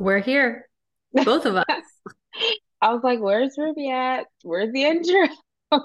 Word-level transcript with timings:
We're 0.00 0.20
here, 0.20 0.66
both 1.12 1.44
of 1.44 1.56
us. 1.56 1.66
I 2.80 2.94
was 2.94 3.02
like, 3.04 3.20
where's 3.20 3.58
Ruby 3.58 3.90
at? 3.90 4.28
Where's 4.42 4.72
the 4.72 4.84
intro? 4.84 5.28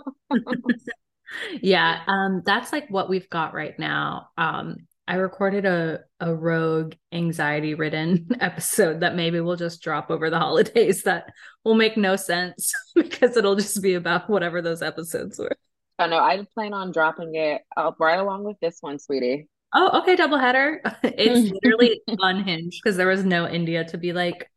yeah, 1.61 2.01
um, 2.07 2.41
that's 2.45 2.71
like 2.71 2.87
what 2.89 3.09
we've 3.09 3.29
got 3.29 3.53
right 3.53 3.77
now. 3.77 4.29
Um, 4.37 4.87
I 5.05 5.15
recorded 5.15 5.65
a 5.65 5.99
a 6.21 6.33
rogue 6.33 6.93
anxiety 7.11 7.73
ridden 7.73 8.29
episode 8.39 9.01
that 9.01 9.15
maybe 9.15 9.41
we'll 9.41 9.57
just 9.57 9.81
drop 9.81 10.09
over 10.09 10.29
the 10.29 10.39
holidays 10.39 11.03
that 11.03 11.25
will 11.65 11.75
make 11.75 11.97
no 11.97 12.15
sense 12.15 12.71
because 12.95 13.35
it'll 13.35 13.57
just 13.57 13.83
be 13.83 13.95
about 13.95 14.29
whatever 14.29 14.61
those 14.61 14.81
episodes 14.81 15.37
were. 15.37 15.57
Oh 15.99 16.07
no, 16.07 16.19
I 16.19 16.41
plan 16.53 16.73
on 16.73 16.93
dropping 16.93 17.35
it 17.35 17.63
uh, 17.75 17.91
right 17.99 18.17
along 18.17 18.45
with 18.45 18.61
this 18.61 18.77
one, 18.79 18.97
sweetie. 18.97 19.49
Oh, 19.77 19.99
okay, 19.99 20.15
double 20.15 20.37
header. 20.37 20.81
It's 21.03 21.51
literally 21.63 22.01
unhinged 22.07 22.79
because 22.81 22.95
there 22.95 23.07
was 23.07 23.25
no 23.25 23.47
India 23.47 23.83
to 23.85 23.97
be 23.97 24.13
like, 24.13 24.49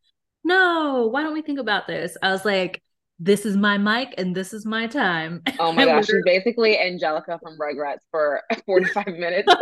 no, 0.44 1.08
why 1.10 1.22
don't 1.22 1.34
we 1.34 1.42
think 1.42 1.58
about 1.58 1.88
this? 1.88 2.16
I 2.22 2.30
was 2.30 2.44
like, 2.44 2.80
this 3.18 3.44
is 3.44 3.56
my 3.56 3.78
mic 3.78 4.14
and 4.16 4.34
this 4.34 4.52
is 4.52 4.64
my 4.64 4.86
time. 4.86 5.42
Oh 5.58 5.72
my 5.72 5.84
gosh, 5.84 6.06
she's 6.06 6.22
basically 6.24 6.78
Angelica 6.78 7.40
from 7.42 7.58
Rugrats 7.58 8.04
for 8.12 8.42
45 8.64 9.06
minutes. 9.08 9.52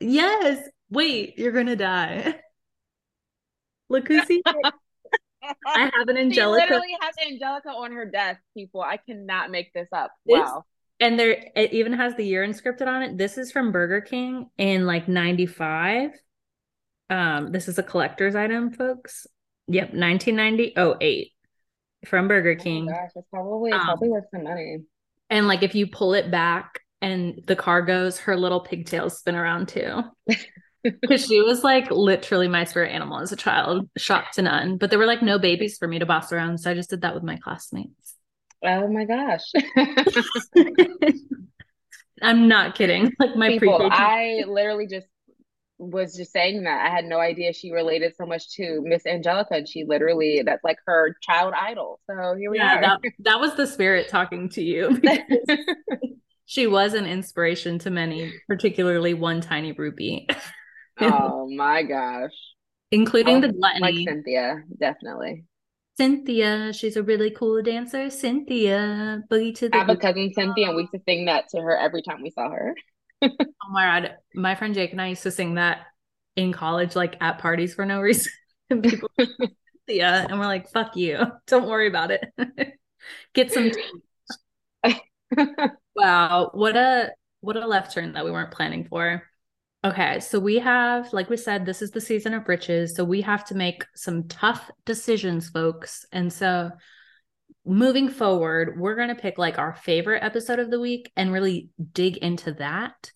yes. 0.00 0.66
Wait, 0.88 1.38
you're 1.38 1.52
gonna 1.52 1.76
die. 1.76 2.40
Look 3.90 4.08
who's 4.08 4.26
here. 4.26 4.40
I 5.66 5.90
have 5.94 6.08
an 6.08 6.16
Angelica. 6.16 6.66
She 6.66 6.72
literally 6.72 6.96
has 7.00 7.14
Angelica 7.26 7.68
on 7.68 7.92
her 7.92 8.06
desk, 8.06 8.40
people. 8.54 8.80
I 8.80 8.96
cannot 8.96 9.50
make 9.50 9.72
this 9.74 9.88
up. 9.92 10.12
Wow 10.24 10.64
and 11.00 11.18
there 11.18 11.36
it 11.54 11.72
even 11.72 11.92
has 11.92 12.14
the 12.14 12.24
year 12.24 12.46
inscripted 12.46 12.86
on 12.86 13.02
it. 13.02 13.18
This 13.18 13.38
is 13.38 13.52
from 13.52 13.72
Burger 13.72 14.00
King 14.00 14.50
in 14.56 14.86
like 14.86 15.08
95. 15.08 16.10
Um, 17.08 17.52
this 17.52 17.68
is 17.68 17.78
a 17.78 17.82
collector's 17.82 18.34
item, 18.34 18.72
folks. 18.72 19.26
Yep, 19.68 19.94
1990 19.94 20.74
08 21.04 21.32
from 22.06 22.28
Burger 22.28 22.54
King. 22.54 22.88
Oh 22.90 22.94
gosh, 22.94 23.10
it's 23.14 23.28
probably 23.30 23.72
um, 23.72 23.80
probably 23.80 24.08
worth 24.08 24.24
some 24.30 24.44
money. 24.44 24.78
And 25.28 25.48
like 25.48 25.62
if 25.62 25.74
you 25.74 25.86
pull 25.86 26.14
it 26.14 26.30
back 26.30 26.80
and 27.02 27.42
the 27.46 27.56
car 27.56 27.82
goes, 27.82 28.18
her 28.20 28.36
little 28.36 28.60
pigtails 28.60 29.18
spin 29.18 29.34
around 29.34 29.68
too. 29.68 30.02
Because 31.02 31.26
she 31.26 31.42
was 31.42 31.64
like 31.64 31.90
literally 31.90 32.46
my 32.46 32.62
spirit 32.62 32.92
animal 32.92 33.18
as 33.18 33.32
a 33.32 33.36
child, 33.36 33.88
shocked 33.96 34.34
to 34.34 34.42
none. 34.42 34.76
But 34.76 34.90
there 34.90 35.00
were 35.00 35.06
like 35.06 35.20
no 35.20 35.36
babies 35.36 35.78
for 35.78 35.88
me 35.88 35.98
to 35.98 36.06
boss 36.06 36.30
around. 36.30 36.58
So 36.58 36.70
I 36.70 36.74
just 36.74 36.90
did 36.90 37.00
that 37.00 37.12
with 37.12 37.24
my 37.24 37.36
classmates. 37.38 38.15
Oh 38.64 38.88
my 38.88 39.04
gosh. 39.04 39.42
I'm 42.22 42.48
not 42.48 42.74
kidding. 42.74 43.12
Like 43.20 43.36
my 43.36 43.50
People, 43.50 43.88
I 43.90 44.44
literally 44.46 44.86
just 44.86 45.06
was 45.78 46.16
just 46.16 46.32
saying 46.32 46.62
that. 46.64 46.86
I 46.86 46.90
had 46.90 47.04
no 47.04 47.18
idea 47.18 47.52
she 47.52 47.70
related 47.70 48.14
so 48.16 48.24
much 48.24 48.54
to 48.54 48.80
Miss 48.82 49.04
Angelica. 49.06 49.54
And 49.54 49.68
she 49.68 49.84
literally 49.84 50.42
that's 50.44 50.64
like 50.64 50.78
her 50.86 51.14
child 51.22 51.54
idol. 51.54 52.00
So 52.06 52.34
here 52.38 52.50
we 52.50 52.58
yeah, 52.58 52.78
are. 52.78 52.80
That, 52.80 53.00
that 53.20 53.40
was 53.40 53.54
the 53.56 53.66
spirit 53.66 54.08
talking 54.08 54.48
to 54.50 54.62
you. 54.62 55.00
she 56.46 56.66
was 56.66 56.94
an 56.94 57.04
inspiration 57.06 57.78
to 57.80 57.90
many, 57.90 58.32
particularly 58.48 59.12
one 59.14 59.40
tiny 59.40 59.72
ruby. 59.72 60.26
oh 61.00 61.48
my 61.54 61.82
gosh. 61.82 62.32
Including 62.90 63.36
oh, 63.36 63.40
the 63.42 63.52
gluttony. 63.52 63.80
Like 63.80 64.08
Cynthia, 64.08 64.62
definitely. 64.78 65.44
Cynthia, 65.96 66.72
she's 66.74 66.96
a 66.96 67.02
really 67.02 67.30
cool 67.30 67.62
dancer. 67.62 68.10
Cynthia, 68.10 69.22
boogie 69.30 69.54
to 69.56 69.68
the. 69.68 69.76
I 69.76 69.78
have 69.78 69.88
a 69.88 69.96
cousin 69.96 70.30
Cynthia, 70.34 70.68
and 70.68 70.76
we 70.76 70.82
used 70.82 70.92
to 70.92 71.00
sing 71.08 71.24
that 71.24 71.48
to 71.50 71.60
her 71.60 71.76
every 71.76 72.02
time 72.02 72.22
we 72.22 72.30
saw 72.30 72.50
her. 72.50 72.74
oh 73.22 73.30
my 73.70 74.00
god, 74.00 74.16
my 74.34 74.54
friend 74.54 74.74
Jake 74.74 74.92
and 74.92 75.00
I 75.00 75.08
used 75.08 75.22
to 75.22 75.30
sing 75.30 75.54
that 75.54 75.86
in 76.36 76.52
college, 76.52 76.94
like 76.96 77.16
at 77.22 77.38
parties 77.38 77.74
for 77.74 77.86
no 77.86 78.00
reason. 78.00 78.30
people, 78.82 79.08
Cynthia, 79.18 80.26
and 80.28 80.38
we're 80.38 80.46
like, 80.46 80.68
"Fuck 80.68 80.96
you! 80.96 81.18
Don't 81.46 81.66
worry 81.66 81.88
about 81.88 82.10
it. 82.10 82.24
Get 83.32 83.52
some." 83.52 83.72
wow, 85.96 86.50
what 86.52 86.76
a 86.76 87.12
what 87.40 87.56
a 87.56 87.66
left 87.66 87.94
turn 87.94 88.12
that 88.12 88.24
we 88.24 88.30
weren't 88.30 88.50
planning 88.50 88.84
for. 88.84 89.22
Okay, 89.84 90.18
so 90.20 90.40
we 90.40 90.58
have, 90.58 91.12
like 91.12 91.30
we 91.30 91.36
said, 91.36 91.64
this 91.64 91.80
is 91.80 91.92
the 91.92 92.00
season 92.00 92.34
of 92.34 92.48
riches. 92.48 92.96
So 92.96 93.04
we 93.04 93.20
have 93.20 93.44
to 93.46 93.54
make 93.54 93.84
some 93.94 94.26
tough 94.26 94.70
decisions, 94.84 95.48
folks. 95.48 96.04
And 96.10 96.32
so 96.32 96.72
moving 97.64 98.08
forward, 98.08 98.80
we're 98.80 98.96
going 98.96 99.08
to 99.08 99.14
pick 99.14 99.38
like 99.38 99.58
our 99.58 99.74
favorite 99.74 100.24
episode 100.24 100.58
of 100.58 100.70
the 100.70 100.80
week 100.80 101.12
and 101.16 101.32
really 101.32 101.68
dig 101.92 102.16
into 102.16 102.52
that. 102.54 103.12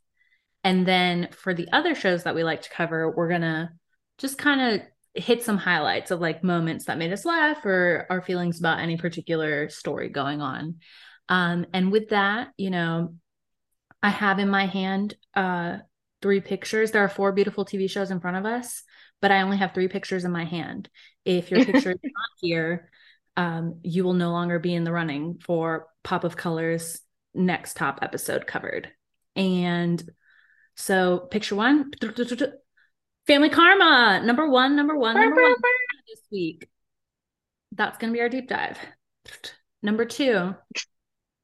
And 0.63 0.87
then 0.87 1.29
for 1.33 1.55
the 1.55 1.69
other 1.73 1.95
shows 1.95 2.25
that 2.25 2.35
we 2.35 2.45
like 2.45 2.63
to 2.63 2.71
cover, 2.71 3.11
we're 3.11 3.29
going 3.31 3.41
to 3.41 3.71
just 4.19 4.39
kind 4.39 4.61
of 4.61 4.87
hit 5.15 5.43
some 5.43 5.57
highlights 5.57 6.13
of 6.13 6.21
like 6.21 6.45
moments 6.45 6.85
that 6.85 6.99
made 6.99 7.13
us 7.13 7.25
laugh 7.25 7.65
or 7.65 8.07
our 8.11 8.23
feelings 8.23 8.61
about 8.61 8.79
any 8.79 8.97
particular 8.97 9.69
story 9.71 10.09
going 10.09 10.41
on. 10.41 10.77
Um, 11.29 11.67
and 11.73 11.91
with 11.91 12.11
that, 12.11 12.49
you 12.57 12.71
know, 12.71 13.15
I 14.03 14.11
have 14.11 14.39
in 14.39 14.49
my 14.49 14.67
hand 14.67 15.15
uh 15.35 15.79
three 16.23 16.41
pictures. 16.41 16.91
There 16.91 17.05
are 17.05 17.09
four 17.09 17.33
beautiful 17.33 17.65
TV 17.65 17.89
shows 17.89 18.11
in 18.11 18.21
front 18.21 18.37
of 18.37 18.47
us, 18.47 18.83
but 19.21 19.31
I 19.31 19.43
only 19.43 19.57
have 19.59 19.73
three 19.73 19.89
pictures 19.89 20.25
in 20.25 20.33
my 20.33 20.45
hand. 20.45 20.89
If 21.25 21.51
your 21.51 21.65
picture 21.65 21.93
is 21.93 21.99
not 22.03 22.31
here, 22.41 22.91
um, 23.37 23.81
you 23.83 24.05
will 24.05 24.15
no 24.15 24.31
longer 24.31 24.59
be 24.59 24.75
in 24.75 24.85
the 24.85 24.93
running 24.93 25.41
for 25.45 25.87
Pop 26.03 26.25
of 26.25 26.37
Colors 26.37 27.01
next 27.35 27.77
top 27.77 28.01
episode 28.03 28.47
covered. 28.47 28.91
And 29.37 30.03
so, 30.77 31.19
picture 31.19 31.57
one 31.57 31.91
Family 33.27 33.51
Karma, 33.51 34.23
number 34.25 34.49
one, 34.49 34.77
number 34.77 34.97
one, 34.97 35.15
number 35.15 35.43
one 35.43 35.55
this 36.09 36.21
week. 36.33 36.69
That's 37.73 37.99
going 37.99 38.13
to 38.13 38.17
be 38.17 38.21
our 38.21 38.29
deep 38.29 38.49
dive. 38.49 38.79
Number 39.83 40.05
two, 40.05 40.55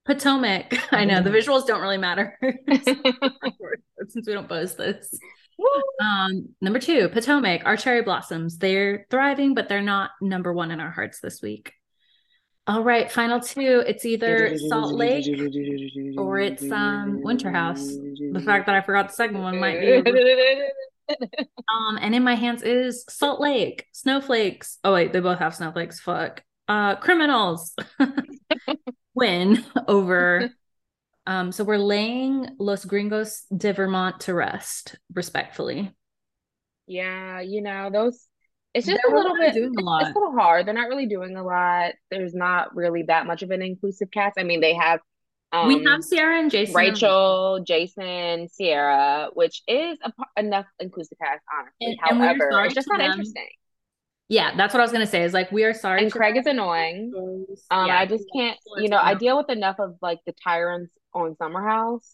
Potomac. 0.06 0.72
I 0.92 1.04
know 1.04 1.20
the 1.20 1.30
visuals 1.30 1.66
don't 1.66 1.80
really 1.80 1.98
matter 1.98 2.38
since 4.08 4.26
we 4.26 4.32
don't 4.32 4.48
post 4.48 4.78
this. 4.78 5.18
Um, 6.00 6.50
number 6.60 6.78
two, 6.78 7.08
Potomac, 7.08 7.62
our 7.64 7.76
cherry 7.76 8.02
blossoms. 8.02 8.58
They're 8.58 9.06
thriving, 9.10 9.54
but 9.54 9.68
they're 9.68 9.82
not 9.82 10.10
number 10.20 10.52
one 10.52 10.70
in 10.70 10.80
our 10.80 10.90
hearts 10.90 11.20
this 11.20 11.42
week. 11.42 11.72
All 12.68 12.82
right, 12.82 13.10
final 13.10 13.40
two. 13.40 13.82
It's 13.86 14.04
either 14.04 14.56
Salt 14.58 14.94
Lake 14.94 15.26
or 16.18 16.40
it's 16.40 16.68
um 16.70 17.22
Winter 17.22 17.50
House. 17.50 17.86
The 17.86 18.42
fact 18.44 18.66
that 18.66 18.74
I 18.74 18.80
forgot 18.80 19.08
the 19.08 19.14
second 19.14 19.40
one 19.40 19.60
might 19.60 19.80
be. 19.80 20.02
um, 21.08 21.96
and 22.00 22.14
in 22.14 22.24
my 22.24 22.34
hands 22.34 22.62
is 22.62 23.04
Salt 23.08 23.40
Lake, 23.40 23.86
Snowflakes. 23.92 24.78
Oh 24.82 24.92
wait, 24.92 25.12
they 25.12 25.20
both 25.20 25.38
have 25.38 25.54
snowflakes. 25.54 26.00
Fuck. 26.00 26.42
Uh, 26.68 26.96
criminals 26.96 27.76
win 29.16 29.64
over 29.88 30.50
um, 31.26 31.50
so 31.50 31.64
we're 31.64 31.78
laying 31.78 32.48
Los 32.58 32.84
Gringos 32.84 33.44
de 33.56 33.72
Vermont 33.72 34.20
to 34.20 34.34
rest, 34.34 34.96
respectfully. 35.12 35.92
Yeah, 36.86 37.40
you 37.40 37.62
know, 37.62 37.90
those 37.90 38.28
it's 38.76 38.86
just 38.86 39.00
They're 39.02 39.14
a 39.14 39.18
little 39.18 39.36
bit 39.36 39.54
doing 39.54 39.72
a. 39.74 39.96
It's 40.00 40.10
a 40.14 40.18
little 40.18 40.38
hard. 40.38 40.66
They're 40.66 40.74
not 40.74 40.88
really 40.88 41.06
doing 41.06 41.34
a 41.34 41.42
lot. 41.42 41.92
There's 42.10 42.34
not 42.34 42.76
really 42.76 43.04
that 43.04 43.26
much 43.26 43.42
of 43.42 43.50
an 43.50 43.62
inclusive 43.62 44.10
cast. 44.10 44.38
I 44.38 44.42
mean, 44.42 44.60
they 44.60 44.74
have 44.74 45.00
um, 45.52 45.68
we 45.68 45.82
have 45.84 46.02
Sierra 46.02 46.38
and 46.40 46.50
Jason, 46.50 46.74
Rachel, 46.74 47.64
Jason, 47.66 48.48
Sierra, 48.48 49.28
which 49.32 49.62
is 49.66 49.98
a, 50.04 50.12
enough 50.38 50.66
inclusive 50.78 51.16
cast, 51.18 51.42
honestly. 51.50 51.98
And, 51.98 52.20
However, 52.20 52.50
and 52.50 52.66
it's 52.66 52.74
just 52.74 52.88
not 52.88 52.98
them. 52.98 53.12
interesting. 53.12 53.48
Yeah, 54.28 54.56
that's 54.56 54.74
what 54.74 54.80
I 54.80 54.84
was 54.84 54.92
gonna 54.92 55.06
say. 55.06 55.22
Is 55.22 55.32
like 55.32 55.52
we 55.52 55.64
are 55.64 55.74
sorry. 55.74 56.02
And 56.02 56.12
Craig 56.12 56.36
is 56.36 56.46
annoying. 56.46 57.12
Um, 57.70 57.86
yeah, 57.86 57.98
I 57.98 58.06
just 58.06 58.24
can't. 58.34 58.58
You 58.78 58.88
know, 58.88 58.98
I 59.00 59.14
deal 59.14 59.36
with 59.36 59.50
enough 59.50 59.76
of 59.78 59.96
like 60.02 60.18
the 60.26 60.34
tyrants 60.42 60.92
on 61.14 61.36
Summer 61.36 61.66
House. 61.66 62.12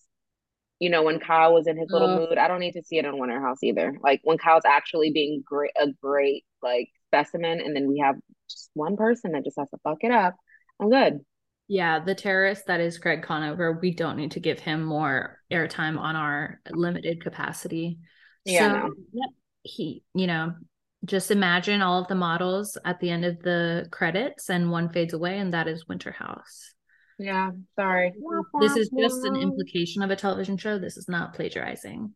You 0.78 0.90
know, 0.90 1.02
when 1.02 1.20
Kyle 1.20 1.54
was 1.54 1.68
in 1.68 1.78
his 1.78 1.90
little 1.90 2.18
mood, 2.18 2.38
I 2.38 2.48
don't 2.48 2.58
need 2.58 2.72
to 2.72 2.82
see 2.82 2.98
it 2.98 3.06
on 3.06 3.18
Winter 3.18 3.40
House 3.40 3.62
either. 3.62 3.96
Like 4.02 4.20
when 4.24 4.36
Kyle's 4.36 4.64
actually 4.66 5.12
being 5.12 5.42
great, 5.46 5.70
a 5.80 5.86
great 6.02 6.44
like 6.60 6.88
specimen, 7.08 7.60
and 7.60 7.74
then 7.74 7.86
we 7.86 8.00
have 8.00 8.16
just 8.50 8.70
one 8.74 8.96
person 8.96 9.32
that 9.32 9.44
just 9.44 9.58
has 9.58 9.70
to 9.70 9.78
fuck 9.84 9.98
it 10.00 10.10
up. 10.10 10.34
I'm 10.80 10.90
good. 10.90 11.20
Yeah, 11.68 12.00
the 12.00 12.14
terrorist 12.14 12.66
that 12.66 12.80
is 12.80 12.98
Craig 12.98 13.22
Conover, 13.22 13.78
we 13.80 13.94
don't 13.94 14.16
need 14.16 14.32
to 14.32 14.40
give 14.40 14.58
him 14.58 14.82
more 14.82 15.38
airtime 15.50 15.98
on 15.98 16.16
our 16.16 16.60
limited 16.70 17.22
capacity. 17.22 18.00
Yeah. 18.44 18.68
So, 18.68 18.88
no. 18.88 18.94
yep, 19.12 19.30
he, 19.62 20.02
you 20.14 20.26
know, 20.26 20.54
just 21.04 21.30
imagine 21.30 21.82
all 21.82 22.00
of 22.00 22.08
the 22.08 22.14
models 22.14 22.78
at 22.84 23.00
the 23.00 23.10
end 23.10 23.24
of 23.24 23.40
the 23.42 23.88
credits 23.90 24.50
and 24.50 24.70
one 24.70 24.88
fades 24.88 25.14
away 25.14 25.38
and 25.38 25.52
that 25.52 25.66
is 25.66 25.88
winter 25.88 26.12
house. 26.12 26.74
Yeah 27.18 27.50
sorry. 27.76 28.12
This 28.60 28.76
is 28.76 28.90
just 28.96 29.24
an 29.24 29.36
implication 29.36 30.02
of 30.02 30.10
a 30.10 30.16
television 30.16 30.56
show. 30.56 30.78
This 30.78 30.96
is 30.96 31.08
not 31.08 31.34
plagiarizing. 31.34 32.14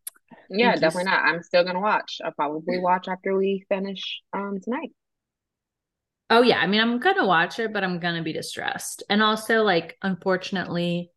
Yeah 0.50 0.70
Thank 0.70 0.80
definitely 0.82 1.10
you. 1.10 1.16
not. 1.16 1.24
I'm 1.24 1.42
still 1.42 1.64
gonna 1.64 1.80
watch. 1.80 2.20
I'll 2.24 2.32
probably 2.32 2.78
watch 2.78 3.08
after 3.08 3.36
we 3.36 3.64
finish 3.68 4.22
um 4.32 4.58
tonight. 4.62 4.92
Oh 6.30 6.42
yeah. 6.42 6.58
I 6.58 6.66
mean 6.66 6.80
i'm 6.80 6.98
gonna 6.98 7.26
watch 7.26 7.58
it 7.58 7.72
but 7.72 7.82
i'm 7.82 7.98
gonna 7.98 8.22
be 8.22 8.32
distressed. 8.32 9.02
And 9.10 9.22
also 9.22 9.62
like 9.62 9.96
unfortunately 10.02 11.10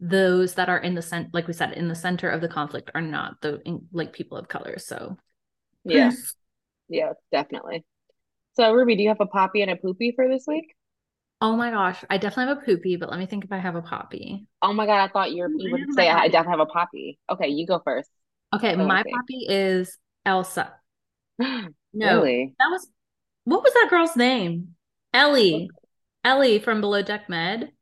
those 0.00 0.54
that 0.54 0.68
are 0.68 0.78
in 0.78 0.94
the 0.94 1.02
center 1.02 1.28
like 1.32 1.46
we 1.46 1.52
said 1.52 1.72
in 1.72 1.88
the 1.88 1.94
center 1.94 2.28
of 2.28 2.40
the 2.40 2.48
conflict 2.48 2.90
are 2.94 3.02
not 3.02 3.40
the 3.42 3.60
like 3.92 4.12
people 4.14 4.38
of 4.38 4.48
color. 4.48 4.78
So 4.78 5.16
yes 5.84 6.34
yeah, 6.92 7.12
definitely. 7.30 7.84
So, 8.54 8.72
Ruby, 8.72 8.96
do 8.96 9.02
you 9.02 9.08
have 9.08 9.20
a 9.20 9.26
poppy 9.26 9.62
and 9.62 9.70
a 9.70 9.76
poopy 9.76 10.12
for 10.14 10.28
this 10.28 10.44
week? 10.46 10.74
Oh 11.40 11.56
my 11.56 11.70
gosh, 11.70 12.04
I 12.08 12.18
definitely 12.18 12.54
have 12.54 12.62
a 12.62 12.66
poopy, 12.66 12.96
but 12.96 13.10
let 13.10 13.18
me 13.18 13.26
think 13.26 13.44
if 13.44 13.52
I 13.52 13.58
have 13.58 13.74
a 13.74 13.82
poppy. 13.82 14.46
Oh 14.60 14.72
my 14.72 14.86
god, 14.86 15.00
I 15.02 15.08
thought 15.08 15.32
you, 15.32 15.48
would 15.58 15.92
say 15.94 16.08
I 16.08 16.28
definitely 16.28 16.58
have 16.58 16.68
a 16.68 16.72
poppy. 16.72 17.18
Okay, 17.28 17.48
you 17.48 17.66
go 17.66 17.80
first. 17.84 18.08
Okay, 18.54 18.76
my 18.76 19.02
poppy 19.02 19.46
is 19.48 19.98
Elsa. 20.24 20.74
no, 21.38 21.68
really? 21.94 22.54
that 22.58 22.68
was 22.68 22.86
what 23.44 23.62
was 23.62 23.72
that 23.74 23.88
girl's 23.90 24.16
name? 24.16 24.76
Ellie. 25.12 25.70
Ellie 26.24 26.60
from 26.60 26.80
Below 26.80 27.02
Deck 27.02 27.28
Med. 27.28 27.72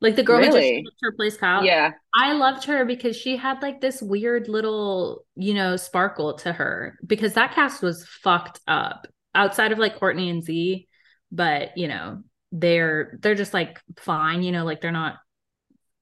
Like 0.00 0.16
the 0.16 0.22
girl 0.22 0.38
really? 0.38 0.78
who 0.78 0.84
just 0.84 0.96
her 1.02 1.12
place 1.12 1.36
Kyle. 1.36 1.64
Yeah. 1.64 1.92
I 2.14 2.32
loved 2.32 2.64
her 2.64 2.84
because 2.84 3.16
she 3.16 3.36
had 3.36 3.60
like 3.60 3.80
this 3.80 4.00
weird 4.00 4.48
little, 4.48 5.24
you 5.36 5.52
know, 5.52 5.76
sparkle 5.76 6.34
to 6.38 6.52
her 6.52 6.98
because 7.06 7.34
that 7.34 7.54
cast 7.54 7.82
was 7.82 8.06
fucked 8.06 8.60
up 8.66 9.06
outside 9.34 9.72
of 9.72 9.78
like 9.78 9.98
Courtney 9.98 10.30
and 10.30 10.42
Zee, 10.42 10.88
but 11.30 11.76
you 11.76 11.86
know, 11.86 12.22
they're 12.50 13.18
they're 13.20 13.34
just 13.34 13.52
like 13.52 13.78
fine, 13.98 14.42
you 14.42 14.52
know, 14.52 14.64
like 14.64 14.80
they're 14.80 14.90
not 14.90 15.16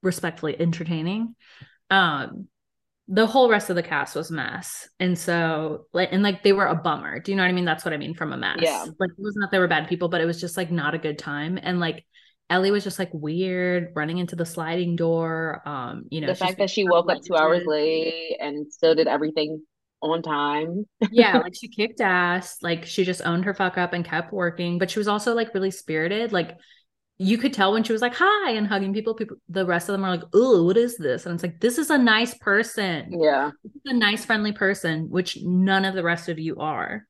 respectfully 0.01 0.59
entertaining. 0.59 1.35
Um 1.91 2.47
the 3.11 3.25
whole 3.25 3.49
rest 3.49 3.71
of 3.71 3.75
the 3.75 3.83
cast 3.83 4.15
was 4.15 4.29
a 4.29 4.33
mess. 4.33 4.87
And 4.99 5.17
so 5.17 5.87
like 5.93 6.09
and 6.13 6.23
like 6.23 6.43
they 6.43 6.53
were 6.53 6.67
a 6.67 6.75
bummer. 6.75 7.19
Do 7.19 7.31
you 7.31 7.35
know 7.35 7.43
what 7.43 7.49
I 7.49 7.53
mean? 7.53 7.65
That's 7.65 7.83
what 7.83 7.93
I 7.93 7.97
mean 7.97 8.13
from 8.13 8.31
a 8.31 8.37
mess. 8.37 8.59
Yeah. 8.61 8.85
Like 8.97 9.09
it 9.09 9.17
wasn't 9.17 9.43
that 9.43 9.51
they 9.51 9.59
were 9.59 9.67
bad 9.67 9.89
people, 9.89 10.07
but 10.07 10.21
it 10.21 10.25
was 10.25 10.39
just 10.39 10.55
like 10.55 10.71
not 10.71 10.93
a 10.93 10.99
good 10.99 11.17
time. 11.17 11.59
And 11.61 11.81
like 11.81 12.05
Ellie 12.49 12.71
was 12.71 12.83
just 12.83 12.97
like 12.97 13.11
weird, 13.13 13.91
running 13.95 14.17
into 14.17 14.35
the 14.35 14.45
sliding 14.45 14.95
door. 14.95 15.61
Um, 15.65 16.05
you 16.09 16.21
know, 16.21 16.27
the 16.27 16.35
fact 16.35 16.57
that 16.57 16.69
she 16.69 16.87
woke 16.87 17.09
up 17.11 17.21
two 17.21 17.35
hours 17.35 17.63
late 17.65 18.37
and 18.39 18.71
still 18.71 18.95
did 18.95 19.07
everything 19.07 19.61
on 20.01 20.21
time. 20.21 20.85
yeah, 21.11 21.37
like 21.43 21.55
she 21.55 21.67
kicked 21.67 22.01
ass. 22.01 22.57
Like 22.61 22.85
she 22.85 23.03
just 23.03 23.21
owned 23.23 23.45
her 23.45 23.53
fuck 23.53 23.77
up 23.77 23.93
and 23.93 24.03
kept 24.03 24.33
working. 24.33 24.79
But 24.79 24.89
she 24.89 24.99
was 24.99 25.07
also 25.07 25.35
like 25.35 25.53
really 25.53 25.71
spirited. 25.71 26.31
Like 26.31 26.57
you 27.19 27.37
could 27.37 27.53
tell 27.53 27.73
when 27.73 27.83
she 27.83 27.93
was 27.93 28.01
like 28.01 28.15
hi 28.15 28.51
and 28.51 28.65
hugging 28.65 28.93
people. 28.93 29.13
People, 29.13 29.37
the 29.49 29.65
rest 29.65 29.89
of 29.89 29.93
them 29.93 30.03
are 30.03 30.09
like, 30.09 30.23
oh, 30.33 30.63
what 30.63 30.77
is 30.77 30.97
this? 30.97 31.25
And 31.25 31.35
it's 31.35 31.43
like 31.43 31.59
this 31.59 31.77
is 31.77 31.91
a 31.91 31.97
nice 31.97 32.33
person. 32.35 33.19
Yeah, 33.21 33.51
a 33.85 33.93
nice, 33.93 34.25
friendly 34.25 34.53
person, 34.53 35.09
which 35.09 35.37
none 35.43 35.85
of 35.85 35.93
the 35.93 36.03
rest 36.03 36.29
of 36.29 36.39
you 36.39 36.57
are. 36.57 37.05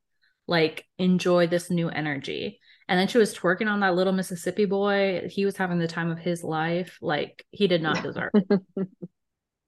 Like 0.46 0.84
enjoy 0.98 1.46
this 1.46 1.70
new 1.70 1.88
energy. 1.88 2.60
And 2.90 2.98
then 2.98 3.06
she 3.06 3.18
was 3.18 3.32
twerking 3.32 3.70
on 3.70 3.78
that 3.80 3.94
little 3.94 4.12
Mississippi 4.12 4.64
boy. 4.64 5.28
He 5.30 5.44
was 5.44 5.56
having 5.56 5.78
the 5.78 5.86
time 5.86 6.10
of 6.10 6.18
his 6.18 6.42
life. 6.42 6.98
Like 7.00 7.46
he 7.52 7.68
did 7.68 7.82
not 7.82 8.02
deserve 8.02 8.30
it. 8.34 8.60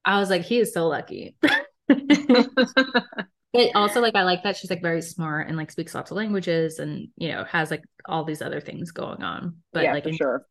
I 0.04 0.18
was 0.18 0.28
like, 0.28 0.42
he 0.42 0.58
is 0.58 0.74
so 0.74 0.88
lucky. 0.88 1.36
but 1.88 3.70
also 3.76 4.00
like 4.00 4.16
I 4.16 4.24
like 4.24 4.42
that 4.42 4.56
she's 4.56 4.70
like 4.70 4.82
very 4.82 5.02
smart 5.02 5.46
and 5.46 5.56
like 5.56 5.70
speaks 5.70 5.94
lots 5.94 6.10
of 6.10 6.16
languages 6.16 6.80
and 6.80 7.08
you 7.16 7.28
know 7.28 7.44
has 7.44 7.70
like 7.70 7.84
all 8.06 8.24
these 8.24 8.42
other 8.42 8.60
things 8.60 8.90
going 8.90 9.22
on. 9.22 9.58
But 9.72 9.84
yeah, 9.84 9.92
like 9.92 10.02
for 10.02 10.12
sure. 10.12 10.46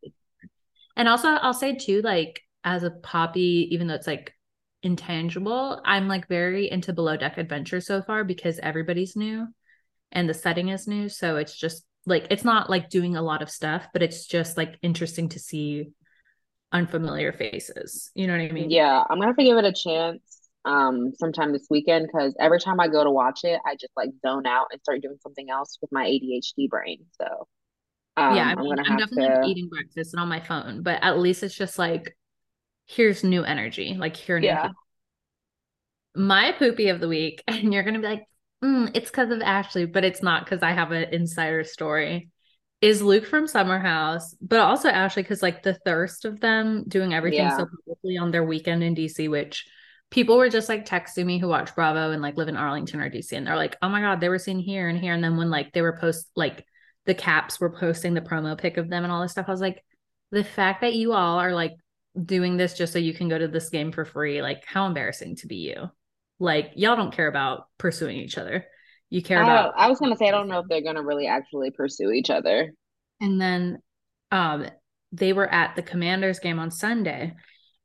And 0.95 1.09
also 1.09 1.27
I'll 1.27 1.53
say 1.53 1.75
too, 1.75 2.01
like 2.01 2.41
as 2.63 2.83
a 2.83 2.91
poppy, 2.91 3.67
even 3.71 3.87
though 3.87 3.95
it's 3.95 4.07
like 4.07 4.33
intangible, 4.81 5.81
I'm 5.83 6.07
like 6.07 6.29
very 6.29 6.71
into 6.71 6.93
below 6.93 7.17
deck 7.17 7.37
adventure 7.37 7.81
so 7.81 8.01
far 8.01 8.23
because 8.23 8.59
everybody's 8.59 9.17
new 9.17 9.47
and 10.13 10.29
the 10.29 10.33
setting 10.33 10.69
is 10.69 10.87
new. 10.87 11.09
So 11.09 11.35
it's 11.35 11.57
just 11.57 11.83
like 12.05 12.27
it's 12.29 12.43
not 12.43 12.69
like 12.69 12.89
doing 12.89 13.15
a 13.15 13.21
lot 13.21 13.41
of 13.41 13.49
stuff, 13.49 13.87
but 13.93 14.01
it's 14.01 14.25
just 14.25 14.57
like 14.57 14.77
interesting 14.81 15.29
to 15.29 15.39
see 15.39 15.91
unfamiliar 16.71 17.31
faces. 17.31 18.11
You 18.15 18.27
know 18.27 18.33
what 18.33 18.41
I 18.41 18.51
mean? 18.51 18.69
Yeah, 18.69 19.03
I'm 19.09 19.17
gonna 19.17 19.27
have 19.27 19.37
to 19.37 19.43
give 19.43 19.57
it 19.57 19.65
a 19.65 19.73
chance 19.73 20.21
um 20.63 21.11
sometime 21.15 21.51
this 21.51 21.65
weekend 21.71 22.05
because 22.05 22.35
every 22.39 22.59
time 22.59 22.79
I 22.79 22.87
go 22.87 23.03
to 23.03 23.11
watch 23.11 23.41
it, 23.43 23.59
I 23.65 23.73
just 23.73 23.93
like 23.95 24.09
zone 24.25 24.45
out 24.45 24.67
and 24.71 24.81
start 24.81 25.01
doing 25.01 25.17
something 25.21 25.49
else 25.49 25.77
with 25.81 25.91
my 25.91 26.05
ADHD 26.05 26.69
brain. 26.69 27.05
So 27.19 27.47
um, 28.17 28.35
yeah, 28.35 28.47
I 28.47 28.51
am 28.51 28.59
I'm 28.59 28.97
definitely 28.97 29.27
to... 29.27 29.43
eating 29.47 29.69
breakfast 29.69 30.13
and 30.13 30.21
on 30.21 30.27
my 30.27 30.39
phone, 30.39 30.83
but 30.83 30.99
at 31.01 31.19
least 31.19 31.43
it's 31.43 31.55
just 31.55 31.79
like 31.79 32.15
here's 32.87 33.23
new 33.23 33.43
energy. 33.43 33.95
Like 33.97 34.15
here, 34.15 34.37
yeah. 34.37 34.69
My 36.13 36.51
poopy 36.51 36.89
of 36.89 36.99
the 36.99 37.07
week, 37.07 37.43
and 37.47 37.73
you're 37.73 37.83
gonna 37.83 37.99
be 37.99 38.07
like, 38.07 38.25
mm, 38.63 38.91
it's 38.93 39.09
because 39.09 39.31
of 39.31 39.41
Ashley, 39.41 39.85
but 39.85 40.03
it's 40.03 40.23
not 40.23 40.45
because 40.45 40.63
I 40.63 40.71
have 40.71 40.91
an 40.91 41.13
insider 41.13 41.63
story. 41.63 42.29
Is 42.81 43.01
Luke 43.01 43.27
from 43.27 43.47
Summer 43.47 43.77
House, 43.77 44.35
but 44.41 44.59
also 44.59 44.89
Ashley 44.89 45.21
because 45.21 45.43
like 45.43 45.61
the 45.61 45.75
thirst 45.85 46.25
of 46.25 46.39
them 46.39 46.83
doing 46.87 47.13
everything 47.13 47.41
yeah. 47.41 47.55
so 47.55 47.67
publicly 47.67 48.17
on 48.17 48.31
their 48.31 48.43
weekend 48.43 48.83
in 48.83 48.95
DC, 48.95 49.29
which 49.29 49.65
people 50.09 50.35
were 50.35 50.49
just 50.49 50.67
like 50.67 50.85
texting 50.85 51.25
me 51.25 51.37
who 51.37 51.47
watch 51.47 51.75
Bravo 51.75 52.09
and 52.09 52.23
like 52.23 52.37
live 52.37 52.47
in 52.47 52.57
Arlington 52.57 52.99
or 52.99 53.09
DC, 53.09 53.33
and 53.33 53.45
they're 53.45 53.55
like, 53.55 53.77
"Oh 53.83 53.89
my 53.89 54.01
god, 54.01 54.19
they 54.19 54.29
were 54.29 54.39
seen 54.39 54.57
here 54.57 54.89
and 54.89 54.99
here." 54.99 55.13
And 55.13 55.23
then 55.23 55.37
when 55.37 55.51
like 55.51 55.73
they 55.73 55.83
were 55.83 55.97
post 55.97 56.31
like 56.35 56.65
the 57.05 57.13
caps 57.13 57.59
were 57.59 57.69
posting 57.71 58.15
the 58.15 58.21
promo 58.21 58.57
pic 58.57 58.77
of 58.77 58.89
them 58.89 59.03
and 59.03 59.11
all 59.11 59.21
this 59.21 59.31
stuff, 59.31 59.45
I 59.47 59.51
was 59.51 59.61
like, 59.61 59.83
the 60.31 60.43
fact 60.43 60.81
that 60.81 60.95
you 60.95 61.13
all 61.13 61.39
are 61.39 61.53
like 61.53 61.73
doing 62.25 62.57
this 62.57 62.73
just 62.73 62.93
so 62.93 62.99
you 62.99 63.13
can 63.13 63.29
go 63.29 63.37
to 63.37 63.47
this 63.47 63.69
game 63.69 63.91
for 63.91 64.05
free, 64.05 64.41
like 64.41 64.63
how 64.65 64.87
embarrassing 64.87 65.35
to 65.37 65.47
be 65.47 65.57
you. 65.57 65.89
Like 66.41 66.71
y'all 66.75 66.95
don't 66.95 67.13
care 67.13 67.27
about 67.27 67.67
pursuing 67.77 68.17
each 68.17 68.37
other. 68.37 68.65
You 69.09 69.21
care 69.21 69.41
about 69.41 69.73
I 69.77 69.87
was 69.87 69.99
gonna 69.99 70.17
say 70.17 70.27
I 70.27 70.31
don't 70.31 70.47
know 70.47 70.59
if 70.59 70.67
they're 70.67 70.81
gonna 70.81 71.03
really 71.03 71.27
actually 71.27 71.69
pursue 71.69 72.11
each 72.11 72.29
other. 72.29 72.73
And 73.19 73.39
then 73.39 73.77
um 74.31 74.65
they 75.11 75.33
were 75.33 75.47
at 75.47 75.75
the 75.75 75.83
commanders 75.83 76.39
game 76.39 76.57
on 76.57 76.71
Sunday 76.71 77.35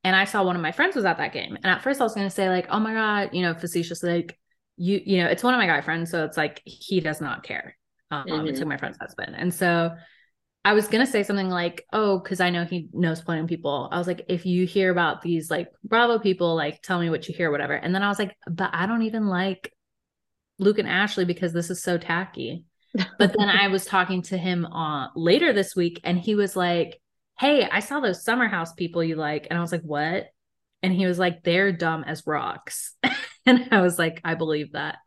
and 0.03 0.15
I 0.15 0.23
saw 0.23 0.43
one 0.43 0.55
of 0.55 0.61
my 0.61 0.71
friends 0.71 0.95
was 0.95 1.05
at 1.05 1.17
that 1.17 1.33
game. 1.33 1.55
And 1.55 1.65
at 1.65 1.83
first 1.83 2.01
I 2.01 2.03
was 2.03 2.15
gonna 2.15 2.29
say, 2.29 2.49
like, 2.49 2.67
oh 2.71 2.79
my 2.79 2.93
God, 2.93 3.29
you 3.33 3.43
know, 3.43 3.53
facetious, 3.53 4.01
like 4.01 4.39
you, 4.75 5.01
you 5.05 5.17
know, 5.17 5.27
it's 5.27 5.43
one 5.43 5.53
of 5.53 5.59
my 5.59 5.67
guy 5.67 5.81
friends. 5.81 6.09
So 6.09 6.25
it's 6.25 6.37
like 6.37 6.61
he 6.65 6.99
does 6.99 7.21
not 7.21 7.43
care. 7.43 7.77
Um, 8.09 8.25
mm-hmm. 8.25 8.47
it's 8.47 8.59
like 8.59 8.69
my 8.69 8.77
friend's 8.77 8.97
husband. 8.97 9.35
And 9.37 9.53
so 9.53 9.91
I 10.67 10.73
was 10.73 10.89
gonna 10.89 11.07
say 11.07 11.23
something 11.23 11.49
like, 11.49 11.85
"Oh, 11.93 12.19
because 12.19 12.41
I 12.41 12.49
know 12.49 12.65
he 12.65 12.89
knows 12.91 13.21
plenty 13.21 13.39
of 13.41 13.47
people." 13.47 13.87
I 13.89 13.97
was 13.97 14.05
like, 14.05 14.25
"If 14.27 14.45
you 14.45 14.65
hear 14.65 14.91
about 14.91 15.21
these 15.21 15.49
like 15.49 15.69
Bravo 15.85 16.19
people, 16.19 16.55
like 16.57 16.81
tell 16.81 16.99
me 16.99 17.09
what 17.09 17.25
you 17.29 17.33
hear, 17.33 17.49
whatever." 17.49 17.71
And 17.71 17.95
then 17.95 18.03
I 18.03 18.09
was 18.09 18.19
like, 18.19 18.35
"But 18.51 18.71
I 18.73 18.85
don't 18.85 19.03
even 19.03 19.27
like 19.27 19.73
Luke 20.59 20.77
and 20.77 20.87
Ashley 20.89 21.23
because 21.23 21.53
this 21.53 21.69
is 21.69 21.81
so 21.81 21.97
tacky." 21.97 22.65
But 23.17 23.33
then 23.37 23.47
I 23.47 23.67
was 23.69 23.85
talking 23.85 24.23
to 24.23 24.37
him 24.37 24.65
uh, 24.65 25.07
later 25.15 25.53
this 25.53 25.73
week, 25.73 26.01
and 26.03 26.19
he 26.19 26.35
was 26.35 26.57
like, 26.57 26.99
"Hey, 27.39 27.63
I 27.63 27.79
saw 27.79 28.01
those 28.01 28.25
Summer 28.25 28.49
House 28.49 28.73
people 28.73 29.01
you 29.01 29.15
like," 29.15 29.47
and 29.49 29.57
I 29.57 29.61
was 29.61 29.71
like, 29.71 29.83
"What?" 29.83 30.27
And 30.83 30.91
he 30.91 31.05
was 31.05 31.17
like, 31.17 31.43
"They're 31.43 31.71
dumb 31.71 32.03
as 32.03 32.27
rocks," 32.27 32.93
and 33.45 33.69
I 33.71 33.79
was 33.79 33.97
like, 33.97 34.19
"I 34.25 34.35
believe 34.35 34.73
that." 34.73 34.97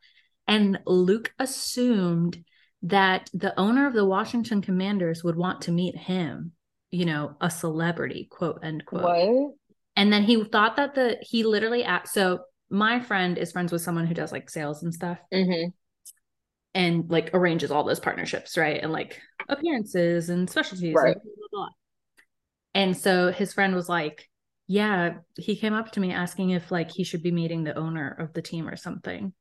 And 0.49 0.79
Luke 0.87 1.35
assumed 1.38 2.43
that 2.82 3.28
the 3.34 3.58
owner 3.58 3.87
of 3.87 3.94
the 3.94 4.04
Washington 4.04 4.62
Commanders 4.62 5.22
would 5.22 5.37
want 5.37 5.62
to 5.62 5.72
meet 5.72 5.96
him, 5.96 6.52
you 6.90 7.04
know, 7.04 7.37
a 7.40 7.50
celebrity, 7.50 8.26
quote 8.30 8.60
end 8.62 8.87
quote. 8.87 9.02
What? 9.02 9.54
And 9.96 10.12
then 10.12 10.22
he 10.22 10.42
thought 10.44 10.76
that 10.76 10.94
the 10.94 11.18
he 11.20 11.44
literally 11.44 11.84
asked. 11.84 12.14
So 12.14 12.40
my 12.70 13.00
friend 13.00 13.37
is 13.37 13.52
friends 13.52 13.72
with 13.72 13.82
someone 13.82 14.06
who 14.06 14.14
does 14.14 14.32
like 14.32 14.49
sales 14.49 14.82
and 14.82 14.94
stuff. 14.94 15.18
Mm-hmm. 15.32 15.70
And 16.72 17.10
like 17.10 17.30
arranges 17.34 17.70
all 17.70 17.82
those 17.82 18.00
partnerships, 18.00 18.56
right? 18.56 18.80
And 18.80 18.92
like 18.92 19.20
appearances 19.49 20.30
and 20.30 20.49
specialties. 20.49 20.94
Right. 20.94 21.16
And, 21.16 21.22
blah, 21.22 21.32
blah, 21.50 21.64
blah. 21.64 21.68
and 22.75 22.96
so 22.96 23.32
his 23.32 23.52
friend 23.52 23.75
was 23.75 23.88
like, 23.88 24.30
Yeah, 24.68 25.14
he 25.37 25.56
came 25.56 25.75
up 25.75 25.90
to 25.92 26.00
me 26.00 26.12
asking 26.12 26.50
if 26.50 26.70
like 26.70 26.90
he 26.90 27.04
should 27.04 27.25
be 27.25 27.32
meeting 27.32 27.64
the 27.64 27.76
owner 27.76 28.08
of 28.08 28.32
the 28.32 28.42
team 28.42 28.68
or 28.68 28.76
something 28.76 29.34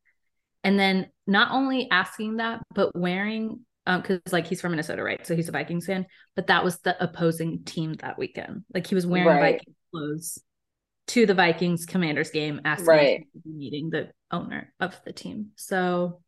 and 0.64 0.80
then 0.80 1.08
not 1.28 1.52
only 1.52 1.90
asking 1.92 2.38
that 2.38 2.62
but 2.74 2.96
wearing 2.96 3.60
um 3.86 4.02
because 4.02 4.20
like 4.32 4.48
he's 4.48 4.62
from 4.62 4.72
minnesota 4.72 5.04
right 5.04 5.26
so 5.26 5.36
he's 5.36 5.50
a 5.50 5.54
vikings 5.54 5.86
fan 5.86 6.06
but 6.36 6.48
that 6.48 6.64
was 6.64 6.80
the 6.80 7.02
opposing 7.04 7.64
team 7.64 7.94
that 7.96 8.18
weekend 8.18 8.64
like 8.74 8.88
he 8.88 8.96
was 8.96 9.06
wearing 9.06 9.28
right. 9.28 9.60
viking 9.60 9.76
clothes 9.92 10.40
to 11.08 11.26
the 11.26 11.34
vikings 11.34 11.86
commanders 11.86 12.30
game 12.30 12.62
asking 12.66 12.88
right. 12.88 13.28
meeting 13.46 13.90
the 13.90 14.10
owner 14.32 14.72
of 14.80 15.00
the 15.06 15.14
team 15.14 15.50
so 15.56 16.22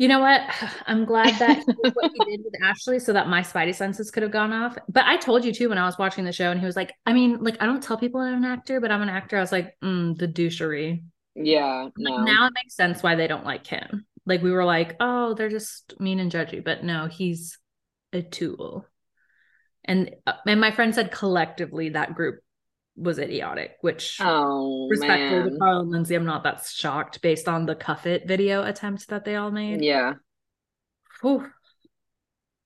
you 0.00 0.08
know 0.08 0.20
what? 0.20 0.40
I'm 0.86 1.04
glad 1.04 1.38
that 1.38 1.58
he 1.58 1.90
what 1.92 2.10
he 2.14 2.36
did 2.36 2.40
with 2.42 2.54
Ashley 2.64 2.98
so 2.98 3.12
that 3.12 3.28
my 3.28 3.42
spidey 3.42 3.74
senses 3.74 4.10
could 4.10 4.22
have 4.22 4.32
gone 4.32 4.50
off. 4.50 4.76
But 4.88 5.04
I 5.04 5.18
told 5.18 5.44
you 5.44 5.52
too 5.52 5.68
when 5.68 5.76
I 5.76 5.84
was 5.84 5.98
watching 5.98 6.24
the 6.24 6.32
show, 6.32 6.50
and 6.50 6.58
he 6.58 6.64
was 6.64 6.74
like, 6.74 6.94
I 7.04 7.12
mean, 7.12 7.44
like, 7.44 7.58
I 7.60 7.66
don't 7.66 7.82
tell 7.82 7.98
people 7.98 8.20
I'm 8.20 8.42
an 8.42 8.50
actor, 8.50 8.80
but 8.80 8.90
I'm 8.90 9.02
an 9.02 9.10
actor. 9.10 9.36
I 9.36 9.40
was 9.40 9.52
like, 9.52 9.76
mm, 9.84 10.16
the 10.16 10.26
douchery. 10.26 11.04
Yeah. 11.34 11.88
No. 11.96 12.16
Like 12.16 12.26
now 12.26 12.46
it 12.46 12.52
makes 12.54 12.74
sense 12.74 13.02
why 13.02 13.14
they 13.14 13.26
don't 13.26 13.44
like 13.44 13.66
him 13.66 14.06
Like 14.26 14.42
we 14.42 14.50
were 14.50 14.64
like, 14.64 14.96
oh, 15.00 15.34
they're 15.34 15.48
just 15.48 15.98
mean 16.00 16.20
and 16.20 16.30
judgy, 16.30 16.62
but 16.62 16.84
no, 16.84 17.06
he's 17.06 17.58
a 18.12 18.22
tool. 18.22 18.86
And 19.84 20.14
uh, 20.26 20.34
and 20.46 20.60
my 20.60 20.70
friend 20.70 20.94
said 20.94 21.10
collectively 21.10 21.90
that 21.90 22.14
group 22.14 22.40
was 22.96 23.18
idiotic, 23.18 23.76
which 23.80 24.18
oh 24.20 24.88
respectfully 24.88 25.40
man. 25.40 25.52
to 25.52 25.58
Carl 25.58 25.80
and 25.80 25.90
Lindsay, 25.90 26.14
I'm 26.14 26.26
not 26.26 26.44
that 26.44 26.64
shocked 26.66 27.22
based 27.22 27.48
on 27.48 27.66
the 27.66 27.74
cuff 27.74 28.06
it 28.06 28.26
video 28.26 28.62
attempt 28.62 29.08
that 29.08 29.24
they 29.24 29.36
all 29.36 29.50
made. 29.50 29.82
Yeah. 29.82 30.14
Whew. 31.22 31.46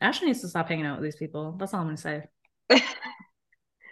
Ashley 0.01 0.27
needs 0.27 0.41
to 0.41 0.49
stop 0.49 0.69
hanging 0.69 0.87
out 0.87 1.01
with 1.01 1.05
these 1.05 1.17
people. 1.17 1.53
That's 1.53 1.73
all 1.73 1.81
I'm 1.81 1.87
gonna 1.87 1.97
say. 1.97 2.25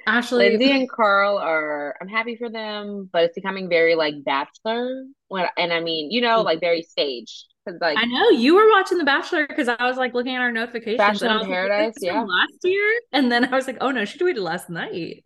Ashley, 0.06 0.50
Lindsay 0.50 0.71
and 0.71 0.90
Carl 0.90 1.38
are. 1.38 1.97
I'm 2.00 2.09
happy 2.09 2.37
for 2.37 2.50
them, 2.50 3.09
but 3.12 3.25
it's 3.25 3.35
becoming 3.35 3.68
very 3.68 3.94
like 3.94 4.14
Bachelor. 4.25 5.04
When 5.28 5.47
and 5.56 5.73
I 5.73 5.80
mean, 5.80 6.11
you 6.11 6.21
know, 6.21 6.42
like 6.42 6.61
very 6.61 6.82
staged. 6.82 7.47
Cause 7.66 7.76
like 7.80 7.97
I 7.97 8.04
know 8.06 8.30
you 8.30 8.56
were 8.56 8.68
watching 8.71 8.99
The 8.99 9.04
Bachelor 9.04 9.47
because 9.47 9.68
I 9.68 9.87
was 9.87 9.97
like 9.97 10.14
looking 10.14 10.35
at 10.35 10.40
our 10.40 10.50
notifications. 10.50 10.99
Bachelor 10.99 11.40
in 11.40 11.47
Paradise, 11.47 11.94
like, 12.00 12.12
yeah. 12.12 12.23
Last 12.23 12.59
year, 12.64 13.00
and 13.12 13.30
then 13.30 13.44
I 13.44 13.56
was 13.56 13.68
like, 13.68 13.78
oh 13.80 13.90
no, 13.90 14.04
she 14.04 14.18
tweeted 14.18 14.38
last 14.38 14.68
night. 14.68 15.23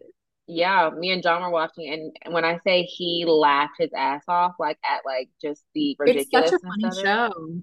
Yeah, 0.47 0.91
me 0.97 1.11
and 1.11 1.23
John 1.23 1.43
were 1.43 1.51
watching, 1.51 2.13
and 2.23 2.35
when 2.35 2.45
I 2.45 2.61
say 2.65 2.83
he 2.83 3.25
laughed 3.27 3.75
his 3.79 3.91
ass 3.97 4.23
off, 4.29 4.53
like 4.59 4.79
at 4.85 5.01
like 5.07 5.31
just 5.41 5.65
the 5.75 5.97
ridiculous. 5.99 6.53
It's 6.53 6.63
such 6.63 6.63
a 6.63 6.89
funny 6.89 7.03
show. 7.03 7.63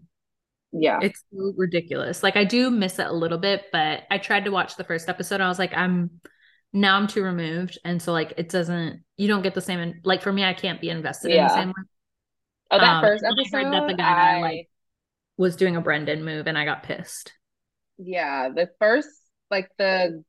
Yeah, 0.71 0.99
it's 1.03 1.23
so 1.31 1.53
ridiculous. 1.55 2.23
Like 2.23 2.35
I 2.35 2.43
do 2.43 2.71
miss 2.71 2.97
it 2.97 3.05
a 3.05 3.13
little 3.13 3.37
bit, 3.37 3.65
but 3.71 4.03
I 4.09 4.17
tried 4.17 4.45
to 4.45 4.51
watch 4.51 4.75
the 4.75 4.83
first 4.83 5.07
episode. 5.07 5.35
and 5.35 5.43
I 5.43 5.49
was 5.49 5.59
like, 5.59 5.73
I'm 5.77 6.09
now 6.73 6.97
I'm 6.97 7.07
too 7.07 7.23
removed, 7.23 7.77
and 7.85 8.01
so 8.01 8.11
like 8.11 8.33
it 8.37 8.49
doesn't. 8.49 9.03
You 9.17 9.27
don't 9.27 9.43
get 9.43 9.53
the 9.53 9.61
same. 9.61 9.79
And 9.79 9.95
like 10.03 10.21
for 10.21 10.33
me, 10.33 10.43
I 10.43 10.53
can't 10.53 10.81
be 10.81 10.89
invested 10.89 11.31
yeah. 11.31 11.43
in 11.43 11.47
the 11.47 11.53
same 11.53 11.67
way. 11.69 11.83
Oh, 12.71 12.79
that 12.79 12.95
um, 12.95 13.03
first 13.03 13.23
episode. 13.23 13.71
that 13.71 13.87
the 13.87 13.93
guy 13.93 14.37
I... 14.37 14.41
like 14.41 14.69
was 15.37 15.55
doing 15.55 15.75
a 15.75 15.81
Brendan 15.81 16.25
move, 16.25 16.47
and 16.47 16.57
I 16.57 16.65
got 16.65 16.83
pissed. 16.83 17.31
Yeah, 17.97 18.49
the 18.49 18.69
first 18.79 19.09
like 19.51 19.69
the 19.77 20.23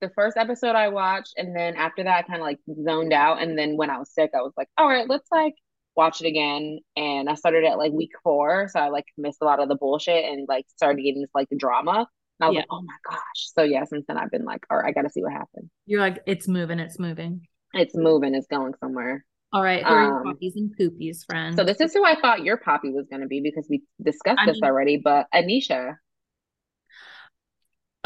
the 0.00 0.10
first 0.10 0.36
episode 0.36 0.74
I 0.74 0.88
watched, 0.88 1.34
and 1.36 1.54
then 1.54 1.76
after 1.76 2.02
that, 2.02 2.18
I 2.18 2.22
kind 2.22 2.40
of 2.40 2.46
like 2.46 2.58
zoned 2.84 3.12
out. 3.12 3.40
And 3.40 3.56
then 3.56 3.76
when 3.76 3.88
I 3.88 3.98
was 3.98 4.12
sick, 4.12 4.30
I 4.34 4.42
was 4.42 4.52
like, 4.56 4.68
all 4.76 4.88
right, 4.88 5.08
let's 5.08 5.28
like 5.30 5.54
watch 5.94 6.20
it 6.20 6.26
again. 6.26 6.80
And 6.96 7.30
I 7.30 7.34
started 7.34 7.64
at 7.64 7.78
like 7.78 7.92
week 7.92 8.10
four, 8.24 8.68
so 8.72 8.80
I 8.80 8.88
like 8.88 9.06
missed 9.16 9.38
a 9.40 9.44
lot 9.44 9.60
of 9.60 9.68
the 9.68 9.76
bullshit 9.76 10.24
and 10.24 10.46
like 10.48 10.66
started 10.74 11.02
getting 11.02 11.22
this 11.22 11.30
like 11.34 11.48
the 11.48 11.56
drama. 11.56 12.08
I 12.40 12.48
was 12.48 12.54
yeah. 12.54 12.60
like, 12.60 12.66
oh 12.70 12.82
my 12.82 12.94
gosh. 13.08 13.50
So 13.54 13.62
yeah, 13.62 13.84
since 13.84 14.04
then 14.06 14.18
I've 14.18 14.30
been 14.30 14.44
like, 14.44 14.64
all 14.70 14.78
right, 14.78 14.88
I 14.88 14.92
got 14.92 15.02
to 15.02 15.10
see 15.10 15.22
what 15.22 15.32
happens. 15.32 15.70
You're 15.86 16.00
like, 16.00 16.22
it's 16.26 16.48
moving, 16.48 16.78
it's 16.78 16.98
moving, 16.98 17.42
it's 17.72 17.96
moving, 17.96 18.34
it's 18.34 18.46
going 18.46 18.74
somewhere. 18.80 19.24
All 19.52 19.62
right, 19.62 19.84
who 19.84 19.94
um, 19.94 20.24
poppies 20.24 20.56
and 20.56 20.70
poopies, 20.78 21.24
friends? 21.24 21.56
So 21.56 21.64
this 21.64 21.80
is 21.80 21.94
who 21.94 22.04
I 22.04 22.20
thought 22.20 22.42
your 22.42 22.56
poppy 22.56 22.90
was 22.90 23.06
going 23.08 23.22
to 23.22 23.28
be 23.28 23.40
because 23.40 23.66
we 23.70 23.82
discussed 24.02 24.40
I 24.40 24.46
this 24.46 24.60
mean, 24.60 24.70
already. 24.70 24.96
But 25.02 25.26
Anisha, 25.34 25.94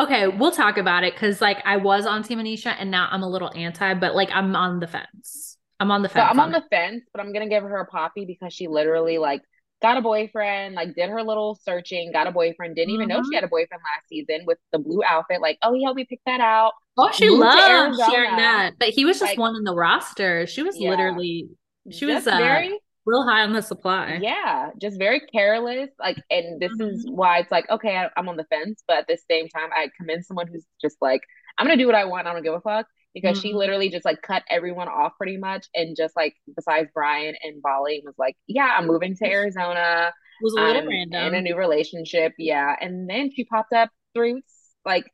Okay, 0.01 0.29
we'll 0.29 0.51
talk 0.51 0.79
about 0.79 1.05
it 1.05 1.13
because 1.13 1.43
like 1.43 1.59
I 1.67 1.77
was 1.77 2.07
on 2.07 2.23
Team 2.23 2.39
Anisha 2.39 2.75
and 2.79 2.91
now 2.91 3.09
I'm 3.11 3.23
a 3.23 3.29
little 3.29 3.51
anti, 3.55 3.93
but 3.93 4.15
like 4.15 4.31
I'm 4.33 4.57
on 4.57 4.81
the 4.81 4.87
fence. 4.87 5.59
I'm 5.79 5.91
on 5.91 6.01
the 6.01 6.09
fence. 6.09 6.25
So 6.25 6.31
I'm 6.31 6.41
on, 6.41 6.47
on 6.47 6.53
the 6.53 6.67
fence, 6.71 7.05
but 7.13 7.21
I'm 7.21 7.35
gonna 7.35 7.51
give 7.51 7.63
her 7.63 7.81
a 7.81 7.87
poppy 7.87 8.25
because 8.25 8.55
she 8.55 8.67
literally 8.67 9.19
like 9.19 9.43
got 9.83 9.97
a 9.97 10.03
boyfriend, 10.03 10.75
like 10.75 10.95
did 10.95 11.09
her 11.09 11.23
little 11.23 11.59
searching, 11.65 12.13
got 12.13 12.27
a 12.27 12.33
boyfriend, 12.33 12.77
didn't 12.77 12.91
even 12.91 13.09
know 13.09 13.17
she 13.17 13.23
mm-hmm. 13.23 13.35
had 13.35 13.45
a 13.45 13.49
boyfriend 13.49 13.83
last 13.83 14.09
season 14.09 14.45
with 14.47 14.59
the 14.73 14.79
blue 14.79 15.03
outfit. 15.07 15.41
Like, 15.41 15.59
oh, 15.63 15.75
he 15.75 15.83
helped 15.83 15.97
me 15.97 16.05
pick 16.05 16.21
that 16.27 16.41
out. 16.41 16.73
Oh, 16.97 17.11
she 17.13 17.29
loved 17.31 17.99
sharing 18.11 18.37
that. 18.37 18.73
But 18.79 18.91
he 18.91 19.05
was 19.05 19.19
just 19.19 19.31
like, 19.31 19.39
one 19.39 19.57
in 19.57 19.65
the 19.65 19.75
roster. 19.75 20.47
She 20.47 20.63
was 20.63 20.79
yeah. 20.79 20.91
literally, 20.91 21.49
she 21.91 22.07
just 22.07 22.27
was 22.27 22.35
uh, 22.35 22.39
very 22.39 22.79
real 23.07 23.27
high 23.27 23.43
on 23.43 23.53
the 23.53 23.63
supply. 23.63 24.19
Yeah, 24.21 24.71
just 24.81 24.99
very 24.99 25.21
careless. 25.21 25.91
Like, 25.99 26.19
and 26.31 26.61
this 26.61 26.73
mm-hmm. 26.73 26.95
is 26.95 27.07
why 27.09 27.39
it's 27.39 27.51
like, 27.51 27.69
okay, 27.71 27.97
I, 27.97 28.11
am 28.17 28.29
on 28.29 28.37
the 28.37 28.45
fence, 28.45 28.83
but 28.87 28.99
at 28.99 29.07
the 29.09 29.19
same 29.31 29.49
time, 29.49 29.71
I 29.75 29.89
commend 29.99 30.27
someone 30.27 30.47
who's 30.49 30.65
just 30.81 30.97
like, 31.01 31.23
I'm 31.59 31.67
gonna 31.67 31.79
do 31.79 31.87
what 31.87 31.95
I 31.95 32.05
want. 32.05 32.27
I 32.27 32.33
don't 32.33 32.43
give 32.43 32.55
a 32.55 32.61
fuck 32.61 32.87
because 33.15 33.39
mm-hmm. 33.39 33.49
she 33.49 33.55
literally 33.55 33.89
just 33.91 34.05
like 34.05 34.23
cut 34.23 34.43
everyone 34.49 34.89
off 34.89 35.13
pretty 35.17 35.37
much, 35.37 35.67
and 35.75 35.97
just 35.97 36.17
like 36.17 36.35
besides 36.55 36.89
Brian 36.95 37.35
and 37.43 37.63
Bali 37.63 38.03
was 38.05 38.15
like, 38.19 38.37
yeah, 38.47 38.75
I'm 38.77 38.87
moving 38.87 39.17
to 39.17 39.27
Arizona. 39.27 40.13
It 40.41 40.45
was 40.45 40.55
a 40.55 40.61
little 40.61 40.87
random. 40.87 41.27
In 41.29 41.35
a 41.35 41.41
new 41.41 41.57
relationship, 41.57 42.33
yeah. 42.39 42.75
And 42.81 43.09
then 43.09 43.31
she 43.35 43.45
popped 43.45 43.73
up 43.73 43.91
three 44.15 44.35
weeks, 44.35 44.53
like 44.85 45.05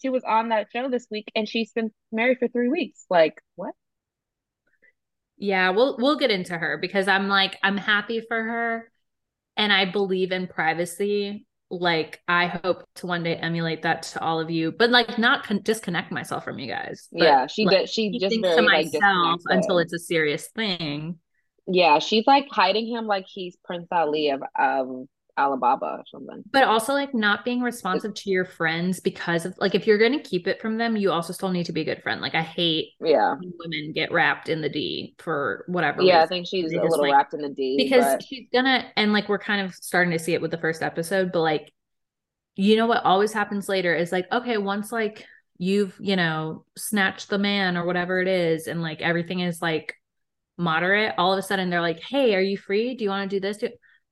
she 0.00 0.08
was 0.08 0.24
on 0.24 0.48
that 0.48 0.68
show 0.74 0.88
this 0.88 1.06
week, 1.10 1.30
and 1.34 1.48
she's 1.48 1.72
been 1.72 1.90
married 2.12 2.38
for 2.38 2.48
three 2.48 2.68
weeks. 2.68 3.04
Like, 3.10 3.42
what? 3.56 3.74
Yeah, 5.36 5.70
we'll 5.70 5.96
we'll 5.98 6.18
get 6.18 6.30
into 6.30 6.56
her 6.56 6.78
because 6.78 7.08
I'm 7.08 7.28
like 7.28 7.56
I'm 7.62 7.78
happy 7.78 8.20
for 8.20 8.42
her 8.42 8.92
and 9.56 9.72
I 9.72 9.84
believe 9.84 10.32
in 10.32 10.46
privacy. 10.46 11.46
Like 11.70 12.20
I 12.26 12.46
hope 12.48 12.84
to 12.96 13.06
one 13.06 13.22
day 13.22 13.36
emulate 13.36 13.82
that 13.82 14.02
to 14.02 14.20
all 14.20 14.40
of 14.40 14.50
you, 14.50 14.72
but 14.72 14.90
like 14.90 15.18
not 15.18 15.44
con- 15.44 15.60
disconnect 15.62 16.10
myself 16.10 16.42
from 16.42 16.58
you 16.58 16.66
guys. 16.66 17.08
But, 17.12 17.22
yeah, 17.22 17.46
she 17.46 17.64
like, 17.64 17.78
did. 17.78 17.88
She 17.88 18.18
just 18.18 18.36
very, 18.40 18.56
to 18.56 18.62
myself 18.62 19.40
like, 19.44 19.56
until 19.56 19.78
it's 19.78 19.92
a 19.92 19.98
serious 19.98 20.48
thing. 20.48 21.18
Yeah, 21.68 22.00
she's 22.00 22.26
like 22.26 22.48
hiding 22.50 22.88
him 22.88 23.06
like 23.06 23.26
he's 23.28 23.56
Prince 23.64 23.86
Ali 23.92 24.30
of 24.30 24.42
um 24.58 25.08
Alibaba 25.40 25.98
or 25.98 26.04
something. 26.10 26.42
But 26.52 26.64
also 26.64 26.92
like 26.92 27.14
not 27.14 27.44
being 27.44 27.60
responsive 27.60 28.14
to 28.14 28.30
your 28.30 28.44
friends 28.44 29.00
because 29.00 29.46
of 29.46 29.54
like 29.58 29.74
if 29.74 29.86
you're 29.86 29.98
gonna 29.98 30.20
keep 30.20 30.46
it 30.46 30.60
from 30.60 30.76
them, 30.76 30.96
you 30.96 31.10
also 31.10 31.32
still 31.32 31.50
need 31.50 31.66
to 31.66 31.72
be 31.72 31.80
a 31.80 31.84
good 31.84 32.02
friend. 32.02 32.20
Like 32.20 32.34
I 32.34 32.42
hate 32.42 32.90
yeah 33.00 33.34
women 33.40 33.92
get 33.92 34.12
wrapped 34.12 34.48
in 34.48 34.60
the 34.60 34.68
D 34.68 35.14
for 35.18 35.64
whatever. 35.66 36.02
Yeah, 36.02 36.20
reason. 36.20 36.22
I 36.22 36.26
think 36.26 36.46
she's 36.46 36.72
a 36.72 36.76
little 36.76 37.00
like, 37.00 37.12
wrapped 37.12 37.34
in 37.34 37.40
the 37.40 37.48
D 37.48 37.76
because 37.76 38.04
but... 38.04 38.24
she's 38.24 38.46
gonna 38.52 38.90
and 38.96 39.12
like 39.12 39.28
we're 39.28 39.38
kind 39.38 39.66
of 39.66 39.74
starting 39.74 40.12
to 40.12 40.18
see 40.18 40.34
it 40.34 40.42
with 40.42 40.50
the 40.50 40.58
first 40.58 40.82
episode, 40.82 41.32
but 41.32 41.40
like 41.40 41.72
you 42.56 42.76
know 42.76 42.86
what 42.86 43.04
always 43.04 43.32
happens 43.32 43.68
later 43.68 43.94
is 43.94 44.12
like 44.12 44.30
okay 44.32 44.58
once 44.58 44.92
like 44.92 45.24
you've 45.58 45.96
you 46.00 46.16
know 46.16 46.64
snatched 46.76 47.28
the 47.28 47.38
man 47.38 47.76
or 47.76 47.84
whatever 47.84 48.20
it 48.20 48.28
is 48.28 48.66
and 48.66 48.82
like 48.82 49.00
everything 49.00 49.40
is 49.40 49.62
like 49.62 49.94
moderate 50.56 51.14
all 51.16 51.32
of 51.32 51.38
a 51.38 51.42
sudden 51.42 51.70
they're 51.70 51.80
like 51.80 52.00
hey 52.00 52.34
are 52.34 52.40
you 52.40 52.58
free 52.58 52.94
do 52.94 53.04
you 53.04 53.10
want 53.10 53.30
to 53.30 53.36
do 53.36 53.40
this 53.40 53.56
do 53.56 53.68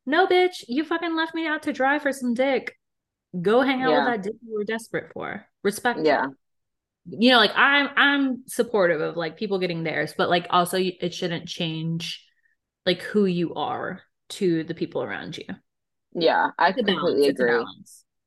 no, 0.09 0.27
bitch, 0.27 0.65
you 0.69 0.85
fucking 0.85 1.15
left 1.15 1.35
me 1.35 1.47
out 1.47 1.65
to 1.65 1.73
dry 1.73 1.99
for 1.99 2.13
some 2.13 2.33
dick. 2.33 2.75
Go 3.43 3.61
hang 3.61 3.83
out 3.83 3.91
yeah. 3.91 3.99
with 3.99 4.07
that 4.07 4.23
dick 4.23 4.41
you 4.43 4.55
were 4.55 4.65
desperate 4.65 5.13
for. 5.13 5.45
Respect. 5.63 6.01
Yeah. 6.03 6.29
You 7.05 7.33
know, 7.33 7.37
like 7.37 7.53
I'm 7.55 7.91
I'm 7.95 8.45
supportive 8.47 9.03
of 9.03 9.19
like 9.19 9.37
people 9.37 9.59
getting 9.59 9.83
theirs, 9.83 10.15
but 10.17 10.31
like 10.31 10.47
also 10.49 10.79
it 10.79 11.13
shouldn't 11.13 11.47
change 11.47 12.25
like 12.87 13.03
who 13.03 13.27
you 13.27 13.53
are 13.53 14.01
to 14.31 14.65
the 14.65 14.75
people 14.75 15.03
around 15.03 15.37
you. 15.37 15.45
Yeah, 16.15 16.53
I 16.59 16.71
it's 16.71 16.77
completely 16.77 17.29
agree. 17.29 17.63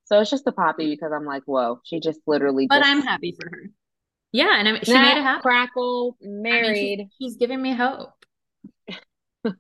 So 0.06 0.20
it's 0.20 0.30
just 0.30 0.46
a 0.46 0.52
poppy 0.52 0.92
because 0.92 1.12
I'm 1.12 1.26
like, 1.26 1.44
whoa, 1.46 1.80
she 1.84 2.00
just 2.00 2.20
literally. 2.28 2.68
But 2.68 2.80
just... 2.80 2.90
I'm 2.90 3.02
happy 3.02 3.36
for 3.40 3.50
her. 3.50 3.72
Yeah, 4.32 4.60
and 4.60 4.68
I 4.68 4.74
mean, 4.74 4.82
she 4.84 4.94
made 4.94 5.18
it 5.18 5.24
happen. 5.24 5.42
Crackle, 5.42 6.16
married. 6.22 6.70
I 6.70 6.74
mean, 6.74 7.10
she, 7.20 7.26
she's 7.26 7.38
giving 7.38 7.60
me 7.60 7.74
hope. 7.74 8.14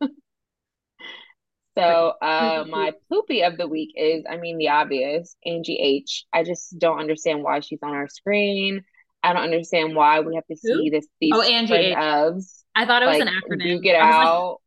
So 1.77 2.13
uh, 2.21 2.65
my 2.69 2.93
poopy 3.09 3.43
of 3.43 3.57
the 3.57 3.67
week 3.67 3.91
is, 3.95 4.23
I 4.29 4.37
mean, 4.37 4.57
the 4.57 4.69
obvious, 4.69 5.35
Angie 5.45 5.79
H. 5.79 6.25
I 6.33 6.43
just 6.43 6.77
don't 6.77 6.99
understand 6.99 7.43
why 7.43 7.59
she's 7.61 7.79
on 7.83 7.91
our 7.91 8.07
screen. 8.07 8.83
I 9.23 9.33
don't 9.33 9.43
understand 9.43 9.95
why 9.95 10.21
we 10.21 10.35
have 10.35 10.47
to 10.47 10.55
see 10.55 10.89
this. 10.89 11.07
These 11.19 11.33
oh, 11.35 11.41
Angie 11.41 11.73
H. 11.73 11.95
Ofs. 11.95 12.63
I 12.75 12.85
thought 12.85 13.03
it 13.03 13.07
was 13.07 13.19
like, 13.19 13.27
an 13.27 13.33
acronym. 13.33 13.67
You 13.67 13.81
get 13.81 13.95
out. 13.95 14.49
Like, 14.49 14.57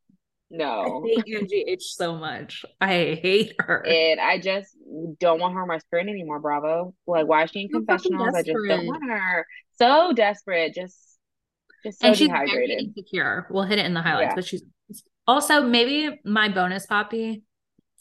no. 0.50 1.04
I 1.04 1.08
hate 1.08 1.36
Angie 1.36 1.64
H 1.66 1.82
so 1.82 2.16
much. 2.16 2.64
I 2.80 3.18
hate 3.20 3.54
her. 3.58 3.84
And 3.84 4.20
I 4.20 4.38
just 4.38 4.76
don't 5.18 5.40
want 5.40 5.54
her 5.54 5.62
on 5.62 5.68
my 5.68 5.78
screen 5.78 6.08
anymore, 6.08 6.38
Bravo. 6.38 6.94
Like, 7.06 7.26
why 7.26 7.44
is 7.44 7.50
she 7.50 7.62
in 7.62 7.68
confessionals? 7.68 8.34
I 8.34 8.42
just 8.42 8.56
don't 8.68 8.86
want 8.86 9.02
her. 9.10 9.46
So 9.78 10.12
desperate. 10.12 10.74
Just 10.74 10.96
just 11.84 12.00
so 12.00 12.08
and 12.08 12.16
she's 12.16 12.28
dehydrated. 12.28 12.80
insecure. 12.80 13.46
We'll 13.50 13.64
hit 13.64 13.78
it 13.78 13.86
in 13.86 13.94
the 13.94 14.02
highlights, 14.02 14.30
yeah. 14.30 14.34
but 14.36 14.44
she's 14.44 14.62
also, 15.26 15.62
maybe 15.62 16.20
my 16.24 16.48
bonus 16.48 16.86
poppy. 16.86 17.42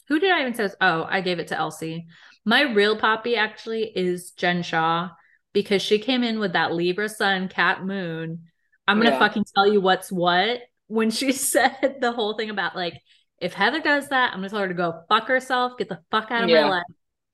Who 0.08 0.18
did 0.18 0.30
I 0.30 0.40
even 0.40 0.54
say? 0.54 0.68
Oh, 0.80 1.06
I 1.08 1.20
gave 1.20 1.38
it 1.38 1.48
to 1.48 1.58
Elsie. 1.58 2.06
My 2.44 2.62
real 2.62 2.96
poppy 2.96 3.36
actually 3.36 3.84
is 3.84 4.32
Jen 4.32 4.62
Shah 4.62 5.10
because 5.54 5.80
she 5.80 5.98
came 5.98 6.22
in 6.22 6.38
with 6.38 6.52
that 6.52 6.74
Libra 6.74 7.08
Sun, 7.08 7.48
Cap 7.48 7.82
Moon. 7.82 8.44
I'm 8.86 8.98
gonna 8.98 9.10
yeah. 9.10 9.18
fucking 9.18 9.46
tell 9.54 9.66
you 9.66 9.80
what's 9.80 10.12
what 10.12 10.60
when 10.88 11.10
she 11.10 11.32
said 11.32 11.96
the 12.00 12.12
whole 12.12 12.36
thing 12.36 12.50
about 12.50 12.76
like 12.76 13.00
if 13.38 13.54
Heather 13.54 13.80
does 13.80 14.08
that, 14.08 14.32
I'm 14.32 14.38
gonna 14.38 14.50
tell 14.50 14.60
her 14.60 14.68
to 14.68 14.74
go 14.74 15.02
fuck 15.08 15.26
herself, 15.26 15.72
get 15.78 15.88
the 15.88 16.00
fuck 16.10 16.30
out 16.30 16.44
of 16.44 16.50
yeah. 16.50 16.62
my 16.62 16.68
life, 16.68 16.82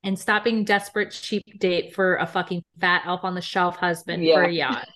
and 0.02 0.18
stop 0.18 0.44
being 0.44 0.64
desperate 0.64 1.10
cheap 1.10 1.58
date 1.58 1.94
for 1.94 2.16
a 2.16 2.26
fucking 2.26 2.62
fat 2.80 3.02
elf 3.06 3.24
on 3.24 3.34
the 3.34 3.40
shelf 3.40 3.76
husband 3.76 4.24
yeah. 4.24 4.34
for 4.34 4.42
a 4.42 4.52
yacht. 4.52 4.88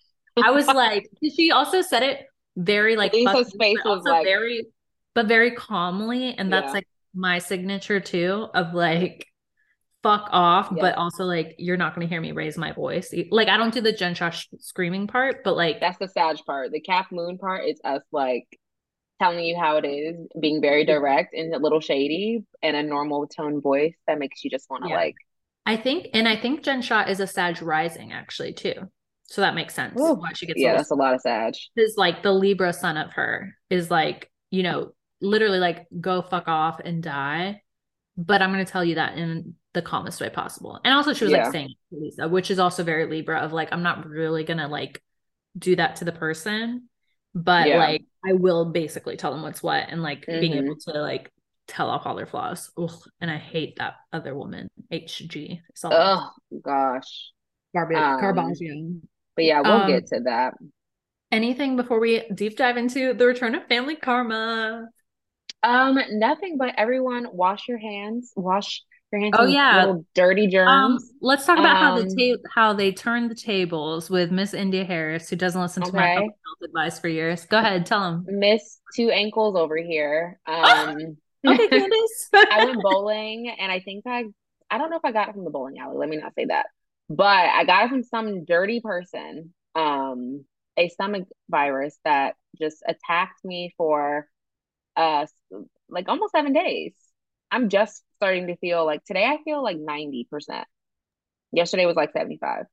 I 0.43 0.51
was 0.51 0.67
like, 0.69 1.09
she 1.37 1.51
also 1.51 1.83
said 1.83 2.03
it 2.03 2.27
very 2.57 2.97
like 2.97 3.13
Lisa's 3.13 3.55
face 3.59 3.79
was 3.85 4.05
like 4.05 4.25
very 4.25 4.67
but 5.15 5.27
very 5.27 5.53
calmly. 5.53 6.35
And 6.37 6.53
that's 6.53 6.67
yeah. 6.67 6.73
like 6.73 6.89
my 7.15 7.39
signature 7.39 8.01
too 8.01 8.49
of 8.55 8.75
like, 8.75 9.27
fuck 10.03 10.29
off, 10.33 10.69
yeah. 10.71 10.83
but 10.83 10.97
also 10.97 11.25
like, 11.25 11.55
you're 11.59 11.77
not 11.77 11.95
going 11.95 12.07
to 12.07 12.13
hear 12.13 12.21
me 12.21 12.33
raise 12.33 12.59
my 12.59 12.73
voice. 12.73 13.13
Like, 13.31 13.49
I 13.49 13.57
don't 13.57 13.73
do 13.73 13.81
the 13.81 13.93
Jen 13.93 14.15
Shah 14.15 14.31
sh- 14.31 14.49
screaming 14.59 15.07
part, 15.07 15.43
but 15.45 15.57
like, 15.57 15.81
that's 15.81 15.99
the 15.99 16.09
sad 16.09 16.37
part. 16.45 16.73
The 16.73 16.81
Cap 16.81 17.07
Moon 17.11 17.39
part 17.39 17.67
is 17.67 17.81
us 17.85 18.03
like 18.13 18.47
telling 19.21 19.45
you 19.45 19.57
how 19.57 19.77
it 19.77 19.87
is, 19.87 20.17
being 20.39 20.61
very 20.61 20.85
direct 20.85 21.35
and 21.35 21.55
a 21.55 21.59
little 21.59 21.81
shady, 21.81 22.45
and 22.63 22.77
a 22.77 22.83
normal 22.83 23.27
tone 23.27 23.61
voice 23.63 23.95
that 24.07 24.19
makes 24.19 24.45
you 24.45 24.51
just 24.51 24.69
want 24.69 24.85
to 24.85 24.91
yeah. 24.91 24.97
like. 24.97 25.15
I 25.67 25.77
think, 25.77 26.09
and 26.13 26.29
I 26.29 26.37
think 26.37 26.63
Jen 26.63 26.83
Shah 26.83 27.05
is 27.09 27.21
a 27.21 27.27
Sag 27.27 27.63
rising 27.63 28.13
actually 28.13 28.53
too, 28.53 28.75
so 29.25 29.41
that 29.41 29.55
makes 29.55 29.75
sense 29.75 29.99
Ooh, 29.99 30.15
why 30.15 30.33
she 30.35 30.45
gets. 30.45 30.61
Yeah, 30.61 30.77
that's 30.77 30.91
a 30.91 30.95
lot 30.95 31.15
of 31.15 31.23
Sag. 31.23 31.55
Is 31.77 31.95
like 31.97 32.23
the 32.23 32.33
Libra 32.33 32.75
sun 32.75 32.99
of 32.99 33.13
her 33.13 33.55
is 33.71 33.91
like 33.91 34.31
you 34.51 34.63
know 34.63 34.93
literally 35.25 35.59
like 35.59 35.87
go 36.01 36.23
fuck 36.23 36.49
off 36.49 36.81
and 36.81 37.03
die, 37.03 37.63
but 38.17 38.43
I'm 38.43 38.51
gonna 38.51 38.65
tell 38.65 38.85
you 38.85 38.97
that 38.97 39.17
in 39.19 39.55
the 39.73 39.83
calmest 39.83 40.21
way 40.21 40.31
possible. 40.31 40.81
And 40.85 40.95
also 40.95 41.13
she 41.13 41.25
was 41.25 41.33
yeah. 41.33 41.45
like 41.45 41.53
saying 41.53 41.75
Lisa, 41.91 42.29
which 42.29 42.51
is 42.51 42.59
also 42.59 42.85
very 42.85 43.07
Libra 43.07 43.39
of 43.39 43.53
like 43.53 43.73
I'm 43.73 43.83
not 43.83 44.07
really 44.07 44.45
gonna 44.45 44.69
like 44.69 45.03
do 45.59 45.77
that 45.77 45.97
to 45.97 46.05
the 46.05 46.13
person 46.13 46.89
but 47.35 47.69
yeah. 47.69 47.79
like 47.79 48.05
I 48.25 48.33
will 48.33 48.67
basically 48.67 49.17
tell 49.17 49.33
them 49.33 49.43
what's 49.43 49.63
what 49.63 49.87
and 49.89 50.03
like 50.03 50.27
mm-hmm. 50.27 50.41
being 50.41 50.55
able 50.55 50.77
to 50.77 50.93
like 51.01 51.33
tell 51.67 51.91
off 51.91 52.07
all 52.07 52.15
their 52.15 52.27
flaws. 52.27 52.71
Ugh, 52.79 52.97
and 53.21 53.31
I 53.31 53.39
hate 53.39 53.77
that 53.77 53.95
other 54.13 54.35
woman, 54.35 54.69
HG. 54.93 55.61
Oh 55.85 56.31
gosh. 56.63 57.33
Garbage 57.75 57.97
um. 57.97 59.03
But 59.35 59.45
yeah, 59.45 59.61
we'll 59.63 59.73
um, 59.73 59.91
get 59.91 60.07
to 60.09 60.21
that. 60.21 60.55
Anything 61.33 61.75
before 61.75 61.99
we 61.99 62.23
deep 62.33 62.57
dive 62.57 62.77
into 62.77 63.15
the 63.15 63.27
return 63.27 63.57
of 63.57 63.67
family 63.67 63.97
karma? 63.97 64.87
Um, 65.65 65.99
nothing 66.11 66.59
but 66.59 66.75
everyone 66.77 67.27
wash 67.33 67.69
your 67.69 67.79
hands, 67.79 68.33
wash 68.37 68.83
your 69.11 69.23
hands. 69.23 69.35
oh 69.39 69.47
yeah, 69.47 69.95
dirty 70.15 70.47
germs. 70.47 70.69
Um, 70.69 70.99
let's 71.23 71.47
talk 71.47 71.59
about 71.59 71.77
um, 71.77 71.83
how 71.83 71.95
the 71.97 72.03
um, 72.03 72.39
ta- 72.43 72.51
how 72.55 72.73
they 72.75 72.93
turned 72.93 73.31
the 73.31 73.35
tables 73.35 74.11
with 74.11 74.31
Miss 74.31 74.53
India 74.53 74.85
Harris, 74.85 75.31
who 75.31 75.37
doesn't 75.37 75.61
listen 75.61 75.83
to 75.85 75.89
okay. 75.89 75.97
my 75.97 76.07
health 76.09 76.33
advice 76.63 76.99
for 76.99 77.09
years. 77.09 77.47
Go 77.47 77.59
ahead, 77.59 77.87
tell 77.87 78.01
them. 78.01 78.27
Miss 78.29 78.79
two 78.95 79.11
ankles 79.11 79.57
over 79.57 79.77
here. 79.77 80.39
Um, 80.47 81.17
okay, 81.47 81.69
Candace. 81.69 82.29
I 82.35 82.67
went 82.67 82.83
bowling, 82.83 83.55
and 83.59 83.73
I 83.73 83.81
think 83.81 84.05
I 84.07 84.25
I 84.71 84.77
don't 84.77 84.91
know 84.91 84.97
if 84.97 85.05
I 85.05 85.13
got 85.13 85.31
it 85.31 85.35
from 85.35 85.45
the 85.45 85.51
bowling 85.51 85.79
alley. 85.79 85.97
Let 85.97 86.11
me 86.11 86.19
not 86.19 86.35
say 86.35 86.45
that, 86.47 86.67
but 87.09 87.25
I 87.25 87.65
got 87.65 87.87
it 87.87 87.89
from 87.89 88.03
some 88.03 88.45
dirty 88.45 88.81
person. 88.81 89.55
Um, 89.75 90.45
a 90.77 90.89
stomach 90.89 91.29
virus 91.49 91.99
that 92.05 92.35
just 92.59 92.83
attacked 92.87 93.45
me 93.45 93.75
for 93.77 94.29
uh 94.97 95.27
like 95.89 96.09
almost 96.09 96.33
seven 96.33 96.53
days. 96.53 96.95
I'm 97.51 97.69
just 97.69 98.03
starting 98.17 98.49
to 98.49 98.57
feel 98.57 98.85
like 98.85 99.05
today 99.05 99.25
I 99.25 99.39
feel 99.45 99.63
like 99.63 99.77
90%. 99.77 100.65
Yesterday 101.53 101.87
was 101.87 101.97
like 101.97 102.13
75. 102.13 102.65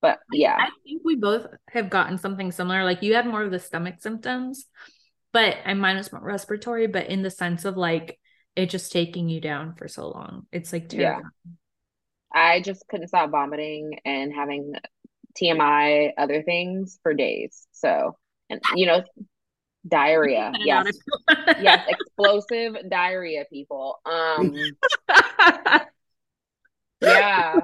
But 0.00 0.20
yeah. 0.32 0.56
I 0.58 0.68
think 0.84 1.02
we 1.04 1.16
both 1.16 1.46
have 1.70 1.90
gotten 1.90 2.18
something 2.18 2.52
similar. 2.52 2.84
Like 2.84 3.02
you 3.02 3.14
had 3.14 3.26
more 3.26 3.42
of 3.42 3.50
the 3.50 3.58
stomach 3.58 3.96
symptoms, 4.00 4.66
but 5.32 5.56
I 5.64 5.74
mine 5.74 5.96
was 5.96 6.12
more 6.12 6.22
respiratory, 6.22 6.86
but 6.86 7.08
in 7.08 7.22
the 7.22 7.30
sense 7.30 7.64
of 7.64 7.76
like 7.76 8.18
it 8.56 8.70
just 8.70 8.92
taking 8.92 9.28
you 9.28 9.40
down 9.40 9.74
for 9.74 9.88
so 9.88 10.08
long. 10.08 10.46
It's 10.52 10.72
like 10.72 10.88
terrifying. 10.88 11.22
Yeah. 11.44 11.52
I 12.34 12.60
just 12.60 12.86
couldn't 12.88 13.08
stop 13.08 13.30
vomiting 13.30 13.98
and 14.04 14.32
having 14.32 14.74
TMI, 15.40 16.12
other 16.18 16.42
things 16.42 16.98
for 17.02 17.14
days. 17.14 17.66
So, 17.72 18.16
and 18.50 18.60
you 18.74 18.86
know, 18.86 19.02
diarrhea. 19.88 20.52
Yes. 20.58 20.96
Yes 21.60 21.86
explosive 21.88 22.76
diarrhea 22.88 23.44
people. 23.50 23.98
Um 24.04 24.54
yeah. 27.00 27.60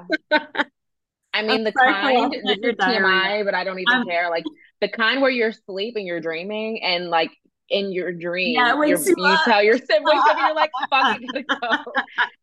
I 1.33 1.41
mean 1.41 1.51
I'm 1.51 1.63
the 1.63 1.71
kind 1.71 2.31
this 2.31 2.57
is 2.61 2.75
tmi 2.75 3.45
but 3.45 3.55
i 3.55 3.63
don't 3.63 3.79
even 3.79 4.05
care. 4.05 4.29
Like 4.29 4.43
the 4.81 4.89
kind 4.89 5.21
where 5.21 5.31
you're 5.31 5.53
sleeping, 5.53 6.05
you're 6.05 6.21
dreaming 6.21 6.83
and 6.83 7.09
like 7.09 7.31
in 7.69 7.93
your 7.93 8.11
dream 8.11 8.55
yeah, 8.55 8.75
you 8.83 9.37
tell 9.45 9.63
your 9.63 9.77
siblings 9.77 10.23
and 10.29 10.39
you're 10.39 10.55
like 10.55 10.71
fuck 10.89 11.17
to 11.19 11.43
go. 11.43 11.67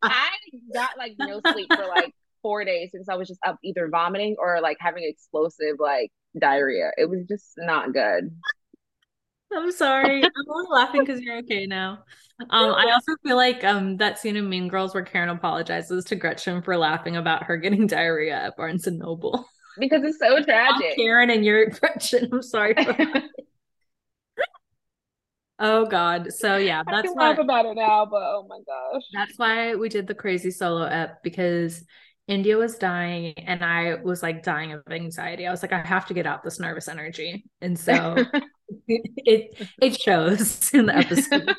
I 0.01 0.29
got 0.73 0.97
like 0.97 1.13
no 1.19 1.39
sleep 1.51 1.67
for 1.73 1.85
like 1.85 2.13
four 2.41 2.63
days 2.63 2.89
because 2.91 3.09
i 3.09 3.15
was 3.15 3.27
just 3.27 3.39
up 3.45 3.57
either 3.65 3.89
vomiting 3.89 4.35
or 4.39 4.61
like 4.61 4.77
having 4.79 5.03
explosive 5.03 5.75
like 5.79 6.11
diarrhea. 6.39 6.91
It 6.97 7.09
was 7.09 7.25
just 7.27 7.53
not 7.57 7.93
good 7.93 8.31
I'm 9.53 9.71
sorry. 9.71 10.23
I'm 10.23 10.31
only 10.49 10.67
laughing 10.69 11.01
because 11.01 11.21
you're 11.21 11.37
okay 11.39 11.65
now. 11.65 12.03
Um, 12.49 12.73
I 12.73 12.91
also 12.91 13.15
feel 13.25 13.35
like 13.35 13.63
um 13.63 13.97
that 13.97 14.19
scene 14.19 14.35
in 14.37 14.47
Mean 14.47 14.67
Girls 14.69 14.93
where 14.93 15.03
Karen 15.03 15.29
apologizes 15.29 16.05
to 16.05 16.15
Gretchen 16.15 16.61
for 16.61 16.77
laughing 16.77 17.17
about 17.17 17.43
her 17.43 17.57
getting 17.57 17.87
diarrhea 17.87 18.35
at 18.35 18.57
Barnes 18.57 18.87
and 18.87 18.99
Noble. 18.99 19.45
Because 19.77 20.03
it's 20.03 20.19
so 20.19 20.41
tragic. 20.43 20.85
I'm 20.91 20.95
Karen 20.95 21.29
and 21.29 21.43
you're 21.43 21.65
Gretchen. 21.69 22.29
I'm 22.31 22.41
sorry. 22.41 22.75
oh 25.59 25.85
God. 25.87 26.31
So 26.31 26.55
yeah, 26.57 26.83
that's 26.85 26.99
I 26.99 27.01
can 27.01 27.15
laugh 27.15 27.39
about 27.39 27.65
it 27.65 27.75
now, 27.75 28.05
but 28.05 28.21
oh 28.21 28.45
my 28.47 28.59
gosh. 28.65 29.03
That's 29.13 29.37
why 29.37 29.75
we 29.75 29.89
did 29.89 30.07
the 30.07 30.15
crazy 30.15 30.51
solo 30.51 30.83
ep 30.83 31.21
because 31.23 31.83
India 32.29 32.55
was 32.57 32.77
dying 32.77 33.33
and 33.37 33.65
I 33.65 33.95
was 33.95 34.21
like 34.21 34.43
dying 34.43 34.71
of 34.71 34.83
anxiety. 34.91 35.47
I 35.47 35.51
was 35.51 35.63
like, 35.63 35.73
I 35.73 35.79
have 35.79 36.05
to 36.05 36.13
get 36.13 36.27
out 36.27 36.43
this 36.43 36.59
nervous 36.59 36.87
energy. 36.87 37.43
And 37.59 37.77
so 37.77 38.15
it 38.87 39.67
it 39.81 39.99
shows 39.99 40.71
in 40.71 40.85
the 40.85 40.95
episode. 40.95 41.55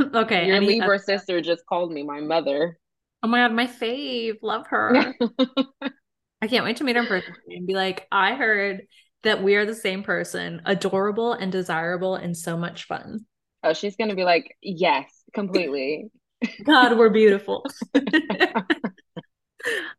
okay. 0.14 0.46
Your 0.46 0.60
Libra 0.60 1.00
sister 1.00 1.40
just 1.40 1.66
called 1.66 1.92
me 1.92 2.04
my 2.04 2.20
mother. 2.20 2.78
Oh 3.24 3.28
my 3.28 3.38
god, 3.38 3.52
my 3.52 3.66
fave. 3.66 4.36
Love 4.40 4.68
her. 4.68 5.14
I 6.40 6.46
can't 6.46 6.64
wait 6.64 6.76
to 6.76 6.84
meet 6.84 6.94
her 6.94 7.02
in 7.02 7.08
person 7.08 7.34
and 7.48 7.66
be 7.66 7.74
like, 7.74 8.06
I 8.12 8.34
heard 8.34 8.82
that 9.24 9.42
we 9.42 9.56
are 9.56 9.66
the 9.66 9.74
same 9.74 10.04
person, 10.04 10.62
adorable 10.64 11.32
and 11.32 11.50
desirable 11.50 12.14
and 12.14 12.36
so 12.36 12.56
much 12.56 12.84
fun. 12.84 13.26
Oh, 13.64 13.72
she's 13.72 13.96
gonna 13.96 14.14
be 14.14 14.24
like, 14.24 14.56
yes, 14.62 15.06
completely. 15.34 16.10
God, 16.64 16.98
we're 16.98 17.10
beautiful. 17.10 17.64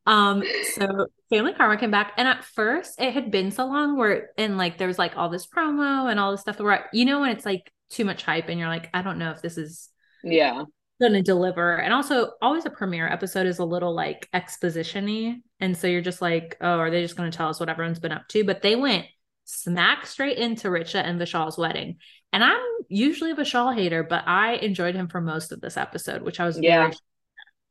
um, 0.05 0.43
so 0.75 1.07
Family 1.29 1.53
Karma 1.53 1.77
came 1.77 1.91
back, 1.91 2.13
and 2.17 2.27
at 2.27 2.43
first 2.43 2.99
it 3.01 3.13
had 3.13 3.31
been 3.31 3.51
so 3.51 3.65
long 3.65 3.97
where 3.97 4.31
and 4.37 4.57
like 4.57 4.77
there 4.77 4.87
was 4.87 4.99
like 4.99 5.17
all 5.17 5.29
this 5.29 5.47
promo 5.47 6.09
and 6.09 6.19
all 6.19 6.31
this 6.31 6.41
stuff 6.41 6.59
where 6.59 6.89
you 6.93 7.05
know 7.05 7.21
when 7.21 7.31
it's 7.31 7.45
like 7.45 7.71
too 7.89 8.05
much 8.05 8.23
hype 8.23 8.49
and 8.49 8.59
you're 8.59 8.69
like, 8.69 8.89
I 8.93 9.01
don't 9.01 9.19
know 9.19 9.31
if 9.31 9.41
this 9.41 9.57
is 9.57 9.89
yeah 10.23 10.63
gonna 11.01 11.21
deliver. 11.21 11.75
And 11.77 11.93
also 11.93 12.31
always 12.41 12.65
a 12.65 12.69
premiere 12.69 13.07
episode 13.07 13.45
is 13.47 13.59
a 13.59 13.65
little 13.65 13.93
like 13.93 14.29
expositiony. 14.33 15.41
And 15.59 15.75
so 15.75 15.87
you're 15.87 16.01
just 16.01 16.21
like, 16.21 16.57
oh, 16.61 16.77
are 16.79 16.89
they 16.89 17.01
just 17.01 17.15
gonna 17.15 17.31
tell 17.31 17.49
us 17.49 17.59
what 17.59 17.69
everyone's 17.69 17.99
been 17.99 18.11
up 18.11 18.27
to? 18.29 18.43
But 18.43 18.61
they 18.61 18.75
went 18.75 19.05
smack 19.45 20.05
straight 20.05 20.37
into 20.37 20.69
Richa 20.69 21.03
and 21.03 21.19
Vishal's 21.19 21.57
wedding. 21.57 21.97
And 22.31 22.43
I'm 22.43 22.61
usually 22.87 23.31
a 23.31 23.35
Vishal 23.35 23.75
hater, 23.75 24.03
but 24.03 24.27
I 24.27 24.53
enjoyed 24.55 24.95
him 24.95 25.07
for 25.07 25.21
most 25.21 25.51
of 25.51 25.61
this 25.61 25.77
episode, 25.77 26.23
which 26.23 26.39
I 26.39 26.45
was 26.45 26.59
yeah. 26.59 26.83
Very, 26.83 26.95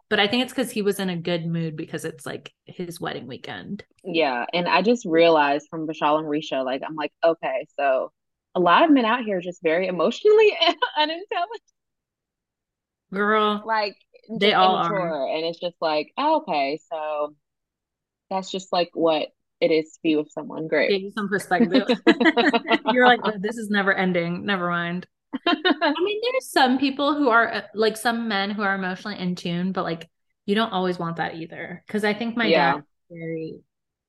but 0.09 0.21
I 0.21 0.29
think 0.29 0.43
it's 0.43 0.53
because 0.53 0.71
he 0.71 0.83
was 0.83 1.01
in 1.01 1.09
a 1.09 1.17
good 1.17 1.47
mood 1.47 1.77
because 1.77 2.05
it's 2.05 2.27
like 2.27 2.53
his 2.65 3.01
wedding 3.01 3.27
weekend. 3.27 3.85
Yeah. 4.05 4.45
And 4.53 4.69
I 4.69 4.83
just 4.83 5.07
realized 5.07 5.69
from 5.71 5.87
Vishal 5.87 6.19
and 6.19 6.29
Richa, 6.29 6.65
like, 6.65 6.83
I'm 6.87 6.95
like, 6.95 7.13
okay, 7.25 7.67
so 7.79 8.13
a 8.55 8.61
lot 8.61 8.85
of 8.85 8.91
men 8.91 9.05
out 9.05 9.25
here 9.25 9.39
are 9.39 9.43
just 9.43 9.63
very 9.63 9.87
emotionally 9.87 10.53
unintelligent. 10.97 11.63
Girl. 13.13 13.63
Like 13.65 13.97
they 14.31 14.53
all 14.53 14.77
are. 14.77 15.27
And 15.29 15.45
it's 15.45 15.59
just 15.59 15.77
like, 15.81 16.13
oh, 16.17 16.43
okay, 16.43 16.79
so 16.91 17.35
that's 18.31 18.51
just 18.51 18.73
like 18.73 18.91
what 18.95 19.29
it 19.63 19.71
is 19.71 19.93
to 19.93 19.99
be 20.03 20.17
with 20.17 20.29
someone. 20.33 20.67
Great. 20.67 20.91
Give 20.91 21.03
you 21.03 21.13
some 21.13 21.29
perspective. 21.29 21.89
You're 22.93 23.07
like, 23.07 23.21
oh, 23.23 23.35
this 23.39 23.57
is 23.57 23.71
never 23.71 23.95
ending. 23.95 24.45
Never 24.45 24.69
mind. 24.69 25.07
I 25.47 25.95
mean, 26.03 26.21
there's 26.21 26.51
some 26.51 26.79
people 26.79 27.15
who 27.15 27.29
are 27.29 27.63
like 27.73 27.97
some 27.97 28.27
men 28.27 28.51
who 28.51 28.63
are 28.63 28.75
emotionally 28.75 29.21
in 29.21 29.37
tune, 29.37 29.71
but 29.71 29.85
like 29.85 30.11
you 30.47 30.57
don't 30.57 30.73
always 30.73 30.99
want 30.99 31.17
that 31.19 31.37
either. 31.37 31.85
Cause 31.89 32.03
I 32.03 32.13
think 32.13 32.37
my 32.37 32.47
yeah. 32.47 32.73
dad 32.73 32.83
very 33.09 33.61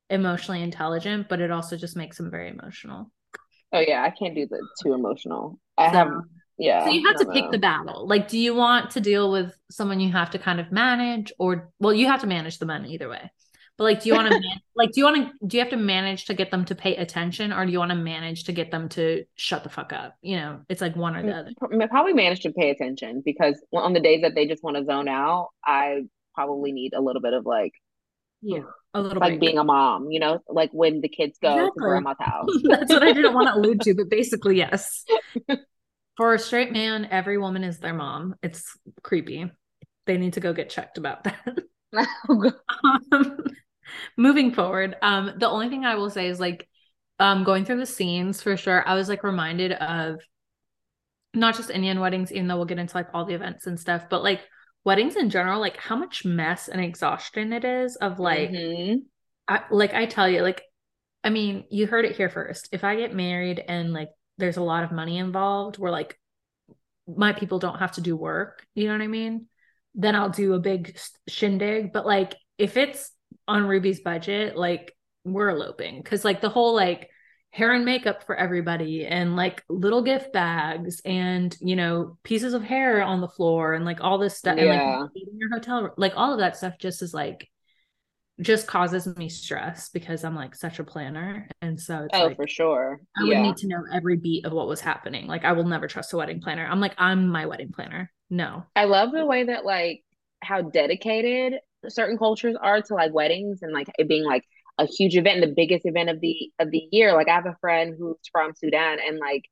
emotionally 0.10 0.64
intelligent, 0.64 1.30
but 1.30 1.40
it 1.40 1.52
also 1.52 1.78
just 1.78 1.96
makes 1.96 2.20
him 2.20 2.32
very 2.32 2.50
emotional. 2.50 3.12
Oh 3.72 3.80
yeah, 3.80 4.02
I 4.02 4.10
can't 4.10 4.34
do 4.34 4.48
the 4.48 4.60
too 4.82 4.94
emotional. 4.94 5.60
I 5.78 5.92
so, 5.92 5.98
have 5.98 6.12
yeah. 6.58 6.86
So 6.86 6.92
you 6.92 7.08
have 7.08 7.18
to 7.18 7.26
pick 7.28 7.46
know. 7.46 7.52
the 7.52 7.60
battle. 7.60 8.08
Like, 8.08 8.28
do 8.28 8.40
you 8.40 8.56
want 8.56 8.92
to 8.92 9.02
deal 9.02 9.32
with 9.32 9.56
someone 9.70 10.00
you 10.00 10.12
have 10.12 10.32
to 10.32 10.40
kind 10.40 10.60
of 10.60 10.72
manage, 10.72 11.32
or 11.38 11.72
well, 11.80 11.94
you 11.94 12.08
have 12.08 12.22
to 12.22 12.28
manage 12.28 12.58
the 12.58 12.66
men 12.66 12.88
either 12.88 13.08
way. 13.08 13.32
But 13.78 13.86
like, 13.86 14.04
do 14.04 14.10
you 14.10 14.16
want 14.16 14.28
to 14.28 14.34
man- 14.40 14.62
like 14.76 14.92
do 14.92 15.02
you 15.02 15.06
want 15.06 15.18
to 15.18 15.48
do 15.48 15.58
you 15.58 15.64
have 15.64 15.72
to 15.72 15.78
manage 15.78 16.26
to 16.26 16.34
get 16.34 16.52
them 16.52 16.66
to 16.66 16.76
pay 16.76 16.96
attention, 16.96 17.52
or 17.52 17.66
do 17.66 17.72
you 17.72 17.80
want 17.80 17.92
to 17.92 17.98
manage 17.98 18.46
to 18.46 18.52
get 18.52 18.72
them 18.72 18.90
to 18.90 19.26
shut 19.36 19.64
the 19.64 19.70
fuck 19.70 19.94
up? 19.94 20.16
You 20.22 20.38
know, 20.38 20.62
it's 20.70 20.82
like 20.82 20.96
one 20.96 21.16
or 21.16 21.24
the 21.24 21.32
mm, 21.32 21.40
other. 21.40 21.88
Probably 21.88 22.14
manage 22.14 22.42
to 22.42 22.52
pay 22.52 22.70
attention 22.70 23.22
because 23.26 23.62
on 23.74 23.94
the 23.94 24.00
days 24.00 24.22
that 24.22 24.36
they 24.36 24.48
just 24.48 24.64
want 24.64 24.78
to 24.78 24.86
zone 24.86 25.08
out, 25.08 25.50
I 25.66 26.04
probably 26.36 26.72
need 26.72 26.94
a 26.94 27.02
little 27.02 27.22
bit 27.22 27.34
of 27.34 27.46
like 27.46 27.74
yeah 28.44 28.60
a 28.94 29.02
little 29.02 29.20
like 29.20 29.32
break. 29.32 29.40
being 29.40 29.58
a 29.58 29.64
mom 29.64 30.12
you 30.12 30.20
know 30.20 30.40
like 30.50 30.70
when 30.74 31.02
the 31.02 31.08
kids 31.08 31.38
go 31.42 31.54
exactly. 31.54 31.70
to 31.70 31.80
grandma's 31.80 32.18
house 32.20 32.50
that's 32.64 32.92
what 32.92 33.02
i 33.02 33.14
didn't 33.14 33.34
want 33.34 33.48
to 33.48 33.56
allude 33.56 33.80
to 33.82 33.96
but 33.96 34.10
basically 34.10 34.58
yes 34.58 35.06
for 36.18 36.34
a 36.34 36.40
straight 36.40 36.72
man 36.72 37.08
every 37.10 37.38
woman 37.38 37.64
is 37.64 37.80
their 37.80 37.94
mom 37.94 38.36
it's 38.44 38.78
creepy 39.02 39.50
they 40.06 40.18
need 40.18 40.34
to 40.34 40.42
go 40.42 40.52
get 40.52 40.70
checked 40.70 40.98
about 40.98 41.24
that 41.24 41.58
um, 43.12 43.38
moving 44.18 44.54
forward, 44.54 44.96
um, 45.02 45.34
the 45.38 45.50
only 45.50 45.70
thing 45.70 45.86
I 45.86 45.96
will 45.96 46.10
say 46.10 46.28
is 46.28 46.40
like 46.40 46.68
um 47.20 47.44
going 47.44 47.64
through 47.64 47.80
the 47.80 47.86
scenes 47.86 48.42
for 48.42 48.58
sure, 48.58 48.88
I 48.88 48.96
was 48.96 49.10
like 49.10 49.24
reminded 49.24 49.72
of 49.74 50.20
not 51.34 51.56
just 51.56 51.70
Indian 51.70 52.00
weddings, 52.00 52.32
even 52.32 52.48
though 52.48 52.58
we'll 52.58 52.66
get 52.66 52.80
into 52.80 52.96
like 52.96 53.08
all 53.14 53.26
the 53.26 53.34
events 53.34 53.68
and 53.68 53.80
stuff, 53.80 54.06
but 54.10 54.24
like 54.24 54.42
weddings 54.84 55.16
in 55.16 55.30
general, 55.30 55.60
like 55.60 55.78
how 55.78 55.96
much 55.96 56.26
mess 56.26 56.68
and 56.68 56.82
exhaustion 56.82 57.54
it 57.54 57.66
is 57.66 57.96
of 57.96 58.20
like, 58.20 58.52
mm-hmm. 58.52 59.00
I, 59.48 59.64
like 59.72 59.94
I 59.94 60.06
tell 60.06 60.30
you, 60.30 60.42
like, 60.42 60.62
I 61.24 61.30
mean, 61.30 61.66
you 61.70 61.88
heard 61.88 62.06
it 62.06 62.16
here 62.16 62.30
first. 62.30 62.70
If 62.72 62.84
I 62.84 62.96
get 62.96 63.16
married 63.16 63.64
and 63.68 63.94
like 63.94 64.10
there's 64.38 64.58
a 64.58 64.64
lot 64.64 64.84
of 64.84 64.92
money 64.92 65.18
involved, 65.18 65.78
where 65.78 65.92
like 65.92 66.20
my 67.08 67.34
people 67.34 67.60
don't 67.60 67.80
have 67.80 67.94
to 67.94 68.02
do 68.02 68.16
work, 68.16 68.66
you 68.76 68.88
know 68.88 68.94
what 68.94 69.02
I 69.02 69.08
mean? 69.08 69.48
Then 69.96 70.16
I'll 70.16 70.30
do 70.30 70.54
a 70.54 70.60
big 70.60 70.98
shindig. 71.28 71.94
But 71.94 72.06
like 72.06 72.36
if 72.58 72.78
it's 72.78 73.12
on 73.48 73.68
Ruby's 73.68 74.02
budget, 74.02 74.58
like 74.58 74.96
we're 75.24 75.50
eloping. 75.50 76.02
Because 76.02 76.26
like 76.26 76.42
the 76.42 76.50
whole 76.50 76.76
like 76.76 77.10
hair 77.52 77.72
and 77.72 77.86
makeup 77.86 78.24
for 78.26 78.36
everybody 78.36 79.06
and 79.06 79.36
like 79.36 79.64
little 79.70 80.02
gift 80.02 80.34
bags 80.34 81.02
and 81.06 81.56
you 81.62 81.76
know 81.76 82.18
pieces 82.24 82.56
of 82.56 82.64
hair 82.64 83.04
on 83.04 83.22
the 83.22 83.28
floor 83.28 83.76
and 83.76 83.86
like 83.86 84.00
all 84.02 84.18
this 84.18 84.36
stuff 84.36 84.58
yeah. 84.58 84.94
and 84.94 85.02
like 85.04 85.12
your 85.38 85.52
hotel 85.52 85.94
like 85.96 86.14
all 86.16 86.34
of 86.34 86.40
that 86.40 86.58
stuff 86.58 86.74
just 86.80 87.04
is 87.04 87.14
like 87.14 87.48
just 88.42 88.68
causes 88.68 89.06
me 89.18 89.30
stress 89.30 89.90
because 89.90 90.24
I'm 90.24 90.36
like 90.36 90.56
such 90.56 90.80
a 90.80 90.84
planner. 90.84 91.48
And 91.62 91.80
so 91.80 92.08
oh 92.12 92.26
like, 92.26 92.36
for 92.36 92.48
sure. 92.48 93.00
I 93.16 93.24
would 93.24 93.38
need 93.38 93.58
to 93.58 93.68
know 93.68 93.84
every 93.94 94.18
beat 94.18 94.46
of 94.46 94.52
what 94.52 94.68
was 94.68 94.82
happening. 94.82 95.28
Like 95.28 95.46
I 95.46 95.52
will 95.52 95.66
never 95.66 95.88
trust 95.88 96.14
a 96.14 96.18
wedding 96.18 96.42
planner. 96.42 96.66
I'm 96.66 96.80
like 96.80 96.96
I'm 96.98 97.28
my 97.28 97.46
wedding 97.46 97.72
planner 97.72 98.12
no 98.34 98.66
I 98.76 98.86
love 98.86 99.12
the 99.12 99.26
way 99.26 99.46
that 99.46 99.66
like 99.66 100.04
how 100.42 100.62
dedicated 100.62 101.60
certain 101.88 102.18
cultures 102.18 102.56
are 102.60 102.82
to 102.82 102.94
like 102.94 103.14
weddings 103.14 103.62
and 103.62 103.74
like 103.74 103.88
it 103.98 104.08
being 104.08 104.24
like 104.24 104.44
a 104.78 104.86
huge 104.88 105.16
event, 105.16 105.42
the 105.42 105.54
biggest 105.56 105.86
event 105.86 106.10
of 106.10 106.20
the 106.20 106.52
of 106.60 106.72
the 106.72 106.88
year. 106.92 107.14
Like 107.14 107.28
I 107.28 107.36
have 107.36 107.46
a 107.46 107.58
friend 107.62 107.96
who's 107.98 108.18
from 108.32 108.54
Sudan 108.56 108.98
and 109.06 109.20
like 109.20 109.44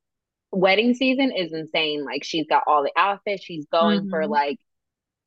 wedding 0.51 0.93
season 0.93 1.31
is 1.31 1.53
insane. 1.53 2.03
Like 2.05 2.23
she's 2.23 2.47
got 2.47 2.63
all 2.67 2.83
the 2.83 2.91
outfits, 2.97 3.43
she's 3.43 3.65
going 3.71 4.01
mm-hmm. 4.01 4.09
for 4.09 4.27
like 4.27 4.57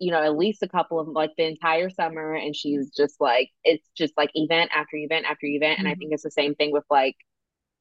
you 0.00 0.10
know 0.10 0.22
at 0.22 0.36
least 0.36 0.62
a 0.62 0.68
couple 0.68 0.98
of 0.98 1.08
like 1.08 1.30
the 1.36 1.46
entire 1.46 1.88
summer 1.88 2.34
and 2.34 2.56
she's 2.56 2.90
just 2.90 3.20
like 3.20 3.50
it's 3.62 3.88
just 3.96 4.12
like 4.16 4.28
event 4.34 4.70
after 4.74 4.96
event 4.96 5.24
after 5.24 5.46
event 5.46 5.78
mm-hmm. 5.78 5.80
and 5.80 5.88
i 5.88 5.92
mm-hmm. 5.92 6.00
think 6.00 6.12
it's 6.12 6.24
the 6.24 6.32
same 6.32 6.56
thing 6.56 6.72
with 6.72 6.82
like 6.90 7.14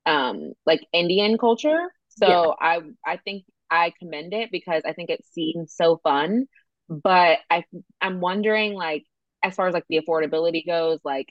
um 0.05 0.53
like 0.63 0.85
indian 0.93 1.39
culture 1.39 1.79
so 2.09 2.55
yeah. 2.61 2.67
i 2.67 2.81
i 3.03 3.17
think 3.17 3.43
i 3.73 3.91
commend 3.99 4.33
it 4.33 4.49
because 4.51 4.83
i 4.85 4.93
think 4.93 5.09
it 5.09 5.25
seems 5.31 5.73
so 5.75 5.99
fun 6.03 6.45
but 6.89 7.39
i 7.49 7.63
i'm 8.01 8.19
wondering 8.19 8.73
like 8.73 9.03
as 9.43 9.55
far 9.55 9.67
as 9.67 9.73
like 9.73 9.85
the 9.89 9.99
affordability 9.99 10.65
goes 10.65 10.99
like 11.03 11.27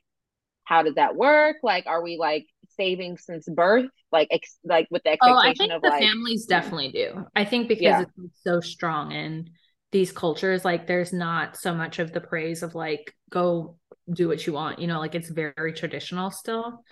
how 0.64 0.82
does 0.82 0.94
that 0.94 1.16
work? 1.16 1.56
Like, 1.62 1.86
are 1.86 2.02
we 2.02 2.16
like 2.18 2.46
saving 2.76 3.18
since 3.18 3.48
birth? 3.48 3.90
Like, 4.10 4.28
ex- 4.30 4.58
like 4.64 4.86
with 4.90 5.02
the 5.02 5.10
expectation 5.10 5.36
oh, 5.36 5.50
I 5.50 5.54
think 5.54 5.72
of 5.72 5.82
the 5.82 5.88
like 5.88 6.02
families 6.02 6.46
definitely 6.46 6.92
do. 6.92 7.26
I 7.34 7.44
think 7.44 7.68
because 7.68 7.82
yeah. 7.82 8.02
it's 8.02 8.42
so 8.42 8.60
strong 8.60 9.12
in 9.12 9.50
these 9.90 10.12
cultures, 10.12 10.64
like 10.64 10.86
there's 10.86 11.12
not 11.12 11.56
so 11.56 11.74
much 11.74 11.98
of 11.98 12.12
the 12.12 12.20
praise 12.20 12.62
of 12.62 12.74
like 12.74 13.14
go 13.30 13.76
do 14.12 14.28
what 14.28 14.46
you 14.46 14.52
want. 14.52 14.78
You 14.78 14.86
know, 14.86 14.98
like 14.98 15.14
it's 15.14 15.28
very 15.28 15.72
traditional 15.72 16.30
still, 16.30 16.84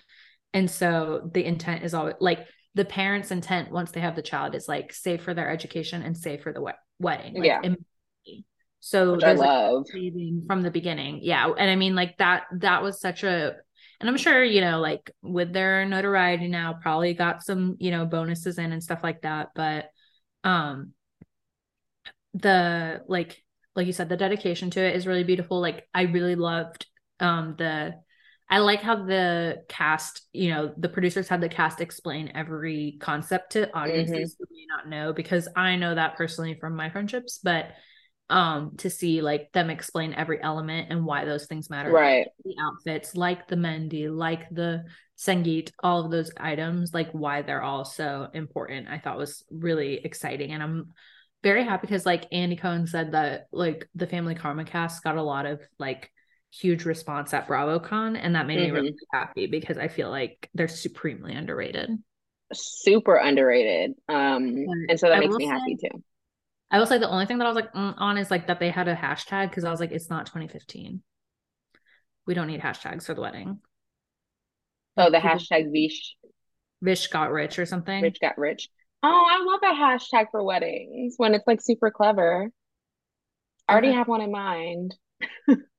and 0.53 0.69
so 0.69 1.29
the 1.33 1.45
intent 1.45 1.83
is 1.83 1.93
always 1.93 2.15
like 2.19 2.45
the 2.75 2.85
parents' 2.85 3.31
intent 3.31 3.71
once 3.71 3.91
they 3.91 3.99
have 3.99 4.15
the 4.15 4.21
child 4.21 4.55
is 4.55 4.67
like 4.67 4.93
save 4.93 5.21
for 5.21 5.33
their 5.33 5.49
education 5.49 6.01
and 6.01 6.17
save 6.17 6.41
for 6.41 6.53
the 6.53 6.61
we- 6.61 6.71
wedding. 6.99 7.35
Like, 7.35 7.45
yeah. 7.45 7.61
So 8.79 9.13
Which 9.13 9.21
there's 9.21 9.39
I 9.39 9.45
love. 9.45 9.85
Like 9.93 10.47
from 10.47 10.61
the 10.63 10.71
beginning. 10.71 11.19
Yeah. 11.21 11.47
And 11.47 11.69
I 11.69 11.75
mean 11.75 11.95
like 11.95 12.17
that 12.17 12.43
that 12.59 12.81
was 12.81 12.99
such 12.99 13.23
a 13.23 13.55
and 13.99 14.09
I'm 14.09 14.17
sure, 14.17 14.43
you 14.43 14.61
know, 14.61 14.79
like 14.79 15.11
with 15.21 15.53
their 15.53 15.85
notoriety 15.85 16.47
now, 16.47 16.73
probably 16.81 17.13
got 17.13 17.43
some, 17.43 17.77
you 17.79 17.91
know, 17.91 18.05
bonuses 18.05 18.57
in 18.57 18.71
and 18.71 18.83
stuff 18.83 19.01
like 19.03 19.21
that. 19.21 19.49
But 19.53 19.89
um 20.43 20.93
the 22.33 23.03
like 23.07 23.43
like 23.75 23.85
you 23.85 23.93
said, 23.93 24.09
the 24.09 24.17
dedication 24.17 24.71
to 24.71 24.81
it 24.81 24.95
is 24.95 25.05
really 25.05 25.23
beautiful. 25.23 25.61
Like 25.61 25.87
I 25.93 26.03
really 26.03 26.35
loved 26.35 26.87
um 27.19 27.55
the 27.57 27.93
I 28.51 28.57
like 28.59 28.81
how 28.81 29.05
the 29.05 29.63
cast, 29.69 30.23
you 30.33 30.49
know, 30.49 30.73
the 30.77 30.89
producers 30.89 31.29
had 31.29 31.39
the 31.39 31.47
cast 31.47 31.79
explain 31.79 32.33
every 32.35 32.97
concept 32.99 33.53
to 33.53 33.73
audiences 33.73 34.35
mm-hmm. 34.35 34.43
who 34.43 34.55
may 34.55 34.65
not 34.67 34.89
know 34.89 35.13
because 35.13 35.47
I 35.55 35.77
know 35.77 35.95
that 35.95 36.17
personally 36.17 36.57
from 36.59 36.75
my 36.75 36.89
friendships, 36.89 37.39
but 37.41 37.71
um 38.29 38.77
to 38.77 38.89
see 38.89 39.21
like 39.21 39.51
them 39.51 39.69
explain 39.69 40.13
every 40.13 40.41
element 40.41 40.87
and 40.89 41.05
why 41.05 41.23
those 41.23 41.45
things 41.47 41.69
matter. 41.69 41.91
Right. 41.91 42.27
The 42.43 42.55
outfits 42.61 43.15
like 43.15 43.47
the 43.47 43.55
mehndi 43.55 44.13
like 44.13 44.49
the 44.49 44.83
sangeet 45.17 45.71
all 45.81 46.03
of 46.03 46.11
those 46.11 46.31
items 46.37 46.93
like 46.93 47.11
why 47.11 47.43
they're 47.43 47.61
all 47.61 47.85
so 47.85 48.27
important 48.33 48.87
i 48.89 48.97
thought 48.97 49.17
was 49.17 49.43
really 49.49 50.03
exciting. 50.03 50.51
And 50.51 50.63
i'm 50.63 50.93
very 51.43 51.63
happy 51.63 51.87
because 51.87 52.05
like 52.05 52.25
andy 52.31 52.55
cohen 52.55 52.87
said 52.87 53.13
that 53.13 53.47
like 53.51 53.87
the 53.95 54.07
family 54.07 54.35
karma 54.35 54.65
cast 54.65 55.03
got 55.03 55.17
a 55.17 55.23
lot 55.23 55.45
of 55.45 55.59
like 55.77 56.11
huge 56.53 56.85
response 56.85 57.33
at 57.33 57.47
bravocon 57.47 58.19
and 58.21 58.35
that 58.35 58.45
made 58.45 58.59
mm-hmm. 58.59 58.73
me 58.73 58.79
really 58.81 58.95
happy 59.13 59.47
because 59.47 59.77
i 59.77 59.87
feel 59.87 60.09
like 60.09 60.49
they're 60.53 60.67
supremely 60.67 61.33
underrated 61.33 61.89
super 62.53 63.15
underrated 63.15 63.91
um 64.09 64.65
and 64.89 64.99
so 64.99 65.07
that 65.07 65.17
I 65.17 65.19
makes 65.21 65.35
me 65.35 65.45
happy 65.45 65.77
too 65.77 66.03
I 66.71 66.79
will 66.79 66.85
say 66.85 66.97
the 66.97 67.09
only 67.09 67.25
thing 67.25 67.37
that 67.39 67.45
I 67.45 67.49
was 67.49 67.55
like 67.55 67.73
mm, 67.73 67.93
on 67.97 68.17
is 68.17 68.31
like 68.31 68.47
that 68.47 68.59
they 68.59 68.69
had 68.69 68.87
a 68.87 68.95
hashtag 68.95 69.49
because 69.49 69.65
I 69.65 69.71
was 69.71 69.81
like, 69.81 69.91
it's 69.91 70.09
not 70.09 70.25
2015. 70.25 71.01
We 72.25 72.33
don't 72.33 72.47
need 72.47 72.61
hashtags 72.61 73.05
for 73.05 73.13
the 73.13 73.21
wedding. 73.21 73.59
Oh, 74.95 75.11
the 75.11 75.17
hashtag 75.17 75.71
Vish. 75.71 76.15
Vish 76.81 77.07
got 77.07 77.31
rich 77.31 77.59
or 77.59 77.65
something. 77.65 78.01
Rich 78.01 78.19
got 78.21 78.37
rich. 78.37 78.69
Oh, 79.03 79.27
I 79.29 79.43
love 79.43 79.59
a 79.63 79.81
hashtag 79.81 80.27
for 80.31 80.43
weddings 80.43 81.15
when 81.17 81.35
it's 81.35 81.45
like 81.45 81.61
super 81.61 81.91
clever. 81.91 82.49
I 83.67 83.71
already 83.71 83.91
have 83.91 84.07
one 84.07 84.21
in 84.21 84.31
mind. 84.31 84.95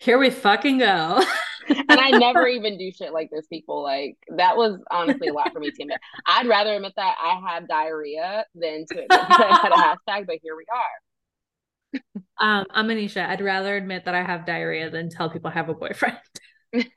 Here 0.00 0.18
we 0.18 0.30
fucking 0.30 0.78
go. 0.78 1.22
and 1.68 2.00
I 2.00 2.10
never 2.10 2.46
even 2.48 2.78
do 2.78 2.90
shit 2.90 3.12
like 3.12 3.28
this, 3.30 3.46
people. 3.46 3.82
Like 3.82 4.16
that 4.36 4.56
was 4.56 4.78
honestly 4.90 5.28
a 5.28 5.32
lot 5.34 5.52
for 5.52 5.60
me 5.60 5.70
to 5.70 5.82
admit. 5.82 5.98
I'd 6.26 6.48
rather 6.48 6.74
admit 6.74 6.94
that 6.96 7.16
I 7.22 7.38
have 7.50 7.68
diarrhea 7.68 8.46
than 8.54 8.86
to 8.86 8.94
admit 8.94 9.08
that 9.10 9.40
I 9.40 9.56
had 9.62 9.72
a 9.72 9.76
hashtag, 10.10 10.26
but 10.26 10.38
here 10.42 10.56
we 10.56 10.64
are. 10.72 12.00
Um, 12.38 12.64
I'm 12.70 12.88
Anisha. 12.88 13.28
I'd 13.28 13.42
rather 13.42 13.76
admit 13.76 14.06
that 14.06 14.14
I 14.14 14.22
have 14.22 14.46
diarrhea 14.46 14.88
than 14.88 15.10
tell 15.10 15.28
people 15.28 15.50
I 15.50 15.54
have 15.54 15.68
a 15.68 15.74
boyfriend. 15.74 16.16
um, 16.74 16.88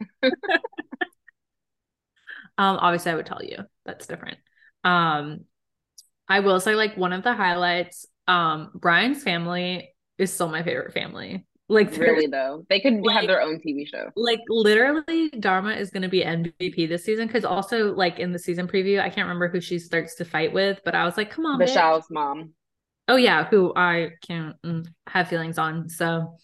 obviously 2.57 3.11
I 3.11 3.15
would 3.15 3.25
tell 3.25 3.43
you. 3.43 3.57
That's 3.85 4.07
different. 4.07 4.37
Um, 4.85 5.41
I 6.29 6.39
will 6.39 6.61
say 6.61 6.75
like 6.75 6.95
one 6.95 7.11
of 7.11 7.23
the 7.23 7.33
highlights, 7.33 8.05
um, 8.29 8.71
Brian's 8.73 9.23
family 9.23 9.93
is 10.17 10.31
still 10.31 10.47
my 10.47 10.63
favorite 10.63 10.93
family. 10.93 11.45
Like 11.69 11.95
really 11.95 12.27
though, 12.27 12.65
they 12.69 12.79
could 12.81 13.01
like, 13.01 13.15
have 13.15 13.27
their 13.27 13.41
own 13.41 13.59
TV 13.59 13.87
show. 13.87 14.09
Like 14.15 14.41
literally, 14.49 15.29
Dharma 15.29 15.71
is 15.73 15.91
going 15.91 16.03
to 16.03 16.09
be 16.09 16.21
MVP 16.21 16.89
this 16.89 17.05
season 17.05 17.27
because 17.27 17.45
also 17.45 17.93
like 17.93 18.19
in 18.19 18.31
the 18.31 18.39
season 18.39 18.67
preview, 18.67 18.99
I 18.99 19.09
can't 19.09 19.27
remember 19.27 19.47
who 19.47 19.61
she 19.61 19.79
starts 19.79 20.15
to 20.15 20.25
fight 20.25 20.51
with, 20.51 20.81
but 20.83 20.93
I 20.93 21.05
was 21.05 21.15
like, 21.15 21.31
come 21.31 21.45
on, 21.45 21.59
Vishal's 21.59 22.07
mom. 22.11 22.51
Oh 23.07 23.15
yeah, 23.15 23.45
who 23.45 23.73
I 23.75 24.11
can't 24.27 24.61
mm, 24.61 24.85
have 25.07 25.29
feelings 25.29 25.57
on. 25.57 25.89
So, 25.89 26.37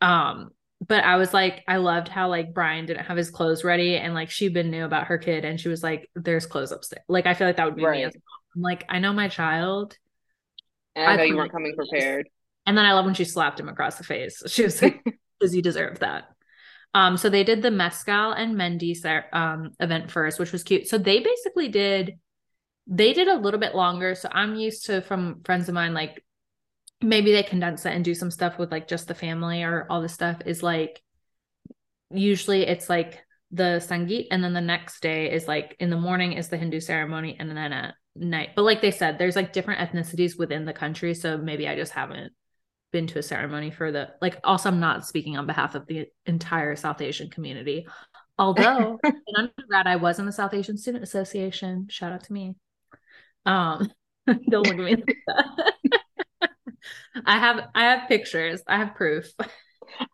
um, 0.00 0.50
but 0.86 1.04
I 1.04 1.16
was 1.16 1.34
like, 1.34 1.62
I 1.68 1.76
loved 1.76 2.08
how 2.08 2.28
like 2.28 2.54
Brian 2.54 2.86
didn't 2.86 3.04
have 3.04 3.18
his 3.18 3.30
clothes 3.30 3.62
ready, 3.62 3.96
and 3.96 4.14
like 4.14 4.30
she 4.30 4.48
been 4.48 4.70
knew 4.70 4.84
about 4.84 5.08
her 5.08 5.18
kid, 5.18 5.44
and 5.44 5.60
she 5.60 5.68
was 5.68 5.82
like, 5.82 6.08
"There's 6.14 6.46
clothes 6.46 6.72
upstairs." 6.72 7.04
Like 7.08 7.26
I 7.26 7.34
feel 7.34 7.46
like 7.46 7.56
that 7.56 7.66
would 7.66 7.76
be 7.76 7.84
right. 7.84 7.98
me 7.98 8.04
as 8.04 8.14
I'm 8.56 8.62
like, 8.62 8.84
I 8.88 8.98
know 8.98 9.12
my 9.12 9.28
child. 9.28 9.96
And 10.96 11.06
I 11.06 11.16
know 11.16 11.22
you 11.22 11.36
weren't 11.36 11.52
coming 11.52 11.74
prepared. 11.76 12.28
And 12.66 12.76
then 12.76 12.84
I 12.84 12.92
love 12.92 13.04
when 13.04 13.14
she 13.14 13.24
slapped 13.24 13.58
him 13.58 13.68
across 13.68 13.96
the 13.96 14.04
face. 14.04 14.42
She 14.46 14.62
was 14.62 14.80
like, 14.82 15.02
"Does 15.40 15.52
he 15.52 15.62
deserve 15.62 16.00
that?" 16.00 16.24
Um, 16.92 17.16
so 17.16 17.28
they 17.28 17.44
did 17.44 17.62
the 17.62 17.70
mezcal 17.70 18.32
and 18.32 18.56
Mehndi 18.56 18.94
um 19.32 19.72
event 19.78 20.10
first, 20.10 20.38
which 20.38 20.52
was 20.52 20.64
cute. 20.64 20.88
So 20.88 20.98
they 20.98 21.20
basically 21.20 21.68
did, 21.68 22.18
they 22.86 23.12
did 23.12 23.28
a 23.28 23.38
little 23.38 23.60
bit 23.60 23.74
longer. 23.74 24.14
So 24.14 24.28
I'm 24.32 24.56
used 24.56 24.86
to 24.86 25.00
from 25.00 25.42
friends 25.44 25.68
of 25.68 25.74
mine, 25.74 25.94
like 25.94 26.24
maybe 27.00 27.32
they 27.32 27.42
condense 27.42 27.86
it 27.86 27.94
and 27.94 28.04
do 28.04 28.14
some 28.14 28.30
stuff 28.30 28.58
with 28.58 28.72
like 28.72 28.88
just 28.88 29.08
the 29.08 29.14
family 29.14 29.62
or 29.62 29.86
all 29.88 30.02
this 30.02 30.14
stuff. 30.14 30.38
Is 30.46 30.62
like 30.62 31.02
usually 32.10 32.66
it's 32.66 32.88
like 32.90 33.20
the 33.52 33.82
sangeet, 33.84 34.28
and 34.30 34.42
then 34.42 34.52
the 34.52 34.60
next 34.60 35.00
day 35.00 35.30
is 35.32 35.48
like 35.48 35.76
in 35.80 35.90
the 35.90 35.96
morning 35.96 36.32
is 36.32 36.48
the 36.48 36.56
Hindu 36.56 36.80
ceremony, 36.80 37.36
and 37.38 37.50
then 37.50 37.58
at 37.72 37.94
night. 38.16 38.50
But 38.56 38.64
like 38.64 38.80
they 38.80 38.90
said, 38.90 39.18
there's 39.18 39.36
like 39.36 39.52
different 39.52 39.80
ethnicities 39.80 40.38
within 40.38 40.64
the 40.64 40.72
country, 40.72 41.14
so 41.14 41.38
maybe 41.38 41.68
I 41.68 41.76
just 41.76 41.92
haven't 41.92 42.32
been 42.92 43.06
to 43.08 43.18
a 43.18 43.22
ceremony 43.22 43.70
for 43.70 43.92
the 43.92 44.10
like 44.20 44.38
also 44.44 44.68
I'm 44.68 44.80
not 44.80 45.06
speaking 45.06 45.36
on 45.36 45.46
behalf 45.46 45.74
of 45.74 45.86
the 45.86 46.06
entire 46.26 46.76
South 46.76 47.00
Asian 47.00 47.30
community. 47.30 47.86
Although 48.38 48.98
in 49.04 49.36
undergrad 49.36 49.86
I 49.86 49.96
was 49.96 50.18
in 50.18 50.26
the 50.26 50.32
South 50.32 50.54
Asian 50.54 50.76
Student 50.76 51.04
Association. 51.04 51.86
Shout 51.90 52.12
out 52.12 52.24
to 52.24 52.32
me. 52.32 52.56
Um 53.46 53.90
don't 54.26 54.66
look 54.66 54.74
at 54.74 54.78
me 54.78 54.96
like 54.96 55.16
that. 55.26 55.72
I 57.26 57.38
have 57.38 57.68
I 57.74 57.84
have 57.84 58.08
pictures. 58.08 58.62
I 58.66 58.78
have 58.78 58.94
proof. 58.94 59.32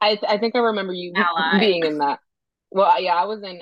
I 0.00 0.18
I 0.26 0.38
think 0.38 0.54
I 0.56 0.60
remember 0.60 0.92
you 0.92 1.12
Ally. 1.14 1.58
being 1.58 1.84
in 1.84 1.98
that. 1.98 2.20
Well, 2.70 3.00
yeah, 3.00 3.14
I 3.14 3.24
was 3.24 3.42
in 3.42 3.60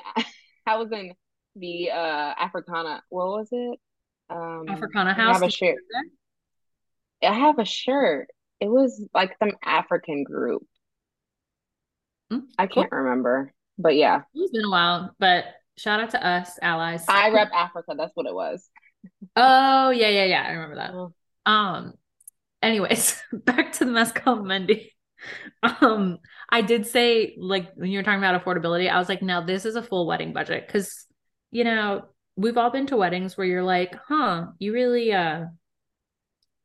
I 0.67 0.77
was 0.77 0.91
in 0.93 1.13
the 1.57 1.91
uh 1.91 2.35
Africana. 2.39 3.03
What 3.11 3.27
was 3.27 3.49
it? 3.53 3.79
Um, 4.31 4.65
Africana 4.69 5.13
House. 5.13 5.29
I 5.29 5.33
have 5.35 5.43
a 5.43 5.51
shirt. 5.51 5.77
I 7.23 7.33
have 7.33 7.59
a 7.59 7.65
shirt. 7.65 8.29
It 8.61 8.69
was 8.69 9.07
like 9.13 9.37
some 9.39 9.53
African 9.65 10.25
group. 10.25 10.63
Mm, 12.33 12.43
I 12.59 12.67
can't 12.67 12.93
remember, 12.93 13.53
but 13.79 13.97
yeah, 13.97 14.23
it's 14.35 14.53
been 14.53 14.65
a 14.65 14.71
while. 14.71 15.15
But 15.19 15.45
shout 15.77 16.01
out 16.01 16.11
to 16.11 16.27
us 16.27 16.59
allies. 16.63 17.05
I 17.09 17.31
rep 17.31 17.51
Africa. 17.55 17.95
That's 17.97 18.13
what 18.15 18.27
it 18.27 18.35
was. 18.35 18.69
Oh 19.37 19.91
yeah, 19.91 20.09
yeah, 20.09 20.25
yeah. 20.25 20.45
I 20.47 20.53
remember 20.53 20.77
that. 20.77 20.91
Oh. 20.95 21.15
Um. 21.47 21.95
Anyways, 22.63 23.21
back 23.33 23.73
to 23.73 23.85
the 23.85 23.93
mezcal 23.93 24.39
Mehndi. 24.39 24.89
Um, 25.63 26.19
I 26.51 26.61
did 26.61 26.87
say 26.87 27.37
like 27.39 27.73
when 27.75 27.91
you 27.91 27.99
were 27.99 28.03
talking 28.03 28.19
about 28.19 28.43
affordability, 28.43 28.91
I 28.91 28.99
was 28.99 29.09
like, 29.09 29.23
now 29.23 29.41
this 29.41 29.65
is 29.65 29.77
a 29.77 29.83
full 29.83 30.07
wedding 30.07 30.33
budget 30.33 30.67
because 30.67 31.07
you 31.51 31.65
know 31.65 32.05
we've 32.37 32.57
all 32.57 32.71
been 32.71 32.87
to 32.87 32.97
weddings 32.97 33.37
where 33.37 33.47
you're 33.47 33.63
like, 33.63 33.97
huh, 34.09 34.47
you 34.59 34.73
really 34.73 35.13
uh 35.13 35.45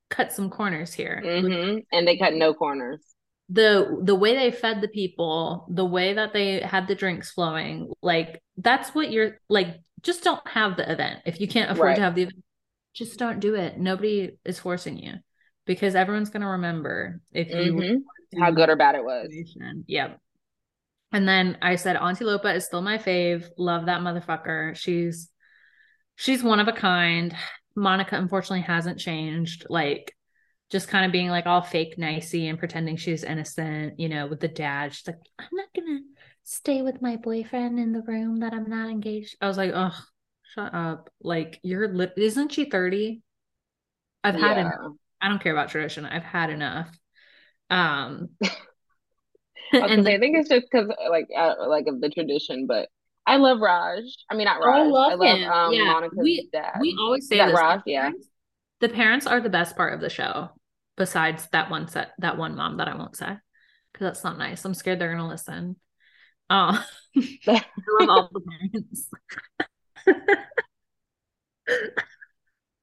cut 0.10 0.32
some 0.32 0.50
corners 0.50 0.94
here, 0.94 1.22
mm-hmm. 1.24 1.80
and 1.92 2.08
they 2.08 2.18
cut 2.18 2.34
no 2.34 2.54
corners. 2.54 3.02
The 3.50 4.00
the 4.04 4.16
way 4.16 4.36
they 4.36 4.52
fed 4.52 4.82
the 4.82 4.88
people, 4.88 5.66
the 5.70 5.86
way 5.86 6.14
that 6.14 6.34
they 6.34 6.60
had 6.60 6.88
the 6.88 6.96
drinks 6.96 7.32
flowing, 7.32 7.92
like 8.02 8.42
that's 8.58 8.94
what 8.94 9.12
you're 9.12 9.40
like. 9.50 9.76
Just 10.02 10.24
don't 10.24 10.46
have 10.48 10.78
the 10.78 10.90
event 10.90 11.20
if 11.26 11.42
you 11.42 11.48
can't 11.48 11.72
afford 11.72 11.88
right. 11.88 11.96
to 11.96 12.02
have 12.02 12.16
the 12.16 12.24
event. 12.24 12.44
Just 12.94 13.20
don't 13.20 13.40
do 13.40 13.56
it. 13.56 13.78
Nobody 13.78 14.38
is 14.46 14.60
forcing 14.60 14.98
you 14.98 15.14
because 15.66 15.96
everyone's 15.96 16.30
gonna 16.30 16.50
remember 16.50 17.22
if 17.32 17.50
you 17.50 17.74
mm-hmm. 17.74 18.42
how 18.42 18.52
good 18.52 18.70
or 18.70 18.76
bad 18.76 18.96
it 18.96 19.04
was. 19.04 19.30
Yep. 19.88 20.20
And 21.12 21.28
then 21.28 21.58
I 21.62 21.76
said 21.76 21.96
Auntie 21.96 22.26
Lopa 22.26 22.54
is 22.54 22.66
still 22.66 22.82
my 22.82 22.98
fave. 22.98 23.46
Love 23.58 23.88
that 23.88 24.02
motherfucker. 24.02 24.76
She's 24.76 25.30
she's 26.16 26.44
one 26.44 26.60
of 26.60 26.68
a 26.68 26.74
kind. 26.74 27.36
Monica 27.76 28.16
unfortunately 28.18 28.62
hasn't 28.62 29.00
changed. 29.00 29.66
Like 29.70 30.16
just 30.70 30.88
kind 30.88 31.06
of 31.06 31.12
being 31.12 31.30
like 31.30 31.46
all 31.46 31.62
fake 31.62 31.98
nicey 31.98 32.48
and 32.48 32.60
pretending 32.60 32.96
she's 32.96 33.24
innocent, 33.24 34.00
you 34.00 34.10
know, 34.10 34.28
with 34.28 34.40
the 34.40 34.48
dad. 34.48 34.94
She's 34.94 35.08
like, 35.08 35.18
I'm 35.40 35.48
not 35.52 35.68
gonna 35.76 36.00
stay 36.44 36.82
with 36.82 37.02
my 37.02 37.16
boyfriend 37.16 37.80
in 37.80 37.92
the 37.92 38.02
room 38.02 38.40
that 38.40 38.54
I'm 38.54 38.70
not 38.70 38.90
engaged. 38.90 39.36
I 39.42 39.48
was 39.48 39.58
like, 39.58 39.72
oh, 39.74 39.96
shut 40.54 40.74
up. 40.74 41.10
Like 41.22 41.60
you're 41.64 41.88
lit 41.88 42.14
isn't 42.18 42.52
she 42.52 42.66
30? 42.66 43.22
I've 44.24 44.36
had 44.36 44.58
yeah. 44.58 44.62
enough. 44.62 44.94
I 45.22 45.30
don't 45.30 45.42
care 45.42 45.54
about 45.54 45.70
tradition. 45.70 46.06
I've 46.06 46.24
had 46.24 46.50
enough. 46.50 46.90
Um 47.70 48.30
I, 49.72 49.78
and 49.78 50.08
I 50.08 50.18
think 50.18 50.38
it's 50.38 50.50
just 50.50 50.66
because 50.72 50.90
like 51.10 51.28
uh, 51.36 51.56
like 51.68 51.86
of 51.88 52.02
the 52.02 52.10
tradition, 52.10 52.66
but 52.66 52.90
I 53.30 53.38
love 53.38 53.60
Raj. 53.60 54.04
I 54.28 54.36
mean, 54.36 54.46
not 54.46 54.60
Raj. 54.60 54.80
I 54.80 54.84
love, 54.84 55.12
I 55.12 55.16
love 55.16 55.38
him. 55.38 55.52
Um, 55.52 55.72
yeah. 55.72 55.84
Monica's 55.84 56.18
we, 56.20 56.50
dad. 56.52 56.78
We 56.82 56.98
always 57.00 57.28
say 57.28 57.38
that 57.38 57.54
Raj. 57.54 57.82
Yeah. 57.86 58.10
The 58.80 58.90
parents 58.90 59.28
are 59.28 59.40
the 59.40 59.52
best 59.52 59.76
part 59.76 59.94
of 59.94 60.02
the 60.02 60.10
show, 60.10 60.50
besides 60.98 61.48
that 61.52 61.70
one 61.70 61.88
set, 61.88 62.14
that 62.18 62.40
one 62.40 62.56
mom 62.56 62.78
that 62.78 62.88
I 62.88 62.96
won't 62.96 63.16
say, 63.16 63.38
because 63.94 64.06
that's 64.06 64.24
not 64.24 64.40
nice. 64.40 64.66
I'm 64.66 64.74
scared 64.74 64.98
they're 64.98 65.12
gonna 65.12 65.28
listen. 65.28 65.76
Oh, 66.50 66.84
I 67.48 67.64
love 68.00 68.10
all 68.10 68.30
the 68.34 68.42
parents. 68.42 69.10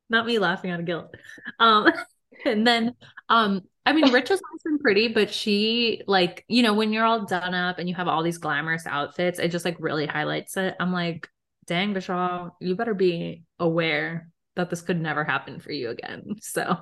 not 0.08 0.26
me 0.26 0.38
laughing 0.38 0.70
out 0.70 0.78
of 0.78 0.86
guilt. 0.86 1.12
Um, 1.58 1.90
and 2.44 2.66
then 2.66 2.94
um 3.28 3.62
I 3.86 3.92
mean, 3.92 4.12
Rich 4.12 4.30
has 4.30 4.42
always 4.42 4.62
been 4.64 4.78
pretty, 4.80 5.06
but 5.06 5.32
she 5.32 6.02
like, 6.08 6.44
you 6.48 6.64
know, 6.64 6.74
when 6.74 6.92
you're 6.92 7.04
all 7.04 7.24
done 7.24 7.54
up 7.54 7.78
and 7.78 7.88
you 7.88 7.94
have 7.94 8.08
all 8.08 8.24
these 8.24 8.38
glamorous 8.38 8.84
outfits, 8.84 9.38
it 9.38 9.52
just 9.52 9.64
like 9.64 9.76
really 9.78 10.06
highlights 10.06 10.56
it. 10.56 10.74
I'm 10.80 10.92
like, 10.92 11.28
dang, 11.66 11.94
Vishal, 11.94 12.50
you 12.60 12.74
better 12.74 12.94
be 12.94 13.44
aware 13.60 14.28
that 14.56 14.70
this 14.70 14.82
could 14.82 15.00
never 15.00 15.22
happen 15.22 15.60
for 15.60 15.70
you 15.70 15.90
again. 15.90 16.34
So 16.40 16.76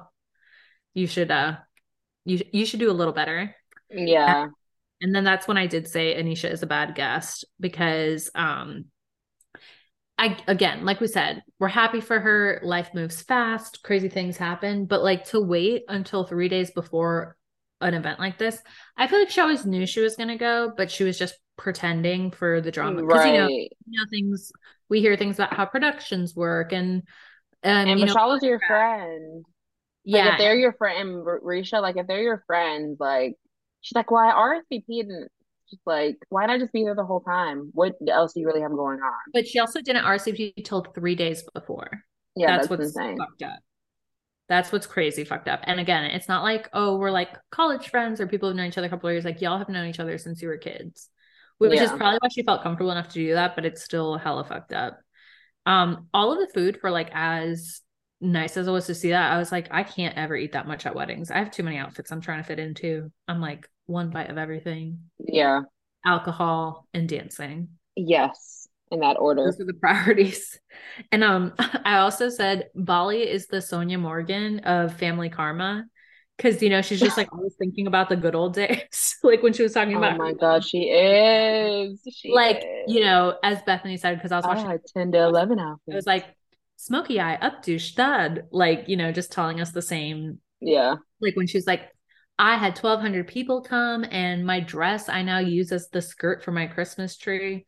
you 0.94 1.06
should 1.06 1.30
uh 1.30 1.56
you 2.24 2.40
you 2.52 2.64
should 2.64 2.80
do 2.80 2.90
a 2.90 2.92
little 2.92 3.12
better. 3.12 3.54
Yeah. 3.90 4.46
And 5.02 5.14
then 5.14 5.24
that's 5.24 5.46
when 5.46 5.58
I 5.58 5.66
did 5.66 5.86
say 5.86 6.14
Anisha 6.14 6.50
is 6.50 6.62
a 6.62 6.66
bad 6.66 6.94
guest 6.94 7.44
because 7.60 8.30
um 8.34 8.86
I 10.16 10.36
again, 10.46 10.84
like 10.84 11.00
we 11.00 11.08
said, 11.08 11.42
we're 11.58 11.68
happy 11.68 12.00
for 12.00 12.20
her. 12.20 12.60
Life 12.62 12.90
moves 12.94 13.22
fast, 13.22 13.82
crazy 13.82 14.08
things 14.08 14.36
happen, 14.36 14.86
but 14.86 15.02
like 15.02 15.24
to 15.26 15.40
wait 15.40 15.84
until 15.88 16.24
3 16.24 16.48
days 16.48 16.70
before 16.70 17.36
an 17.80 17.94
event 17.94 18.20
like 18.20 18.38
this, 18.38 18.58
I 18.96 19.06
feel 19.06 19.18
like 19.18 19.30
she 19.30 19.40
always 19.40 19.66
knew 19.66 19.86
she 19.86 20.00
was 20.00 20.16
going 20.16 20.28
to 20.28 20.36
go, 20.36 20.72
but 20.76 20.90
she 20.90 21.04
was 21.04 21.18
just 21.18 21.34
pretending 21.56 22.30
for 22.30 22.60
the 22.60 22.70
drama 22.70 23.02
because 23.02 23.18
right. 23.18 23.34
you 23.34 23.40
know, 23.40 23.48
you 23.48 23.68
know 23.86 24.04
things 24.10 24.52
we 24.88 25.00
hear 25.00 25.16
things 25.16 25.36
about 25.36 25.54
how 25.54 25.64
productions 25.64 26.34
work 26.34 26.72
and 26.72 27.02
um, 27.62 27.88
and 27.88 28.00
Vishal 28.00 28.36
is 28.36 28.42
your 28.42 28.60
friend. 28.66 29.44
Yeah, 30.04 30.24
like 30.24 30.32
if 30.34 30.38
they're 30.38 30.56
your 30.56 30.74
friend, 30.74 31.08
and 31.08 31.26
Richa, 31.26 31.80
like 31.80 31.96
if 31.96 32.06
they're 32.06 32.22
your 32.22 32.44
friends, 32.46 32.98
like 33.00 33.36
she's 33.80 33.94
like, 33.94 34.10
"Why 34.10 34.26
well, 34.26 34.60
RSVP 34.70 35.00
and 35.00 35.28
just 35.70 35.82
like, 35.86 36.16
why 36.28 36.46
not 36.46 36.60
just 36.60 36.72
be 36.72 36.84
there 36.84 36.94
the 36.94 37.04
whole 37.04 37.20
time? 37.20 37.70
What 37.72 37.94
else 38.08 38.34
do 38.34 38.40
you 38.40 38.46
really 38.46 38.60
have 38.60 38.70
going 38.70 39.00
on? 39.00 39.12
But 39.32 39.46
she 39.46 39.58
also 39.58 39.80
didn't 39.80 40.04
RSVP 40.04 40.64
till 40.64 40.82
three 40.94 41.14
days 41.14 41.44
before. 41.54 41.88
Yeah, 42.36 42.48
that's, 42.48 42.68
that's 42.68 42.70
what's 42.70 42.96
insane. 42.96 43.18
fucked 43.18 43.42
up. 43.42 43.58
That's 44.48 44.72
what's 44.72 44.86
crazy 44.86 45.24
fucked 45.24 45.48
up. 45.48 45.60
And 45.64 45.80
again, 45.80 46.04
it's 46.04 46.28
not 46.28 46.42
like, 46.42 46.68
oh, 46.72 46.96
we're 46.96 47.10
like 47.10 47.30
college 47.50 47.88
friends 47.88 48.20
or 48.20 48.26
people 48.26 48.48
who've 48.48 48.56
known 48.56 48.66
each 48.66 48.78
other 48.78 48.88
a 48.88 48.90
couple 48.90 49.08
of 49.08 49.14
years. 49.14 49.24
Like 49.24 49.40
y'all 49.40 49.58
have 49.58 49.68
known 49.68 49.88
each 49.88 50.00
other 50.00 50.18
since 50.18 50.42
you 50.42 50.48
were 50.48 50.58
kids. 50.58 51.08
Which 51.58 51.74
yeah. 51.74 51.84
is 51.84 51.90
probably 51.90 52.18
why 52.20 52.28
she 52.28 52.42
felt 52.42 52.62
comfortable 52.62 52.90
enough 52.90 53.08
to 53.10 53.14
do 53.14 53.34
that, 53.34 53.54
but 53.54 53.64
it's 53.64 53.82
still 53.82 54.18
hella 54.18 54.44
fucked 54.44 54.72
up. 54.72 54.98
Um, 55.66 56.08
all 56.12 56.32
of 56.32 56.38
the 56.38 56.52
food 56.52 56.78
for 56.80 56.90
like 56.90 57.10
as 57.12 57.80
nice 58.20 58.56
as 58.56 58.66
it 58.66 58.70
was 58.70 58.86
to 58.86 58.94
see 58.94 59.10
that, 59.10 59.32
I 59.32 59.38
was 59.38 59.52
like, 59.52 59.68
I 59.70 59.82
can't 59.82 60.16
ever 60.16 60.36
eat 60.36 60.52
that 60.52 60.66
much 60.66 60.86
at 60.86 60.94
weddings. 60.94 61.30
I 61.30 61.38
have 61.38 61.50
too 61.50 61.62
many 61.62 61.78
outfits 61.78 62.10
I'm 62.10 62.20
trying 62.20 62.42
to 62.42 62.46
fit 62.46 62.58
into. 62.58 63.10
I'm 63.28 63.40
like, 63.40 63.68
one 63.86 64.10
bite 64.10 64.30
of 64.30 64.38
everything. 64.38 65.00
Yeah. 65.18 65.62
Alcohol 66.04 66.86
and 66.94 67.08
dancing. 67.08 67.68
Yes, 67.96 68.68
in 68.90 69.00
that 69.00 69.16
order. 69.18 69.44
Those 69.44 69.60
are 69.60 69.64
the 69.66 69.74
priorities. 69.80 70.58
And 71.12 71.24
um 71.24 71.54
I 71.58 71.98
also 71.98 72.28
said 72.28 72.68
Bali 72.74 73.22
is 73.22 73.46
the 73.46 73.58
Sonja 73.58 73.98
Morgan 73.98 74.60
of 74.60 74.94
family 74.96 75.28
karma. 75.28 75.84
Cause 76.36 76.60
you 76.62 76.68
know, 76.68 76.82
she's 76.82 77.00
just 77.00 77.16
like 77.16 77.32
always 77.32 77.54
thinking 77.58 77.86
about 77.86 78.08
the 78.08 78.16
good 78.16 78.34
old 78.34 78.54
days. 78.54 79.16
like 79.22 79.42
when 79.42 79.52
she 79.52 79.62
was 79.62 79.72
talking 79.72 79.94
oh 79.94 79.98
about 79.98 80.14
Oh 80.14 80.18
my 80.18 80.32
god, 80.32 80.64
she 80.64 80.90
is. 80.90 82.00
She 82.12 82.32
like, 82.32 82.58
is. 82.58 82.64
you 82.92 83.02
know, 83.02 83.38
as 83.44 83.62
Bethany 83.62 83.96
said, 83.96 84.16
because 84.16 84.32
I 84.32 84.36
was 84.36 84.44
watching 84.44 84.66
oh, 84.66 84.78
10 84.96 85.12
to 85.12 85.22
11 85.22 85.60
outfits. 85.60 85.82
It 85.86 85.94
was 85.94 86.06
like 86.06 86.26
smoky 86.84 87.18
eye 87.18 87.36
up 87.36 87.62
to 87.62 87.78
stud, 87.78 88.42
like, 88.50 88.84
you 88.88 88.96
know, 88.96 89.10
just 89.10 89.32
telling 89.32 89.60
us 89.60 89.72
the 89.72 89.82
same. 89.82 90.38
Yeah. 90.60 90.96
Like 91.20 91.34
when 91.34 91.46
she 91.46 91.56
was 91.56 91.66
like, 91.66 91.88
I 92.38 92.56
had 92.56 92.76
1,200 92.76 93.28
people 93.28 93.62
come, 93.62 94.04
and 94.10 94.44
my 94.44 94.60
dress 94.60 95.08
I 95.08 95.22
now 95.22 95.38
use 95.38 95.70
as 95.72 95.88
the 95.88 96.02
skirt 96.02 96.42
for 96.42 96.50
my 96.50 96.66
Christmas 96.66 97.16
tree. 97.16 97.64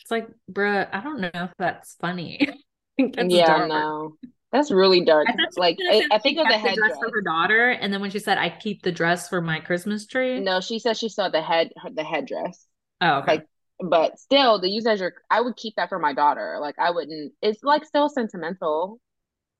It's 0.00 0.10
like, 0.10 0.28
bruh, 0.50 0.88
I 0.92 1.00
don't 1.00 1.20
know 1.20 1.30
if 1.34 1.50
that's 1.58 1.94
funny. 2.00 2.48
that's 2.98 3.32
yeah, 3.34 3.46
dark. 3.46 3.68
no, 3.68 4.16
that's 4.52 4.70
really 4.70 5.04
dark. 5.04 5.26
Like, 5.56 5.78
I, 5.90 6.06
I 6.12 6.18
think 6.18 6.38
of 6.38 6.46
the 6.48 6.58
head 6.58 6.76
dress 6.76 6.98
for 6.98 7.10
her 7.10 7.22
daughter, 7.22 7.70
and 7.70 7.92
then 7.92 8.02
when 8.02 8.10
she 8.10 8.18
said, 8.18 8.36
"I 8.36 8.50
keep 8.50 8.82
the 8.82 8.92
dress 8.92 9.26
for 9.28 9.40
my 9.40 9.58
Christmas 9.58 10.06
tree," 10.06 10.38
no, 10.38 10.60
she 10.60 10.78
said 10.78 10.98
she 10.98 11.08
saw 11.08 11.30
the 11.30 11.40
head, 11.40 11.70
the 11.94 12.04
headdress. 12.04 12.66
Oh, 13.00 13.20
okay. 13.20 13.32
Like, 13.36 13.46
but 13.82 14.18
still, 14.18 14.60
the 14.60 14.68
use 14.68 14.86
as 14.86 15.00
your, 15.00 15.14
I 15.30 15.40
would 15.40 15.56
keep 15.56 15.76
that 15.76 15.88
for 15.88 15.98
my 15.98 16.12
daughter. 16.12 16.58
Like, 16.60 16.78
I 16.78 16.90
wouldn't. 16.90 17.32
It's 17.42 17.62
like 17.62 17.84
still 17.84 18.08
sentimental. 18.08 19.00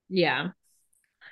Yeah. 0.09 0.49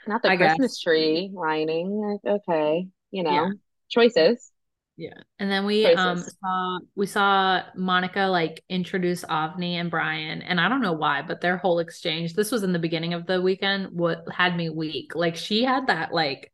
Not 0.07 0.23
the 0.23 0.31
I 0.31 0.37
Christmas 0.37 0.73
guess. 0.73 0.81
tree 0.81 1.31
lining. 1.35 2.19
Okay 2.27 2.89
you 3.11 3.23
know, 3.23 3.31
yeah. 3.31 3.51
choices. 3.89 4.51
Yeah. 4.97 5.15
And 5.39 5.51
then 5.51 5.65
we 5.65 5.85
choices. 5.85 5.99
um 5.99 6.19
saw 6.19 6.79
we 6.97 7.07
saw 7.07 7.63
Monica 7.77 8.27
like 8.27 8.65
introduce 8.69 9.25
Avni 9.25 9.75
and 9.75 9.91
Brian. 9.91 10.43
And 10.43 10.61
I 10.61 10.69
don't 10.69 10.83
know 10.83 10.93
why, 10.93 11.23
but 11.23 11.41
their 11.41 11.57
whole 11.57 11.79
exchange, 11.79 12.35
this 12.35 12.51
was 12.51 12.65
in 12.65 12.73
the 12.73 12.79
beginning 12.81 13.15
of 13.15 13.27
the 13.27 13.41
weekend, 13.41 13.91
what 13.93 14.25
had 14.31 14.57
me 14.57 14.71
weak. 14.71 15.15
Like 15.15 15.37
she 15.37 15.63
had 15.63 15.87
that 15.87 16.13
like 16.13 16.53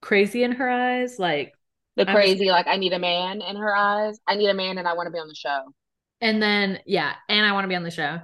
crazy 0.00 0.42
in 0.42 0.52
her 0.52 0.70
eyes, 0.70 1.18
like 1.18 1.52
the 1.96 2.06
crazy, 2.06 2.46
was, 2.46 2.52
like 2.52 2.66
I 2.66 2.76
need 2.76 2.92
a 2.92 2.98
man 2.98 3.42
in 3.42 3.56
her 3.56 3.74
eyes. 3.74 4.18
I 4.26 4.36
need 4.36 4.48
a 4.48 4.54
man 4.54 4.78
and 4.78 4.86
I 4.86 4.94
want 4.94 5.06
to 5.06 5.10
be 5.10 5.18
on 5.18 5.28
the 5.28 5.34
show. 5.34 5.74
And 6.20 6.42
then 6.42 6.78
yeah, 6.86 7.14
and 7.28 7.44
I 7.44 7.52
want 7.52 7.64
to 7.64 7.68
be 7.68 7.74
on 7.74 7.82
the 7.82 7.90
show. 7.90 8.20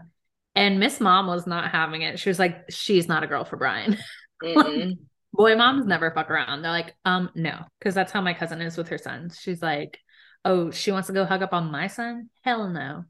And 0.55 0.81
Miss 0.81 1.01
Mom 1.01 1.27
was 1.27 1.47
not 1.47 1.71
having 1.71 2.03
it. 2.03 2.19
She 2.19 2.31
was 2.31 2.39
like, 2.39 2.71
she's 2.71 3.09
not 3.09 3.23
a 3.23 3.27
girl 3.27 3.45
for 3.45 3.57
Brian. 3.57 3.99
boy 5.37 5.55
moms 5.55 5.87
never 5.87 6.11
fuck 6.11 6.31
around. 6.31 6.63
They're 6.63 6.71
like, 6.71 6.95
um, 7.05 7.31
no, 7.35 7.61
because 7.79 7.95
that's 7.95 8.13
how 8.13 8.21
my 8.21 8.35
cousin 8.35 8.61
is 8.61 8.77
with 8.77 8.89
her 8.89 8.99
sons. 8.99 9.39
She's 9.41 9.63
like, 9.63 9.99
oh, 10.45 10.71
she 10.71 10.93
wants 10.93 11.09
to 11.09 11.13
go 11.13 11.25
hug 11.25 11.43
up 11.43 11.53
on 11.53 11.71
my 11.71 11.87
son? 11.89 12.31
Hell 12.43 12.69
no. 12.69 13.05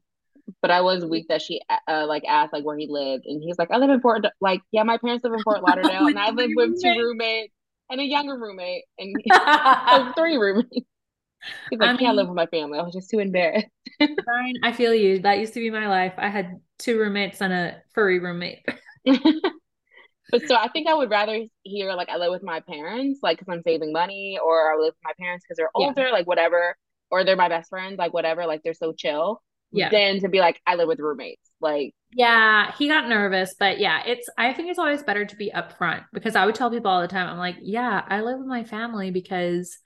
But 0.61 0.71
I 0.71 0.81
was 0.81 1.05
weak 1.05 1.27
that 1.29 1.41
she 1.41 1.61
uh, 1.87 2.05
like 2.07 2.23
asked 2.25 2.53
like 2.53 2.63
where 2.63 2.77
he 2.77 2.87
lived, 2.89 3.25
and 3.25 3.41
he's 3.43 3.57
like, 3.57 3.69
I 3.71 3.77
live 3.77 3.89
in 3.89 3.99
Fort. 3.99 4.25
Like, 4.39 4.61
yeah, 4.71 4.83
my 4.83 4.97
parents 4.97 5.23
live 5.23 5.33
in 5.33 5.43
Fort 5.43 5.61
Lauderdale, 5.67 6.07
and 6.07 6.19
I 6.19 6.31
live 6.31 6.51
with 6.55 6.81
two 6.81 6.89
roommates 6.89 7.53
and 7.89 8.01
a 8.01 8.03
younger 8.03 8.37
roommate 8.37 8.83
and 8.97 9.15
three 10.15 10.37
roommates. 10.37 10.69
He's 11.69 11.79
like, 11.79 11.89
I 11.89 11.97
mean, 11.97 12.07
I 12.07 12.13
live 12.13 12.27
with 12.27 12.35
my 12.35 12.47
family. 12.47 12.79
I 12.79 12.81
was 12.81 12.93
just 12.93 13.09
too 13.09 13.19
embarrassed. 13.19 13.67
Fine, 13.99 14.55
I 14.63 14.71
feel 14.71 14.93
you. 14.93 15.19
That 15.19 15.39
used 15.39 15.53
to 15.53 15.59
be 15.59 15.69
my 15.69 15.87
life. 15.87 16.13
I 16.17 16.29
had 16.29 16.59
two 16.79 16.99
roommates 16.99 17.41
and 17.41 17.53
a 17.53 17.81
furry 17.93 18.19
roommate. 18.19 18.65
but 19.05 20.41
so 20.47 20.55
I 20.55 20.67
think 20.69 20.87
I 20.87 20.93
would 20.93 21.09
rather 21.09 21.39
hear 21.63 21.93
like 21.93 22.09
I 22.09 22.17
live 22.17 22.31
with 22.31 22.43
my 22.43 22.59
parents, 22.61 23.19
like 23.21 23.37
because 23.37 23.53
I'm 23.53 23.61
saving 23.61 23.93
money, 23.93 24.39
or 24.43 24.73
I 24.73 24.75
live 24.77 24.93
with 24.93 25.03
my 25.03 25.13
parents 25.19 25.45
because 25.45 25.57
they're 25.57 25.71
older, 25.75 26.07
yeah. 26.07 26.11
like 26.11 26.27
whatever, 26.27 26.75
or 27.11 27.23
they're 27.23 27.35
my 27.35 27.49
best 27.49 27.69
friends, 27.69 27.97
like 27.97 28.13
whatever, 28.13 28.45
like 28.45 28.61
they're 28.63 28.73
so 28.73 28.93
chill. 28.93 29.41
Yeah. 29.71 29.89
Than 29.89 30.21
to 30.21 30.29
be 30.29 30.39
like 30.39 30.61
I 30.65 30.75
live 30.75 30.87
with 30.87 30.99
roommates, 30.99 31.49
like. 31.59 31.93
Yeah, 32.11 32.71
he 32.77 32.87
got 32.87 33.09
nervous, 33.09 33.53
but 33.59 33.79
yeah, 33.79 34.01
it's. 34.05 34.29
I 34.37 34.53
think 34.53 34.69
it's 34.69 34.79
always 34.79 35.03
better 35.03 35.25
to 35.25 35.35
be 35.35 35.51
upfront 35.53 36.05
because 36.13 36.37
I 36.37 36.45
would 36.45 36.55
tell 36.55 36.71
people 36.71 36.89
all 36.89 37.01
the 37.01 37.07
time, 37.09 37.27
I'm 37.27 37.37
like, 37.37 37.57
yeah, 37.61 38.01
I 38.07 38.21
live 38.21 38.39
with 38.39 38.47
my 38.47 38.63
family 38.63 39.11
because 39.11 39.77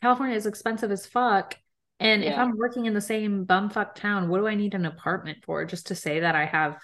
California 0.00 0.36
is 0.36 0.46
expensive 0.46 0.90
as 0.90 1.06
fuck. 1.06 1.54
And 2.00 2.22
yeah. 2.22 2.30
if 2.30 2.38
I'm 2.38 2.56
working 2.56 2.86
in 2.86 2.94
the 2.94 3.00
same 3.00 3.44
bumfuck 3.46 3.94
town, 3.94 4.28
what 4.28 4.38
do 4.38 4.46
I 4.46 4.54
need 4.54 4.74
an 4.74 4.86
apartment 4.86 5.38
for? 5.44 5.64
Just 5.64 5.88
to 5.88 5.94
say 5.94 6.20
that 6.20 6.34
I 6.34 6.46
have 6.46 6.78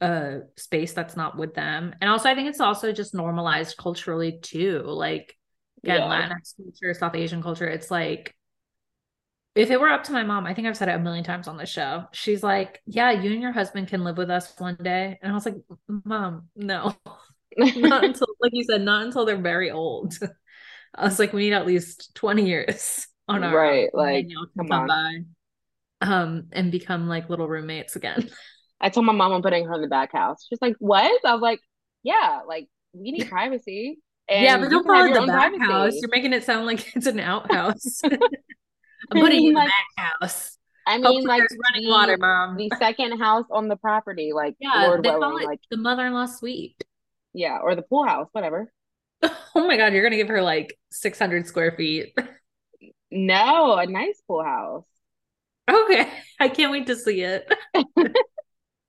a 0.00 0.40
space 0.56 0.92
that's 0.92 1.16
not 1.16 1.36
with 1.36 1.54
them. 1.54 1.94
And 2.00 2.10
also 2.10 2.28
I 2.28 2.34
think 2.34 2.48
it's 2.48 2.60
also 2.60 2.92
just 2.92 3.14
normalized 3.14 3.76
culturally 3.76 4.38
too. 4.40 4.82
Like 4.84 5.36
again, 5.82 6.00
yeah. 6.00 6.28
Latinx 6.28 6.54
culture, 6.56 6.94
South 6.94 7.14
Asian 7.14 7.42
culture, 7.42 7.66
it's 7.66 7.90
like 7.90 8.36
if 9.58 9.72
it 9.72 9.80
were 9.80 9.88
up 9.88 10.04
to 10.04 10.12
my 10.12 10.22
mom, 10.22 10.46
I 10.46 10.54
think 10.54 10.68
I've 10.68 10.76
said 10.76 10.88
it 10.88 10.94
a 10.94 10.98
million 11.00 11.24
times 11.24 11.48
on 11.48 11.56
the 11.56 11.66
show. 11.66 12.04
She's 12.12 12.44
like, 12.44 12.80
Yeah, 12.86 13.10
you 13.10 13.32
and 13.32 13.42
your 13.42 13.50
husband 13.50 13.88
can 13.88 14.04
live 14.04 14.16
with 14.16 14.30
us 14.30 14.54
one 14.58 14.76
day. 14.76 15.18
And 15.20 15.32
I 15.32 15.34
was 15.34 15.44
like, 15.44 15.56
Mom, 15.88 16.48
no. 16.54 16.94
not 17.58 18.04
until 18.04 18.28
like 18.40 18.52
you 18.54 18.62
said, 18.62 18.82
not 18.82 19.04
until 19.04 19.26
they're 19.26 19.36
very 19.36 19.72
old. 19.72 20.14
I 20.94 21.04
was 21.04 21.18
like, 21.18 21.32
we 21.32 21.42
need 21.42 21.54
at 21.54 21.66
least 21.66 22.14
20 22.14 22.46
years 22.46 23.08
on 23.26 23.42
our 23.42 23.54
right, 23.54 23.90
like 23.92 24.26
come, 24.56 24.68
come 24.68 24.80
on. 24.80 24.86
by 24.86 25.18
um 26.00 26.44
and 26.52 26.70
become 26.70 27.08
like 27.08 27.28
little 27.28 27.48
roommates 27.48 27.96
again. 27.96 28.30
I 28.80 28.90
told 28.90 29.06
my 29.06 29.12
mom 29.12 29.32
I'm 29.32 29.42
putting 29.42 29.66
her 29.66 29.74
in 29.74 29.82
the 29.82 29.88
back 29.88 30.12
house. 30.12 30.46
She's 30.48 30.62
like, 30.62 30.76
"What?" 30.78 31.20
I 31.24 31.32
was 31.32 31.42
like, 31.42 31.58
"Yeah, 32.04 32.42
like 32.46 32.68
we 32.92 33.10
need 33.10 33.28
privacy." 33.28 33.98
yeah, 34.30 34.56
but 34.56 34.70
don't 34.70 34.86
call 34.86 35.04
it 35.04 35.14
the 35.14 35.26
back 35.26 35.52
privacy. 35.52 35.72
house. 35.72 35.94
You're 36.00 36.10
making 36.12 36.32
it 36.32 36.44
sound 36.44 36.64
like 36.64 36.94
it's 36.94 37.06
an 37.06 37.18
outhouse. 37.18 38.00
I'm 39.10 39.20
putting 39.20 39.42
you 39.42 39.50
in 39.50 39.54
the 39.54 39.60
back 39.60 40.20
house. 40.20 40.58
I 40.86 40.96
mean, 40.96 41.04
Hopefully 41.04 41.26
like 41.26 41.42
running 41.42 41.84
the, 41.84 41.90
water, 41.90 42.16
mom. 42.18 42.56
The 42.56 42.70
second 42.78 43.18
house 43.18 43.44
on 43.50 43.68
the 43.68 43.76
property, 43.76 44.32
like 44.32 44.54
yeah, 44.58 44.86
Lord 44.86 45.02
they 45.02 45.10
willing, 45.10 45.44
like 45.44 45.60
the 45.70 45.76
mother-in-law 45.76 46.26
suite. 46.26 46.82
Yeah, 47.34 47.58
or 47.62 47.74
the 47.74 47.82
pool 47.82 48.06
house, 48.06 48.28
whatever. 48.32 48.72
oh 49.22 49.32
my 49.54 49.76
god, 49.76 49.92
you're 49.92 50.02
gonna 50.02 50.16
give 50.16 50.28
her 50.28 50.40
like 50.40 50.78
600 50.90 51.46
square 51.46 51.74
feet. 51.76 52.16
No, 53.10 53.76
a 53.76 53.86
nice 53.86 54.20
pool 54.26 54.42
house. 54.42 54.84
Okay, 55.68 56.10
I 56.40 56.48
can't 56.48 56.72
wait 56.72 56.86
to 56.86 56.96
see 56.96 57.22
it. 57.22 57.52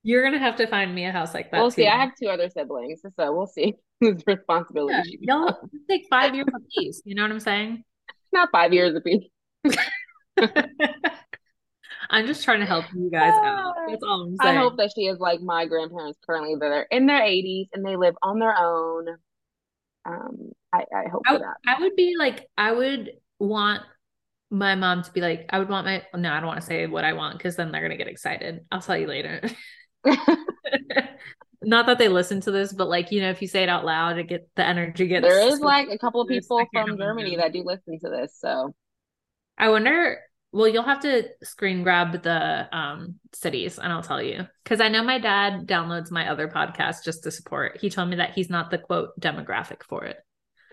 You're 0.02 0.24
gonna 0.24 0.40
have 0.40 0.56
to 0.56 0.68
find 0.68 0.96
me 0.96 1.06
a 1.06 1.12
house 1.12 1.34
like 1.34 1.52
that. 1.52 1.60
We'll 1.60 1.72
too. 1.72 1.82
see. 1.82 1.88
I 1.88 1.98
have 1.98 2.12
two 2.22 2.30
other 2.30 2.50
siblings, 2.50 3.02
so 3.02 3.34
we'll 3.34 3.48
see 3.48 3.76
whose 4.00 4.24
responsibility. 4.26 5.20
Yeah, 5.22 5.36
y'all 5.36 5.70
take 5.90 6.06
five 6.10 6.34
years 6.34 6.48
apiece. 6.56 7.02
You 7.04 7.16
know 7.16 7.24
what 7.24 7.32
I'm 7.32 7.42
saying? 7.42 7.84
Not 8.32 8.50
five 8.52 8.74
years 8.74 8.96
apiece. 8.96 9.26
I'm 12.10 12.26
just 12.26 12.44
trying 12.44 12.60
to 12.60 12.66
help 12.66 12.86
you 12.96 13.10
guys 13.12 13.34
out. 13.44 13.76
That's 13.88 14.04
all 14.04 14.24
I'm 14.24 14.38
saying. 14.42 14.58
I 14.58 14.60
hope 14.60 14.78
that 14.78 14.92
she 14.96 15.06
is 15.06 15.20
like 15.20 15.42
my 15.42 15.66
grandparents 15.68 16.18
currently. 16.26 16.56
They're 16.60 16.88
in 16.90 17.06
their 17.06 17.22
80s 17.22 17.68
and 17.74 17.86
they 17.86 17.96
live 17.96 18.16
on 18.24 18.40
their 18.40 18.56
own. 18.58 19.08
Um, 20.06 20.52
I, 20.74 20.86
I 20.96 21.10
hope 21.12 21.24
I, 21.28 21.38
that. 21.38 21.58
I 21.68 21.82
would 21.82 21.96
be 21.96 22.16
like, 22.18 22.48
I 22.58 22.72
would 22.72 23.12
want 23.38 23.84
my 24.50 24.76
mom 24.76 25.04
to 25.04 25.12
be 25.12 25.22
like, 25.22 25.46
I 25.50 25.60
would 25.60 25.70
want 25.70 25.86
my 25.86 26.04
no, 26.16 26.32
I 26.32 26.40
don't 26.40 26.48
want 26.48 26.62
to 26.62 26.66
say 26.66 26.88
what 26.88 27.06
I 27.06 27.14
want 27.14 27.38
because 27.38 27.56
then 27.56 27.72
they're 27.72 27.82
gonna 27.82 27.98
get 27.98 28.08
excited. 28.08 28.66
I'll 28.72 28.82
tell 28.82 28.98
you 28.98 29.08
later. 29.08 29.42
Not 31.62 31.88
that 31.88 31.98
they 31.98 32.08
listen 32.08 32.42
to 32.42 32.52
this, 32.52 32.74
but 32.74 32.88
like 32.88 33.12
you 33.12 33.22
know, 33.22 33.30
if 33.30 33.42
you 33.42 33.48
say 33.48 33.64
it 33.64 33.70
out 33.70 33.86
loud, 33.86 34.18
it 34.18 34.28
get 34.28 34.50
the 34.56 34.66
energy 34.66 35.08
gets. 35.08 35.28
There 35.28 35.48
is 35.48 35.60
like 35.60 35.90
a 35.90 35.98
couple 35.98 36.22
of 36.22 36.28
people 36.28 36.66
from 36.72 36.98
Germany 36.98 37.36
that 37.36 37.54
do 37.54 37.64
listen 37.64 38.00
to 38.00 38.10
this, 38.10 38.38
so 38.40 38.74
I 39.58 39.70
wonder. 39.70 40.20
Well, 40.52 40.68
you'll 40.68 40.84
have 40.84 41.02
to 41.02 41.30
screen 41.44 41.84
grab 41.84 42.24
the 42.24 42.68
um 42.76 43.20
cities, 43.34 43.78
and 43.78 43.92
I'll 43.94 44.02
tell 44.02 44.22
you 44.22 44.48
because 44.64 44.82
I 44.82 44.90
know 44.90 45.04
my 45.04 45.20
dad 45.20 45.68
downloads 45.68 46.12
my 46.12 46.30
other 46.30 46.48
podcast 46.48 47.04
just 47.04 47.24
to 47.24 47.32
support. 47.32 47.78
He 47.80 47.90
told 47.90 48.10
me 48.10 48.16
that 48.18 48.32
he's 48.32 48.50
not 48.50 48.72
the 48.72 48.80
quote 48.80 49.20
demographic 49.20 49.84
for 49.84 50.06
it. 50.06 50.18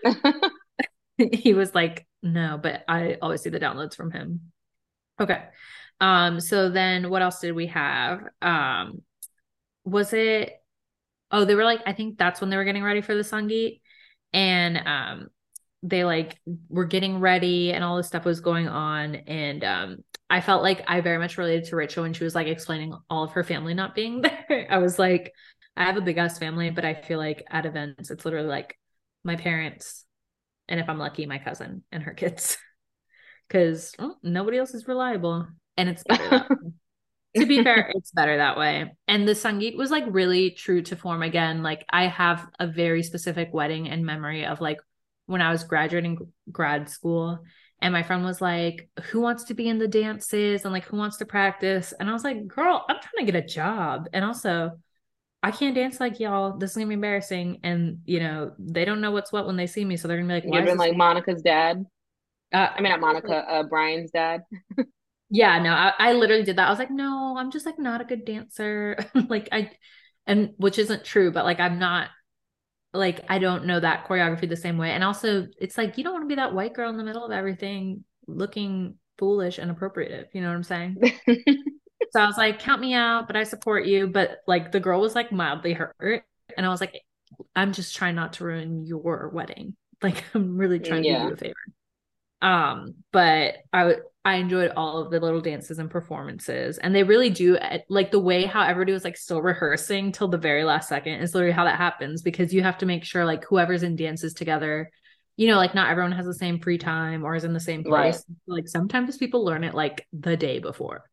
he 1.33 1.53
was 1.53 1.73
like, 1.73 2.05
no, 2.21 2.59
but 2.61 2.83
I 2.87 3.17
always 3.21 3.41
see 3.41 3.49
the 3.49 3.59
downloads 3.59 3.95
from 3.95 4.11
him. 4.11 4.51
Okay. 5.19 5.43
Um, 5.99 6.39
so 6.39 6.69
then 6.69 7.09
what 7.09 7.21
else 7.21 7.39
did 7.39 7.53
we 7.53 7.67
have? 7.67 8.21
Um, 8.41 9.01
was 9.83 10.13
it 10.13 10.53
oh, 11.31 11.43
they 11.43 11.55
were 11.55 11.65
like, 11.65 11.81
I 11.85 11.93
think 11.93 12.17
that's 12.17 12.39
when 12.39 12.49
they 12.49 12.55
were 12.55 12.63
getting 12.63 12.83
ready 12.83 13.01
for 13.01 13.15
the 13.15 13.21
Sangeet. 13.21 13.81
And 14.33 14.77
um 14.77 15.27
they 15.83 16.03
like 16.03 16.39
were 16.69 16.85
getting 16.85 17.19
ready 17.19 17.71
and 17.71 17.83
all 17.83 17.97
this 17.97 18.07
stuff 18.07 18.25
was 18.25 18.39
going 18.39 18.67
on. 18.67 19.15
And 19.15 19.63
um 19.63 19.97
I 20.29 20.41
felt 20.41 20.61
like 20.61 20.83
I 20.87 21.01
very 21.01 21.17
much 21.17 21.37
related 21.37 21.65
to 21.65 21.75
Rachel 21.75 22.03
when 22.03 22.13
she 22.13 22.23
was 22.23 22.35
like 22.35 22.47
explaining 22.47 22.93
all 23.09 23.23
of 23.23 23.31
her 23.31 23.43
family 23.43 23.73
not 23.73 23.95
being 23.95 24.21
there. 24.49 24.67
I 24.69 24.77
was 24.79 24.99
like, 24.99 25.33
I 25.75 25.85
have 25.85 25.97
a 25.97 26.01
big 26.01 26.17
ass 26.17 26.39
family, 26.39 26.69
but 26.69 26.85
I 26.85 26.95
feel 26.95 27.19
like 27.19 27.45
at 27.49 27.65
events 27.65 28.11
it's 28.11 28.25
literally 28.25 28.47
like 28.47 28.77
my 29.23 29.35
parents, 29.35 30.05
and 30.67 30.79
if 30.79 30.89
I'm 30.89 30.97
lucky, 30.97 31.25
my 31.25 31.37
cousin 31.37 31.83
and 31.91 32.03
her 32.03 32.13
kids, 32.13 32.57
because 33.47 33.93
oh, 33.99 34.15
nobody 34.23 34.57
else 34.57 34.73
is 34.73 34.87
reliable, 34.87 35.47
and 35.77 35.87
it's 35.87 36.03
better. 36.03 36.47
to 37.35 37.45
be 37.45 37.63
fair, 37.63 37.91
it's 37.93 38.11
better 38.11 38.37
that 38.37 38.57
way. 38.57 38.91
And 39.07 39.27
the 39.27 39.33
Sangeet 39.33 39.77
was 39.77 39.91
like 39.91 40.05
really 40.07 40.51
true 40.51 40.81
to 40.83 40.95
form 40.95 41.21
again. 41.21 41.61
Like 41.61 41.85
I 41.89 42.07
have 42.07 42.47
a 42.59 42.67
very 42.67 43.03
specific 43.03 43.49
wedding 43.53 43.87
and 43.89 44.05
memory 44.05 44.45
of 44.45 44.59
like 44.59 44.79
when 45.27 45.41
I 45.41 45.51
was 45.51 45.63
graduating 45.63 46.17
grad 46.51 46.89
school 46.89 47.39
and 47.79 47.93
my 47.93 48.01
friend 48.01 48.23
was 48.23 48.41
like, 48.41 48.89
Who 49.11 49.21
wants 49.21 49.45
to 49.45 49.53
be 49.53 49.69
in 49.69 49.77
the 49.77 49.87
dances 49.87 50.63
and 50.63 50.73
like 50.73 50.85
who 50.85 50.97
wants 50.97 51.17
to 51.17 51.25
practice? 51.25 51.93
And 51.99 52.09
I 52.09 52.13
was 52.13 52.23
like, 52.23 52.47
Girl, 52.47 52.83
I'm 52.89 52.97
trying 52.99 53.25
to 53.25 53.31
get 53.31 53.43
a 53.43 53.47
job. 53.47 54.07
And 54.13 54.25
also, 54.25 54.71
I 55.43 55.51
can't 55.51 55.75
dance 55.75 55.99
like 55.99 56.19
y'all. 56.19 56.57
This 56.57 56.71
is 56.71 56.77
gonna 56.77 56.87
be 56.87 56.95
embarrassing. 56.95 57.59
And 57.63 57.99
you 58.05 58.19
know, 58.19 58.53
they 58.57 58.83
don't 58.83 59.01
know 59.01 59.11
what's 59.11 59.31
what 59.31 59.45
when 59.45 59.57
they 59.57 59.67
see 59.67 59.85
me. 59.85 59.97
So 59.97 60.07
they're 60.07 60.17
gonna 60.17 60.27
be 60.27 60.33
like, 60.33 60.51
Why 60.51 60.57
You've 60.57 60.67
been 60.67 60.77
like 60.77 60.97
Monica's 60.97 61.41
dad. 61.41 61.85
Uh, 62.51 62.69
I 62.75 62.81
mean 62.81 62.91
not 62.91 63.01
Monica, 63.01 63.35
uh 63.35 63.63
Brian's 63.63 64.09
dad. 64.11 64.41
yeah, 65.29 65.59
no, 65.59 65.71
I, 65.71 65.93
I 65.99 66.13
literally 66.13 66.43
did 66.43 66.55
that. 66.55 66.67
I 66.67 66.69
was 66.69 66.79
like, 66.79 66.91
no, 66.91 67.35
I'm 67.37 67.51
just 67.51 67.65
like 67.65 67.77
not 67.77 68.01
a 68.01 68.05
good 68.05 68.25
dancer. 68.25 68.97
like 69.29 69.49
I 69.51 69.71
and 70.25 70.53
which 70.57 70.79
isn't 70.79 71.03
true, 71.03 71.31
but 71.31 71.45
like 71.45 71.59
I'm 71.59 71.77
not 71.77 72.09
like 72.97 73.25
I 73.29 73.39
don't 73.39 73.65
know 73.65 73.79
that 73.79 74.07
choreography 74.07 74.49
the 74.49 74.55
same 74.55 74.77
way. 74.77 74.91
And 74.91 75.03
also 75.03 75.47
it's 75.59 75.77
like 75.77 75.97
you 75.97 76.03
don't 76.03 76.13
want 76.13 76.23
to 76.23 76.27
be 76.27 76.35
that 76.35 76.53
white 76.53 76.73
girl 76.73 76.89
in 76.89 76.97
the 76.97 77.03
middle 77.03 77.25
of 77.25 77.31
everything 77.31 78.03
looking 78.27 78.95
foolish 79.17 79.57
and 79.57 79.71
appropriative. 79.71 80.25
You 80.33 80.41
know 80.41 80.47
what 80.47 80.55
I'm 80.55 80.63
saying? 80.63 80.97
So 82.11 82.21
I 82.21 82.25
was 82.25 82.37
like, 82.37 82.59
count 82.59 82.81
me 82.81 82.93
out, 82.93 83.27
but 83.27 83.35
I 83.35 83.43
support 83.43 83.85
you. 83.85 84.07
But 84.07 84.39
like 84.47 84.71
the 84.71 84.79
girl 84.79 85.01
was 85.01 85.15
like 85.15 85.31
mildly 85.31 85.73
hurt. 85.73 86.23
And 86.55 86.65
I 86.65 86.69
was 86.69 86.81
like, 86.81 87.01
I'm 87.55 87.73
just 87.73 87.95
trying 87.95 88.15
not 88.15 88.33
to 88.33 88.45
ruin 88.45 88.85
your 88.85 89.29
wedding. 89.29 89.75
Like 90.01 90.23
I'm 90.33 90.57
really 90.57 90.79
trying 90.79 91.03
yeah. 91.03 91.17
to 91.17 91.19
do 91.19 91.27
you 91.27 91.33
a 91.33 91.37
favor. 91.37 91.55
Um, 92.41 92.95
but 93.11 93.55
I 93.73 93.95
I 94.27 94.35
enjoyed 94.35 94.73
all 94.75 94.99
of 95.01 95.09
the 95.09 95.21
little 95.21 95.39
dances 95.39 95.79
and 95.79 95.89
performances. 95.89 96.77
And 96.77 96.93
they 96.93 97.03
really 97.03 97.29
do 97.29 97.57
eh, 97.57 97.79
like 97.87 98.11
the 98.11 98.19
way 98.19 98.43
how 98.43 98.61
everybody 98.61 98.91
was 98.91 99.05
like 99.05 99.15
still 99.15 99.41
rehearsing 99.41 100.11
till 100.11 100.27
the 100.27 100.37
very 100.37 100.65
last 100.65 100.89
second 100.89 101.21
is 101.21 101.33
literally 101.33 101.53
how 101.53 101.63
that 101.63 101.77
happens 101.77 102.21
because 102.21 102.53
you 102.53 102.61
have 102.61 102.77
to 102.79 102.85
make 102.85 103.05
sure 103.05 103.25
like 103.25 103.45
whoever's 103.45 103.83
in 103.83 103.95
dances 103.95 104.33
together 104.33 104.91
you 105.39 105.45
know, 105.45 105.57
like 105.57 105.75
not 105.75 105.91
everyone 105.91 106.13
has 106.13 106.25
the 106.25 106.33
same 106.33 106.59
free 106.59 106.79
time 106.79 107.23
or 107.23 107.35
is 107.35 107.43
in 107.43 107.53
the 107.53 107.59
same 107.59 107.83
place. 107.83 108.25
Right. 108.27 108.37
Like 108.47 108.67
sometimes 108.67 109.17
people 109.17 109.45
learn 109.45 109.63
it 109.63 109.75
like 109.75 110.07
the 110.11 110.35
day 110.35 110.57
before 110.57 111.03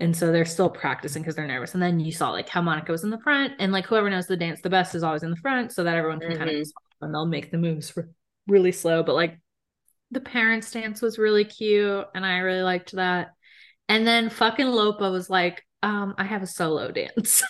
and 0.00 0.16
so 0.16 0.32
they're 0.32 0.44
still 0.44 0.68
practicing 0.68 1.22
because 1.22 1.34
they're 1.34 1.46
nervous 1.46 1.74
and 1.74 1.82
then 1.82 2.00
you 2.00 2.12
saw 2.12 2.30
like 2.30 2.48
how 2.48 2.60
monica 2.60 2.90
was 2.90 3.04
in 3.04 3.10
the 3.10 3.20
front 3.20 3.52
and 3.58 3.72
like 3.72 3.86
whoever 3.86 4.10
knows 4.10 4.26
the 4.26 4.36
dance 4.36 4.60
the 4.60 4.70
best 4.70 4.94
is 4.94 5.02
always 5.02 5.22
in 5.22 5.30
the 5.30 5.36
front 5.36 5.72
so 5.72 5.84
that 5.84 5.96
everyone 5.96 6.20
can 6.20 6.30
mm-hmm. 6.30 6.38
kind 6.38 6.50
of 6.50 6.66
and 7.00 7.14
they'll 7.14 7.26
make 7.26 7.50
the 7.50 7.58
moves 7.58 7.96
really 8.48 8.72
slow 8.72 9.02
but 9.02 9.14
like 9.14 9.38
the 10.14 10.20
parents 10.20 10.70
dance 10.70 11.02
was 11.02 11.18
really 11.18 11.44
cute 11.44 12.06
and 12.14 12.24
i 12.24 12.38
really 12.38 12.62
liked 12.62 12.92
that 12.92 13.34
and 13.88 14.06
then 14.06 14.30
fucking 14.30 14.66
lopa 14.66 15.10
was 15.10 15.28
like 15.28 15.64
um 15.82 16.14
i 16.16 16.24
have 16.24 16.42
a 16.42 16.46
solo 16.46 16.90
dance 16.92 17.42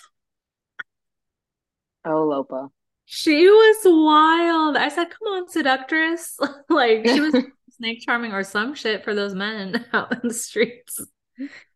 oh 2.05 2.23
lopa 2.23 2.69
she 3.05 3.47
was 3.47 3.77
wild 3.85 4.75
i 4.75 4.89
said 4.89 5.09
come 5.09 5.33
on 5.33 5.47
seductress 5.47 6.37
like 6.69 7.07
she 7.07 7.21
was 7.21 7.35
snake 7.77 7.99
charming 8.05 8.31
or 8.31 8.43
some 8.43 8.73
shit 8.73 9.03
for 9.03 9.13
those 9.13 9.33
men 9.35 9.85
out 9.93 10.11
in 10.11 10.27
the 10.27 10.33
streets 10.33 10.99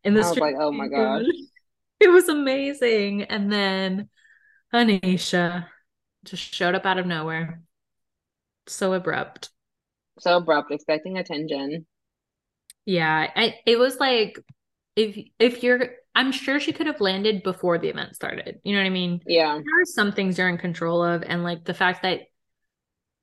in 0.04 0.14
the 0.14 0.22
I 0.22 0.30
was 0.30 0.38
like, 0.38 0.56
oh 0.60 0.72
my 0.72 0.88
gosh. 0.88 1.24
It 2.00 2.10
was 2.10 2.30
amazing. 2.30 3.24
And 3.24 3.52
then 3.52 4.10
Anisha 4.74 5.68
just 6.24 6.54
showed 6.54 6.76
up 6.76 6.86
out 6.86 6.98
of 7.00 7.06
nowhere. 7.06 7.62
So 8.68 8.94
abrupt. 8.94 9.50
So 10.20 10.38
abrupt, 10.38 10.72
expecting 10.72 11.18
attention. 11.18 11.86
Yeah. 12.86 13.30
I, 13.36 13.56
it 13.66 13.78
was 13.78 13.98
like 14.00 14.40
if 14.96 15.18
if 15.38 15.64
you're 15.64 15.90
I'm 16.16 16.32
sure 16.32 16.60
she 16.60 16.74
could 16.74 16.88
have 16.88 17.00
landed 17.00 17.44
before 17.44 17.78
the 17.78 17.90
event 17.90 18.16
started. 18.16 18.60
You 18.64 18.74
know 18.74 18.82
what 18.82 18.88
I 18.88 18.92
mean? 18.92 19.22
Yeah. 19.26 19.54
There 19.54 19.82
are 19.82 19.86
some 19.86 20.12
things 20.12 20.38
you're 20.38 20.50
in 20.50 20.58
control 20.58 21.04
of 21.04 21.24
and 21.24 21.44
like 21.44 21.66
the 21.66 21.74
fact 21.74 22.04
that 22.04 22.22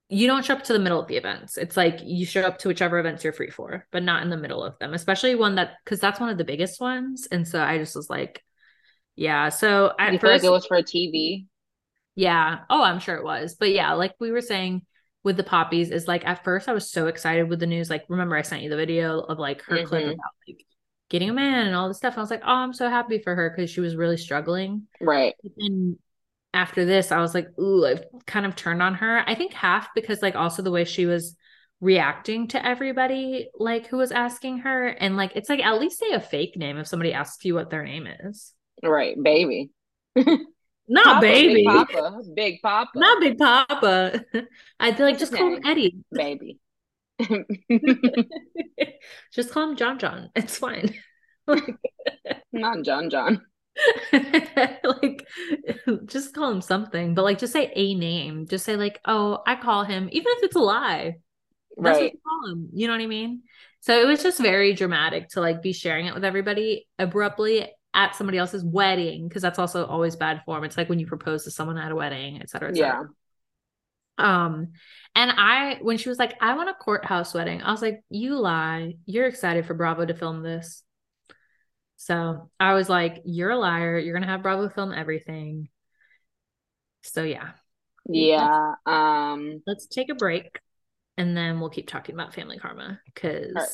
you 0.08 0.28
don't 0.28 0.44
show 0.44 0.54
up 0.54 0.62
to 0.64 0.72
the 0.72 0.78
middle 0.78 1.00
of 1.00 1.08
the 1.08 1.16
events. 1.16 1.58
It's 1.58 1.76
like 1.76 1.98
you 2.02 2.24
show 2.24 2.42
up 2.42 2.58
to 2.58 2.68
whichever 2.68 2.98
events 2.98 3.24
you're 3.24 3.32
free 3.32 3.50
for, 3.50 3.86
but 3.90 4.04
not 4.04 4.22
in 4.22 4.30
the 4.30 4.36
middle 4.36 4.62
of 4.62 4.78
them, 4.78 4.94
especially 4.94 5.34
one 5.34 5.56
that 5.56 5.72
because 5.84 5.98
that's 5.98 6.20
one 6.20 6.28
of 6.28 6.38
the 6.38 6.44
biggest 6.44 6.80
ones. 6.80 7.26
And 7.30 7.46
so 7.46 7.60
I 7.60 7.78
just 7.78 7.96
was 7.96 8.08
like, 8.08 8.42
yeah. 9.16 9.48
So 9.48 9.92
at 9.98 10.12
you 10.12 10.18
first, 10.18 10.44
like 10.44 10.48
it 10.48 10.52
was 10.52 10.66
for 10.66 10.80
TV. 10.80 11.46
Yeah. 12.14 12.60
Oh, 12.70 12.82
I'm 12.82 13.00
sure 13.00 13.16
it 13.16 13.24
was. 13.24 13.56
But 13.58 13.72
yeah, 13.72 13.94
like 13.94 14.14
we 14.20 14.30
were 14.30 14.42
saying 14.42 14.82
with 15.26 15.36
the 15.36 15.42
poppies, 15.42 15.90
is 15.90 16.06
like 16.06 16.24
at 16.24 16.44
first 16.44 16.68
I 16.68 16.72
was 16.72 16.88
so 16.88 17.08
excited 17.08 17.50
with 17.50 17.58
the 17.58 17.66
news. 17.66 17.90
Like, 17.90 18.04
remember 18.08 18.36
I 18.36 18.42
sent 18.42 18.62
you 18.62 18.70
the 18.70 18.76
video 18.76 19.18
of 19.18 19.40
like 19.40 19.60
her 19.62 19.78
mm-hmm. 19.78 19.86
clip 19.86 20.04
about 20.04 20.32
like 20.46 20.64
getting 21.10 21.28
a 21.28 21.34
man 21.34 21.66
and 21.66 21.74
all 21.74 21.88
this 21.88 21.96
stuff. 21.96 22.16
I 22.16 22.20
was 22.20 22.30
like, 22.30 22.42
oh, 22.44 22.54
I'm 22.54 22.72
so 22.72 22.88
happy 22.88 23.18
for 23.18 23.34
her 23.34 23.50
because 23.50 23.68
she 23.68 23.80
was 23.80 23.96
really 23.96 24.16
struggling. 24.16 24.84
Right. 25.00 25.34
And 25.58 25.98
after 26.54 26.84
this, 26.84 27.10
I 27.10 27.18
was 27.18 27.34
like, 27.34 27.48
ooh, 27.58 27.84
I've 27.84 28.04
kind 28.24 28.46
of 28.46 28.54
turned 28.54 28.82
on 28.82 28.94
her. 28.94 29.22
I 29.26 29.34
think 29.34 29.52
half 29.52 29.88
because 29.96 30.22
like 30.22 30.36
also 30.36 30.62
the 30.62 30.70
way 30.70 30.84
she 30.84 31.06
was 31.06 31.36
reacting 31.80 32.46
to 32.48 32.64
everybody 32.64 33.48
like 33.58 33.88
who 33.88 33.98
was 33.98 34.10
asking 34.10 34.58
her 34.58 34.86
and 34.86 35.14
like 35.14 35.32
it's 35.34 35.50
like 35.50 35.60
at 35.60 35.78
least 35.78 35.98
say 35.98 36.12
a 36.12 36.20
fake 36.20 36.56
name 36.56 36.78
if 36.78 36.86
somebody 36.86 37.12
asks 37.12 37.44
you 37.44 37.52
what 37.52 37.68
their 37.68 37.84
name 37.84 38.06
is 38.06 38.54
right 38.82 39.22
baby 39.22 39.68
not 40.88 41.04
papa, 41.04 41.20
baby. 41.20 41.54
Big 41.54 41.66
papa 41.66 42.22
big 42.34 42.62
papa. 42.62 42.90
Not 42.94 43.20
big 43.20 43.38
papa. 43.38 44.24
I'd 44.80 44.96
be 44.96 45.02
like 45.02 45.18
just 45.18 45.32
call 45.34 45.54
him 45.54 45.60
eddie. 45.64 45.98
baby. 46.12 46.58
Just 49.32 49.50
call 49.50 49.70
him 49.70 49.76
john 49.76 49.98
john. 49.98 50.30
It's 50.36 50.58
fine. 50.58 50.94
Not 52.52 52.84
john 52.84 53.08
john. 53.10 53.40
Like 54.12 55.26
just 56.06 56.34
call 56.34 56.50
him 56.50 56.62
something 56.62 57.14
but 57.14 57.24
like 57.24 57.38
just 57.38 57.52
say 57.52 57.72
a 57.74 57.94
name. 57.94 58.46
Just 58.46 58.64
say 58.64 58.76
like 58.76 59.00
oh 59.04 59.42
i 59.46 59.54
call 59.54 59.84
him 59.84 60.08
even 60.12 60.32
if 60.36 60.44
it's 60.44 60.56
a 60.56 60.60
lie. 60.60 61.16
That's 61.78 61.96
right. 61.98 62.04
what 62.04 62.12
you 62.12 62.20
call 62.26 62.52
him. 62.52 62.68
You 62.74 62.86
know 62.86 62.94
what 62.94 63.02
i 63.02 63.06
mean? 63.06 63.42
So 63.80 64.00
it 64.00 64.06
was 64.06 64.22
just 64.22 64.40
very 64.40 64.74
dramatic 64.74 65.28
to 65.30 65.40
like 65.40 65.62
be 65.62 65.72
sharing 65.72 66.06
it 66.06 66.14
with 66.14 66.24
everybody 66.24 66.88
abruptly 66.98 67.70
at 67.96 68.14
somebody 68.14 68.38
else's 68.38 68.62
wedding 68.62 69.26
because 69.26 69.42
that's 69.42 69.58
also 69.58 69.84
always 69.86 70.14
bad 70.14 70.42
form 70.44 70.62
it's 70.62 70.76
like 70.76 70.88
when 70.88 71.00
you 71.00 71.06
propose 71.06 71.44
to 71.44 71.50
someone 71.50 71.78
at 71.78 71.90
a 71.90 71.96
wedding 71.96 72.40
et 72.40 72.48
cetera, 72.48 72.68
et 72.68 72.76
cetera. 72.76 73.08
yeah 74.18 74.44
um 74.44 74.68
and 75.14 75.32
i 75.36 75.78
when 75.82 75.98
she 75.98 76.08
was 76.08 76.18
like 76.18 76.36
i 76.40 76.54
want 76.54 76.70
a 76.70 76.74
courthouse 76.74 77.34
wedding 77.34 77.60
i 77.62 77.70
was 77.70 77.82
like 77.82 78.02
you 78.08 78.38
lie 78.38 78.94
you're 79.04 79.26
excited 79.26 79.66
for 79.66 79.74
bravo 79.74 80.06
to 80.06 80.14
film 80.14 80.42
this 80.42 80.84
so 81.96 82.50
I 82.60 82.74
was 82.74 82.88
like, 82.88 83.22
You're 83.24 83.50
a 83.50 83.58
liar. 83.58 83.98
You're 83.98 84.14
gonna 84.14 84.30
have 84.30 84.42
Bravo 84.42 84.68
film 84.68 84.92
everything. 84.92 85.68
So 87.02 87.22
yeah. 87.22 87.50
Yeah. 88.08 88.74
Um 88.84 89.62
let's 89.66 89.86
take 89.86 90.10
a 90.10 90.14
break 90.14 90.60
and 91.16 91.36
then 91.36 91.60
we'll 91.60 91.70
keep 91.70 91.88
talking 91.88 92.14
about 92.14 92.34
family 92.34 92.58
karma 92.58 93.00
because 93.06 93.54
right. 93.54 93.68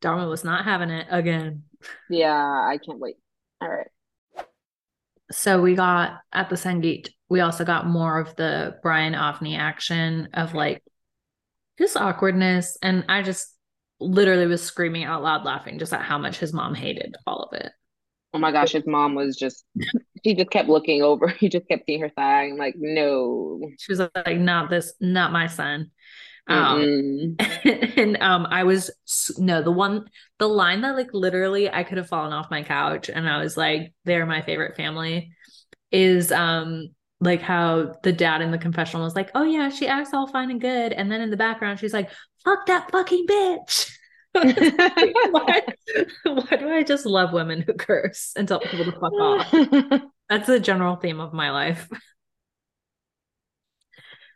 Dharma 0.00 0.26
was 0.28 0.44
not 0.44 0.64
having 0.64 0.90
it 0.90 1.06
again. 1.10 1.64
Yeah, 2.08 2.34
I 2.34 2.78
can't 2.84 2.98
wait. 2.98 3.16
All 3.60 3.68
right. 3.68 3.86
So 5.32 5.60
we 5.60 5.74
got 5.74 6.20
at 6.32 6.48
the 6.50 6.56
Sangeet, 6.56 7.08
we 7.28 7.40
also 7.40 7.64
got 7.64 7.86
more 7.86 8.18
of 8.18 8.34
the 8.36 8.76
Brian 8.82 9.12
Benni 9.12 9.56
action 9.56 10.28
of 10.34 10.54
like 10.54 10.82
just 11.78 11.96
awkwardness. 11.96 12.76
And 12.82 13.04
I 13.08 13.22
just 13.22 13.54
literally 14.00 14.46
was 14.46 14.62
screaming 14.62 15.04
out 15.04 15.22
loud 15.22 15.44
laughing 15.44 15.78
just 15.78 15.92
at 15.92 16.02
how 16.02 16.18
much 16.18 16.38
his 16.38 16.52
mom 16.52 16.74
hated 16.74 17.16
all 17.26 17.44
of 17.44 17.58
it. 17.58 17.70
Oh 18.32 18.38
my 18.38 18.52
gosh, 18.52 18.72
his 18.72 18.86
mom 18.86 19.14
was 19.14 19.36
just 19.36 19.64
she 20.24 20.34
just 20.34 20.50
kept 20.50 20.68
looking 20.68 21.02
over. 21.02 21.28
He 21.38 21.48
just 21.48 21.68
kept 21.68 21.84
seeing 21.86 22.00
her 22.00 22.10
thigh. 22.10 22.48
I'm 22.48 22.56
like, 22.56 22.74
no. 22.76 23.60
She 23.78 23.92
was 23.92 24.00
like, 24.00 24.38
not 24.38 24.70
this, 24.70 24.92
not 25.00 25.32
my 25.32 25.46
son. 25.46 25.90
Um 26.46 27.36
and 27.64 28.20
um 28.20 28.46
I 28.50 28.64
was 28.64 28.90
no 29.38 29.62
the 29.62 29.70
one 29.70 30.06
the 30.38 30.48
line 30.48 30.80
that 30.82 30.96
like 30.96 31.12
literally 31.12 31.70
I 31.70 31.84
could 31.84 31.98
have 31.98 32.08
fallen 32.08 32.32
off 32.32 32.50
my 32.50 32.62
couch 32.62 33.08
and 33.08 33.28
I 33.28 33.42
was 33.42 33.56
like, 33.56 33.92
they're 34.04 34.26
my 34.26 34.42
favorite 34.42 34.76
family 34.76 35.32
is 35.90 36.32
um 36.32 36.88
like 37.20 37.42
how 37.42 37.94
the 38.02 38.12
dad 38.12 38.40
in 38.40 38.50
the 38.50 38.58
confessional 38.58 39.04
was 39.04 39.14
like, 39.14 39.30
"Oh 39.34 39.42
yeah, 39.42 39.68
she 39.68 39.86
acts 39.86 40.14
all 40.14 40.26
fine 40.26 40.50
and 40.50 40.60
good," 40.60 40.92
and 40.92 41.12
then 41.12 41.20
in 41.20 41.30
the 41.30 41.36
background 41.36 41.78
she's 41.78 41.92
like, 41.92 42.10
"Fuck 42.44 42.66
that 42.66 42.90
fucking 42.90 43.26
bitch." 43.26 43.90
why, 44.32 45.62
why, 46.22 46.56
do 46.56 46.68
I 46.68 46.82
just 46.84 47.04
love 47.04 47.32
women 47.32 47.62
who 47.62 47.74
curse 47.74 48.32
and 48.36 48.46
tell 48.46 48.60
people 48.60 48.84
to 48.86 48.92
fuck 48.92 49.12
off? 49.12 50.02
That's 50.28 50.46
the 50.46 50.60
general 50.60 50.96
theme 50.96 51.20
of 51.20 51.32
my 51.32 51.50
life. 51.50 51.88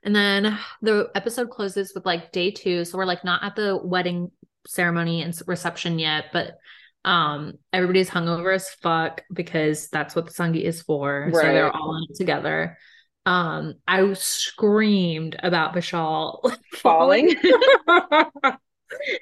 And 0.05 0.15
then 0.15 0.59
the 0.83 1.11
episode 1.15 1.51
closes 1.51 1.93
with 1.95 2.05
like 2.05 2.31
day 2.31 2.51
two. 2.51 2.85
So 2.85 2.99
we're 2.99 3.07
like 3.07 3.25
not 3.25 3.43
at 3.43 3.57
the 3.57 3.81
wedding 3.83 4.31
ceremony 4.67 5.23
and 5.23 5.37
reception 5.47 5.99
yet, 5.99 6.27
but 6.33 6.59
um 7.07 7.55
everybody's 7.73 8.09
hungover 8.09 8.55
as 8.55 8.71
fuck 8.71 9.23
because 9.33 9.89
that's 9.89 10.15
what 10.15 10.27
the 10.27 10.33
sangeet 10.33 10.63
is 10.63 10.83
for. 10.83 11.31
Right. 11.33 11.35
so 11.35 11.41
they're 11.43 11.75
all 11.75 11.97
in 11.97 12.07
it 12.11 12.17
together. 12.17 12.79
Um 13.25 13.75
i 13.89 14.13
screamed 14.13 15.37
about 15.43 15.75
vishal 15.75 16.55
falling? 16.75 17.29
the 17.43 18.59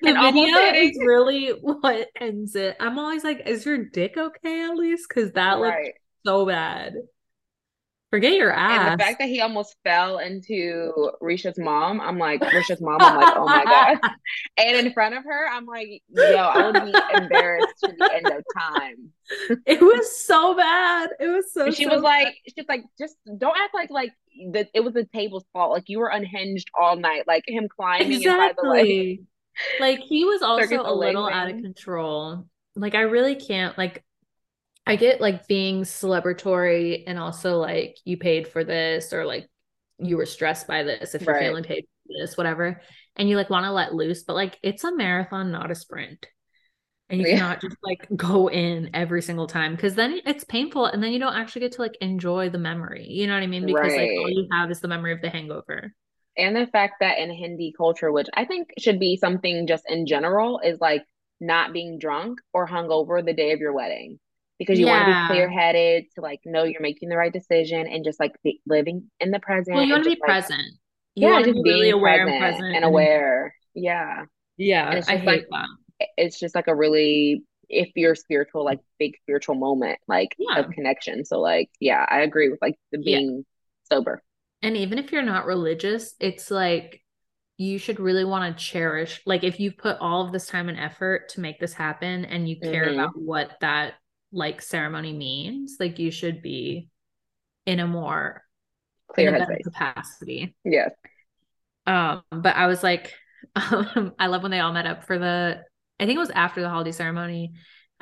video 0.03 0.59
is 0.75 0.99
really 0.99 1.51
what 1.51 2.09
ends 2.21 2.57
it. 2.57 2.77
I'm 2.81 2.99
always 2.99 3.23
like 3.23 3.43
is 3.47 3.65
your 3.65 3.85
dick 3.85 4.17
okay 4.17 4.65
at 4.65 4.77
least? 4.77 5.07
Because 5.09 5.33
that 5.33 5.61
right. 5.61 5.85
looked 5.85 5.99
so 6.25 6.47
bad 6.47 6.95
Forget 8.13 8.35
your 8.35 8.53
ass. 8.53 8.91
And 8.91 9.01
the 9.01 9.03
fact 9.03 9.21
that 9.21 9.29
he 9.31 9.41
almost 9.41 9.75
fell 9.85 10.19
into 10.19 10.93
Richa's 11.23 11.59
mom, 11.59 11.99
I'm 11.99 12.19
like, 12.19 12.43
Richa's 12.43 12.79
mom, 12.83 12.99
I'm 13.01 13.17
like, 13.17 13.35
oh 13.35 13.47
my 13.47 13.65
God. 14.03 14.11
and 14.59 14.87
in 14.87 14.93
front 14.93 15.15
of 15.15 15.25
her, 15.25 15.49
I'm 15.51 15.65
like, 15.65 16.03
yo, 16.11 16.37
I 16.37 16.67
would 16.71 16.75
be 16.93 16.95
embarrassed 17.17 17.73
to 17.85 17.93
the 17.99 18.13
end 18.15 18.27
of 18.27 18.45
time. 18.55 19.09
It 19.65 19.81
was 19.81 20.15
so 20.15 20.55
bad. 20.55 21.09
It 21.21 21.29
was 21.29 21.55
so 21.55 21.71
She 21.71 21.85
so 21.85 21.89
was 21.95 22.03
bad. 22.03 22.25
like, 22.25 22.35
she's 22.55 22.67
like, 22.69 22.83
just 23.01 23.17
don't 23.39 23.57
act 23.59 23.73
like 23.73 23.89
like 23.91 24.13
that 24.53 24.69
it 24.75 24.81
was 24.81 24.93
the 24.93 25.05
table's 25.15 25.47
fault. 25.55 25.71
Like 25.73 25.85
you 25.87 25.99
were 25.99 26.09
unhinged 26.09 26.69
all 26.79 26.97
night, 26.97 27.23
like 27.27 27.45
him 27.47 27.67
climbing 27.75 28.13
exactly. 28.13 28.83
the. 29.17 29.81
Like 29.81 30.01
he 30.01 30.27
was 30.27 30.43
also 30.43 30.83
a 30.83 30.93
little 30.95 31.27
out 31.29 31.51
of 31.51 31.63
control. 31.63 32.47
Like 32.77 32.95
I 32.95 33.03
really 33.03 33.37
can't 33.37 33.77
like 33.79 34.05
I 34.87 34.97
get 34.97 35.21
like 35.21 35.47
being 35.47 35.83
celebratory 35.83 37.05
and 37.07 37.19
also 37.19 37.59
like 37.59 37.99
you 38.05 38.17
paid 38.17 38.49
for 38.49 38.65
this 38.65 39.13
or 39.13 39.25
like 39.25 39.49
you 39.99 40.17
were 40.17 40.27
stressed 40.27 40.67
by 40.67 40.83
this 40.83 41.15
if 41.15 41.23
your 41.23 41.35
right. 41.35 41.45
family 41.45 41.63
paid 41.63 41.85
for 41.85 42.21
this, 42.21 42.37
whatever. 42.37 42.81
And 43.17 43.29
you 43.29 43.37
like 43.37 43.51
want 43.51 43.65
to 43.65 43.73
let 43.73 43.95
loose, 43.95 44.25
but 44.25 44.35
like 44.35 44.59
it's 44.63 44.85
a 44.85 44.95
marathon, 44.95 45.53
not 45.53 45.71
a 45.71 45.75
sprint. 45.75 46.27
And 47.09 47.21
you 47.21 47.29
yeah. 47.29 47.37
cannot 47.37 47.61
just 47.61 47.77
like 47.85 48.09
go 48.17 48.49
in 48.49 48.91
every 48.95 49.23
single 49.23 49.47
time 49.47 49.77
because 49.77 49.95
then 49.95 50.21
it's 50.25 50.45
painful 50.45 50.87
and 50.87 51.03
then 51.03 51.13
you 51.13 51.19
don't 51.19 51.35
actually 51.35 51.61
get 51.61 51.73
to 51.73 51.83
like 51.83 51.97
enjoy 52.01 52.49
the 52.49 52.59
memory. 52.59 53.07
You 53.07 53.27
know 53.27 53.35
what 53.35 53.43
I 53.43 53.47
mean? 53.47 53.67
Because 53.67 53.93
right. 53.93 54.11
like 54.11 54.19
all 54.19 54.31
you 54.31 54.49
have 54.51 54.71
is 54.71 54.81
the 54.81 54.89
memory 54.89 55.13
of 55.13 55.21
the 55.21 55.29
hangover. 55.29 55.93
And 56.37 56.57
the 56.57 56.67
fact 56.67 56.95
that 57.01 57.19
in 57.19 57.31
Hindi 57.31 57.75
culture, 57.77 58.11
which 58.11 58.29
I 58.33 58.47
think 58.47 58.71
should 58.79 58.99
be 58.99 59.17
something 59.17 59.67
just 59.67 59.85
in 59.89 60.07
general, 60.07 60.61
is 60.65 60.81
like 60.81 61.05
not 61.39 61.75
being 61.75 61.99
drunk 61.99 62.41
or 62.55 62.67
hungover 62.67 63.23
the 63.25 63.35
day 63.35 63.53
of 63.53 63.61
your 63.61 63.75
wedding 63.75 64.19
because 64.63 64.79
you 64.79 64.87
yeah. 64.87 65.07
want 65.07 65.29
to 65.29 65.35
be 65.35 65.35
clear 65.35 65.51
headed 65.51 66.05
to 66.15 66.21
like 66.21 66.41
know 66.45 66.65
you're 66.65 66.81
making 66.81 67.09
the 67.09 67.17
right 67.17 67.33
decision 67.33 67.87
and 67.87 68.05
just 68.05 68.21
like 68.21 68.33
be, 68.43 68.61
living 68.67 69.11
in 69.21 69.31
the 69.31 69.41
present. 69.41 69.77
Well, 69.77 69.85
you 69.85 69.93
want 69.93 70.05
to 70.05 70.11
be 70.11 70.19
like, 70.21 70.29
present. 70.29 70.63
You 71.15 71.29
yeah, 71.29 71.43
just 71.43 71.63
being 71.63 71.65
really 71.65 71.91
aware 71.91 72.27
and 72.27 72.39
present 72.39 72.75
and 72.75 72.85
aware. 72.85 73.55
Yeah. 73.75 74.25
Yeah. 74.57 75.03
I 75.07 75.17
hate 75.17 75.27
like, 75.27 75.47
that. 75.51 75.67
It's 76.17 76.39
just 76.39 76.55
like 76.55 76.69
a 76.69 76.75
really 76.75 77.45
if 77.69 77.91
you're 77.97 78.15
spiritual, 78.15 78.65
like 78.65 78.81
big 78.99 79.17
spiritual 79.23 79.55
moment, 79.55 79.99
like 80.07 80.35
yeah. 80.39 80.59
of 80.59 80.71
connection. 80.71 81.25
So 81.25 81.41
like, 81.41 81.71
yeah, 81.81 82.05
I 82.09 82.21
agree 82.21 82.51
with 82.51 82.61
like 82.61 82.77
the 82.93 82.99
being 82.99 83.37
yeah. 83.39 83.97
sober. 83.97 84.23
And 84.61 84.77
even 84.77 84.99
if 84.99 85.11
you're 85.11 85.23
not 85.23 85.47
religious, 85.47 86.15
it's 86.21 86.51
like 86.51 87.03
you 87.59 87.79
should 87.79 88.01
really 88.01 88.25
want 88.25 88.57
to 88.57 88.65
cherish 88.65 89.21
like 89.27 89.45
if 89.45 89.61
you've 89.61 89.77
put 89.77 89.97
all 90.01 90.25
of 90.25 90.33
this 90.33 90.47
time 90.47 90.69
and 90.69 90.79
effort 90.79 91.29
to 91.29 91.41
make 91.41 91.61
this 91.61 91.73
happen 91.73 92.25
and 92.25 92.49
you 92.49 92.59
care 92.59 92.87
mm-hmm. 92.87 92.99
about 92.99 93.13
what 93.15 93.51
that 93.61 93.95
like 94.33 94.63
ceremony 94.63 95.13
means 95.13 95.77
like 95.79 95.99
you 95.99 96.11
should 96.11 96.43
be 96.43 96.89
in 97.67 97.81
a 97.81 97.87
more 97.87 98.43
clear 99.13 99.35
a 99.35 99.63
capacity 99.63 100.55
yes 100.65 100.91
um 101.87 102.23
but 102.31 102.57
i 102.57 102.67
was 102.67 102.83
like 102.83 103.15
um, 103.57 104.13
i 104.19 104.27
love 104.27 104.43
when 104.43 104.51
they 104.51 104.61
all 104.61 104.73
met 104.73 104.87
up 104.87 105.05
for 105.05 105.19
the 105.19 105.63
i 106.01 106.07
think 106.07 106.17
it 106.17 106.21
was 106.21 106.31
after 106.31 106.61
the 106.61 106.69
haldi 106.69 106.95
ceremony 106.95 107.53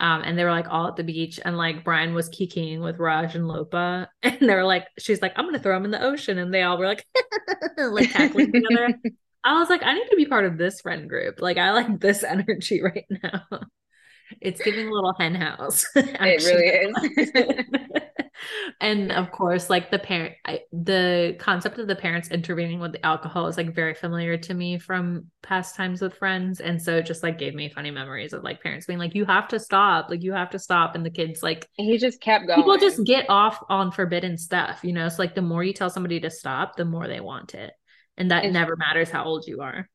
um, 0.01 0.23
and 0.23 0.37
they 0.37 0.45
were 0.45 0.51
like 0.51 0.67
all 0.71 0.89
at 0.89 0.97
the 0.97 1.05
beach, 1.05 1.39
and 1.45 1.59
like 1.59 1.85
Brian 1.85 2.15
was 2.15 2.31
kikiing 2.31 2.81
with 2.81 2.99
Raj 2.99 3.35
and 3.37 3.47
Lopa, 3.47 4.09
and 4.23 4.39
they 4.41 4.55
were 4.55 4.65
like, 4.65 4.87
she's 4.99 5.21
like, 5.21 5.35
I'm 5.37 5.45
gonna 5.45 5.59
throw 5.59 5.77
him 5.77 5.85
in 5.85 5.91
the 5.91 6.03
ocean, 6.03 6.39
and 6.39 6.53
they 6.53 6.63
all 6.63 6.79
were 6.79 6.87
like, 6.87 7.07
like 7.79 8.11
tackling 8.11 8.51
together. 8.51 8.99
I 9.45 9.59
was 9.59 9.69
like, 9.69 9.83
I 9.83 9.95
need 9.95 10.09
to 10.09 10.17
be 10.17 10.27
part 10.27 10.47
of 10.47 10.59
this 10.59 10.81
friend 10.81 11.09
group. 11.09 11.41
Like, 11.41 11.59
I 11.59 11.73
like 11.73 12.01
this 12.01 12.25
energy 12.25 12.83
right 12.83 13.05
now. 13.23 13.43
It's 14.41 14.61
giving 14.61 14.89
a 14.89 14.91
little 14.91 15.15
hen 15.19 15.35
house. 15.35 15.85
it 15.95 16.45
really 16.45 16.67
is. 16.67 18.11
and 18.81 19.13
of 19.13 19.31
course, 19.31 19.69
like 19.69 19.91
the 19.91 19.99
parent, 19.99 20.35
I, 20.45 20.61
the 20.73 21.37
concept 21.39 21.79
of 21.79 21.87
the 21.87 21.97
parents 21.97 22.31
intervening 22.31 22.81
with 22.81 22.93
the 22.93 23.05
alcohol 23.05 23.47
is 23.47 23.57
like 23.57 23.75
very 23.75 23.95
familiar 23.95 24.37
to 24.39 24.55
me 24.55 24.79
from 24.79 25.27
past 25.43 25.77
times 25.77 26.01
with 26.01 26.15
friends, 26.15 26.61
and 26.61 26.81
so 26.81 26.97
it 26.99 27.07
just 27.07 27.23
like 27.23 27.39
gave 27.39 27.55
me 27.55 27.69
funny 27.69 27.91
memories 27.91 28.33
of 28.33 28.43
like 28.43 28.63
parents 28.63 28.87
being 28.87 28.99
like, 28.99 29.15
"You 29.15 29.25
have 29.25 29.49
to 29.49 29.59
stop, 29.59 30.11
like 30.11 30.23
you 30.23 30.33
have 30.33 30.51
to 30.51 30.59
stop," 30.59 30.95
and 30.95 31.05
the 31.05 31.11
kids 31.11 31.43
like, 31.43 31.69
he 31.75 31.99
just 31.99 32.21
kept 32.21 32.47
going. 32.47 32.61
People 32.61 32.79
just 32.79 33.05
get 33.05 33.29
off 33.29 33.63
on 33.69 33.91
forbidden 33.91 34.39
stuff, 34.39 34.81
you 34.83 34.93
know. 34.93 35.07
It's 35.07 35.17
so, 35.17 35.23
like 35.23 35.35
the 35.35 35.43
more 35.43 35.65
you 35.65 35.73
tell 35.73 35.91
somebody 35.91 36.21
to 36.21 36.31
stop, 36.31 36.77
the 36.77 36.85
more 36.85 37.09
they 37.09 37.21
want 37.21 37.55
it, 37.55 37.73
and 38.17 38.31
that 38.31 38.45
and 38.45 38.53
never 38.53 38.77
matters 38.77 39.11
how 39.11 39.25
old 39.25 39.47
you 39.47 39.61
are. 39.61 39.89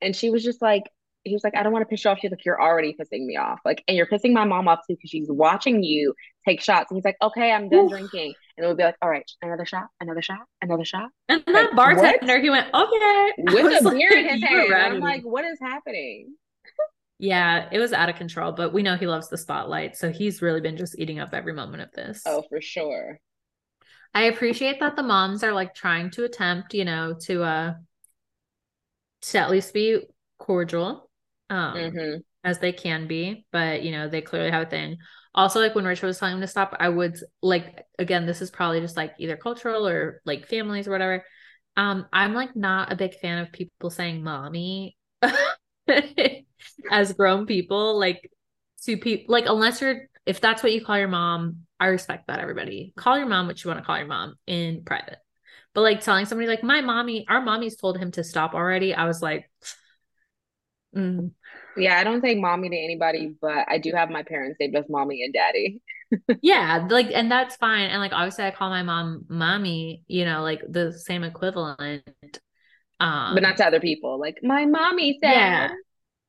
And 0.00 0.16
she 0.16 0.30
was 0.30 0.42
just 0.42 0.60
like, 0.60 0.84
he 1.24 1.32
was 1.34 1.44
like, 1.44 1.56
I 1.56 1.62
don't 1.62 1.72
want 1.72 1.82
to 1.82 1.86
piss 1.86 2.04
you 2.04 2.10
off. 2.10 2.18
She's 2.20 2.30
like, 2.30 2.44
you're 2.44 2.60
already 2.60 2.96
pissing 2.98 3.24
me 3.26 3.36
off. 3.36 3.60
Like, 3.64 3.82
and 3.86 3.96
you're 3.96 4.06
pissing 4.06 4.32
my 4.32 4.44
mom 4.44 4.68
off 4.68 4.80
too 4.80 4.94
because 4.94 5.10
she's 5.10 5.28
watching 5.30 5.82
you 5.82 6.14
take 6.46 6.60
shots. 6.60 6.90
And 6.90 6.96
he's 6.96 7.04
like, 7.04 7.16
okay, 7.22 7.52
I'm 7.52 7.68
done 7.68 7.84
Oof. 7.84 7.90
drinking. 7.90 8.34
And 8.56 8.64
it 8.64 8.68
would 8.68 8.76
be 8.76 8.82
like, 8.82 8.96
all 9.00 9.08
right, 9.08 9.24
another 9.40 9.64
shot, 9.64 9.86
another 10.00 10.22
shot, 10.22 10.40
another 10.60 10.84
shot. 10.84 11.10
And 11.28 11.42
like, 11.46 11.70
that 11.70 11.76
bartender, 11.76 12.34
what? 12.34 12.42
he 12.42 12.50
went, 12.50 12.74
okay. 12.74 13.32
With 13.38 13.86
a 13.86 13.90
beer 13.90 14.10
like, 14.10 14.18
in 14.18 14.28
his 14.28 14.42
hand. 14.42 14.74
I'm 14.74 15.00
like, 15.00 15.22
what 15.22 15.44
is 15.44 15.58
happening? 15.60 16.34
yeah, 17.18 17.68
it 17.70 17.78
was 17.78 17.92
out 17.92 18.08
of 18.08 18.16
control, 18.16 18.50
but 18.50 18.72
we 18.72 18.82
know 18.82 18.96
he 18.96 19.06
loves 19.06 19.28
the 19.28 19.38
spotlight. 19.38 19.96
So 19.96 20.10
he's 20.10 20.42
really 20.42 20.60
been 20.60 20.76
just 20.76 20.98
eating 20.98 21.20
up 21.20 21.32
every 21.32 21.52
moment 21.52 21.84
of 21.84 21.92
this. 21.92 22.22
Oh, 22.26 22.42
for 22.48 22.60
sure. 22.60 23.20
I 24.12 24.24
appreciate 24.24 24.80
that 24.80 24.96
the 24.96 25.04
moms 25.04 25.44
are 25.44 25.52
like 25.52 25.72
trying 25.72 26.10
to 26.10 26.24
attempt, 26.24 26.74
you 26.74 26.84
know, 26.84 27.14
to 27.22 27.44
uh 27.44 27.74
to 29.22 29.38
at 29.38 29.50
least 29.50 29.72
be 29.72 30.00
cordial 30.38 31.08
um, 31.52 31.74
mm-hmm. 31.74 32.20
as 32.44 32.58
they 32.60 32.72
can 32.72 33.06
be, 33.06 33.44
but 33.52 33.82
you 33.82 33.92
know, 33.92 34.08
they 34.08 34.22
clearly 34.22 34.50
have 34.50 34.66
a 34.66 34.70
thing. 34.70 34.96
Also, 35.34 35.60
like 35.60 35.74
when 35.74 35.84
Richard 35.84 36.06
was 36.06 36.18
telling 36.18 36.36
him 36.36 36.40
to 36.40 36.46
stop, 36.46 36.74
I 36.80 36.88
would 36.88 37.18
like 37.42 37.84
again, 37.98 38.24
this 38.26 38.40
is 38.40 38.50
probably 38.50 38.80
just 38.80 38.96
like 38.96 39.14
either 39.18 39.36
cultural 39.36 39.86
or 39.86 40.22
like 40.24 40.48
families 40.48 40.88
or 40.88 40.92
whatever. 40.92 41.24
Um, 41.76 42.06
I'm 42.12 42.32
like 42.32 42.56
not 42.56 42.90
a 42.90 42.96
big 42.96 43.14
fan 43.14 43.38
of 43.38 43.52
people 43.52 43.90
saying 43.90 44.22
mommy 44.22 44.96
as 46.90 47.12
grown 47.12 47.44
people, 47.44 47.98
like 47.98 48.30
to 48.84 48.96
people 48.96 49.30
like 49.30 49.44
unless 49.46 49.82
you're 49.82 50.08
if 50.24 50.40
that's 50.40 50.62
what 50.62 50.72
you 50.72 50.82
call 50.82 50.98
your 50.98 51.08
mom, 51.08 51.66
I 51.78 51.86
respect 51.86 52.28
that 52.28 52.40
everybody. 52.40 52.94
Call 52.96 53.18
your 53.18 53.26
mom 53.26 53.46
what 53.46 53.62
you 53.62 53.68
want 53.68 53.80
to 53.80 53.84
call 53.84 53.98
your 53.98 54.06
mom 54.06 54.36
in 54.46 54.84
private. 54.84 55.18
But 55.74 55.82
like 55.82 56.00
telling 56.00 56.24
somebody 56.24 56.48
like 56.48 56.62
my 56.62 56.80
mommy, 56.80 57.26
our 57.28 57.42
mommy's 57.42 57.76
told 57.76 57.98
him 57.98 58.10
to 58.12 58.24
stop 58.24 58.54
already. 58.54 58.94
I 58.94 59.06
was 59.06 59.20
like, 59.20 59.50
mm, 60.94 61.30
yeah, 61.76 61.98
I 61.98 62.04
don't 62.04 62.22
say 62.22 62.34
mommy 62.34 62.68
to 62.70 62.76
anybody, 62.76 63.34
but 63.40 63.66
I 63.68 63.78
do 63.78 63.92
have 63.92 64.10
my 64.10 64.22
parents 64.22 64.58
say 64.58 64.70
just 64.70 64.90
mommy 64.90 65.22
and 65.22 65.32
daddy. 65.32 65.80
yeah, 66.42 66.86
like 66.88 67.10
and 67.12 67.30
that's 67.30 67.56
fine. 67.56 67.90
And 67.90 68.00
like 68.00 68.12
obviously 68.12 68.44
I 68.44 68.50
call 68.50 68.70
my 68.70 68.82
mom 68.82 69.24
mommy, 69.28 70.02
you 70.06 70.24
know, 70.24 70.42
like 70.42 70.62
the 70.68 70.92
same 70.92 71.24
equivalent. 71.24 72.02
Um 73.00 73.34
but 73.34 73.42
not 73.42 73.56
to 73.58 73.66
other 73.66 73.80
people. 73.80 74.18
Like 74.20 74.38
my 74.42 74.66
mommy 74.66 75.18
said. 75.22 75.32
Yeah. 75.32 75.68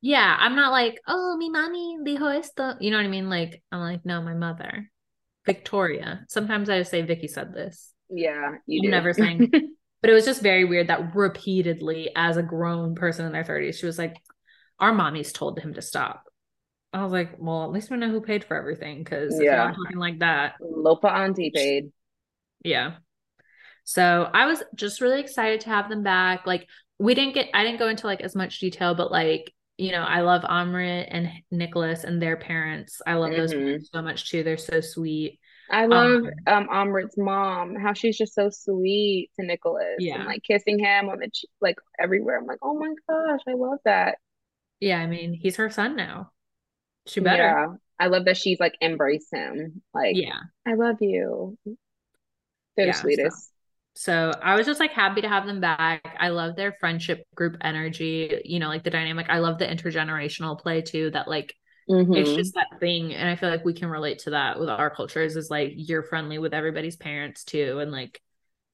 Yeah. 0.02 0.38
I'm 0.40 0.56
not 0.56 0.72
like, 0.72 1.00
oh 1.08 1.38
mi 1.38 1.50
mommy 1.50 1.98
dijo 2.06 2.38
esto. 2.38 2.76
You 2.80 2.92
know 2.92 2.98
what 2.98 3.06
I 3.06 3.10
mean? 3.10 3.30
Like 3.30 3.62
I'm 3.72 3.80
like, 3.80 4.06
no, 4.06 4.22
my 4.22 4.34
mother. 4.34 4.90
Victoria. 5.46 6.26
Sometimes 6.30 6.70
I 6.70 6.80
just 6.80 6.92
say 6.92 7.02
Vicky 7.02 7.28
said 7.28 7.54
this. 7.54 7.92
Yeah, 8.10 8.56
you 8.66 8.80
I'm 8.80 8.86
do. 8.86 8.92
never 8.92 9.14
saying 9.14 9.50
but 10.04 10.10
it 10.10 10.14
was 10.14 10.26
just 10.26 10.42
very 10.42 10.66
weird 10.66 10.88
that 10.88 11.16
repeatedly 11.16 12.12
as 12.14 12.36
a 12.36 12.44
grown 12.44 12.94
person 12.94 13.26
in 13.26 13.32
their 13.32 13.46
30s, 13.46 13.76
she 13.76 13.86
was 13.86 13.98
like, 13.98 14.18
our 14.80 14.92
mommies 14.92 15.34
told 15.34 15.60
him 15.60 15.74
to 15.74 15.82
stop. 15.82 16.26
I 16.92 17.04
was 17.04 17.12
like, 17.12 17.32
well, 17.40 17.64
at 17.64 17.72
least 17.72 17.90
we 17.90 17.98
know 17.98 18.10
who 18.10 18.22
paid 18.22 18.44
for 18.44 18.56
everything 18.56 19.04
because 19.04 19.40
yeah, 19.42 19.72
talking 19.72 19.98
like 19.98 20.20
that, 20.20 20.56
Lopa 20.62 21.08
Auntie 21.08 21.52
paid. 21.54 21.92
Yeah. 22.64 22.96
So 23.84 24.30
I 24.32 24.46
was 24.46 24.64
just 24.76 25.02
really 25.02 25.20
excited 25.20 25.62
to 25.62 25.70
have 25.70 25.90
them 25.90 26.04
back. 26.04 26.46
Like 26.46 26.68
we 27.00 27.16
didn't 27.16 27.34
get, 27.34 27.50
I 27.54 27.64
didn't 27.64 27.80
go 27.80 27.90
into 27.90 28.08
like 28.08 28.22
as 28.22 28.36
much 28.36 28.60
detail, 28.60 28.96
but 28.96 29.12
like 29.12 29.52
you 29.78 29.92
know, 29.92 30.04
I 30.04 30.22
love 30.22 30.44
Amrit 30.44 31.08
and 31.10 31.30
Nicholas 31.50 32.04
and 32.04 32.22
their 32.22 32.38
parents. 32.38 33.02
I 33.08 33.16
love 33.16 33.32
mm-hmm. 33.32 33.66
those 33.72 33.90
so 33.92 34.02
much 34.02 34.30
too. 34.30 34.44
They're 34.44 34.58
so 34.58 34.82
sweet. 34.82 35.40
I 35.72 35.88
love 35.88 36.24
um, 36.46 36.68
um 36.68 36.68
Amrit's 36.68 37.18
mom, 37.18 37.76
how 37.76 37.94
she's 37.94 38.18
just 38.18 38.36
so 38.36 38.50
sweet 38.52 39.32
to 39.40 39.46
Nicholas. 39.46 39.98
Yeah. 39.98 40.16
And 40.16 40.26
like 40.26 40.44
kissing 40.44 40.78
him 40.78 41.10
on 41.10 41.20
the 41.20 41.30
cheek, 41.34 41.50
like 41.60 41.78
everywhere. 42.00 42.38
I'm 42.38 42.46
like, 42.46 42.60
oh 42.62 42.76
my 42.76 42.94
gosh, 43.10 43.40
I 43.48 43.54
love 43.54 43.80
that. 43.86 44.20
Yeah, 44.84 45.00
I 45.00 45.08
mean, 45.08 45.34
he's 45.34 45.56
her 45.56 45.70
son 45.70 45.96
now. 45.96 46.32
She 47.08 47.20
better. 47.20 47.44
Yeah. 47.44 47.68
I 48.00 48.08
love 48.08 48.26
that 48.26 48.38
she's 48.38 48.60
like 48.60 48.74
embrace 48.82 49.28
him. 49.32 49.82
Like, 49.94 50.16
yeah, 50.16 50.40
I 50.68 50.74
love 50.74 50.98
you. 51.00 51.58
They're 52.76 52.88
yeah, 52.88 52.92
the 52.92 52.98
sweetest. 52.98 53.52
So, 53.96 54.32
so 54.34 54.40
I 54.42 54.56
was 54.56 54.66
just 54.66 54.80
like 54.80 54.92
happy 54.92 55.22
to 55.22 55.30
have 55.30 55.46
them 55.46 55.62
back. 55.62 56.18
I 56.20 56.30
love 56.30 56.56
their 56.56 56.76
friendship 56.80 57.24
group 57.36 57.56
energy, 57.62 58.42
you 58.44 58.60
know, 58.60 58.68
like 58.68 58.84
the 58.84 58.90
dynamic. 58.90 59.28
I 59.30 59.40
love 59.40 59.60
the 59.60 59.68
intergenerational 59.68 60.60
play 60.60 60.82
too, 60.82 61.12
that 61.12 61.28
like 61.28 61.56
Mm-hmm. 61.90 62.14
It's 62.14 62.34
just 62.34 62.54
that 62.54 62.80
thing. 62.80 63.14
And 63.14 63.28
I 63.28 63.36
feel 63.36 63.50
like 63.50 63.66
we 63.66 63.74
can 63.74 63.90
relate 63.90 64.20
to 64.20 64.32
that 64.32 64.60
with 64.60 64.70
our 64.70 64.90
cultures 64.90 65.36
is 65.36 65.50
like 65.50 65.74
you're 65.76 66.04
friendly 66.04 66.38
with 66.38 66.54
everybody's 66.54 66.96
parents 66.96 67.44
too. 67.44 67.80
And 67.80 67.92
like, 67.92 68.22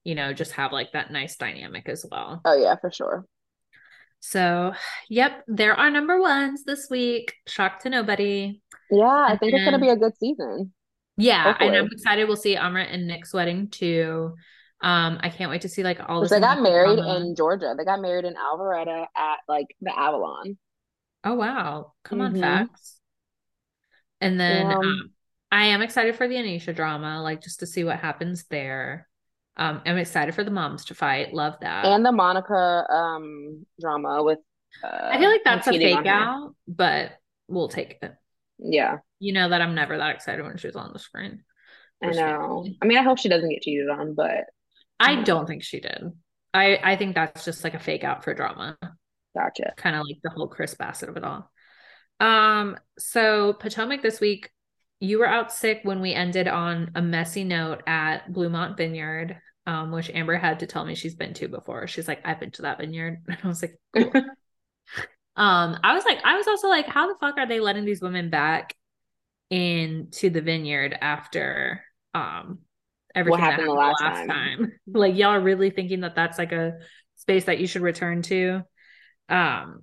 you 0.04 0.14
know, 0.14 0.32
just 0.32 0.52
have 0.52 0.72
like 0.72 0.92
that 0.92 1.10
nice 1.10 1.36
dynamic 1.36 1.88
as 1.88 2.06
well. 2.08 2.40
Oh, 2.44 2.56
yeah, 2.56 2.76
for 2.80 2.90
sure. 2.90 3.24
So, 4.20 4.72
yep, 5.08 5.42
there 5.46 5.74
are 5.74 5.90
number 5.90 6.20
ones 6.20 6.64
this 6.64 6.88
week. 6.90 7.34
Shock 7.46 7.80
to 7.80 7.90
nobody. 7.90 8.62
Yeah, 8.90 9.26
I 9.28 9.36
think 9.36 9.52
and, 9.52 9.60
it's 9.60 9.70
going 9.70 9.80
to 9.80 9.84
be 9.84 9.90
a 9.90 9.96
good 9.96 10.16
season. 10.18 10.72
Yeah, 11.16 11.44
Hopefully. 11.44 11.68
and 11.68 11.76
I'm 11.76 11.88
excited. 11.92 12.26
We'll 12.26 12.36
see 12.36 12.56
Amrit 12.56 12.92
and 12.92 13.06
Nick's 13.06 13.34
wedding 13.34 13.68
too. 13.68 14.34
Um, 14.82 15.18
I 15.20 15.28
can't 15.28 15.50
wait 15.50 15.62
to 15.62 15.68
see 15.68 15.82
like 15.82 16.00
all. 16.08 16.26
They 16.26 16.40
got 16.40 16.62
married 16.62 16.96
drama. 16.96 17.16
in 17.16 17.34
Georgia. 17.36 17.74
They 17.76 17.84
got 17.84 18.00
married 18.00 18.24
in 18.24 18.34
Alpharetta 18.34 19.06
at 19.14 19.38
like 19.46 19.66
the 19.82 19.96
Avalon. 19.96 20.56
Oh 21.22 21.34
wow! 21.34 21.92
Come 22.04 22.20
mm-hmm. 22.20 22.36
on, 22.36 22.40
facts. 22.40 22.98
And 24.22 24.40
then 24.40 24.70
yeah. 24.70 24.76
um, 24.76 25.10
I 25.52 25.66
am 25.66 25.82
excited 25.82 26.16
for 26.16 26.26
the 26.26 26.36
Anisha 26.36 26.74
drama, 26.74 27.20
like 27.22 27.42
just 27.42 27.60
to 27.60 27.66
see 27.66 27.84
what 27.84 27.98
happens 27.98 28.44
there. 28.44 29.06
Um, 29.60 29.82
I'm 29.84 29.98
excited 29.98 30.34
for 30.34 30.42
the 30.42 30.50
moms 30.50 30.86
to 30.86 30.94
fight. 30.94 31.34
Love 31.34 31.54
that. 31.60 31.84
And 31.84 32.04
the 32.04 32.12
Monica 32.12 32.86
um 32.90 33.66
drama 33.78 34.22
with 34.24 34.38
uh, 34.82 35.10
I 35.12 35.18
feel 35.18 35.30
like 35.30 35.44
that's 35.44 35.66
a 35.66 35.72
fake 35.72 36.06
out, 36.06 36.54
but 36.66 37.12
we'll 37.46 37.68
take 37.68 37.98
it. 38.02 38.14
Yeah. 38.58 38.98
You 39.18 39.34
know 39.34 39.50
that 39.50 39.60
I'm 39.60 39.74
never 39.74 39.98
that 39.98 40.14
excited 40.14 40.42
when 40.42 40.56
she's 40.56 40.76
on 40.76 40.92
the 40.92 40.98
screen. 40.98 41.44
I 42.02 42.12
know. 42.12 42.66
I 42.80 42.86
mean, 42.86 42.96
I 42.96 43.02
hope 43.02 43.18
she 43.18 43.28
doesn't 43.28 43.50
get 43.50 43.60
cheated 43.60 43.90
on, 43.90 44.14
but 44.14 44.46
I 44.98 45.22
don't 45.22 45.46
think 45.46 45.62
she 45.62 45.80
did. 45.80 46.10
I 46.54 46.78
I 46.82 46.96
think 46.96 47.14
that's 47.14 47.44
just 47.44 47.62
like 47.62 47.74
a 47.74 47.78
fake 47.78 48.02
out 48.02 48.24
for 48.24 48.32
drama. 48.32 48.78
Gotcha. 49.36 49.74
Kind 49.76 49.94
of 49.94 50.06
like 50.06 50.18
the 50.22 50.30
whole 50.30 50.48
Chris 50.48 50.74
Bassett 50.74 51.10
of 51.10 51.16
it 51.18 51.24
all. 51.24 51.50
Um, 52.18 52.78
so 52.98 53.52
Potomac 53.52 54.02
this 54.02 54.20
week, 54.20 54.50
you 55.00 55.18
were 55.18 55.28
out 55.28 55.52
sick 55.52 55.80
when 55.82 56.00
we 56.00 56.12
ended 56.12 56.48
on 56.48 56.92
a 56.94 57.02
messy 57.02 57.44
note 57.44 57.82
at 57.86 58.30
Bluemont 58.30 58.76
Vineyard, 58.76 59.40
um, 59.66 59.92
which 59.92 60.10
Amber 60.10 60.36
had 60.36 60.60
to 60.60 60.66
tell 60.66 60.84
me 60.84 60.94
she's 60.94 61.14
been 61.14 61.34
to 61.34 61.48
before. 61.48 61.86
She's 61.86 62.08
like, 62.08 62.20
I've 62.24 62.40
been 62.40 62.50
to 62.52 62.62
that 62.62 62.78
vineyard. 62.78 63.22
And 63.28 63.38
I 63.42 63.46
was 63.48 63.62
like, 63.62 63.78
cool. 63.94 64.12
um, 65.36 65.78
I 65.82 65.94
was 65.94 66.04
like, 66.04 66.18
I 66.24 66.36
was 66.36 66.46
also 66.46 66.68
like, 66.68 66.86
how 66.86 67.08
the 67.08 67.18
fuck 67.20 67.38
are 67.38 67.46
they 67.46 67.60
letting 67.60 67.84
these 67.84 68.02
women 68.02 68.30
back 68.30 68.74
into 69.50 70.30
the 70.30 70.40
vineyard 70.40 70.96
after 71.00 71.82
um 72.14 72.60
everything 73.16 73.32
what 73.32 73.40
happened, 73.40 73.62
happened 73.62 73.68
the 73.68 73.74
last, 73.74 74.00
last 74.00 74.26
time. 74.26 74.28
time? 74.28 74.72
like 74.86 75.16
y'all 75.16 75.30
are 75.30 75.40
really 75.40 75.70
thinking 75.70 76.00
that 76.00 76.14
that's 76.14 76.38
like 76.38 76.52
a 76.52 76.78
space 77.16 77.44
that 77.44 77.58
you 77.58 77.66
should 77.66 77.82
return 77.82 78.22
to. 78.22 78.62
Um, 79.28 79.82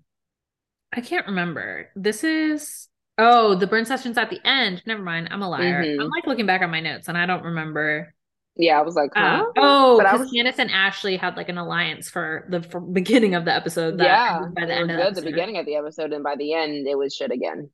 I 0.94 1.02
can't 1.02 1.28
remember. 1.28 1.90
This 1.96 2.24
is 2.24 2.88
oh, 3.18 3.56
the 3.56 3.68
burn 3.68 3.86
session's 3.86 4.18
at 4.18 4.30
the 4.30 4.40
end. 4.46 4.84
Never 4.86 5.02
mind. 5.02 5.30
I'm 5.32 5.42
a 5.42 5.50
liar. 5.50 5.84
Mm-hmm. 5.84 6.02
I'm 6.02 6.10
like 6.10 6.28
looking 6.28 6.46
back 6.46 6.62
on 6.62 6.72
my 6.72 6.80
notes 6.80 7.08
and 7.08 7.18
I 7.18 7.26
don't 7.26 7.44
remember. 7.44 8.14
Yeah, 8.58 8.80
I 8.80 8.82
was 8.82 8.96
like, 8.96 9.12
uh, 9.16 9.38
huh? 9.38 9.44
uh, 9.46 9.52
oh, 9.58 9.98
because 10.00 10.20
was... 10.22 10.32
Candiace 10.32 10.58
and 10.58 10.72
Ashley 10.72 11.16
had 11.16 11.38
like 11.38 11.50
an 11.50 11.58
alliance 11.58 12.10
for 12.10 12.46
the 12.50 12.62
for 12.62 12.80
beginning 12.80 13.36
of 13.36 13.46
the 13.46 13.54
episode. 13.54 14.00
yeah, 14.00 14.46
by 14.56 14.66
the 14.66 14.74
end 14.74 14.92
of 14.92 15.16
the, 15.16 15.22
the, 15.22 15.30
beginning 15.30 15.58
of 15.58 15.66
the 15.66 15.76
episode, 15.76 16.12
and 16.12 16.24
by 16.24 16.36
the 16.36 16.54
end, 16.54 16.88
it 16.88 16.98
was 16.98 17.14
shit 17.14 17.32
again. 17.32 17.70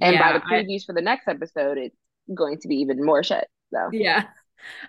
And 0.00 0.14
yeah, 0.14 0.32
by 0.32 0.38
the 0.38 0.44
previews 0.44 0.82
I... 0.82 0.86
for 0.86 0.94
the 0.94 1.02
next 1.02 1.28
episode, 1.28 1.78
it's 1.78 1.96
going 2.34 2.58
to 2.60 2.68
be 2.68 2.76
even 2.76 3.04
more 3.04 3.22
shit. 3.22 3.46
So 3.72 3.90
yeah, 3.92 4.24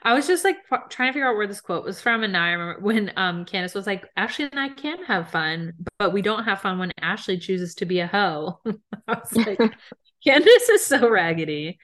I 0.04 0.14
was 0.14 0.28
just 0.28 0.44
like 0.44 0.58
trying 0.90 1.10
to 1.10 1.14
figure 1.14 1.28
out 1.28 1.36
where 1.36 1.48
this 1.48 1.62
quote 1.62 1.84
was 1.84 2.02
from, 2.02 2.24
and 2.24 2.34
now 2.34 2.44
I 2.44 2.52
remember 2.52 2.82
when 2.82 3.12
um 3.18 3.46
Candiace 3.46 3.76
was 3.76 3.88
like, 3.88 4.06
"Ashley 4.16 4.46
and 4.46 4.60
I 4.60 4.70
can 4.70 5.04
have 5.06 5.30
fun, 5.30 5.74
but 6.00 6.14
we 6.14 6.22
don't 6.22 6.46
have 6.46 6.62
fun 6.62 6.80
when 6.80 6.92
Ashley 7.02 7.38
chooses 7.38 7.76
to 7.76 7.86
be 7.86 8.00
a 8.00 8.08
hoe." 8.08 8.60
I 9.08 9.20
was 9.20 9.36
like, 9.36 9.60
Candiace 10.26 10.70
is 10.70 10.86
so 10.86 11.10
raggedy. 11.10 11.80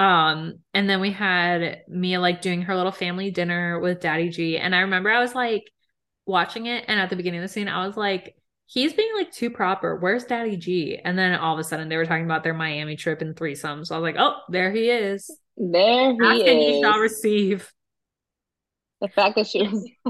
Um, 0.00 0.60
and 0.72 0.88
then 0.88 1.02
we 1.02 1.10
had 1.10 1.82
Mia 1.86 2.20
like 2.20 2.40
doing 2.40 2.62
her 2.62 2.74
little 2.74 2.90
family 2.90 3.30
dinner 3.30 3.78
with 3.78 4.00
Daddy 4.00 4.30
G, 4.30 4.56
and 4.56 4.74
I 4.74 4.80
remember 4.80 5.10
I 5.10 5.20
was 5.20 5.34
like 5.34 5.64
watching 6.24 6.64
it, 6.64 6.86
and 6.88 6.98
at 6.98 7.10
the 7.10 7.16
beginning 7.16 7.40
of 7.40 7.44
the 7.44 7.52
scene, 7.52 7.68
I 7.68 7.86
was 7.86 7.98
like, 7.98 8.34
he's 8.64 8.94
being 8.94 9.14
like 9.14 9.30
too 9.30 9.50
proper. 9.50 9.96
Where's 9.96 10.24
Daddy 10.24 10.56
G? 10.56 10.98
And 11.04 11.18
then 11.18 11.34
all 11.34 11.52
of 11.52 11.60
a 11.60 11.64
sudden 11.64 11.90
they 11.90 11.98
were 11.98 12.06
talking 12.06 12.24
about 12.24 12.44
their 12.44 12.54
Miami 12.54 12.96
trip 12.96 13.20
and 13.20 13.36
threesomes. 13.36 13.88
So 13.88 13.94
I 13.94 13.98
was 13.98 14.02
like, 14.02 14.16
oh, 14.18 14.36
there 14.48 14.72
he 14.72 14.88
is. 14.88 15.30
There 15.58 16.12
he 16.12 16.18
is. 16.18 16.18
Ask 16.22 16.40
is. 16.46 16.76
you 16.76 16.80
shall 16.82 16.98
receive. 16.98 17.70
The 19.02 19.08
fact 19.08 19.36
that 19.36 19.48
she 19.48 19.64
was 19.68 19.86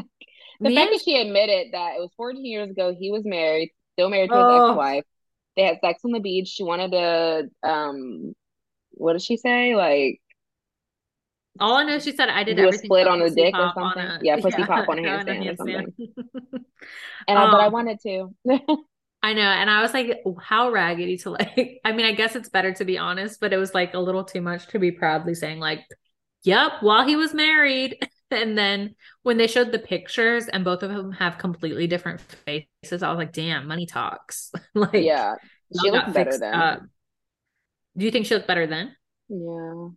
the 0.60 0.68
Me 0.68 0.76
fact 0.76 0.92
that 0.92 1.02
she 1.04 1.20
admitted 1.20 1.72
that 1.72 1.96
it 1.96 2.00
was 2.00 2.10
14 2.16 2.44
years 2.44 2.70
ago, 2.70 2.94
he 2.96 3.10
was 3.10 3.24
married, 3.24 3.72
still 3.96 4.08
married 4.08 4.30
to 4.30 4.36
his 4.36 4.44
oh. 4.44 4.68
ex-wife. 4.68 5.04
They 5.56 5.64
had 5.64 5.80
sex 5.80 6.02
on 6.04 6.12
the 6.12 6.20
beach. 6.20 6.46
She 6.46 6.62
wanted 6.62 6.92
to 6.92 7.68
um 7.68 8.36
what 9.00 9.14
did 9.14 9.22
she 9.22 9.36
say? 9.36 9.74
Like 9.74 10.20
all 11.58 11.76
I 11.76 11.84
know, 11.84 11.98
she 11.98 12.14
said 12.14 12.28
I 12.28 12.44
did 12.44 12.56
do 12.56 12.68
a 12.68 12.72
split 12.72 13.06
on 13.06 13.18
the 13.18 13.30
dick 13.30 13.54
or 13.54 13.72
something. 13.74 14.02
A, 14.02 14.20
yeah, 14.22 14.36
pussy 14.36 14.56
yeah, 14.58 14.66
pop 14.66 14.88
on 14.88 14.98
a 14.98 15.02
handstand 15.02 15.52
or 15.52 15.56
something. 15.56 15.94
and 17.28 17.38
um, 17.38 17.48
I, 17.48 17.50
but 17.50 17.60
I 17.60 17.66
um, 17.66 17.72
wanted 17.72 18.00
to. 18.02 18.34
I 19.22 19.34
know, 19.34 19.42
and 19.42 19.68
I 19.68 19.82
was 19.82 19.92
like, 19.92 20.22
how 20.40 20.70
raggedy 20.70 21.18
to 21.18 21.30
like. 21.30 21.80
I 21.84 21.92
mean, 21.92 22.06
I 22.06 22.12
guess 22.12 22.36
it's 22.36 22.48
better 22.48 22.72
to 22.74 22.84
be 22.84 22.96
honest, 22.96 23.40
but 23.40 23.52
it 23.52 23.58
was 23.58 23.74
like 23.74 23.92
a 23.92 23.98
little 23.98 24.24
too 24.24 24.40
much 24.40 24.68
to 24.68 24.78
be 24.78 24.92
proudly 24.92 25.34
saying 25.34 25.58
like, 25.58 25.84
"Yep," 26.44 26.72
while 26.80 27.06
he 27.06 27.16
was 27.16 27.34
married. 27.34 27.98
And 28.32 28.56
then 28.56 28.94
when 29.24 29.38
they 29.38 29.48
showed 29.48 29.72
the 29.72 29.80
pictures 29.80 30.46
and 30.46 30.64
both 30.64 30.84
of 30.84 30.90
them 30.90 31.10
have 31.10 31.36
completely 31.36 31.88
different 31.88 32.20
faces, 32.20 33.02
I 33.02 33.10
was 33.10 33.18
like, 33.18 33.32
"Damn, 33.32 33.66
money 33.66 33.86
talks." 33.86 34.52
like, 34.74 34.94
yeah, 34.94 35.34
she 35.82 35.90
looked 35.90 36.14
better 36.14 36.38
then. 36.38 36.54
Up. 36.54 36.82
Do 37.96 38.04
you 38.04 38.10
think 38.10 38.26
she 38.26 38.34
looked 38.34 38.46
better 38.46 38.66
then? 38.66 38.94
Yeah, 39.28 39.36
more 39.38 39.94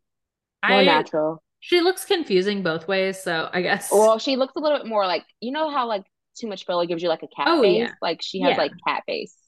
I, 0.63 0.85
natural. 0.85 1.43
She 1.59 1.81
looks 1.81 2.05
confusing 2.05 2.63
both 2.63 2.87
ways, 2.87 3.21
so 3.21 3.49
I 3.51 3.61
guess. 3.61 3.89
Well, 3.91 4.19
she 4.19 4.35
looks 4.35 4.53
a 4.55 4.59
little 4.59 4.79
bit 4.79 4.87
more 4.87 5.05
like 5.05 5.23
you 5.39 5.51
know 5.51 5.69
how 5.69 5.87
like 5.87 6.03
too 6.37 6.47
much 6.47 6.65
filler 6.65 6.85
gives 6.85 7.01
you 7.01 7.09
like 7.09 7.23
a 7.23 7.27
cat 7.27 7.47
oh, 7.47 7.61
face. 7.61 7.79
Yeah. 7.79 7.93
Like 8.01 8.21
she 8.21 8.41
has 8.41 8.51
yeah. 8.51 8.57
like 8.57 8.71
cat 8.85 9.03
face, 9.05 9.35
oh, 9.39 9.47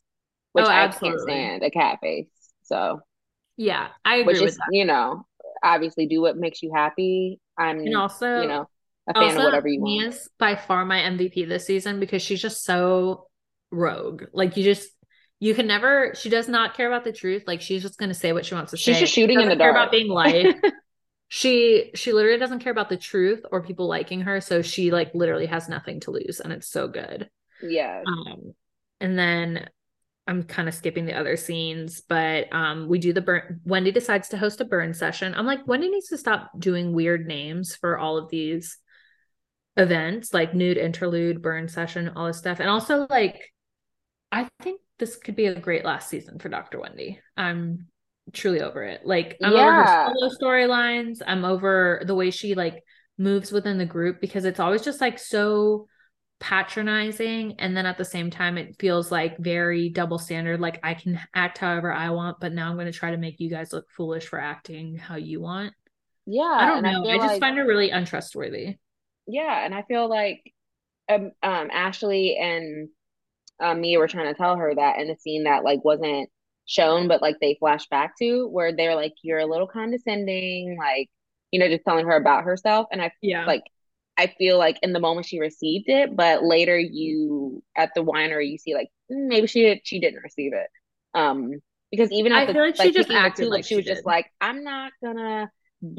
which 0.54 0.66
oh, 0.66 0.70
I 0.70 0.88
can't 0.88 1.20
stand 1.20 1.64
a 1.64 1.72
cat 1.72 2.00
face. 2.02 2.28
So 2.64 3.02
yeah, 3.58 3.90
I 4.04 4.18
agree 4.18 4.34
which 4.34 4.42
is, 4.42 4.58
that. 4.58 4.68
You 4.72 4.86
know, 4.86 5.26
obviously 5.64 6.08
do 6.08 6.22
what 6.22 6.38
makes 6.38 6.64
you 6.64 6.72
happy. 6.74 7.40
I'm 7.58 7.80
and 7.80 7.96
also 7.96 8.42
you 8.42 8.48
know 8.48 8.70
a 9.10 9.14
fan 9.14 9.24
also, 9.24 9.38
of 9.40 9.44
whatever 9.44 9.68
you 9.68 9.82
want. 9.82 10.04
Mia's 10.04 10.30
by 10.40 10.56
far 10.56 10.86
my 10.86 11.00
MVP 11.00 11.48
this 11.48 11.66
season 11.66 12.00
because 12.00 12.22
she's 12.22 12.42
just 12.42 12.64
so 12.64 13.28
rogue. 13.72 14.24
Like 14.34 14.58
you 14.58 14.64
just 14.64 14.90
you 15.40 15.54
can 15.54 15.68
never. 15.68 16.14
She 16.16 16.30
does 16.30 16.48
not 16.48 16.76
care 16.76 16.88
about 16.88 17.04
the 17.04 17.12
truth. 17.12 17.44
Like 17.46 17.62
she's 17.62 17.82
just 17.82 17.98
going 17.98 18.10
to 18.10 18.16
say 18.16 18.34
what 18.34 18.46
she 18.46 18.56
wants 18.56 18.72
to 18.72 18.78
she's 18.78 18.86
say. 18.86 18.92
She's 18.94 19.00
just 19.02 19.14
shooting 19.14 19.42
in 19.42 19.50
the 19.50 19.56
dark. 19.56 19.74
Care 19.74 19.82
about 19.82 19.92
being 19.92 20.10
like. 20.10 20.56
she 21.28 21.92
she 21.96 22.14
literally 22.14 22.38
doesn't 22.38 22.60
care 22.60 22.72
about 22.72 22.90
the 22.90 22.98
truth 22.98 23.46
or 23.52 23.64
people 23.64 23.88
liking 23.88 24.22
her 24.22 24.40
so 24.40 24.62
she 24.62 24.92
like 24.92 25.14
literally 25.14 25.48
has 25.48 25.68
nothing 25.68 26.00
to 26.00 26.12
lose 26.12 26.40
and 26.40 26.54
it's 26.54 26.70
so 26.70 26.88
good 26.88 27.30
yeah 27.64 28.04
um 28.06 28.54
and 29.02 29.18
then 29.18 29.68
i'm 30.28 30.44
kind 30.44 30.68
of 30.68 30.74
skipping 30.74 31.06
the 31.06 31.18
other 31.18 31.36
scenes 31.36 32.02
but 32.02 32.48
um 32.54 32.88
we 32.88 33.00
do 33.00 33.12
the 33.12 33.22
burn 33.22 33.60
wendy 33.66 33.92
decides 33.92 34.30
to 34.30 34.38
host 34.38 34.62
a 34.62 34.66
burn 34.66 34.94
session 34.94 35.34
i'm 35.36 35.48
like 35.48 35.68
wendy 35.68 35.90
needs 35.90 36.08
to 36.08 36.18
stop 36.18 36.52
doing 36.60 36.94
weird 36.94 37.26
names 37.26 37.76
for 37.76 37.98
all 37.98 38.18
of 38.18 38.30
these 38.30 38.78
events 39.78 40.34
like 40.34 40.54
nude 40.54 40.78
interlude 40.78 41.42
burn 41.42 41.68
session 41.68 42.12
all 42.16 42.28
this 42.28 42.38
stuff 42.38 42.60
and 42.60 42.70
also 42.70 43.08
like 43.10 43.52
i 44.32 44.48
think 44.62 44.80
this 45.00 45.16
could 45.18 45.36
be 45.36 45.46
a 45.46 45.60
great 45.60 45.86
last 45.86 46.10
season 46.10 46.40
for 46.40 46.50
dr 46.50 46.80
wendy 46.80 47.20
i'm 47.38 47.88
truly 48.34 48.62
over 48.62 48.84
it. 48.84 49.02
Like 49.06 49.38
I'm 49.42 49.54
yeah. 49.54 49.68
over 49.68 49.84
her 49.84 50.14
solo 50.14 50.32
storylines. 50.42 51.22
I'm 51.26 51.46
over 51.46 52.02
the 52.06 52.16
way 52.16 52.32
she 52.32 52.56
like 52.56 52.84
moves 53.18 53.52
within 53.52 53.78
the 53.78 53.86
group 53.86 54.20
because 54.20 54.46
it's 54.46 54.60
always 54.60 54.82
just 54.82 55.02
like 55.02 55.20
so 55.20 55.88
patronizing 56.42 57.56
and 57.60 57.78
then 57.78 57.86
at 57.86 57.98
the 57.98 58.04
same 58.04 58.30
time 58.30 58.58
it 58.58 58.76
feels 58.78 59.10
like 59.10 59.38
very 59.38 59.88
double 59.88 60.20
standard 60.20 60.60
like 60.60 60.82
I 60.84 60.94
can 60.94 61.18
act 61.34 61.60
however 61.60 61.94
I 61.94 62.10
want 62.10 62.42
but 62.42 62.52
now 62.52 62.70
I'm 62.70 62.76
going 62.76 62.92
to 62.92 62.92
try 62.92 63.12
to 63.12 63.18
make 63.18 63.40
you 63.40 63.50
guys 63.50 63.72
look 63.72 63.86
foolish 63.96 64.26
for 64.26 64.38
acting 64.38 64.98
how 64.98 65.16
you 65.16 65.40
want. 65.40 65.74
Yeah. 66.26 66.44
I 66.44 66.66
don't 66.68 66.84
know. 66.84 67.10
I, 67.10 67.14
I 67.14 67.18
just 67.18 67.30
like, 67.30 67.40
find 67.40 67.58
her 67.58 67.66
really 67.66 67.90
untrustworthy. 67.90 68.76
Yeah, 69.28 69.66
and 69.66 69.74
I 69.74 69.84
feel 69.84 70.10
like 70.10 70.42
um, 71.08 71.32
um 71.42 71.70
Ashley 71.72 72.38
and 72.40 72.90
um, 73.60 73.82
Mia 73.82 74.00
were 74.00 74.08
trying 74.08 74.34
to 74.34 74.38
tell 74.38 74.56
her 74.56 74.74
that 74.76 75.00
in 75.00 75.10
a 75.10 75.18
scene 75.18 75.44
that 75.44 75.64
like 75.64 75.84
wasn't 75.84 76.30
shown, 76.66 77.08
but 77.08 77.22
like 77.22 77.38
they 77.40 77.56
flash 77.60 77.88
back 77.88 78.14
to 78.20 78.48
where 78.48 78.76
they're 78.76 78.96
like, 78.96 79.14
you're 79.22 79.40
a 79.40 79.46
little 79.46 79.68
condescending, 79.68 80.78
like, 80.78 81.10
you 81.52 81.60
know, 81.60 81.68
just 81.68 81.86
telling 81.86 82.06
her 82.06 82.16
about 82.16 82.44
herself. 82.44 82.88
And 82.92 83.02
I 83.02 83.12
yeah. 83.22 83.46
like, 83.46 83.64
I 84.18 84.28
feel 84.38 84.58
like 84.58 84.78
in 84.82 84.94
the 84.94 85.00
moment 85.00 85.28
she 85.28 85.40
received 85.40 85.90
it, 85.90 86.16
but 86.16 86.44
later 86.44 86.78
you 86.78 87.62
at 87.76 87.92
the 87.96 88.04
winery, 88.04 88.50
you 88.50 88.58
see 88.58 88.74
like 88.74 88.90
mm, 89.12 89.28
maybe 89.28 89.48
she 89.48 89.80
she 89.84 90.00
didn't 90.00 90.24
receive 90.24 90.54
it. 90.54 90.68
Um, 91.14 91.62
because 91.92 92.12
even 92.12 92.32
at 92.32 92.40
I 92.40 92.46
the, 92.46 92.54
feel 92.54 92.66
like, 92.66 92.80
like 92.80 92.88
she 92.88 92.94
just 92.94 93.12
acted 93.12 93.48
like 93.48 93.66
she 93.66 93.76
was 93.76 93.86
did. 93.86 93.96
just 93.96 94.06
like, 94.06 94.28
I'm 94.42 94.64
not 94.64 94.92
gonna 95.04 95.50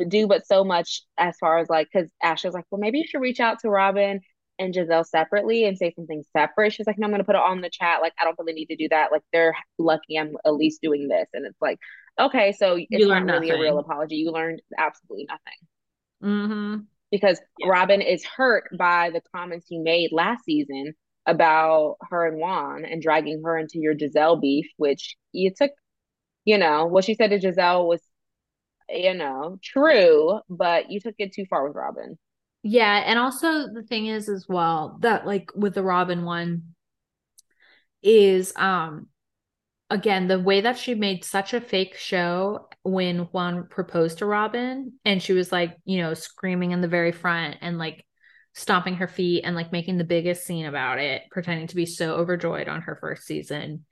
do 0.08 0.26
but 0.26 0.46
so 0.46 0.64
much 0.64 1.02
as 1.16 1.36
far 1.38 1.58
as 1.58 1.68
like 1.68 1.88
because 1.92 2.10
Ashley 2.22 2.48
was 2.48 2.54
like, 2.54 2.64
well, 2.70 2.80
maybe 2.80 2.98
you 2.98 3.06
should 3.06 3.20
reach 3.20 3.40
out 3.40 3.60
to 3.60 3.70
Robin 3.70 4.20
and 4.58 4.74
Gizelle 4.74 5.06
separately 5.06 5.64
and 5.64 5.76
say 5.76 5.92
something 5.94 6.24
separate. 6.32 6.72
She's 6.72 6.86
like, 6.86 6.98
no, 6.98 7.06
I'm 7.06 7.10
going 7.10 7.20
to 7.20 7.24
put 7.24 7.34
it 7.34 7.42
on 7.42 7.60
the 7.60 7.70
chat. 7.70 8.00
Like, 8.00 8.14
I 8.20 8.24
don't 8.24 8.38
really 8.38 8.52
need 8.52 8.66
to 8.66 8.76
do 8.76 8.88
that. 8.90 9.12
Like, 9.12 9.22
they're 9.32 9.54
lucky 9.78 10.18
I'm 10.18 10.36
at 10.44 10.54
least 10.54 10.80
doing 10.82 11.08
this. 11.08 11.28
And 11.32 11.46
it's 11.46 11.60
like, 11.60 11.78
okay, 12.18 12.52
so 12.52 12.76
it's 12.76 12.86
you 12.90 13.08
not 13.08 13.24
really 13.24 13.50
a 13.50 13.58
real 13.58 13.78
apology. 13.78 14.16
You 14.16 14.32
learned 14.32 14.62
absolutely 14.78 15.26
nothing. 15.28 15.58
Mm-hmm. 16.24 16.82
Because 17.10 17.40
yeah. 17.58 17.68
Robin 17.68 18.00
is 18.00 18.24
hurt 18.24 18.64
by 18.76 19.10
the 19.10 19.20
comments 19.34 19.66
you 19.70 19.82
made 19.82 20.10
last 20.12 20.44
season 20.44 20.94
about 21.26 21.96
her 22.10 22.26
and 22.26 22.38
Juan 22.38 22.84
and 22.84 23.02
dragging 23.02 23.42
her 23.44 23.58
into 23.58 23.78
your 23.78 23.94
Gizelle 23.94 24.40
beef, 24.40 24.66
which 24.76 25.16
you 25.32 25.52
took, 25.56 25.72
you 26.44 26.58
know, 26.58 26.86
what 26.86 27.04
she 27.04 27.14
said 27.14 27.30
to 27.30 27.38
Gizelle 27.38 27.86
was, 27.86 28.00
you 28.88 29.14
know, 29.14 29.58
true, 29.62 30.40
but 30.48 30.90
you 30.90 31.00
took 31.00 31.16
it 31.18 31.32
too 31.32 31.44
far 31.50 31.66
with 31.66 31.76
Robin. 31.76 32.16
Yeah, 32.68 33.00
and 33.06 33.16
also 33.16 33.68
the 33.72 33.84
thing 33.88 34.06
is 34.06 34.28
as 34.28 34.46
well 34.48 34.98
that 35.02 35.24
like 35.24 35.52
with 35.54 35.74
the 35.74 35.84
Robin 35.84 36.24
one 36.24 36.74
is 38.02 38.52
um 38.56 39.06
again 39.88 40.26
the 40.26 40.40
way 40.40 40.62
that 40.62 40.76
she 40.76 40.96
made 40.96 41.24
such 41.24 41.54
a 41.54 41.60
fake 41.60 41.96
show 41.96 42.68
when 42.82 43.20
Juan 43.20 43.68
proposed 43.68 44.18
to 44.18 44.26
Robin 44.26 44.94
and 45.04 45.22
she 45.22 45.32
was 45.32 45.52
like, 45.52 45.76
you 45.84 45.98
know, 45.98 46.12
screaming 46.12 46.72
in 46.72 46.80
the 46.80 46.88
very 46.88 47.12
front 47.12 47.56
and 47.60 47.78
like 47.78 48.04
stomping 48.52 48.96
her 48.96 49.06
feet 49.06 49.44
and 49.44 49.54
like 49.54 49.70
making 49.70 49.98
the 49.98 50.02
biggest 50.02 50.44
scene 50.44 50.66
about 50.66 50.98
it, 50.98 51.22
pretending 51.30 51.68
to 51.68 51.76
be 51.76 51.86
so 51.86 52.16
overjoyed 52.16 52.66
on 52.66 52.82
her 52.82 52.98
first 53.00 53.26
season. 53.26 53.84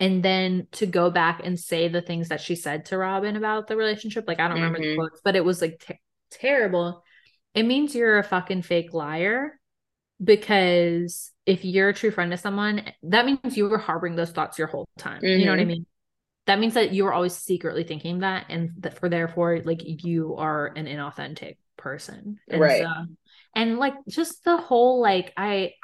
And 0.00 0.22
then 0.22 0.66
to 0.72 0.84
go 0.84 1.10
back 1.10 1.40
and 1.42 1.58
say 1.58 1.88
the 1.88 2.02
things 2.02 2.28
that 2.28 2.42
she 2.42 2.56
said 2.56 2.84
to 2.86 2.98
Robin 2.98 3.36
about 3.36 3.68
the 3.68 3.76
relationship, 3.76 4.28
like 4.28 4.38
I 4.38 4.48
don't 4.48 4.58
mm-hmm. 4.58 4.64
remember 4.64 4.80
the 4.80 4.86
mm-hmm. 4.88 5.00
quotes, 5.00 5.20
but 5.24 5.34
it 5.34 5.44
was 5.46 5.62
like 5.62 5.82
t- 5.86 5.98
terrible 6.30 7.04
it 7.54 7.64
means 7.64 7.94
you're 7.94 8.18
a 8.18 8.24
fucking 8.24 8.62
fake 8.62 8.92
liar 8.92 9.58
because 10.22 11.32
if 11.46 11.64
you're 11.64 11.90
a 11.90 11.94
true 11.94 12.10
friend 12.10 12.30
to 12.30 12.36
someone, 12.36 12.92
that 13.04 13.24
means 13.24 13.56
you 13.56 13.68
were 13.68 13.78
harboring 13.78 14.16
those 14.16 14.30
thoughts 14.30 14.58
your 14.58 14.68
whole 14.68 14.88
time. 14.98 15.22
Mm-hmm. 15.22 15.40
You 15.40 15.44
know 15.46 15.52
what 15.52 15.60
I 15.60 15.62
mm-hmm. 15.62 15.68
mean? 15.68 15.86
That 16.46 16.58
means 16.58 16.74
that 16.74 16.92
you 16.92 17.04
were 17.04 17.12
always 17.12 17.34
secretly 17.34 17.84
thinking 17.84 18.20
that, 18.20 18.46
and 18.48 18.70
that 18.78 18.98
for 18.98 19.08
therefore, 19.08 19.60
like 19.64 19.80
you 19.84 20.36
are 20.36 20.66
an 20.66 20.86
inauthentic 20.86 21.56
person, 21.76 22.38
and 22.48 22.60
right? 22.60 22.82
So, 22.82 22.90
and 23.54 23.78
like 23.78 23.94
just 24.08 24.44
the 24.44 24.56
whole 24.56 25.00
like 25.00 25.32
I, 25.36 25.74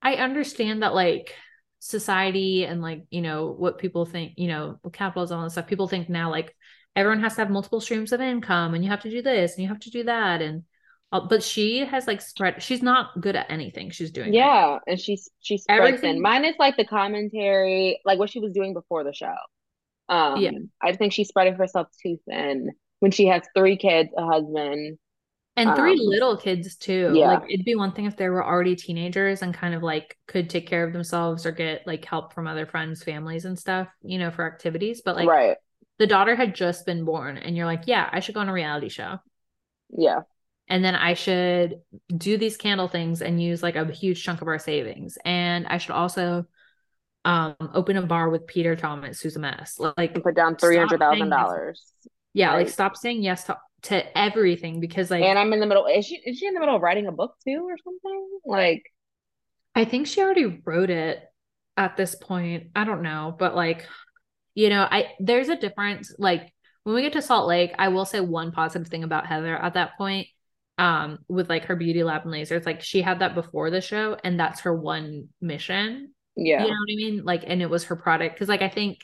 I 0.00 0.14
understand 0.14 0.82
that 0.82 0.94
like 0.94 1.34
society 1.80 2.64
and 2.64 2.80
like 2.80 3.04
you 3.10 3.20
know 3.20 3.48
what 3.48 3.78
people 3.78 4.06
think, 4.06 4.34
you 4.36 4.46
know, 4.46 4.78
capitalism 4.92 5.40
and 5.40 5.50
stuff. 5.50 5.66
People 5.66 5.88
think 5.88 6.08
now 6.08 6.30
like 6.30 6.54
everyone 6.94 7.20
has 7.20 7.34
to 7.34 7.40
have 7.40 7.50
multiple 7.50 7.80
streams 7.80 8.12
of 8.12 8.20
income, 8.20 8.74
and 8.74 8.84
you 8.84 8.90
have 8.90 9.02
to 9.02 9.10
do 9.10 9.22
this 9.22 9.54
and 9.54 9.62
you 9.64 9.68
have 9.68 9.80
to 9.80 9.90
do 9.90 10.04
that, 10.04 10.40
and 10.40 10.62
uh, 11.12 11.20
but 11.20 11.42
she 11.42 11.84
has 11.84 12.06
like 12.06 12.22
spread 12.22 12.62
she's 12.62 12.82
not 12.82 13.20
good 13.20 13.36
at 13.36 13.50
anything. 13.50 13.90
She's 13.90 14.10
doing 14.10 14.32
yeah 14.32 14.72
right. 14.72 14.80
and 14.86 15.00
she's 15.00 15.28
she's 15.40 15.64
everything 15.68 16.20
mine 16.20 16.44
is 16.44 16.56
like 16.58 16.76
the 16.76 16.86
commentary 16.86 18.00
like 18.04 18.18
what 18.18 18.30
she 18.30 18.40
was 18.40 18.52
doing 18.52 18.72
before 18.72 19.04
the 19.04 19.12
show. 19.12 19.34
Um 20.08 20.38
yeah. 20.38 20.52
I 20.80 20.94
think 20.94 21.12
she's 21.12 21.28
spreading 21.28 21.54
herself 21.54 21.88
too 22.02 22.18
thin 22.28 22.70
when 23.00 23.10
she 23.10 23.26
has 23.26 23.42
three 23.54 23.76
kids 23.76 24.08
a 24.16 24.24
husband 24.24 24.98
and 25.54 25.76
three 25.76 25.92
um, 25.92 25.98
little 26.00 26.38
kids 26.38 26.76
too. 26.76 27.12
yeah. 27.14 27.26
like 27.26 27.42
it'd 27.50 27.66
be 27.66 27.74
one 27.74 27.92
thing 27.92 28.06
if 28.06 28.16
they 28.16 28.30
were 28.30 28.44
already 28.44 28.74
teenagers 28.74 29.42
and 29.42 29.52
kind 29.52 29.74
of 29.74 29.82
like 29.82 30.16
could 30.26 30.48
take 30.48 30.66
care 30.66 30.82
of 30.82 30.94
themselves 30.94 31.44
or 31.44 31.52
get 31.52 31.86
like 31.86 32.02
help 32.06 32.32
from 32.32 32.46
other 32.46 32.64
friends 32.64 33.04
families 33.04 33.44
and 33.44 33.58
stuff 33.58 33.88
you 34.02 34.18
know 34.18 34.30
for 34.30 34.46
activities. 34.46 35.02
But 35.04 35.16
like 35.16 35.28
right. 35.28 35.58
the 35.98 36.06
daughter 36.06 36.34
had 36.34 36.54
just 36.54 36.86
been 36.86 37.04
born 37.04 37.36
and 37.36 37.54
you're 37.54 37.66
like 37.66 37.82
yeah 37.86 38.08
i 38.12 38.20
should 38.20 38.34
go 38.34 38.40
on 38.40 38.48
a 38.48 38.52
reality 38.52 38.88
show. 38.88 39.18
Yeah 39.94 40.20
and 40.72 40.82
then 40.82 40.94
I 40.94 41.12
should 41.12 41.82
do 42.16 42.38
these 42.38 42.56
candle 42.56 42.88
things 42.88 43.20
and 43.20 43.40
use 43.40 43.62
like 43.62 43.76
a 43.76 43.84
huge 43.92 44.24
chunk 44.24 44.40
of 44.40 44.48
our 44.48 44.58
savings. 44.58 45.18
And 45.22 45.66
I 45.66 45.76
should 45.76 45.90
also 45.92 46.46
um 47.26 47.54
open 47.74 47.98
a 47.98 48.02
bar 48.06 48.30
with 48.30 48.46
Peter 48.46 48.74
Thomas, 48.74 49.20
who's 49.20 49.36
a 49.36 49.38
mess. 49.38 49.78
Like 49.78 50.14
and 50.14 50.24
put 50.24 50.34
down 50.34 50.56
three 50.56 50.78
hundred 50.78 50.98
thousand 50.98 51.28
dollars. 51.28 51.84
Yeah, 52.32 52.48
right. 52.48 52.56
like 52.64 52.70
stop 52.70 52.96
saying 52.96 53.22
yes 53.22 53.44
to, 53.44 53.58
to 53.82 54.18
everything 54.18 54.80
because 54.80 55.10
like 55.10 55.22
And 55.22 55.38
I'm 55.38 55.52
in 55.52 55.60
the 55.60 55.66
middle 55.66 55.84
is 55.86 56.06
she 56.06 56.16
is 56.24 56.38
she 56.38 56.46
in 56.46 56.54
the 56.54 56.60
middle 56.60 56.76
of 56.76 56.80
writing 56.82 57.06
a 57.06 57.12
book 57.12 57.34
too 57.44 57.68
or 57.68 57.76
something? 57.84 58.28
Like 58.46 58.82
I 59.74 59.84
think 59.84 60.06
she 60.06 60.22
already 60.22 60.62
wrote 60.64 60.88
it. 60.90 61.22
at 61.76 61.96
this 61.96 62.14
point. 62.14 62.68
I 62.74 62.84
don't 62.84 63.02
know, 63.02 63.34
but 63.38 63.54
like, 63.54 63.86
you 64.54 64.68
know, 64.70 64.86
I 64.90 65.12
there's 65.20 65.48
a 65.48 65.56
difference. 65.56 66.14
Like 66.18 66.52
when 66.84 66.94
we 66.94 67.02
get 67.02 67.12
to 67.14 67.22
Salt 67.22 67.46
Lake, 67.46 67.72
I 67.78 67.88
will 67.88 68.04
say 68.04 68.20
one 68.20 68.52
positive 68.52 68.88
thing 68.88 69.04
about 69.04 69.26
Heather 69.26 69.56
at 69.56 69.74
that 69.74 69.96
point, 69.96 70.28
um, 70.78 71.18
with 71.28 71.48
like 71.48 71.66
her 71.66 71.76
beauty 71.76 72.02
lab 72.02 72.24
and 72.24 72.32
lasers. 72.32 72.66
Like 72.66 72.82
she 72.82 73.02
had 73.02 73.20
that 73.20 73.34
before 73.34 73.70
the 73.70 73.80
show, 73.80 74.16
and 74.22 74.38
that's 74.38 74.60
her 74.60 74.74
one 74.74 75.28
mission. 75.40 76.12
Yeah. 76.36 76.62
You 76.62 76.68
know 76.68 76.74
what 76.74 76.92
I 76.92 76.96
mean? 76.96 77.24
Like, 77.24 77.44
and 77.46 77.62
it 77.62 77.70
was 77.70 77.84
her 77.84 77.96
product. 77.96 78.38
Cause 78.38 78.48
like 78.48 78.62
I 78.62 78.68
think, 78.68 79.00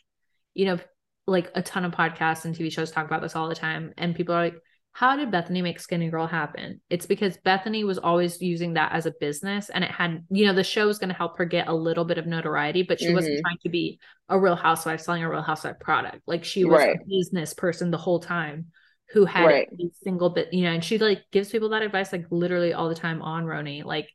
you 0.54 0.64
know, 0.66 0.78
like 1.26 1.50
a 1.54 1.62
ton 1.62 1.84
of 1.84 1.92
podcasts 1.92 2.44
and 2.44 2.54
TV 2.54 2.72
shows 2.72 2.90
talk 2.90 3.06
about 3.06 3.20
this 3.20 3.36
all 3.36 3.48
the 3.48 3.54
time. 3.54 3.92
And 3.98 4.16
people 4.16 4.34
are 4.34 4.42
like, 4.42 4.58
how 4.92 5.14
did 5.14 5.30
Bethenny 5.30 5.62
make 5.62 5.78
Skinny 5.78 6.08
Girl 6.08 6.26
happen? 6.26 6.80
It's 6.88 7.06
because 7.06 7.36
Bethenny 7.36 7.84
was 7.84 7.98
always 7.98 8.40
using 8.40 8.74
that 8.74 8.92
as 8.92 9.06
a 9.06 9.12
business 9.20 9.68
and 9.68 9.84
it 9.84 9.90
had, 9.90 10.24
you 10.30 10.46
know, 10.46 10.54
the 10.54 10.64
show 10.64 10.86
was 10.86 10.98
going 10.98 11.10
to 11.10 11.14
help 11.14 11.36
her 11.38 11.44
get 11.44 11.68
a 11.68 11.74
little 11.74 12.04
bit 12.04 12.18
of 12.18 12.26
notoriety, 12.26 12.82
but 12.82 12.98
she 12.98 13.06
mm-hmm. 13.06 13.14
wasn't 13.14 13.40
trying 13.42 13.58
to 13.62 13.68
be 13.68 14.00
a 14.28 14.38
real 14.38 14.56
housewife 14.56 15.00
selling 15.00 15.22
a 15.22 15.30
real 15.30 15.42
housewife 15.42 15.78
product. 15.78 16.22
Like 16.26 16.44
she 16.44 16.64
was 16.64 16.78
right. 16.78 16.96
a 16.96 17.04
business 17.06 17.52
person 17.54 17.90
the 17.90 17.98
whole 17.98 18.20
time 18.20 18.68
who 19.10 19.24
had 19.24 19.46
right. 19.46 19.68
a 19.72 19.90
single 20.02 20.30
bit, 20.30 20.52
you 20.52 20.64
know, 20.64 20.72
and 20.72 20.84
she 20.84 20.98
like 20.98 21.22
gives 21.32 21.50
people 21.50 21.70
that 21.70 21.82
advice 21.82 22.12
like 22.12 22.26
literally 22.30 22.74
all 22.74 22.88
the 22.88 22.94
time 22.94 23.22
on 23.22 23.44
RHONY, 23.44 23.84
Like 23.84 24.08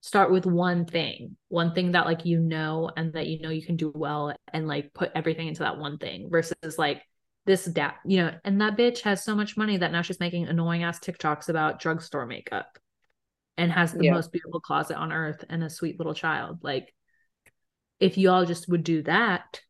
start 0.00 0.30
with 0.30 0.46
one 0.46 0.84
thing, 0.84 1.36
one 1.48 1.74
thing 1.74 1.92
that 1.92 2.06
like 2.06 2.24
you 2.24 2.38
know 2.38 2.90
and 2.96 3.12
that 3.14 3.26
you 3.26 3.40
know 3.40 3.50
you 3.50 3.64
can 3.64 3.76
do 3.76 3.92
well 3.94 4.34
and 4.52 4.68
like 4.68 4.94
put 4.94 5.10
everything 5.14 5.48
into 5.48 5.64
that 5.64 5.78
one 5.78 5.98
thing 5.98 6.28
versus 6.30 6.78
like 6.78 7.02
this 7.46 7.64
dad, 7.64 7.94
you 8.04 8.18
know, 8.18 8.32
and 8.44 8.60
that 8.60 8.76
bitch 8.76 9.00
has 9.02 9.24
so 9.24 9.34
much 9.34 9.56
money 9.56 9.76
that 9.78 9.92
now 9.92 10.02
she's 10.02 10.20
making 10.20 10.46
annoying 10.46 10.82
ass 10.82 10.98
TikToks 10.98 11.48
about 11.48 11.80
drugstore 11.80 12.26
makeup 12.26 12.78
and 13.56 13.72
has 13.72 13.92
the 13.92 14.04
yeah. 14.04 14.12
most 14.12 14.32
beautiful 14.32 14.60
closet 14.60 14.96
on 14.96 15.12
earth 15.12 15.44
and 15.48 15.64
a 15.64 15.70
sweet 15.70 15.98
little 15.98 16.14
child. 16.14 16.58
Like, 16.62 16.92
if 18.00 18.18
y'all 18.18 18.44
just 18.44 18.68
would 18.68 18.84
do 18.84 19.02
that, 19.04 19.60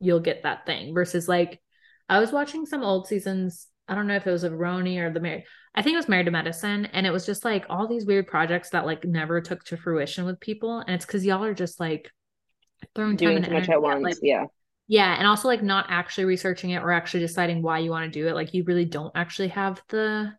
you'll 0.00 0.20
get 0.20 0.44
that 0.44 0.64
thing. 0.64 0.94
Versus, 0.94 1.28
like, 1.28 1.60
I 2.08 2.20
was 2.20 2.32
watching 2.32 2.66
some 2.66 2.82
old 2.82 3.06
seasons. 3.06 3.66
I 3.88 3.94
don't 3.94 4.06
know 4.06 4.16
if 4.16 4.26
it 4.26 4.30
was 4.30 4.44
of 4.44 4.52
RHONY 4.52 4.98
or 4.98 5.12
the 5.12 5.20
Married. 5.20 5.44
I 5.74 5.82
think 5.82 5.94
it 5.94 5.98
was 5.98 6.08
Married 6.08 6.26
to 6.26 6.32
Medicine, 6.32 6.86
and 6.86 7.06
it 7.06 7.12
was 7.12 7.26
just 7.26 7.44
like 7.44 7.66
all 7.68 7.86
these 7.86 8.06
weird 8.06 8.26
projects 8.26 8.70
that 8.70 8.86
like 8.86 9.04
never 9.04 9.40
took 9.40 9.64
to 9.64 9.76
fruition 9.76 10.24
with 10.24 10.40
people, 10.40 10.78
and 10.78 10.90
it's 10.90 11.06
because 11.06 11.24
y'all 11.24 11.44
are 11.44 11.54
just 11.54 11.80
like 11.80 12.10
throwing 12.94 13.16
doing 13.16 13.42
too 13.42 13.50
much 13.50 13.68
at 13.68 13.80
once. 13.80 14.02
Like, 14.02 14.16
yeah, 14.22 14.44
yeah 14.88 15.14
and 15.16 15.26
also 15.26 15.48
like 15.48 15.62
not 15.62 15.86
actually 15.88 16.24
researching 16.24 16.70
it 16.70 16.82
or 16.82 16.90
actually 16.90 17.20
deciding 17.20 17.62
why 17.62 17.78
you 17.78 17.90
want 17.90 18.04
to 18.04 18.20
do 18.20 18.28
it 18.28 18.34
like 18.34 18.52
you 18.52 18.64
really 18.64 18.84
don't 18.84 19.12
actually 19.14 19.48
have 19.48 19.82
the 19.88 20.32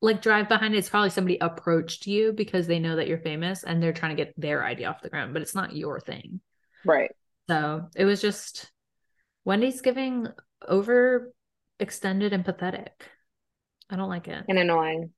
like 0.00 0.20
drive 0.20 0.48
behind 0.48 0.74
it 0.74 0.78
it's 0.78 0.88
probably 0.88 1.10
somebody 1.10 1.38
approached 1.40 2.06
you 2.06 2.32
because 2.32 2.66
they 2.66 2.78
know 2.78 2.96
that 2.96 3.08
you're 3.08 3.18
famous 3.18 3.62
and 3.62 3.82
they're 3.82 3.92
trying 3.92 4.14
to 4.14 4.22
get 4.22 4.38
their 4.38 4.64
idea 4.64 4.88
off 4.88 5.02
the 5.02 5.08
ground 5.08 5.32
but 5.32 5.42
it's 5.42 5.54
not 5.54 5.74
your 5.74 6.00
thing 6.00 6.40
right 6.84 7.12
so 7.48 7.88
it 7.96 8.04
was 8.04 8.20
just 8.20 8.70
wendy's 9.44 9.80
giving 9.80 10.26
over 10.66 11.32
extended 11.80 12.32
and 12.32 12.44
pathetic 12.44 13.08
i 13.90 13.96
don't 13.96 14.08
like 14.08 14.28
it 14.28 14.44
and 14.48 14.58
annoying 14.58 15.10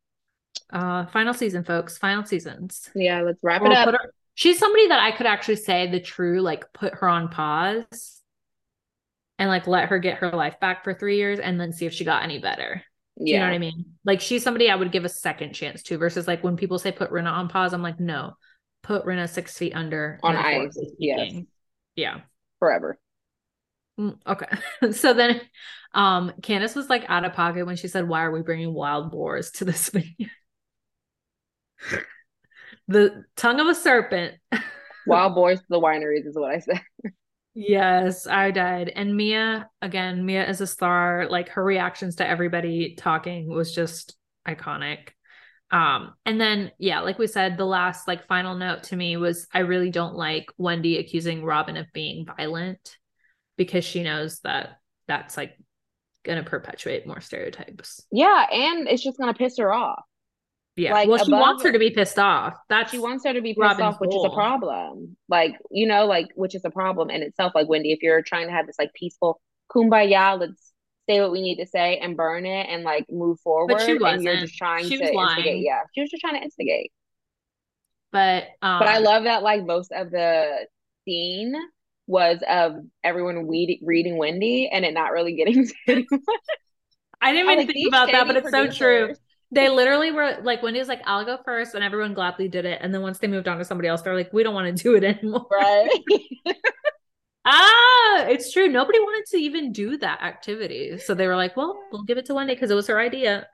uh 0.73 1.07
final 1.07 1.35
season 1.35 1.65
folks 1.65 1.99
final 1.99 2.25
seasons 2.25 2.91
yeah 2.95 3.21
let's 3.21 3.39
wrap 3.43 3.63
it 3.63 3.73
up 3.73 3.89
her, 3.89 4.13
she's 4.35 4.59
somebody 4.59 4.89
that 4.89 5.01
i 5.01 5.13
could 5.13 5.27
actually 5.27 5.57
say 5.57 5.91
the 5.91 6.01
true 6.01 6.41
like 6.41 6.65
put 6.73 6.95
her 6.95 7.09
on 7.09 7.29
pause 7.29 8.17
and 9.39 9.49
like 9.49 9.67
let 9.67 9.89
her 9.89 9.99
get 9.99 10.19
her 10.19 10.31
life 10.31 10.59
back 10.61 10.85
for 10.85 10.95
three 10.95 11.17
years 11.17 11.39
and 11.39 11.61
then 11.61 11.73
see 11.73 11.87
if 11.87 11.93
she 11.93 12.05
got 12.05 12.23
any 12.23 12.39
better. 12.39 12.83
Yeah. 13.17 13.35
You 13.35 13.41
know 13.41 13.47
what 13.47 13.55
I 13.55 13.59
mean? 13.59 13.85
Like 14.05 14.21
she's 14.21 14.43
somebody 14.43 14.71
I 14.71 14.77
would 14.77 14.93
give 14.93 15.05
a 15.05 15.11
second 15.11 15.53
chance 15.53 15.83
to 15.85 15.99
versus 15.99 16.27
like 16.27 16.45
when 16.45 16.57
people 16.57 16.79
say 16.79 16.93
put 16.93 17.11
Rinna 17.11 17.33
on 17.33 17.49
pause, 17.49 17.73
I'm 17.73 17.83
like, 17.83 18.01
no, 18.01 18.37
put 18.83 19.05
Rinna 19.05 19.29
six 19.29 19.57
feet 19.57 19.75
under 19.75 20.21
on 20.23 20.37
ice. 20.37 20.79
Yes. 20.99 21.33
Yeah. 21.97 22.21
Forever. 22.59 22.99
Mm, 23.99 24.19
okay. 24.27 24.47
so 24.93 25.15
then 25.15 25.41
um 25.95 26.33
Candiace 26.43 26.75
was 26.75 26.91
like 26.91 27.05
out 27.09 27.25
of 27.25 27.33
pocket 27.33 27.67
when 27.67 27.77
she 27.77 27.89
said, 27.89 28.09
Why 28.09 28.23
are 28.25 28.31
we 28.31 28.43
bringing 28.43 28.73
wild 28.73 29.11
boars 29.11 29.51
to 29.53 29.65
this 29.65 29.89
vineyard? 29.91 30.31
the 32.89 33.25
tongue 33.37 33.61
of 33.61 33.67
a 33.67 33.75
serpent. 33.75 34.35
wild 35.07 35.35
boars 35.35 35.61
to 35.61 35.67
the 35.69 35.81
wineries 35.81 36.27
is 36.27 36.37
what 36.37 36.55
I 36.55 36.59
said. 36.61 36.81
Yes, 37.55 38.27
I 38.27 38.51
died. 38.51 38.93
And 38.95 39.17
Mia, 39.17 39.71
again, 39.81 40.27
Mia 40.27 40.47
is 40.47 40.61
a 40.61 40.67
star, 40.67 41.27
like 41.31 41.49
her 41.51 41.65
reactions 41.65 42.17
to 42.17 42.29
everybody 42.29 42.97
talking 42.97 43.49
was 43.49 43.75
just 43.75 44.15
iconic. 44.47 45.09
Um, 45.71 46.13
and 46.27 46.39
then 46.39 46.71
yeah, 46.79 47.01
like 47.01 47.19
we 47.19 47.27
said, 47.27 47.57
the 47.57 47.65
last 47.65 48.07
like 48.07 48.27
final 48.27 48.55
note 48.55 48.85
to 48.85 48.97
me 48.97 49.17
was 49.17 49.49
I 49.55 49.61
really 49.61 49.91
don't 49.91 50.15
like 50.15 50.51
Wendy 50.59 50.99
accusing 50.99 51.45
Robin 51.45 51.79
of 51.79 51.87
being 51.95 52.27
violent 52.27 52.99
because 53.57 53.85
she 53.85 54.03
knows 54.03 54.41
that 54.41 54.81
that's 55.09 55.37
like 55.37 55.57
gonna 56.25 56.43
perpetuate 56.43 57.07
more 57.07 57.21
stereotypes. 57.21 58.03
Yeah, 58.11 58.47
and 58.53 58.89
it's 58.89 59.03
just 59.03 59.19
gonna 59.19 59.35
piss 59.35 59.59
her 59.59 59.73
off. 59.73 60.03
Yeah. 60.77 60.93
Like 60.93 61.09
well, 61.09 61.25
she 61.25 61.33
wants 61.33 61.63
her 61.63 61.73
to 61.73 61.79
be 61.79 61.91
pissed 61.91 62.19
off. 62.19 62.55
That 62.69 62.91
she 62.91 62.99
wants 62.99 63.25
her 63.25 63.33
to 63.33 63.41
be 63.41 63.55
pissed 63.55 63.61
Robin's 63.61 63.81
off, 63.81 64.01
which 64.01 64.11
goal. 64.11 64.27
is 64.27 64.33
a 64.33 64.35
problem. 64.35 65.17
Like, 65.29 65.57
you 65.71 65.87
know, 65.87 66.05
like 66.05 66.29
which 66.35 66.55
is 66.55 66.65
a 66.67 66.71
problem 66.71 67.09
in 67.09 67.23
itself. 67.23 67.53
Like 67.55 67.69
Wendy, 67.69 67.93
if 67.93 68.03
you're 68.03 68.21
trying 68.21 68.47
to 68.49 68.53
have 68.53 68.67
this 68.67 68.77
like 68.79 68.93
peaceful 68.93 69.41
kumbaya, 69.75 70.39
let's 70.39 70.73
say 71.09 71.21
what 71.21 71.33
we 71.33 71.41
need 71.41 71.57
to 71.57 71.67
say 71.67 71.97
and 71.99 72.17
burn 72.17 72.45
it 72.45 72.69
and 72.69 72.83
like 72.83 73.07
move 73.11 73.41
forward. 73.41 73.73
But 73.73 73.87
she 73.87 73.95
wasn't. 73.95 74.17
And 74.17 74.23
you're 74.25 74.37
just 74.37 74.59
trying 74.59 74.87
she 74.87 74.99
to 74.99 75.13
instigate. 75.13 75.65
Yeah. 75.65 75.81
She 75.95 76.03
was 76.03 76.11
just 76.11 76.21
trying 76.21 76.35
to 76.35 76.43
instigate. 76.43 76.93
But 78.13 78.45
um 78.61 78.79
But 78.79 78.89
I 78.89 78.99
love 78.99 79.25
that 79.25 79.43
like 79.43 79.65
most 79.65 79.93
of 79.93 80.11
the 80.11 80.67
scene 81.07 81.55
was 82.07 82.41
of 82.49 82.77
everyone 83.03 83.47
weed- 83.47 83.81
reading 83.83 84.17
Wendy 84.17 84.69
and 84.69 84.85
it 84.85 84.95
not 84.95 85.13
really 85.13 85.35
getting 85.35 85.67
to 85.87 86.05
I 87.21 87.33
didn't 87.33 87.51
even 87.51 87.67
like, 87.67 87.73
think 87.73 87.89
about 87.89 88.13
that, 88.13 88.27
but 88.27 88.37
it's 88.37 88.51
producers. 88.51 88.77
so 88.77 88.79
true 88.79 89.15
they 89.53 89.69
literally 89.69 90.11
were 90.11 90.39
like 90.43 90.63
Wendy 90.63 90.79
was 90.79 90.89
like, 90.89 91.03
I'll 91.07 91.25
go 91.25 91.39
first, 91.45 91.75
and 91.75 91.85
everyone 91.85 92.15
gladly 92.15 92.49
did 92.49 92.65
it. 92.65 92.81
And 92.83 92.93
then 92.93 93.03
once 93.03 93.19
they 93.19 93.29
moved 93.29 93.49
on 93.49 93.59
to 93.59 93.65
somebody 93.65 93.89
else, 93.89 94.03
they're 94.03 94.17
like, 94.17 94.33
we 94.33 94.43
don't 94.43 94.55
want 94.55 94.77
to 94.77 94.83
do 94.83 94.97
it 94.97 95.05
anymore. 95.19 95.47
Right. 95.51 95.91
ah, 97.45 98.25
it's 98.27 98.53
true. 98.53 98.69
Nobody 98.69 98.99
wanted 98.99 99.27
to 99.31 99.37
even 99.39 99.73
do 99.73 99.97
that 99.99 100.23
activity. 100.23 100.99
So 100.99 101.15
they 101.15 101.27
were 101.27 101.37
like, 101.37 101.57
well, 101.57 101.79
we'll 101.93 102.03
give 102.03 102.19
it 102.19 102.27
to 102.27 102.35
Wendy 102.35 102.55
because 102.55 102.71
it 102.71 102.75
was 102.75 102.89
her 102.89 102.99
idea. 102.99 103.47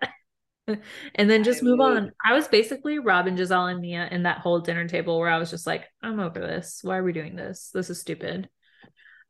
and 1.15 1.31
then 1.31 1.45
just 1.45 1.63
move 1.63 1.81
on. 1.81 2.13
I 2.25 2.35
was 2.35 2.49
basically 2.49 2.99
Robin, 2.99 3.37
Gizelle, 3.37 3.71
and 3.71 3.81
Mia 3.81 4.09
in 4.11 4.25
that 4.25 4.39
whole 4.39 4.61
dinner 4.61 4.87
table 4.87 5.19
where 5.19 5.31
I 5.31 5.39
was 5.39 5.51
just 5.51 5.67
like, 5.67 5.85
I'm 6.03 6.21
over 6.21 6.41
this. 6.41 6.81
Why 6.83 6.99
are 6.99 7.05
we 7.05 7.13
doing 7.13 7.37
this? 7.37 7.71
This 7.75 7.91
is 7.91 8.01
stupid. 8.01 8.49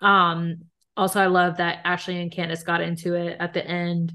Um, 0.01 0.65
also 0.97 1.21
I 1.21 1.27
love 1.27 1.57
that 1.57 1.81
Ashley 1.85 2.21
and 2.21 2.31
Candiace 2.31 2.65
got 2.65 2.81
into 2.81 3.15
it 3.15 3.37
at 3.41 3.55
the 3.55 3.67
end 3.67 4.13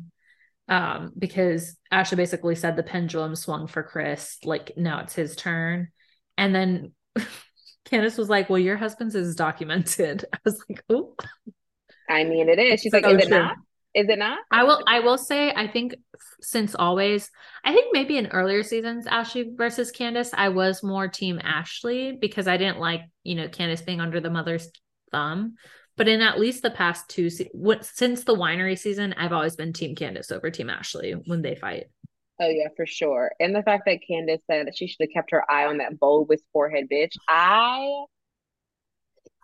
um, 0.68 1.11
because 1.18 1.78
Ashley 1.91 2.18
basically 2.18 2.55
said 2.55 2.76
the 2.76 2.84
pendulum 2.84 3.36
swung 3.36 3.68
for 3.68 3.84
Chris, 3.84 4.38
like 4.43 4.74
now 4.78 4.99
it's 4.99 5.15
his 5.15 5.36
turn. 5.36 5.89
And 6.38 6.53
then 6.53 6.91
Candiace 7.86 8.18
was 8.18 8.30
like, 8.30 8.49
Well, 8.49 8.59
your 8.59 8.78
husband's 8.78 9.15
is 9.15 9.36
documented. 9.36 10.26
I 10.34 10.38
was 10.45 10.63
like, 10.70 10.84
Oh, 10.89 11.15
I 12.09 12.26
mean, 12.26 12.49
it 12.49 12.59
is. 12.59 12.82
She's 12.82 12.93
like, 12.93 13.05
Is 13.05 13.26
it 13.26 13.30
not? 13.30 13.55
Is 13.97 14.09
it 14.09 14.19
not? 14.19 14.37
I 14.51 14.63
will 14.63 14.83
I 14.85 14.99
will 14.99 15.17
say 15.17 15.51
I 15.51 15.67
think 15.67 15.95
since 16.39 16.75
always, 16.75 17.31
I 17.65 17.73
think 17.73 17.87
maybe 17.93 18.17
in 18.17 18.27
earlier 18.27 18.61
seasons, 18.61 19.07
Ashley 19.07 19.51
versus 19.55 19.91
Candiace, 19.91 20.35
I 20.35 20.49
was 20.49 20.83
more 20.83 21.07
team 21.07 21.39
Ashley 21.43 22.15
because 22.21 22.47
I 22.47 22.57
didn't 22.57 22.77
like, 22.77 23.01
you 23.23 23.33
know, 23.33 23.47
Candiace 23.47 23.81
being 23.81 23.99
under 23.99 24.19
the 24.19 24.29
mother's 24.29 24.69
thumb. 25.11 25.55
But 25.95 26.07
in 26.07 26.21
at 26.21 26.39
least 26.39 26.61
the 26.61 26.69
past 26.69 27.09
two, 27.09 27.31
se- 27.31 27.49
what, 27.53 27.83
since 27.83 28.23
the 28.23 28.35
winery 28.35 28.77
season, 28.77 29.15
I've 29.17 29.33
always 29.33 29.55
been 29.55 29.73
Team 29.73 29.95
Candiace 29.95 30.31
over 30.31 30.51
Team 30.51 30.69
Ashley 30.69 31.13
when 31.25 31.41
they 31.41 31.55
fight. 31.55 31.85
Oh 32.39 32.47
yeah, 32.47 32.67
for 32.75 32.85
sure. 32.85 33.31
And 33.39 33.55
the 33.55 33.63
fact 33.63 33.85
that 33.87 34.01
Candiace 34.07 34.41
said 34.45 34.67
that 34.67 34.77
she 34.77 34.85
should 34.85 35.01
have 35.01 35.09
kept 35.11 35.31
her 35.31 35.49
eye 35.51 35.65
on 35.65 35.77
that 35.79 35.99
bulbous 35.99 36.41
forehead 36.53 36.85
bitch. 36.87 37.13
I 37.27 38.05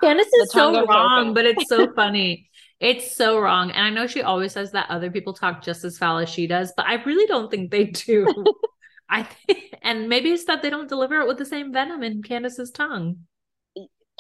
Candiace 0.04 0.28
is 0.28 0.52
so 0.52 0.86
wrong, 0.86 1.34
but 1.34 1.46
it's 1.46 1.68
so 1.68 1.92
funny. 1.96 2.50
It's 2.84 3.16
so 3.16 3.40
wrong. 3.40 3.72
And 3.72 3.80
I 3.80 3.90
know 3.90 4.08
she 4.08 4.22
always 4.22 4.52
says 4.52 4.74
that 4.74 4.90
other 4.90 5.10
people 5.10 5.34
talk 5.34 5.64
just 5.64 5.86
as 5.86 5.98
foul 5.98 6.18
as 6.18 6.28
she 6.28 6.48
does, 6.48 6.74
but 6.76 6.86
I 6.86 6.96
really 7.04 7.26
don't 7.28 7.50
think 7.50 7.72
they 7.72 7.86
do. 7.86 8.28
I 9.10 9.24
think, 9.24 9.74
and 9.82 10.10
maybe 10.10 10.32
it's 10.32 10.44
that 10.46 10.62
they 10.62 10.70
don't 10.70 10.90
deliver 10.90 11.22
it 11.22 11.28
with 11.28 11.38
the 11.38 11.46
same 11.46 11.72
venom 11.72 12.04
in 12.04 12.22
Candiace's 12.22 12.72
tongue. 12.72 13.20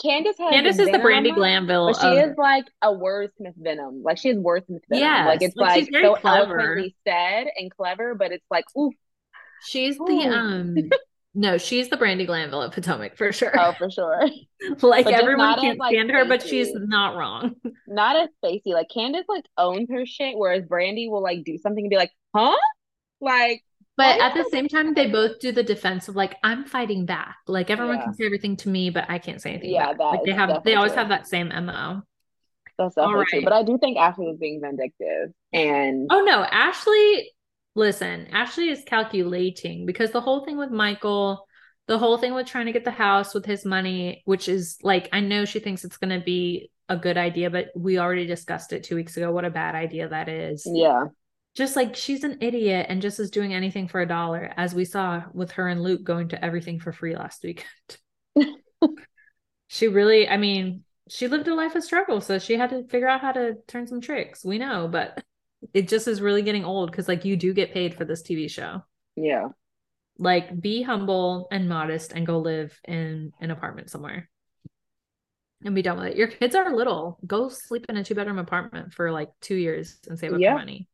Candiace 0.01 0.37
has 0.39 0.53
Candiace 0.53 0.79
is 0.79 0.91
the 0.91 0.97
Brandi 0.97 1.35
Glanville. 1.35 1.87
But 1.87 1.99
she 1.99 2.07
of... 2.07 2.31
is 2.31 2.37
like 2.37 2.65
a 2.81 2.87
wordsmith 2.87 3.55
venom. 3.57 4.01
Like 4.01 4.17
she 4.17 4.29
is 4.29 4.37
wordsmith 4.37 4.79
venom. 4.89 5.03
Yeah, 5.03 5.25
like 5.25 5.41
it's 5.41 5.57
like, 5.57 5.91
like 5.91 6.01
so 6.01 6.15
clever. 6.15 6.57
eloquently 6.57 6.95
said 7.05 7.47
and 7.57 7.69
clever, 7.69 8.15
but 8.15 8.31
it's 8.31 8.45
like 8.49 8.65
ooh. 8.77 8.91
She's 9.65 9.99
ooh. 9.99 10.05
the 10.05 10.29
um 10.29 10.75
no, 11.35 11.57
she's 11.57 11.89
the 11.89 11.97
Brandi 11.97 12.27
Glanville 12.27 12.61
of 12.61 12.73
Potomac 12.73 13.17
for 13.17 13.31
sure. 13.31 13.53
Oh, 13.59 13.73
for 13.73 13.89
sure. 13.89 14.21
like 14.81 15.07
everyone 15.07 15.59
can't 15.59 15.81
stand 15.83 16.09
like, 16.09 16.15
her, 16.15 16.25
but 16.25 16.43
she's 16.43 16.71
not 16.73 17.15
wrong. 17.15 17.55
Not 17.87 18.15
as 18.15 18.29
spacey. 18.43 18.73
Like 18.73 18.87
Candiace 18.89 19.25
like 19.27 19.45
owns 19.57 19.89
her 19.91 20.05
shit, 20.05 20.35
whereas 20.37 20.63
Brandy 20.63 21.09
will 21.09 21.21
like 21.21 21.43
do 21.43 21.57
something 21.57 21.85
and 21.85 21.89
be 21.89 21.95
like, 21.95 22.11
huh? 22.35 22.55
Like 23.19 23.63
But 23.97 24.19
at 24.19 24.33
the 24.33 24.47
same 24.51 24.67
time, 24.67 24.93
they 24.93 25.07
both 25.07 25.39
do 25.39 25.51
the 25.51 25.63
defense 25.63 26.07
of 26.07 26.15
like, 26.15 26.37
I'm 26.43 26.65
fighting 26.65 27.05
back. 27.05 27.37
Like 27.47 27.69
everyone 27.69 27.97
yeah. 27.97 28.03
can 28.05 28.13
say 28.13 28.25
everything 28.25 28.55
to 28.57 28.69
me, 28.69 28.89
but 28.89 29.09
I 29.09 29.17
can't 29.19 29.41
say 29.41 29.51
anything. 29.51 29.71
Yeah, 29.71 29.87
back. 29.87 29.97
That 29.97 30.03
like 30.03 30.23
they 30.25 30.31
have 30.31 30.63
they 30.63 30.75
always 30.75 30.91
true. 30.91 30.99
have 30.99 31.09
that 31.09 31.27
same 31.27 31.49
MO. 31.49 32.01
That's 32.77 32.95
definitely 32.95 33.15
right. 33.15 33.27
true. 33.27 33.43
But 33.43 33.53
I 33.53 33.63
do 33.63 33.77
think 33.77 33.97
Ashley 33.97 34.27
was 34.27 34.37
being 34.39 34.61
vindictive. 34.61 35.31
And 35.51 36.07
oh 36.11 36.21
no, 36.21 36.43
Ashley, 36.43 37.31
listen, 37.75 38.27
Ashley 38.31 38.69
is 38.69 38.83
calculating 38.85 39.85
because 39.85 40.11
the 40.11 40.21
whole 40.21 40.45
thing 40.45 40.57
with 40.57 40.71
Michael, 40.71 41.47
the 41.87 41.97
whole 41.97 42.17
thing 42.17 42.33
with 42.33 42.47
trying 42.47 42.67
to 42.67 42.71
get 42.71 42.85
the 42.85 42.91
house 42.91 43.33
with 43.33 43.45
his 43.45 43.65
money, 43.65 44.21
which 44.25 44.47
is 44.47 44.77
like 44.83 45.09
I 45.11 45.19
know 45.19 45.45
she 45.45 45.59
thinks 45.59 45.83
it's 45.83 45.97
gonna 45.97 46.21
be 46.21 46.71
a 46.89 46.97
good 46.97 47.17
idea, 47.17 47.49
but 47.49 47.67
we 47.75 47.97
already 47.97 48.25
discussed 48.25 48.73
it 48.73 48.83
two 48.83 48.95
weeks 48.95 49.17
ago. 49.17 49.31
What 49.31 49.45
a 49.45 49.49
bad 49.49 49.75
idea 49.75 50.09
that 50.09 50.29
is. 50.29 50.63
Yeah 50.65 51.05
just 51.55 51.75
like 51.75 51.95
she's 51.95 52.23
an 52.23 52.37
idiot 52.41 52.87
and 52.89 53.01
just 53.01 53.19
is 53.19 53.29
doing 53.29 53.53
anything 53.53 53.87
for 53.87 54.01
a 54.01 54.07
dollar, 54.07 54.51
as 54.57 54.73
we 54.73 54.85
saw 54.85 55.23
with 55.33 55.51
her 55.51 55.67
and 55.67 55.83
Luke 55.83 56.03
going 56.03 56.29
to 56.29 56.43
everything 56.43 56.79
for 56.79 56.91
free 56.91 57.15
last 57.15 57.43
weekend. 57.43 57.67
she 59.67 59.87
really, 59.87 60.27
I 60.27 60.37
mean, 60.37 60.83
she 61.09 61.27
lived 61.27 61.47
a 61.47 61.53
life 61.53 61.75
of 61.75 61.83
struggle, 61.83 62.21
so 62.21 62.39
she 62.39 62.55
had 62.55 62.71
to 62.71 62.87
figure 62.87 63.07
out 63.07 63.21
how 63.21 63.33
to 63.33 63.55
turn 63.67 63.85
some 63.85 64.01
tricks. 64.01 64.43
We 64.43 64.57
know, 64.57 64.87
but 64.87 65.23
it 65.73 65.87
just 65.87 66.07
is 66.07 66.21
really 66.21 66.41
getting 66.41 66.65
old 66.65 66.91
because 66.91 67.07
like 67.07 67.25
you 67.25 67.35
do 67.35 67.53
get 67.53 67.73
paid 67.73 67.95
for 67.95 68.05
this 68.05 68.21
TV 68.21 68.49
show. 68.49 68.83
Yeah. 69.15 69.49
Like 70.17 70.59
be 70.59 70.81
humble 70.83 71.47
and 71.51 71.67
modest 71.67 72.13
and 72.13 72.25
go 72.25 72.39
live 72.39 72.79
in 72.87 73.33
an 73.39 73.51
apartment 73.51 73.89
somewhere 73.89 74.29
and 75.63 75.75
be 75.75 75.81
done 75.81 75.97
with 75.97 76.07
it. 76.07 76.17
Your 76.17 76.27
kids 76.27 76.55
are 76.55 76.75
little. 76.75 77.19
Go 77.25 77.49
sleep 77.49 77.85
in 77.89 77.97
a 77.97 78.03
two 78.03 78.15
bedroom 78.15 78.39
apartment 78.39 78.93
for 78.93 79.11
like 79.11 79.29
two 79.41 79.55
years 79.55 79.97
and 80.07 80.19
save 80.19 80.33
up 80.33 80.39
yeah. 80.39 80.49
your 80.49 80.59
money 80.59 80.87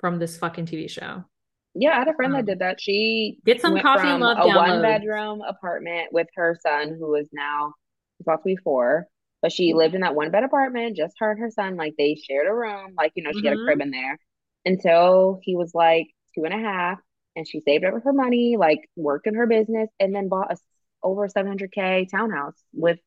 from 0.00 0.18
this 0.18 0.36
fucking 0.36 0.66
TV 0.66 0.90
show. 0.90 1.24
Yeah, 1.74 1.92
I 1.92 2.00
had 2.00 2.08
a 2.08 2.14
friend 2.14 2.34
um, 2.34 2.38
that 2.38 2.46
did 2.46 2.58
that. 2.58 2.80
She 2.80 3.38
get 3.46 3.60
some 3.60 3.78
coffee 3.80 4.08
and 4.08 4.20
love. 4.20 4.36
A 4.40 4.46
one 4.46 4.82
bedroom 4.82 5.40
apartment 5.40 6.08
with 6.12 6.26
her 6.34 6.58
son, 6.60 6.96
who 6.98 7.14
is 7.14 7.28
now 7.32 7.72
about 8.20 8.38
to 8.38 8.44
be 8.44 8.56
four, 8.56 9.06
but 9.42 9.52
she 9.52 9.74
lived 9.74 9.94
in 9.94 10.00
that 10.00 10.14
one 10.14 10.30
bed 10.30 10.44
apartment, 10.44 10.96
just 10.96 11.14
her 11.18 11.32
and 11.32 11.40
her 11.40 11.50
son. 11.50 11.76
Like 11.76 11.94
they 11.98 12.14
shared 12.14 12.46
a 12.46 12.54
room, 12.54 12.94
like 12.96 13.12
you 13.14 13.24
know, 13.24 13.32
she 13.32 13.38
mm-hmm. 13.38 13.46
had 13.48 13.52
a 13.54 13.56
mm-hmm. 13.56 13.66
crib 13.66 13.80
in 13.80 13.90
there 13.90 14.18
until 14.64 15.40
he 15.42 15.56
was 15.56 15.72
like 15.74 16.06
two 16.34 16.44
and 16.44 16.54
a 16.54 16.58
half, 16.58 16.98
and 17.36 17.46
she 17.46 17.60
saved 17.60 17.84
up 17.84 17.94
her 18.02 18.12
money, 18.12 18.56
like 18.58 18.88
worked 18.96 19.26
in 19.26 19.34
her 19.34 19.46
business, 19.46 19.90
and 20.00 20.14
then 20.14 20.28
bought 20.28 20.52
a 20.52 20.56
over 21.02 21.28
700k 21.28 22.08
townhouse 22.08 22.54
with 22.72 22.98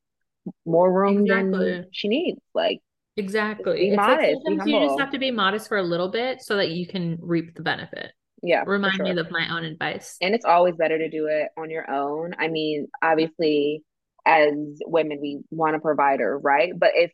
more 0.66 0.92
room 0.92 1.22
exactly. 1.22 1.72
than 1.72 1.86
she 1.92 2.10
needs. 2.10 2.42
Like 2.54 2.82
Exactly. 3.18 3.92
Be 3.92 3.96
modest. 3.96 4.42
Like 4.46 4.68
you 4.68 4.80
just 4.80 5.00
have 5.00 5.12
to 5.12 5.20
be 5.20 5.32
modest 5.32 5.70
for 5.70 5.78
a 5.78 5.84
little 5.84 6.10
bit 6.10 6.42
so 6.42 6.58
that 6.58 6.72
you 6.72 6.86
can 6.86 7.18
reap 7.22 7.56
the 7.56 7.64
benefit. 7.64 8.12
Yeah. 8.44 8.64
Remind 8.66 8.96
sure. 8.96 9.06
me 9.06 9.20
of 9.20 9.32
my 9.32 9.48
own 9.56 9.64
advice. 9.64 10.18
And 10.22 10.36
it's 10.36 10.46
always 10.46 10.76
better 10.76 10.98
to 10.98 11.10
do 11.10 11.28
it 11.28 11.50
on 11.58 11.70
your 11.70 11.90
own. 11.90 12.34
I 12.38 12.50
mean, 12.50 12.88
obviously, 13.02 13.84
as 14.26 14.54
women, 14.86 15.20
we 15.22 15.42
want 15.52 15.76
a 15.76 15.80
provider, 15.80 16.38
right? 16.38 16.74
But 16.78 16.92
if 16.96 17.12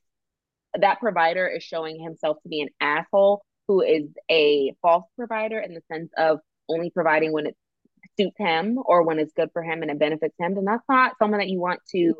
that 0.79 0.99
provider 0.99 1.47
is 1.47 1.63
showing 1.63 2.01
himself 2.01 2.37
to 2.43 2.49
be 2.49 2.61
an 2.61 2.69
asshole 2.79 3.43
who 3.67 3.81
is 3.81 4.07
a 4.29 4.73
false 4.81 5.05
provider 5.17 5.59
in 5.59 5.73
the 5.73 5.81
sense 5.91 6.11
of 6.17 6.39
only 6.69 6.89
providing 6.89 7.33
when 7.33 7.47
it 7.47 7.55
suits 8.19 8.37
him 8.37 8.79
or 8.83 9.03
when 9.03 9.19
it's 9.19 9.33
good 9.33 9.49
for 9.53 9.63
him 9.63 9.81
and 9.81 9.91
it 9.91 9.99
benefits 9.99 10.35
him, 10.39 10.55
then 10.55 10.65
that's 10.65 10.83
not 10.89 11.13
someone 11.19 11.39
that 11.39 11.49
you 11.49 11.59
want 11.59 11.79
to 11.91 12.15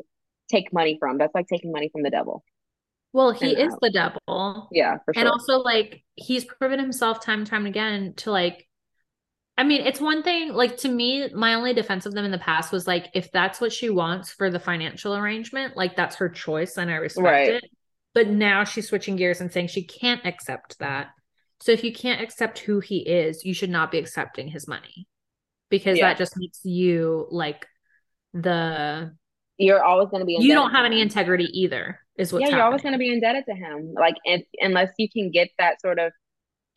take 0.50 0.72
money 0.72 0.96
from. 0.98 1.18
That's 1.18 1.34
like 1.34 1.46
taking 1.46 1.72
money 1.72 1.88
from 1.90 2.02
the 2.02 2.10
devil. 2.10 2.44
Well, 3.12 3.32
he 3.32 3.52
is 3.52 3.72
out. 3.72 3.78
the 3.82 3.90
devil. 3.90 4.68
Yeah, 4.72 4.96
for 5.04 5.12
sure. 5.12 5.20
And 5.20 5.28
also 5.28 5.58
like 5.58 6.02
he's 6.14 6.44
proven 6.44 6.78
himself 6.78 7.20
time 7.20 7.40
and 7.40 7.46
time 7.46 7.66
again 7.66 8.14
to 8.18 8.30
like 8.30 8.66
I 9.56 9.64
mean, 9.64 9.82
it's 9.82 10.00
one 10.00 10.22
thing 10.22 10.52
like 10.52 10.78
to 10.78 10.88
me, 10.88 11.28
my 11.34 11.54
only 11.54 11.74
defense 11.74 12.06
of 12.06 12.14
them 12.14 12.24
in 12.24 12.30
the 12.30 12.38
past 12.38 12.72
was 12.72 12.86
like 12.86 13.10
if 13.14 13.30
that's 13.32 13.60
what 13.60 13.72
she 13.72 13.90
wants 13.90 14.30
for 14.32 14.50
the 14.50 14.58
financial 14.58 15.14
arrangement, 15.14 15.76
like 15.76 15.94
that's 15.94 16.16
her 16.16 16.28
choice 16.28 16.78
and 16.78 16.90
I 16.90 16.94
respect 16.94 17.24
right. 17.24 17.50
it. 17.54 17.64
But 18.14 18.28
now 18.28 18.64
she's 18.64 18.88
switching 18.88 19.16
gears 19.16 19.40
and 19.40 19.52
saying 19.52 19.68
she 19.68 19.84
can't 19.84 20.24
accept 20.24 20.78
that. 20.78 21.08
So 21.60 21.72
if 21.72 21.84
you 21.84 21.92
can't 21.92 22.20
accept 22.20 22.58
who 22.58 22.80
he 22.80 22.98
is, 22.98 23.44
you 23.44 23.54
should 23.54 23.70
not 23.70 23.90
be 23.90 23.98
accepting 23.98 24.48
his 24.48 24.66
money. 24.66 25.06
Because 25.70 25.98
yeah. 25.98 26.08
that 26.08 26.18
just 26.18 26.34
makes 26.36 26.64
you 26.64 27.26
like 27.30 27.66
the 28.34 29.12
you're 29.58 29.82
always 29.82 30.08
going 30.08 30.20
to 30.20 30.26
be 30.26 30.36
you 30.40 30.54
don't 30.54 30.70
have 30.70 30.84
any 30.84 31.00
integrity 31.00 31.48
either 31.52 32.00
is 32.16 32.32
what 32.32 32.40
yeah 32.40 32.48
you're 32.48 32.56
happening. 32.56 32.66
always 32.66 32.82
going 32.82 32.92
to 32.92 32.98
be 32.98 33.12
indebted 33.12 33.44
to 33.46 33.54
him 33.54 33.92
like 33.94 34.14
if, 34.24 34.42
unless 34.60 34.90
you 34.98 35.08
can 35.10 35.30
get 35.30 35.48
that 35.58 35.80
sort 35.80 35.98
of 35.98 36.12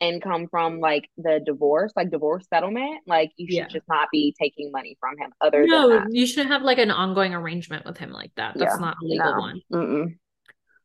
income 0.00 0.46
from 0.50 0.78
like 0.78 1.08
the 1.16 1.40
divorce 1.44 1.92
like 1.96 2.10
divorce 2.10 2.44
settlement 2.52 3.00
like 3.06 3.30
you 3.36 3.46
should 3.46 3.56
yeah. 3.56 3.66
just 3.66 3.88
not 3.88 4.08
be 4.12 4.34
taking 4.38 4.70
money 4.70 4.96
from 5.00 5.16
him 5.18 5.30
other 5.40 5.64
no 5.66 6.04
you 6.10 6.26
should 6.26 6.46
have 6.46 6.62
like 6.62 6.78
an 6.78 6.90
ongoing 6.90 7.34
arrangement 7.34 7.84
with 7.86 7.96
him 7.96 8.10
like 8.10 8.30
that 8.36 8.54
that's 8.58 8.74
yeah. 8.74 8.80
not 8.80 8.96
a 9.02 9.06
legal 9.06 9.32
no. 9.32 9.38
one 9.38 9.60
Mm-mm. 9.72 10.18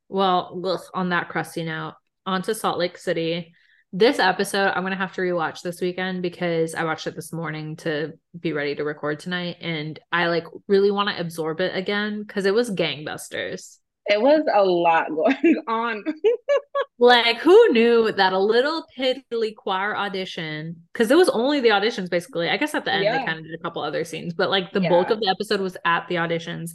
well 0.08 0.88
on 0.94 1.10
that 1.10 1.28
crusty 1.28 1.64
note 1.64 1.96
on 2.26 2.42
to 2.42 2.56
salt 2.56 2.80
lake 2.80 2.98
city 2.98 3.54
this 3.92 4.18
episode 4.18 4.72
i'm 4.76 4.84
gonna 4.84 4.96
have 4.96 5.14
to 5.14 5.22
rewatch 5.22 5.62
this 5.62 5.82
weekend 5.82 6.22
because 6.22 6.74
i 6.74 6.86
watched 6.86 7.06
it 7.06 7.16
this 7.16 7.34
morning 7.34 7.76
to 7.76 8.14
be 8.40 8.54
ready 8.54 8.76
to 8.76 8.86
record 8.86 9.20
tonight 9.20 9.58
and 9.60 10.00
i 10.14 10.28
like 10.28 10.46
really 10.70 10.92
want 10.92 11.10
to 11.10 11.20
absorb 11.20 11.60
it 11.60 11.76
again 11.76 12.24
because 12.24 12.46
it 12.46 12.54
was 12.54 12.72
gangbusters 12.72 13.80
it 14.08 14.22
was 14.22 14.44
a 14.54 14.64
lot 14.64 15.08
going 15.10 15.64
on. 15.68 16.04
like, 17.00 17.38
who 17.38 17.70
knew 17.70 18.12
that 18.12 18.34
a 18.34 18.40
little 18.40 18.86
piddly 18.98 19.56
choir 19.56 19.96
audition, 19.96 20.84
because 20.92 21.12
it 21.12 21.18
was 21.18 21.30
only 21.30 21.60
the 21.60 21.70
auditions 21.70 22.10
basically. 22.10 22.50
I 22.50 22.58
guess 22.58 22.74
at 22.74 22.86
the 22.86 22.94
end 22.94 23.04
yeah. 23.04 23.20
they 23.20 23.26
kind 23.26 23.40
of 23.40 23.46
did 23.46 23.54
a 23.54 23.62
couple 23.62 23.82
other 23.82 24.04
scenes, 24.04 24.34
but 24.34 24.50
like 24.50 24.72
the 24.72 24.82
yeah. 24.82 24.90
bulk 24.90 25.10
of 25.10 25.20
the 25.20 25.30
episode 25.30 25.62
was 25.62 25.78
at 25.86 26.08
the 26.08 26.16
auditions. 26.16 26.72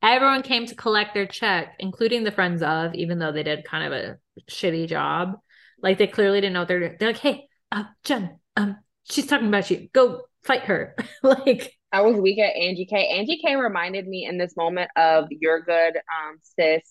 Everyone 0.00 0.42
came 0.42 0.66
to 0.66 0.74
collect 0.76 1.14
their 1.14 1.26
check, 1.26 1.74
including 1.80 2.22
the 2.22 2.30
friends 2.30 2.62
of, 2.62 2.94
even 2.94 3.18
though 3.18 3.32
they 3.32 3.42
did 3.42 3.64
kind 3.64 3.84
of 3.84 3.92
a 3.92 4.16
shitty 4.48 4.86
job. 4.88 5.38
Like 5.82 5.98
they 5.98 6.06
clearly 6.06 6.40
didn't 6.40 6.54
know 6.54 6.60
what 6.60 6.68
they're 6.68 6.80
doing. 6.80 6.96
They're 6.98 7.08
like, 7.08 7.18
hey, 7.18 7.48
uh, 7.72 7.84
Jen, 8.04 8.38
um, 8.56 8.76
she's 9.10 9.26
talking 9.26 9.48
about 9.48 9.70
you. 9.70 9.88
Go 9.92 10.22
fight 10.44 10.62
her. 10.62 10.94
like 11.22 11.77
I 11.92 12.02
was 12.02 12.16
weak 12.16 12.38
at 12.38 12.54
Angie 12.54 12.86
K. 12.86 13.06
Angie 13.06 13.40
K 13.44 13.56
reminded 13.56 14.06
me 14.06 14.26
in 14.26 14.38
this 14.38 14.56
moment 14.56 14.90
of 14.96 15.26
your 15.30 15.60
good 15.62 15.96
um 15.96 16.38
sis 16.42 16.82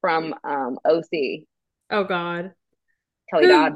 from 0.00 0.34
um 0.44 0.78
OC. 0.84 1.44
Oh 1.90 2.04
God. 2.04 2.52
Kelly 3.30 3.48
Dodd. 3.48 3.74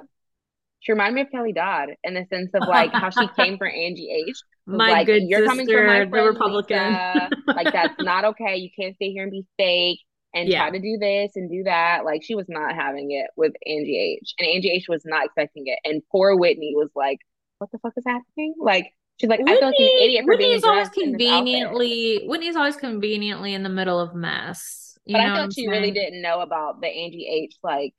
She 0.80 0.92
reminded 0.92 1.14
me 1.14 1.20
of 1.22 1.30
Kelly 1.30 1.52
Dodd 1.52 1.90
in 2.04 2.14
the 2.14 2.24
sense 2.30 2.50
of 2.54 2.66
like 2.66 2.92
how 2.92 3.10
she 3.10 3.26
came 3.36 3.58
for 3.58 3.66
Angie 3.66 4.26
H. 4.28 4.36
My 4.66 4.90
like, 4.90 5.06
good 5.06 5.24
You're 5.24 5.40
sister, 5.40 5.50
coming 5.50 5.66
for 5.66 5.86
my 5.86 6.04
the 6.04 6.28
Republican. 6.28 6.94
like 7.48 7.72
that's 7.72 7.94
not 8.00 8.24
okay. 8.26 8.56
You 8.56 8.70
can't 8.78 8.94
stay 8.94 9.10
here 9.10 9.24
and 9.24 9.32
be 9.32 9.44
fake 9.58 9.98
and 10.32 10.48
yeah. 10.48 10.60
try 10.60 10.70
to 10.70 10.78
do 10.78 10.96
this 11.00 11.32
and 11.34 11.50
do 11.50 11.64
that. 11.64 12.04
Like 12.04 12.22
she 12.22 12.36
was 12.36 12.46
not 12.48 12.74
having 12.76 13.10
it 13.10 13.30
with 13.36 13.52
Angie 13.66 14.18
H. 14.20 14.34
And 14.38 14.46
Angie 14.46 14.70
H 14.70 14.86
was 14.88 15.02
not 15.04 15.24
expecting 15.24 15.64
it. 15.66 15.80
And 15.84 16.02
poor 16.12 16.36
Whitney 16.36 16.74
was 16.76 16.90
like, 16.94 17.18
what 17.58 17.72
the 17.72 17.78
fuck 17.78 17.94
is 17.96 18.04
happening? 18.06 18.54
Like 18.60 18.92
She's 19.20 19.28
like, 19.28 19.40
Whitney, 19.40 19.52
I 19.52 19.58
feel 19.58 19.66
like 19.66 19.74
an 19.78 19.98
idiot 20.02 20.24
for 20.24 20.28
Whitney's 20.28 20.62
being 20.62 20.72
always 20.72 20.88
conveniently. 20.88 22.24
Whitney's 22.24 22.56
always 22.56 22.76
conveniently 22.76 23.52
in 23.52 23.62
the 23.62 23.68
middle 23.68 24.00
of 24.00 24.14
mess. 24.14 24.98
You 25.04 25.14
but 25.14 25.20
I 25.20 25.36
thought 25.36 25.52
she 25.52 25.66
saying? 25.66 25.70
really 25.70 25.90
didn't 25.90 26.22
know 26.22 26.40
about 26.40 26.80
the 26.80 26.86
Angie 26.86 27.28
H. 27.28 27.56
Like, 27.62 27.92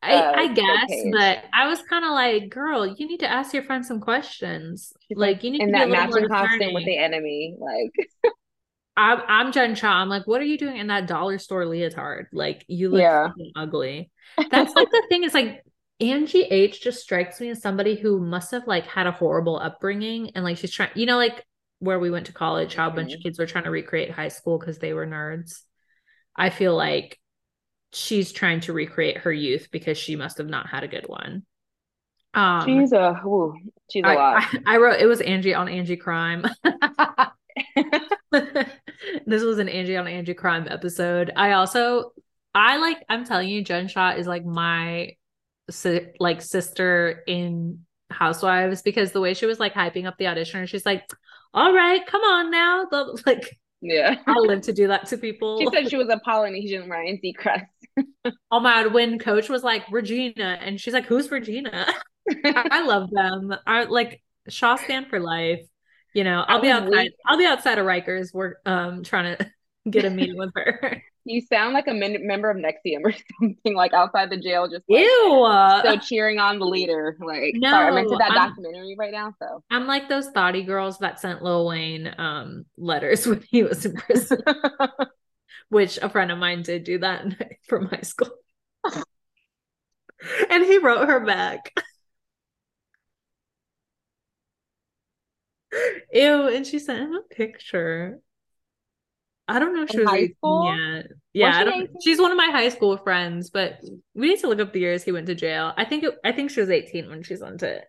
I, 0.00 0.14
uh, 0.14 0.32
I 0.36 0.52
guess, 0.52 0.92
but 1.10 1.44
I 1.52 1.66
was 1.66 1.82
kind 1.82 2.04
of 2.04 2.12
like, 2.12 2.50
girl, 2.50 2.86
you 2.86 3.08
need 3.08 3.18
to 3.18 3.28
ask 3.28 3.52
your 3.52 3.64
friend 3.64 3.84
some 3.84 3.98
questions. 3.98 4.92
She's 5.08 5.18
like, 5.18 5.42
you 5.42 5.50
need 5.50 5.58
to 5.58 5.72
that 5.72 5.88
matching 5.88 6.28
costume 6.28 6.72
with 6.72 6.84
the 6.84 6.98
enemy. 6.98 7.56
Like, 7.58 8.08
I'm 8.96 9.20
I'm 9.26 9.52
Jen 9.52 9.74
Shah. 9.74 9.90
I'm 9.90 10.08
like, 10.08 10.28
what 10.28 10.40
are 10.40 10.44
you 10.44 10.56
doing 10.56 10.76
in 10.76 10.86
that 10.86 11.08
dollar 11.08 11.38
store 11.38 11.66
leotard? 11.66 12.28
Like, 12.32 12.64
you 12.68 12.90
look 12.90 13.00
yeah. 13.00 13.30
ugly. 13.56 14.12
That's 14.52 14.72
like 14.76 14.88
the 14.88 15.02
thing 15.08 15.24
is 15.24 15.34
like 15.34 15.64
Angie 16.00 16.44
H 16.44 16.80
just 16.80 17.00
strikes 17.00 17.40
me 17.40 17.50
as 17.50 17.60
somebody 17.60 17.96
who 17.96 18.20
must 18.20 18.52
have 18.52 18.66
like 18.66 18.86
had 18.86 19.06
a 19.06 19.12
horrible 19.12 19.58
upbringing 19.58 20.30
and 20.34 20.44
like 20.44 20.56
she's 20.56 20.70
trying, 20.70 20.90
you 20.94 21.06
know, 21.06 21.16
like 21.16 21.44
where 21.80 21.98
we 21.98 22.10
went 22.10 22.26
to 22.26 22.32
college, 22.32 22.74
how 22.74 22.88
a 22.88 22.90
bunch 22.90 23.12
of 23.12 23.18
mm-hmm. 23.18 23.28
kids 23.28 23.38
were 23.38 23.46
trying 23.46 23.64
to 23.64 23.70
recreate 23.70 24.10
high 24.10 24.28
school 24.28 24.58
because 24.58 24.78
they 24.78 24.92
were 24.92 25.06
nerds. 25.06 25.62
I 26.36 26.50
feel 26.50 26.76
like 26.76 27.18
she's 27.92 28.32
trying 28.32 28.60
to 28.60 28.72
recreate 28.72 29.18
her 29.18 29.32
youth 29.32 29.68
because 29.72 29.98
she 29.98 30.14
must 30.14 30.38
have 30.38 30.48
not 30.48 30.68
had 30.68 30.84
a 30.84 30.88
good 30.88 31.06
one. 31.08 31.44
Um, 32.34 32.64
she's 32.64 32.92
a 32.92 33.20
ooh, 33.26 33.54
she's 33.90 34.04
a 34.04 34.08
I, 34.08 34.14
lot. 34.14 34.44
I, 34.66 34.74
I 34.74 34.76
wrote 34.76 35.00
it 35.00 35.06
was 35.06 35.20
Angie 35.20 35.54
on 35.54 35.68
Angie 35.68 35.96
Crime. 35.96 36.44
this 38.30 39.42
was 39.42 39.58
an 39.58 39.68
Angie 39.68 39.96
on 39.96 40.06
Angie 40.06 40.34
Crime 40.34 40.68
episode. 40.70 41.32
I 41.34 41.52
also 41.52 42.12
I 42.54 42.76
like 42.76 42.98
I'm 43.08 43.24
telling 43.24 43.48
you, 43.48 43.64
Jen 43.64 43.88
Shah 43.88 44.12
is 44.12 44.26
like 44.26 44.44
my 44.44 45.16
si- 45.70 46.08
like 46.18 46.42
sister 46.42 47.22
in 47.26 47.84
Housewives 48.10 48.82
because 48.82 49.12
the 49.12 49.20
way 49.20 49.34
she 49.34 49.46
was 49.46 49.60
like 49.60 49.74
hyping 49.74 50.06
up 50.06 50.16
the 50.18 50.24
auditioner, 50.24 50.66
she's 50.66 50.86
like, 50.86 51.04
"All 51.52 51.74
right, 51.74 52.04
come 52.06 52.22
on 52.22 52.50
now." 52.50 52.86
The, 52.90 53.22
like, 53.26 53.58
yeah, 53.80 54.16
I 54.26 54.34
live 54.38 54.62
to 54.62 54.72
do 54.72 54.88
that 54.88 55.06
to 55.08 55.18
people. 55.18 55.60
She 55.60 55.68
said 55.72 55.90
she 55.90 55.96
was 55.96 56.08
a 56.08 56.18
Polynesian 56.24 56.88
Ryan 56.88 57.20
Seacrest. 57.22 57.66
oh 58.50 58.60
my 58.60 58.82
god, 58.82 58.94
when 58.94 59.18
Coach 59.18 59.48
was 59.48 59.62
like 59.62 59.84
Regina, 59.90 60.58
and 60.60 60.80
she's 60.80 60.94
like, 60.94 61.06
"Who's 61.06 61.30
Regina?" 61.30 61.86
I 62.44 62.82
love 62.84 63.10
them. 63.10 63.54
I 63.66 63.84
like 63.84 64.22
Shah 64.48 64.76
stand 64.76 65.08
for 65.08 65.20
life. 65.20 65.62
You 66.14 66.24
know, 66.24 66.44
I'll 66.46 66.60
be 66.60 66.70
outside. 66.70 66.90
Weak. 66.90 67.12
I'll 67.26 67.38
be 67.38 67.46
outside 67.46 67.78
of 67.78 67.86
Rikers. 67.86 68.32
We're 68.32 68.54
um 68.64 69.04
trying 69.04 69.36
to 69.36 69.50
get 69.90 70.04
a 70.04 70.10
meeting 70.10 70.38
with 70.38 70.50
her. 70.54 71.02
You 71.28 71.42
sound 71.42 71.74
like 71.74 71.86
a 71.86 71.92
min- 71.92 72.26
member 72.26 72.48
of 72.48 72.56
NXIVM 72.56 73.04
or 73.04 73.12
something, 73.40 73.74
like 73.74 73.92
outside 73.92 74.30
the 74.30 74.38
jail, 74.38 74.66
just 74.66 74.84
like, 74.88 75.00
ew. 75.00 75.46
So 75.84 75.98
cheering 75.98 76.38
on 76.38 76.58
the 76.58 76.64
leader. 76.64 77.18
Like, 77.20 77.54
no, 77.54 77.70
sorry, 77.70 77.88
I'm 77.88 77.98
into 77.98 78.16
that 78.16 78.30
I'm, 78.30 78.48
documentary 78.48 78.96
right 78.98 79.12
now. 79.12 79.34
So 79.38 79.62
I'm 79.70 79.86
like 79.86 80.08
those 80.08 80.28
thoughty 80.28 80.62
girls 80.62 80.98
that 80.98 81.20
sent 81.20 81.42
Lil 81.42 81.66
Wayne 81.66 82.14
um 82.16 82.64
letters 82.78 83.26
when 83.26 83.44
he 83.50 83.62
was 83.62 83.84
in 83.84 83.94
prison, 83.94 84.40
which 85.68 85.98
a 85.98 86.08
friend 86.08 86.32
of 86.32 86.38
mine 86.38 86.62
did 86.62 86.84
do 86.84 86.98
that 87.00 87.26
from 87.68 87.86
high 87.88 88.00
school, 88.00 88.30
and 90.48 90.64
he 90.64 90.78
wrote 90.78 91.08
her 91.08 91.20
back. 91.20 91.72
Ew, 96.12 96.48
and 96.48 96.66
she 96.66 96.78
sent 96.78 97.00
him 97.00 97.14
a 97.14 97.22
picture. 97.34 98.20
I 99.48 99.58
don't 99.58 99.74
know 99.74 99.82
if 99.82 99.90
she 99.90 100.00
was 100.00 100.12
18 100.12 100.34
yet. 100.64 101.06
Yeah, 101.32 101.64
she 101.64 101.88
she's 102.02 102.20
one 102.20 102.30
of 102.30 102.36
my 102.36 102.50
high 102.50 102.68
school 102.68 102.98
friends, 102.98 103.48
but 103.48 103.80
we 104.14 104.28
need 104.28 104.40
to 104.40 104.48
look 104.48 104.60
up 104.60 104.74
the 104.74 104.80
years 104.80 105.02
he 105.04 105.12
went 105.12 105.26
to 105.26 105.34
jail. 105.34 105.72
I 105.76 105.86
think 105.86 106.04
it, 106.04 106.14
I 106.22 106.32
think 106.32 106.50
she 106.50 106.60
was 106.60 106.68
18 106.68 107.08
when 107.08 107.22
she 107.22 107.34
sent 107.36 107.62
it. 107.62 107.84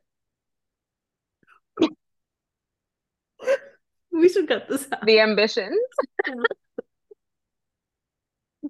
we 4.12 4.30
should 4.30 4.47
cut 4.47 4.70
this 4.70 4.88
out. 4.91 5.05
The 5.05 5.20
ambitions. 5.20 5.78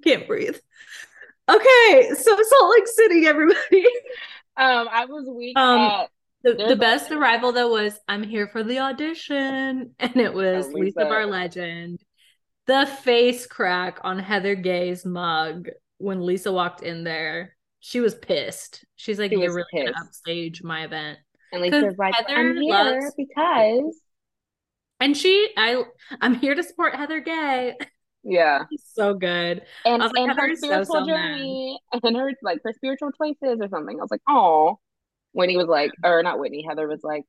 Can't 0.04 0.28
breathe. 0.28 0.58
Okay, 1.48 2.10
so 2.14 2.42
Salt 2.42 2.72
Lake 2.72 2.88
City, 2.88 3.28
everybody. 3.28 3.86
Um, 4.58 4.90
I 4.92 5.06
was 5.06 5.26
weak 5.26 5.58
um, 5.58 5.80
at 5.80 6.10
the, 6.44 6.66
the 6.68 6.76
best 6.76 7.12
arrival 7.12 7.54
though 7.54 7.72
was 7.72 7.98
I'm 8.10 8.24
here 8.24 8.50
for 8.50 8.62
the 8.62 8.80
audition, 8.80 9.96
and 9.98 10.18
it 10.18 10.34
was 10.34 10.68
oh, 10.68 10.72
Lisa 10.72 11.06
Barlegend 11.06 12.00
the 12.70 12.86
face 12.86 13.48
crack 13.48 14.00
on 14.04 14.20
Heather 14.20 14.54
Gay's 14.54 15.04
mug 15.04 15.70
when 15.98 16.24
Lisa 16.24 16.52
walked 16.52 16.84
in 16.84 17.04
there. 17.04 17.56
She 17.80 18.00
was 18.00 18.14
pissed. 18.14 18.86
She's 18.96 19.18
like, 19.18 19.32
she 19.32 19.40
"You're 19.40 19.52
really 19.52 19.64
pissed. 19.74 19.94
gonna 19.96 20.06
upstage 20.06 20.62
my 20.62 20.84
event." 20.84 21.18
And 21.52 21.64
Lisa's 21.64 21.98
like, 21.98 22.14
Heather 22.14 22.36
"I'm 22.36 22.56
here 22.56 22.72
loves... 22.72 23.14
because." 23.18 24.02
And 25.02 25.16
she, 25.16 25.48
I, 25.56 25.82
I'm 26.20 26.36
here 26.36 26.54
to 26.56 26.62
support 26.62 26.94
Heather 26.94 27.20
Gay. 27.22 27.76
Yeah, 28.22 28.66
She's 28.70 28.84
so 28.86 29.14
good. 29.14 29.62
And, 29.86 30.04
like, 30.04 30.12
and 30.18 30.38
her 30.38 30.54
spiritual 30.54 30.86
so, 30.86 31.00
so 31.00 31.06
journey, 31.06 31.80
mad. 31.94 32.02
and 32.04 32.18
her 32.18 32.34
like 32.44 32.60
her 32.66 32.74
spiritual 32.74 33.12
choices 33.14 33.60
or 33.62 33.70
something. 33.70 33.98
I 33.98 34.02
was 34.02 34.12
like, 34.12 34.22
"Oh." 34.28 34.78
Whitney 35.32 35.56
was 35.56 35.68
like, 35.68 35.92
or 36.04 36.22
not 36.22 36.38
Whitney. 36.38 36.66
Heather 36.68 36.86
was 36.86 37.00
like, 37.02 37.24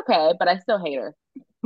"Okay, 0.00 0.34
but 0.38 0.46
I 0.46 0.58
still 0.58 0.78
hate 0.84 0.98
her." 0.98 1.16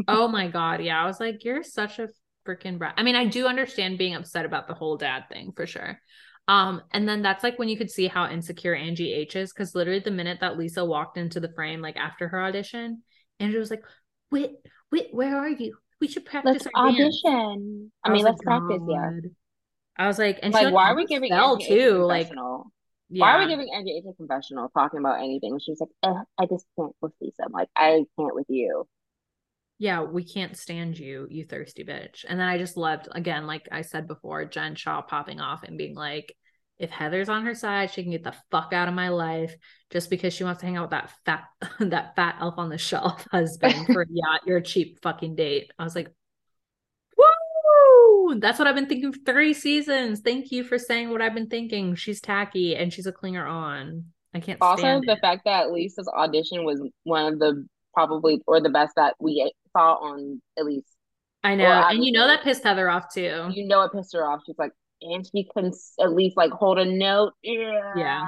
oh 0.07 0.29
my 0.29 0.47
god, 0.47 0.81
yeah. 0.81 1.03
I 1.03 1.07
was 1.07 1.19
like, 1.19 1.45
"You're 1.45 1.65
such 1.65 1.99
a 1.99 2.07
freaking 2.47 2.79
brat. 2.79 2.95
I 2.97 3.03
mean, 3.03 3.17
I 3.17 3.27
do 3.27 3.47
understand 3.47 3.99
being 3.99 4.15
upset 4.15 4.45
about 4.45 4.69
the 4.69 4.75
whole 4.75 4.97
dad 4.97 5.25
thing 5.31 5.53
for 5.55 5.67
sure. 5.67 6.01
Um, 6.49 6.83
and 6.91 7.09
then 7.09 7.23
that's 7.23 7.45
like 7.45 7.59
when 7.59 7.69
you 7.69 7.77
could 7.77 7.91
see 7.91 8.09
how 8.09 8.29
insecure 8.29 8.75
Angie 8.75 9.13
H 9.13 9.37
is, 9.37 9.53
because 9.53 9.75
literally 9.75 10.01
the 10.01 10.11
minute 10.11 10.39
that 10.41 10.59
Lisa 10.59 10.85
walked 10.85 11.17
into 11.17 11.41
the 11.41 11.53
frame, 11.55 11.81
like 11.81 11.97
after 11.97 12.29
her 12.29 12.43
audition, 12.43 13.03
Angie 13.39 13.59
was 13.59 13.71
like, 13.71 13.85
Wait, 14.31 14.53
wait, 14.91 15.09
where 15.13 15.37
are 15.37 15.49
you? 15.49 15.77
We 16.01 16.09
should 16.09 16.25
practice 16.25 16.65
let's 16.65 16.69
audition. 16.75 17.93
I, 18.03 18.09
I 18.09 18.13
mean, 18.13 18.25
let's 18.25 18.43
like, 18.45 18.61
practice, 18.61 18.81
yeah. 18.89 19.11
I 19.97 20.07
was 20.07 20.19
like, 20.19 20.41
and 20.43 20.53
like, 20.53 20.69
she, 20.69 20.73
why 20.73 20.91
are 20.91 20.97
we 20.97 21.07
giving 21.07 21.31
L 21.33 21.59
too? 21.59 21.99
Like, 21.99 22.31
yeah. 22.31 23.21
why 23.21 23.35
are 23.35 23.39
we 23.41 23.49
giving 23.49 23.69
Angie 23.73 23.99
H 23.99 24.05
a 24.11 24.15
confessional 24.15 24.69
talking 24.71 24.99
about 24.99 25.21
anything? 25.21 25.59
She's 25.61 25.81
like, 25.81 25.91
I 26.39 26.47
just 26.47 26.67
can't 26.79 26.97
with 27.01 27.13
Lisa. 27.21 27.45
I'm 27.45 27.53
like, 27.53 27.69
I 27.77 28.05
can't 28.19 28.35
with 28.35 28.47
you 28.49 28.89
yeah, 29.83 30.03
we 30.03 30.23
can't 30.23 30.57
stand 30.57 30.97
you, 30.97 31.27
you 31.29 31.45
thirsty 31.45 31.83
bitch. 31.83 32.25
And 32.29 32.39
then 32.39 32.47
I 32.47 32.57
just 32.57 32.77
loved, 32.77 33.09
again, 33.11 33.49
like 33.49 33.67
I 33.73 33.83
said 33.83 34.07
before, 34.07 34.45
Jen 34.45 34.77
Shah 34.77 35.03
popping 35.03 35.41
off 35.41 35.65
and 35.65 35.77
being 35.77 35.97
like, 35.97 36.37
if 36.79 36.91
Heather's 36.91 37.29
on 37.29 37.45
her 37.47 37.55
side, 37.57 37.91
she 37.91 38.05
can 38.05 38.13
get 38.13 38.23
the 38.23 38.37
fuck 38.53 38.73
out 38.73 38.87
of 38.87 38.95
my 38.95 39.09
life 39.09 39.57
just 39.91 40.09
because 40.09 40.33
she 40.33 40.45
wants 40.45 40.61
to 40.61 40.67
hang 40.67 40.77
out 40.77 40.85
with 40.85 40.91
that 40.93 41.11
fat, 41.27 41.45
that 41.81 42.15
fat 42.15 42.37
elf 42.41 42.55
on 42.59 42.69
the 42.69 42.79
shelf 42.79 43.27
husband 43.33 43.87
for 43.87 44.07
yeah, 44.09 44.37
you're 44.47 44.59
a 44.59 44.63
cheap 44.63 45.03
fucking 45.03 45.35
date. 45.35 45.73
I 45.77 45.83
was 45.83 45.97
like, 45.97 46.13
woo! 47.17 48.39
That's 48.39 48.61
what 48.61 48.69
I've 48.69 48.77
been 48.77 48.87
thinking 48.87 49.13
for 49.13 49.19
three 49.27 49.53
seasons. 49.53 50.21
Thank 50.21 50.53
you 50.53 50.63
for 50.63 50.79
saying 50.79 51.11
what 51.11 51.21
I've 51.21 51.35
been 51.35 51.49
thinking. 51.49 51.97
She's 51.97 52.21
tacky 52.21 52.77
and 52.77 52.93
she's 52.93 53.07
a 53.07 53.13
clinger 53.13 53.51
on. 53.51 54.05
I 54.33 54.39
can't. 54.39 54.63
Also, 54.63 55.01
the 55.05 55.15
it. 55.15 55.21
fact 55.21 55.43
that 55.47 55.73
Lisa's 55.73 56.07
audition 56.07 56.65
was 56.65 56.81
one 57.03 57.33
of 57.33 57.41
the 57.41 57.67
probably 57.93 58.41
or 58.47 58.61
the 58.61 58.71
best 58.71 58.95
that 58.95 59.17
we 59.19 59.53
saw 59.73 59.95
on 59.95 60.41
at 60.59 60.65
least. 60.65 60.87
I 61.45 61.57
know, 61.57 61.65
and 61.65 62.05
you 62.05 62.13
know 62.13 62.27
that 62.29 62.45
pissed 62.45 62.63
Heather 62.63 62.89
off 62.89 63.13
too. 63.13 63.51
You 63.53 63.67
know 63.67 63.83
it 63.83 63.93
pissed 63.93 64.13
her 64.15 64.25
off. 64.25 64.43
She's 64.47 64.59
like, 64.59 64.73
and 65.01 65.27
she 65.27 65.49
couldn't 65.53 65.77
at 66.01 66.13
least 66.13 66.37
like 66.37 66.53
hold 66.53 66.79
a 66.79 66.85
note. 66.85 67.33
Yeah. 67.43 67.93
yeah. 67.97 68.25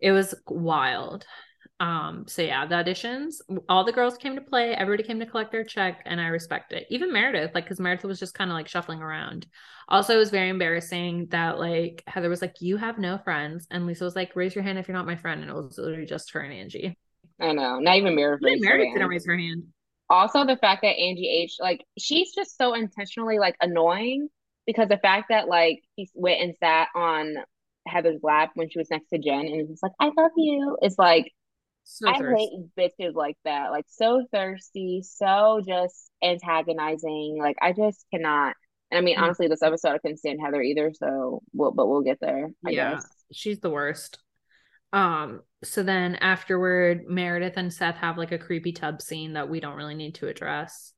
It 0.00 0.12
was 0.12 0.34
wild. 0.46 1.24
Um, 1.78 2.24
so 2.26 2.42
yeah, 2.42 2.66
the 2.66 2.74
auditions, 2.74 3.34
all 3.68 3.84
the 3.84 3.92
girls 3.92 4.16
came 4.16 4.34
to 4.34 4.40
play, 4.40 4.72
everybody 4.72 5.06
came 5.06 5.20
to 5.20 5.26
collect 5.26 5.52
their 5.52 5.64
check, 5.64 6.02
and 6.06 6.20
I 6.20 6.28
respect 6.28 6.72
it. 6.72 6.86
Even 6.88 7.12
Meredith, 7.12 7.54
like 7.54 7.64
because 7.64 7.80
Meredith 7.80 8.04
was 8.04 8.18
just 8.18 8.34
kind 8.34 8.50
of 8.50 8.54
like 8.54 8.68
shuffling 8.68 9.02
around. 9.02 9.46
Also, 9.88 10.14
it 10.14 10.18
was 10.18 10.30
very 10.30 10.48
embarrassing 10.48 11.26
that 11.30 11.58
like 11.58 12.02
Heather 12.06 12.30
was 12.30 12.40
like, 12.40 12.54
You 12.60 12.78
have 12.78 12.98
no 12.98 13.18
friends, 13.18 13.66
and 13.70 13.86
Lisa 13.86 14.04
was 14.04 14.16
like, 14.16 14.34
Raise 14.34 14.54
your 14.54 14.64
hand 14.64 14.78
if 14.78 14.88
you're 14.88 14.96
not 14.96 15.06
my 15.06 15.16
friend, 15.16 15.42
and 15.42 15.50
it 15.50 15.54
was 15.54 15.76
literally 15.78 16.06
just 16.06 16.32
her 16.32 16.40
and 16.40 16.52
Angie. 16.52 16.98
I 17.38 17.52
know. 17.52 17.78
Not 17.78 17.96
even 17.96 18.14
Meredith. 18.14 18.48
Even 18.48 18.60
Meredith 18.62 18.94
didn't 18.94 19.08
raise 19.08 19.26
her 19.26 19.36
hand. 19.36 19.64
Also, 20.08 20.44
the 20.44 20.56
fact 20.56 20.82
that 20.82 20.98
Angie 20.98 21.28
H, 21.28 21.56
like, 21.60 21.84
she's 21.98 22.32
just 22.34 22.56
so 22.56 22.74
intentionally 22.74 23.38
like 23.38 23.56
annoying 23.60 24.28
because 24.66 24.88
the 24.88 24.98
fact 24.98 25.26
that 25.30 25.48
like 25.48 25.82
he 25.94 26.08
went 26.14 26.40
and 26.40 26.54
sat 26.58 26.88
on 26.94 27.34
Heather's 27.86 28.20
lap 28.22 28.50
when 28.54 28.68
she 28.68 28.78
was 28.78 28.90
next 28.90 29.08
to 29.08 29.18
Jen 29.18 29.46
and 29.46 29.68
was 29.68 29.80
like, 29.82 29.92
"I 30.00 30.10
love 30.16 30.32
you," 30.36 30.76
it's 30.82 30.98
like. 30.98 31.32
So 31.88 32.08
I 32.08 32.14
hate 32.14 32.50
bitches 32.76 33.14
like 33.14 33.36
that. 33.44 33.70
Like 33.70 33.84
so 33.86 34.26
thirsty, 34.32 35.02
so 35.04 35.60
just 35.64 36.10
antagonizing. 36.20 37.38
Like 37.40 37.56
I 37.62 37.72
just 37.72 38.04
cannot. 38.12 38.56
And 38.90 38.98
I 38.98 39.00
mean, 39.02 39.14
mm-hmm. 39.14 39.24
honestly, 39.24 39.46
this 39.46 39.62
episode 39.62 39.90
I 39.90 39.98
couldn't 39.98 40.18
stand 40.18 40.40
Heather 40.44 40.62
either. 40.62 40.92
So, 40.94 41.42
we'll, 41.52 41.70
but 41.70 41.86
we'll 41.86 42.02
get 42.02 42.18
there. 42.20 42.50
I 42.66 42.70
yeah, 42.70 42.94
guess. 42.94 43.06
she's 43.32 43.60
the 43.60 43.70
worst. 43.70 44.18
Um, 44.92 45.42
so 45.64 45.82
then 45.82 46.16
afterward, 46.16 47.04
Meredith 47.08 47.56
and 47.56 47.72
Seth 47.72 47.96
have 47.96 48.18
like 48.18 48.32
a 48.32 48.38
creepy 48.38 48.72
tub 48.72 49.02
scene 49.02 49.34
that 49.34 49.48
we 49.48 49.60
don't 49.60 49.76
really 49.76 49.94
need 49.94 50.16
to 50.16 50.28
address. 50.28 50.92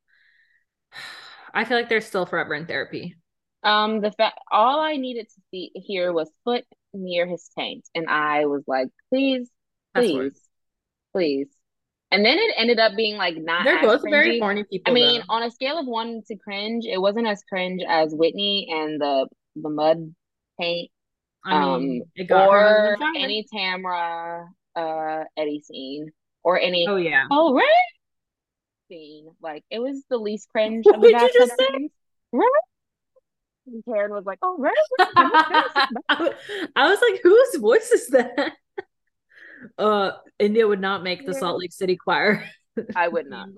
I 1.54 1.64
feel 1.64 1.78
like 1.78 1.88
they're 1.88 2.00
still 2.00 2.26
forever 2.26 2.54
in 2.54 2.66
therapy. 2.66 3.16
Um, 3.62 4.00
the 4.00 4.12
fact 4.12 4.38
all 4.52 4.80
I 4.80 4.96
needed 4.96 5.28
to 5.28 5.42
see 5.50 5.70
here 5.74 6.12
was 6.12 6.30
foot 6.44 6.64
near 6.92 7.26
his 7.26 7.48
taint, 7.58 7.88
and 7.94 8.08
I 8.08 8.44
was 8.46 8.62
like, 8.66 8.88
please, 9.10 9.50
please, 9.94 10.38
please. 11.12 11.48
And 12.10 12.24
then 12.24 12.38
it 12.38 12.54
ended 12.56 12.78
up 12.78 12.92
being 12.96 13.16
like 13.16 13.36
not. 13.36 13.64
They're 13.64 13.82
both 13.82 14.02
cringy. 14.02 14.10
very 14.10 14.38
horny 14.38 14.64
people. 14.64 14.90
I 14.90 14.94
mean, 14.94 15.22
though. 15.26 15.34
on 15.34 15.42
a 15.42 15.50
scale 15.50 15.78
of 15.78 15.86
one 15.86 16.22
to 16.28 16.36
cringe, 16.36 16.84
it 16.86 17.00
wasn't 17.00 17.26
as 17.26 17.42
cringe 17.48 17.82
as 17.86 18.14
Whitney 18.14 18.68
and 18.70 19.00
the 19.00 19.26
the 19.56 19.70
mud 19.70 20.14
paint 20.60 20.90
I 21.48 21.76
mean, 21.76 22.02
um, 22.20 22.38
or 22.38 22.96
any 23.16 23.46
Tamra 23.52 24.48
uh 24.76 25.24
Eddie 25.36 25.62
scene 25.62 26.12
or 26.42 26.58
any 26.58 26.86
oh 26.88 26.96
yeah. 26.96 27.24
Oh 27.30 27.54
right 27.54 27.64
scene. 28.88 29.30
Like 29.40 29.64
it 29.70 29.78
was 29.78 30.02
the 30.10 30.18
least 30.18 30.48
cringe 30.50 30.84
what 30.84 30.96
of 30.96 31.02
did 31.02 31.20
you 31.20 31.30
just 31.32 31.52
say? 31.58 31.88
right 32.32 32.50
and 33.66 33.84
Karen 33.84 34.12
was 34.12 34.24
like 34.26 34.38
oh 34.42 34.56
right 34.58 34.74
I 36.76 36.88
was 36.88 36.98
like 37.00 37.20
whose 37.22 37.56
voice 37.60 37.90
is 37.90 38.08
that? 38.08 38.52
Uh 39.76 40.12
India 40.38 40.68
would 40.68 40.80
not 40.80 41.02
make 41.02 41.26
the 41.26 41.34
Salt 41.34 41.58
Lake 41.58 41.72
City 41.72 41.96
choir. 41.96 42.44
I 42.94 43.08
would 43.08 43.28
not. 43.28 43.48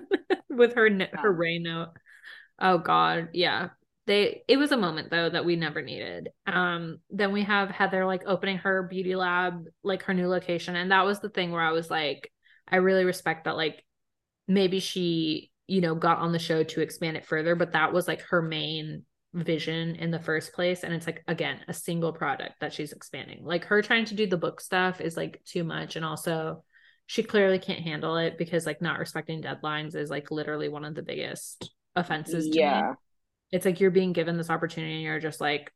With 0.50 0.74
her 0.74 0.90
her 1.12 1.32
Ray 1.32 1.60
note. 1.60 1.90
Oh 2.58 2.78
god. 2.78 3.28
Yeah 3.34 3.68
they 4.06 4.42
it 4.48 4.56
was 4.56 4.72
a 4.72 4.76
moment 4.76 5.10
though 5.10 5.30
that 5.30 5.44
we 5.44 5.56
never 5.56 5.82
needed. 5.82 6.28
Um 6.46 6.98
then 7.10 7.32
we 7.32 7.42
have 7.42 7.70
heather 7.70 8.04
like 8.04 8.22
opening 8.26 8.58
her 8.58 8.82
beauty 8.82 9.16
lab 9.16 9.64
like 9.82 10.02
her 10.04 10.14
new 10.14 10.28
location. 10.28 10.76
And 10.76 10.90
that 10.90 11.04
was 11.04 11.20
the 11.20 11.30
thing 11.30 11.50
where 11.50 11.62
i 11.62 11.72
was 11.72 11.90
like 11.90 12.30
i 12.68 12.76
really 12.76 13.04
respect 13.04 13.44
that 13.44 13.56
like 13.56 13.84
maybe 14.48 14.80
she 14.80 15.50
you 15.66 15.80
know 15.80 15.94
got 15.94 16.18
on 16.18 16.32
the 16.32 16.38
show 16.38 16.62
to 16.62 16.80
expand 16.80 17.16
it 17.16 17.24
further 17.24 17.54
but 17.54 17.72
that 17.72 17.92
was 17.92 18.06
like 18.06 18.20
her 18.22 18.42
main 18.42 19.04
vision 19.34 19.96
in 19.96 20.10
the 20.10 20.20
first 20.20 20.52
place. 20.52 20.84
And 20.84 20.94
it's 20.94 21.06
like 21.06 21.22
again 21.26 21.60
a 21.68 21.74
single 21.74 22.12
product 22.12 22.54
that 22.60 22.72
she's 22.72 22.92
expanding. 22.92 23.44
Like 23.44 23.64
her 23.66 23.82
trying 23.82 24.04
to 24.06 24.14
do 24.14 24.26
the 24.26 24.36
book 24.36 24.60
stuff 24.60 25.00
is 25.00 25.16
like 25.16 25.42
too 25.44 25.64
much. 25.64 25.96
And 25.96 26.04
also 26.04 26.62
she 27.06 27.22
clearly 27.22 27.58
can't 27.58 27.80
handle 27.80 28.16
it 28.16 28.38
because 28.38 28.64
like 28.64 28.80
not 28.80 28.98
respecting 28.98 29.42
deadlines 29.42 29.94
is 29.94 30.08
like 30.08 30.30
literally 30.30 30.68
one 30.68 30.84
of 30.84 30.94
the 30.94 31.02
biggest 31.02 31.70
offenses 31.96 32.48
yeah 32.50 32.80
me 32.90 32.96
it's 33.52 33.64
like 33.64 33.80
you're 33.80 33.90
being 33.90 34.12
given 34.12 34.36
this 34.36 34.50
opportunity 34.50 34.94
and 34.94 35.02
you're 35.02 35.20
just 35.20 35.40
like 35.40 35.72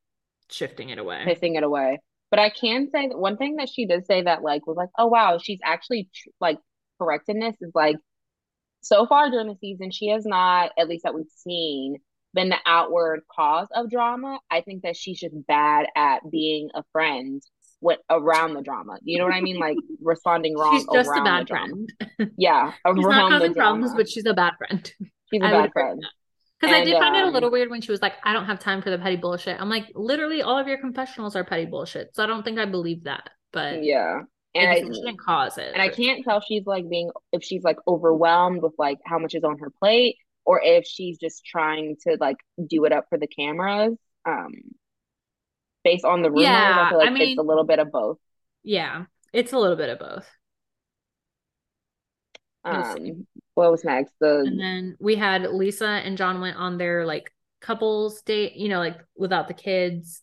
shifting 0.51 0.91
it 0.91 0.99
away 0.99 1.25
pissing 1.27 1.57
it 1.57 1.63
away 1.63 1.99
but 2.31 2.41
i 2.41 2.51
can 2.51 2.89
say 2.91 3.09
that 3.09 3.19
one 3.19 3.37
thing 3.37 3.57
that 3.57 3.69
she 3.69 3.87
did 3.87 4.07
say 4.07 4.23
that 4.23 4.43
like 4.43 4.67
was 4.67 4.77
like 4.77 4.89
oh 4.99 5.07
wow 5.07 5.39
she's 5.43 5.61
actually 5.65 6.09
tr- 6.15 6.29
like 6.41 6.59
correctness 6.99 7.55
is 7.61 7.73
like 7.75 7.97
so 8.81 9.07
far 9.07 9.31
during 9.31 9.49
the 9.49 9.57
season, 9.61 9.91
she 9.91 10.09
has 10.09 10.25
not, 10.25 10.71
at 10.79 10.89
least 10.89 11.05
that 11.05 11.15
we've 11.15 11.27
seen, 11.37 11.97
been 12.35 12.49
the 12.49 12.59
outward 12.67 13.21
cause 13.31 13.69
of 13.75 13.91
drama. 13.91 14.39
I 14.51 14.61
think 14.61 14.83
that 14.83 14.97
she's 14.97 15.21
just 15.21 15.35
bad 15.47 15.87
at 15.97 16.21
being 16.31 16.71
a 16.75 16.83
friend 16.93 17.43
what 17.81 18.01
around 18.11 18.55
the 18.55 18.63
drama. 18.63 18.99
You 19.03 19.19
know 19.19 19.25
what 19.25 19.35
I 19.35 19.41
mean? 19.41 19.59
Like 19.59 19.77
responding 20.03 20.57
wrong. 20.57 20.75
She's 20.75 20.87
just 20.93 21.11
a 21.11 21.23
bad 21.23 21.49
friend. 21.49 21.93
Yeah, 22.37 22.73
she's 22.95 23.07
not 23.07 23.31
causing 23.31 23.55
problems, 23.55 23.95
but 23.95 24.09
she's 24.09 24.27
a 24.27 24.35
bad 24.35 24.55
friend. 24.59 24.93
She's 25.33 25.43
a 25.43 25.47
I 25.47 25.51
bad 25.53 25.73
friend. 25.73 26.03
Because 26.61 26.75
I 26.75 26.85
did 26.85 26.95
find 26.95 27.15
um, 27.15 27.23
it 27.23 27.29
a 27.29 27.31
little 27.31 27.49
um, 27.49 27.53
weird 27.53 27.71
when 27.71 27.81
she 27.81 27.93
was 27.93 28.03
like, 28.03 28.15
"I 28.25 28.33
don't 28.33 28.47
have 28.47 28.59
time 28.59 28.83
for 28.83 28.91
the 28.91 28.99
petty 28.99 29.17
bullshit." 29.17 29.61
I'm 29.61 29.69
like, 29.69 29.93
literally, 29.95 30.43
all 30.43 30.59
of 30.59 30.67
your 30.67 30.79
confessionals 30.79 31.37
are 31.37 31.45
petty 31.45 31.67
bullshit. 31.67 32.15
So 32.15 32.25
I 32.25 32.27
don't 32.27 32.43
think 32.43 32.59
I 32.59 32.65
believe 32.65 33.05
that. 33.05 33.31
But 33.53 33.85
yeah, 33.85 34.23
and 34.55 34.69
I, 34.69 34.81
she 34.81 34.91
didn't 34.91 35.21
cause 35.21 35.57
it. 35.59 35.71
And 35.73 35.81
I 35.81 35.89
can't 35.89 36.25
tell 36.25 36.39
if 36.39 36.45
she's 36.49 36.67
like 36.67 36.89
being 36.89 37.11
if 37.33 37.45
she's 37.45 37.63
like 37.63 37.77
overwhelmed 37.87 38.63
with 38.63 38.73
like 38.77 38.99
how 39.05 39.19
much 39.19 39.35
is 39.35 39.45
on 39.45 39.59
her 39.59 39.71
plate, 39.79 40.17
or 40.45 40.61
if 40.63 40.85
she's 40.85 41.19
just 41.19 41.45
trying 41.45 41.97
to 42.07 42.17
like 42.19 42.39
do 42.69 42.85
it 42.85 42.93
up 42.93 43.07
for 43.09 43.19
the 43.19 43.29
cameras. 43.29 43.97
Um, 44.25 44.53
based 45.85 46.05
on 46.05 46.23
the 46.23 46.31
rumors. 46.31 46.45
Yeah, 46.45 46.87
I 46.87 46.91
feel 46.91 46.99
like 46.99 47.09
I 47.09 47.13
mean, 47.13 47.29
it's 47.31 47.39
a 47.39 47.43
little 47.43 47.65
bit 47.65 47.79
of 47.79 47.91
both. 47.93 48.19
Yeah, 48.63 49.05
it's 49.33 49.53
a 49.53 49.59
little 49.59 49.77
bit 49.77 49.91
of 49.91 49.99
both. 49.99 50.29
Um, 52.69 53.27
what 53.55 53.71
was 53.71 53.85
next? 53.85 54.13
The 54.21 54.41
and 54.41 54.61
then 54.61 54.97
we 55.01 55.17
had 55.17 55.43
Lisa 55.43 55.87
and 55.87 56.17
John 56.17 56.41
went 56.41 56.57
on 56.57 56.79
their 56.79 57.05
like 57.05 57.33
couples 57.61 58.23
date, 58.23 58.55
you 58.55 58.69
know, 58.69 58.79
like 58.79 58.99
without 59.17 59.49
the 59.49 59.55
kids. 59.55 60.23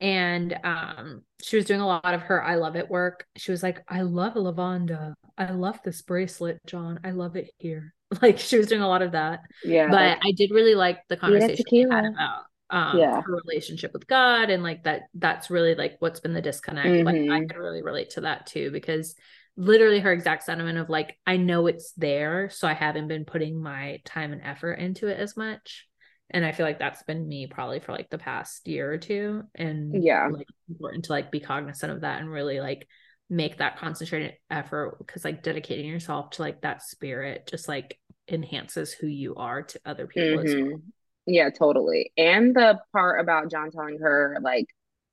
And 0.00 0.56
um, 0.62 1.22
she 1.42 1.56
was 1.56 1.64
doing 1.64 1.80
a 1.80 1.86
lot 1.86 2.14
of 2.14 2.22
her 2.22 2.42
I 2.42 2.54
love 2.54 2.76
it 2.76 2.88
work. 2.88 3.26
She 3.36 3.50
was 3.50 3.62
like, 3.62 3.82
I 3.88 4.02
love 4.02 4.34
Lavanda. 4.34 5.14
I 5.36 5.50
love 5.50 5.80
this 5.84 6.02
bracelet, 6.02 6.60
John. 6.66 7.00
I 7.04 7.10
love 7.10 7.36
it 7.36 7.50
here. 7.58 7.94
Like 8.22 8.38
she 8.38 8.56
was 8.56 8.68
doing 8.68 8.80
a 8.80 8.88
lot 8.88 9.02
of 9.02 9.12
that. 9.12 9.40
Yeah. 9.62 9.88
But 9.90 10.18
I 10.24 10.32
did 10.34 10.50
really 10.50 10.74
like 10.74 11.00
the 11.10 11.18
conversation 11.18 11.92
about 11.92 12.44
um 12.70 12.98
yeah. 12.98 13.20
her 13.20 13.40
relationship 13.44 13.92
with 13.92 14.06
God 14.06 14.48
and 14.48 14.62
like 14.62 14.84
that 14.84 15.02
that's 15.12 15.50
really 15.50 15.74
like 15.74 15.96
what's 15.98 16.18
been 16.18 16.32
the 16.32 16.40
disconnect. 16.40 16.88
Mm-hmm. 16.88 17.06
Like 17.06 17.16
I 17.16 17.18
mm-hmm. 17.18 17.48
can 17.48 17.60
really 17.60 17.82
relate 17.82 18.08
to 18.12 18.22
that 18.22 18.46
too 18.46 18.70
because 18.70 19.14
literally 19.58 19.98
her 19.98 20.12
exact 20.12 20.44
sentiment 20.44 20.78
of 20.78 20.88
like 20.88 21.18
I 21.26 21.36
know 21.36 21.66
it's 21.66 21.92
there 21.96 22.48
so 22.48 22.68
I 22.68 22.74
haven't 22.74 23.08
been 23.08 23.24
putting 23.24 23.60
my 23.60 24.00
time 24.04 24.32
and 24.32 24.40
effort 24.42 24.74
into 24.74 25.08
it 25.08 25.18
as 25.18 25.36
much. 25.36 25.86
And 26.30 26.44
I 26.44 26.52
feel 26.52 26.64
like 26.64 26.78
that's 26.78 27.02
been 27.02 27.26
me 27.26 27.46
probably 27.46 27.80
for 27.80 27.92
like 27.92 28.08
the 28.08 28.18
past 28.18 28.68
year 28.68 28.92
or 28.92 28.98
two 28.98 29.42
and 29.54 30.02
yeah 30.02 30.28
like 30.28 30.46
important 30.68 31.06
to 31.06 31.12
like 31.12 31.32
be 31.32 31.40
cognizant 31.40 31.92
of 31.92 32.02
that 32.02 32.20
and 32.20 32.30
really 32.30 32.60
like 32.60 32.86
make 33.28 33.58
that 33.58 33.78
concentrated 33.78 34.34
effort 34.50 34.96
because 34.98 35.24
like 35.24 35.42
dedicating 35.42 35.86
yourself 35.86 36.30
to 36.30 36.42
like 36.42 36.60
that 36.60 36.82
spirit 36.82 37.48
just 37.50 37.66
like 37.66 37.98
enhances 38.30 38.92
who 38.92 39.06
you 39.06 39.34
are 39.34 39.62
to 39.62 39.80
other 39.84 40.06
people 40.06 40.38
mm-hmm. 40.38 40.46
as 40.46 40.54
well. 40.54 40.80
Yeah, 41.26 41.50
totally. 41.50 42.12
And 42.16 42.54
the 42.54 42.78
part 42.92 43.20
about 43.20 43.50
John 43.50 43.70
telling 43.70 43.98
her, 43.98 44.38
like, 44.40 44.66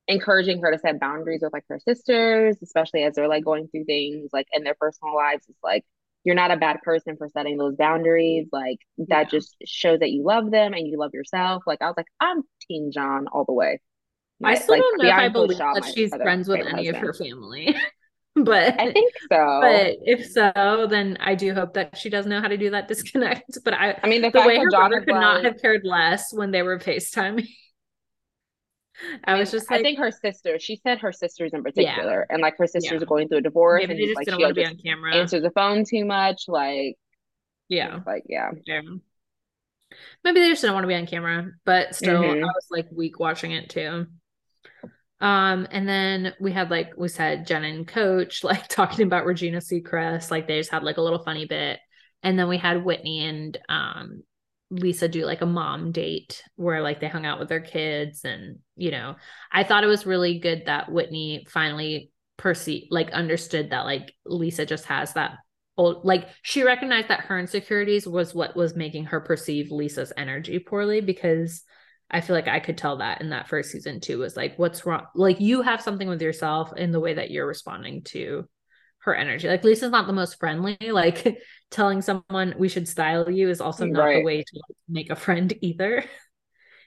encouraging 0.08 0.62
her 0.62 0.72
to 0.72 0.80
set 0.80 1.00
boundaries 1.00 1.42
with 1.42 1.54
like 1.54 1.66
her 1.70 1.80
sisters, 1.80 2.58
especially 2.62 3.04
as 3.04 3.16
they're 3.16 3.28
like 3.28 3.44
going 3.44 3.68
through 3.68 3.86
things 3.86 4.30
like 4.32 4.48
in 4.54 4.64
their 4.64 4.76
personal 4.80 5.16
lives. 5.16 5.46
It's 5.50 5.64
like, 5.64 5.84
you're 6.24 6.36
not 6.36 6.52
a 6.52 6.58
bad 6.58 6.82
person 6.82 7.16
for 7.18 7.30
setting 7.30 7.58
those 7.58 7.76
boundaries. 7.76 8.48
Like, 8.52 8.80
that 8.98 9.08
yeah. 9.08 9.24
just 9.40 9.56
shows 9.66 10.00
that 10.00 10.12
you 10.12 10.24
love 10.24 10.52
them 10.52 10.74
and 10.74 10.88
you 10.88 10.98
love 10.98 11.14
yourself. 11.14 11.64
Like, 11.68 11.82
I 11.82 11.86
was 11.86 11.94
like, 11.96 12.08
I'm 12.20 12.42
Team 12.68 12.92
John 12.92 13.28
all 13.28 13.46
the 13.46 13.54
way. 13.54 13.80
My, 14.40 14.52
I 14.52 14.56
still 14.56 14.76
like, 14.76 14.82
don't 14.82 15.04
know 15.04 15.10
if 15.10 15.14
I 15.14 15.30
believe 15.30 15.58
that 15.58 15.92
she's 15.94 16.14
friends 16.14 16.50
with 16.50 16.62
any 16.62 16.88
husband. 16.88 16.96
of 16.96 17.02
her 17.02 17.14
family. 17.14 17.76
but 18.36 18.80
I 18.80 18.92
think 18.92 19.14
so. 19.32 19.60
But 19.62 19.96
if 20.02 20.26
so, 20.26 20.88
then 20.90 21.18
I 21.22 21.36
do 21.36 21.54
hope 21.54 21.76
that 21.76 21.96
she 21.96 22.10
does 22.10 22.26
know 22.26 22.42
how 22.42 22.48
to 22.48 22.58
do 22.58 22.72
that 22.72 22.88
disconnect. 22.88 23.60
But 23.64 23.76
I, 23.76 23.98
I 24.04 24.10
mean, 24.10 24.22
the, 24.22 24.32
the 24.32 24.42
way 24.42 24.58
her 24.58 24.70
brother 24.70 25.02
could 25.02 25.14
like, 25.14 25.22
not 25.22 25.44
have 25.46 25.62
cared 25.62 25.82
less 25.86 26.34
when 26.34 26.52
they 26.52 26.64
were 26.64 26.80
FaceTiming. 26.80 27.48
I 29.24 29.36
was 29.38 29.52
just 29.52 29.70
like, 29.70 29.82
I 29.82 29.84
think 29.84 30.00
her 30.00 30.12
sister, 30.12 30.58
she 30.60 30.78
said 30.78 31.00
her 31.00 31.12
sisters 31.12 31.52
in 31.54 31.64
particular, 31.64 32.26
yeah. 32.30 32.34
and 32.34 32.42
like 32.42 32.58
her 32.58 32.68
sisters 32.68 32.92
yeah. 32.92 33.04
are 33.04 33.06
going 33.06 33.28
through 33.28 33.40
a 33.40 33.42
divorce. 33.42 33.82
Maybe 33.82 33.94
and 33.94 34.02
they 34.02 34.06
just 34.08 34.16
like, 34.16 34.26
didn't 34.26 34.42
want 34.42 34.56
to 34.56 34.62
be 34.62 34.66
on 34.66 34.78
camera. 34.78 35.16
Answers 35.16 35.44
the 35.44 35.52
phone 35.52 35.84
too 35.84 36.06
much. 36.06 36.44
Like, 36.48 36.98
yeah. 37.68 38.00
Like, 38.06 38.24
yeah. 38.28 38.52
yeah. 38.66 38.82
Maybe 40.24 40.40
they 40.40 40.50
just 40.50 40.62
didn't 40.62 40.74
want 40.74 40.84
to 40.84 40.88
be 40.88 40.96
on 40.96 41.08
camera, 41.08 41.52
but 41.66 41.96
still, 41.96 42.22
mm-hmm. 42.22 42.44
I 42.44 42.48
was 42.48 42.68
like 42.72 42.88
weak 42.92 43.20
watching 43.20 43.52
it 43.52 43.70
too. 43.70 44.08
Um, 45.22 45.68
and 45.72 45.88
then 45.88 46.34
we 46.40 46.52
had 46.52 46.70
like 46.70 46.94
we 46.98 47.08
said 47.08 47.48
Jen 47.48 47.64
and 47.64 47.88
Coach 47.88 48.44
like 48.44 48.68
talking 48.68 49.06
about 49.06 49.26
Regina 49.26 49.60
Seacrest, 49.60 50.32
like 50.32 50.48
they 50.48 50.60
just 50.60 50.72
had 50.72 50.84
like 50.84 50.98
a 50.98 51.02
little 51.02 51.24
funny 51.24 51.46
bit. 51.46 51.80
And 52.24 52.40
then 52.40 52.48
we 52.48 52.58
had 52.58 52.84
Whitney 52.84 53.26
and 53.26 53.58
um 53.70 54.24
Lisa 54.70 55.08
do 55.08 55.26
like 55.26 55.42
a 55.42 55.46
mom 55.46 55.92
date 55.92 56.44
where 56.56 56.82
like 56.82 57.00
they 57.00 57.08
hung 57.08 57.26
out 57.26 57.40
with 57.40 57.50
their 57.50 57.62
kids 57.62 58.26
and 58.26 58.60
you 58.76 58.92
know, 58.92 59.16
I 59.52 59.64
thought 59.64 59.84
it 59.84 59.88
was 59.88 60.06
really 60.06 60.40
good 60.40 60.64
that 60.66 60.92
Whitney 60.92 61.46
finally 61.50 62.12
perceived 62.38 62.88
like 62.90 63.12
understood 63.12 63.70
that 63.70 63.86
like 63.86 64.14
Lisa 64.26 64.66
just 64.66 64.86
has 64.86 65.14
that 65.14 65.38
old 65.78 66.06
like 66.06 66.28
she 66.42 66.64
recognized 66.64 67.10
that 67.10 67.22
her 67.22 67.40
insecurities 67.40 68.08
was 68.08 68.34
what 68.34 68.56
was 68.56 68.76
making 68.76 69.06
her 69.06 69.22
perceive 69.22 69.72
Lisa's 69.72 70.14
energy 70.18 70.60
poorly 70.60 71.02
because 71.02 71.64
I 72.10 72.22
feel 72.22 72.36
like 72.36 72.48
I 72.48 72.60
could 72.60 72.78
tell 72.78 72.98
that 72.98 73.22
in 73.22 73.30
that 73.32 73.48
first 73.48 73.72
season 73.72 74.00
too 74.00 74.20
was 74.20 74.38
like, 74.38 74.58
what's 74.58 74.86
wrong? 74.86 75.08
Like 75.16 75.40
you 75.40 75.62
have 75.64 75.82
something 75.82 76.08
with 76.08 76.22
yourself 76.22 76.72
in 76.78 76.92
the 76.92 77.00
way 77.00 77.16
that 77.16 77.32
you're 77.32 77.48
responding 77.48 78.04
to 78.06 78.48
her 79.06 79.16
energy. 79.16 79.48
Like 79.48 79.64
Lisa's 79.64 79.92
not 79.92 80.08
the 80.08 80.14
most 80.14 80.40
friendly. 80.40 80.78
Like 80.82 81.40
telling 81.72 82.02
someone 82.02 82.56
we 82.58 82.70
should 82.70 82.88
style 82.88 83.30
you 83.30 83.50
is 83.50 83.62
also 83.62 83.86
not 83.86 84.04
right. 84.04 84.16
the 84.18 84.24
way 84.24 84.38
to 84.42 84.56
like, 84.56 84.78
make 84.90 85.10
a 85.10 85.16
friend 85.16 85.54
either. 85.62 86.04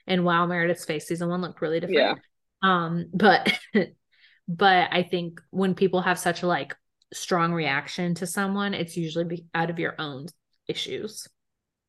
And 0.07 0.25
wow, 0.25 0.47
Meredith's 0.47 0.85
face 0.85 1.07
season 1.07 1.29
one 1.29 1.41
looked 1.41 1.61
really 1.61 1.79
different. 1.79 2.17
Yeah. 2.17 2.63
Um, 2.63 3.11
but 3.13 3.53
but 4.47 4.89
I 4.91 5.03
think 5.03 5.39
when 5.51 5.75
people 5.75 6.01
have 6.01 6.17
such 6.17 6.41
a 6.41 6.47
like 6.47 6.75
strong 7.13 7.53
reaction 7.53 8.15
to 8.15 8.25
someone, 8.25 8.73
it's 8.73 8.97
usually 8.97 9.25
be 9.25 9.45
out 9.53 9.69
of 9.69 9.77
your 9.77 9.93
own 9.99 10.25
issues. 10.67 11.27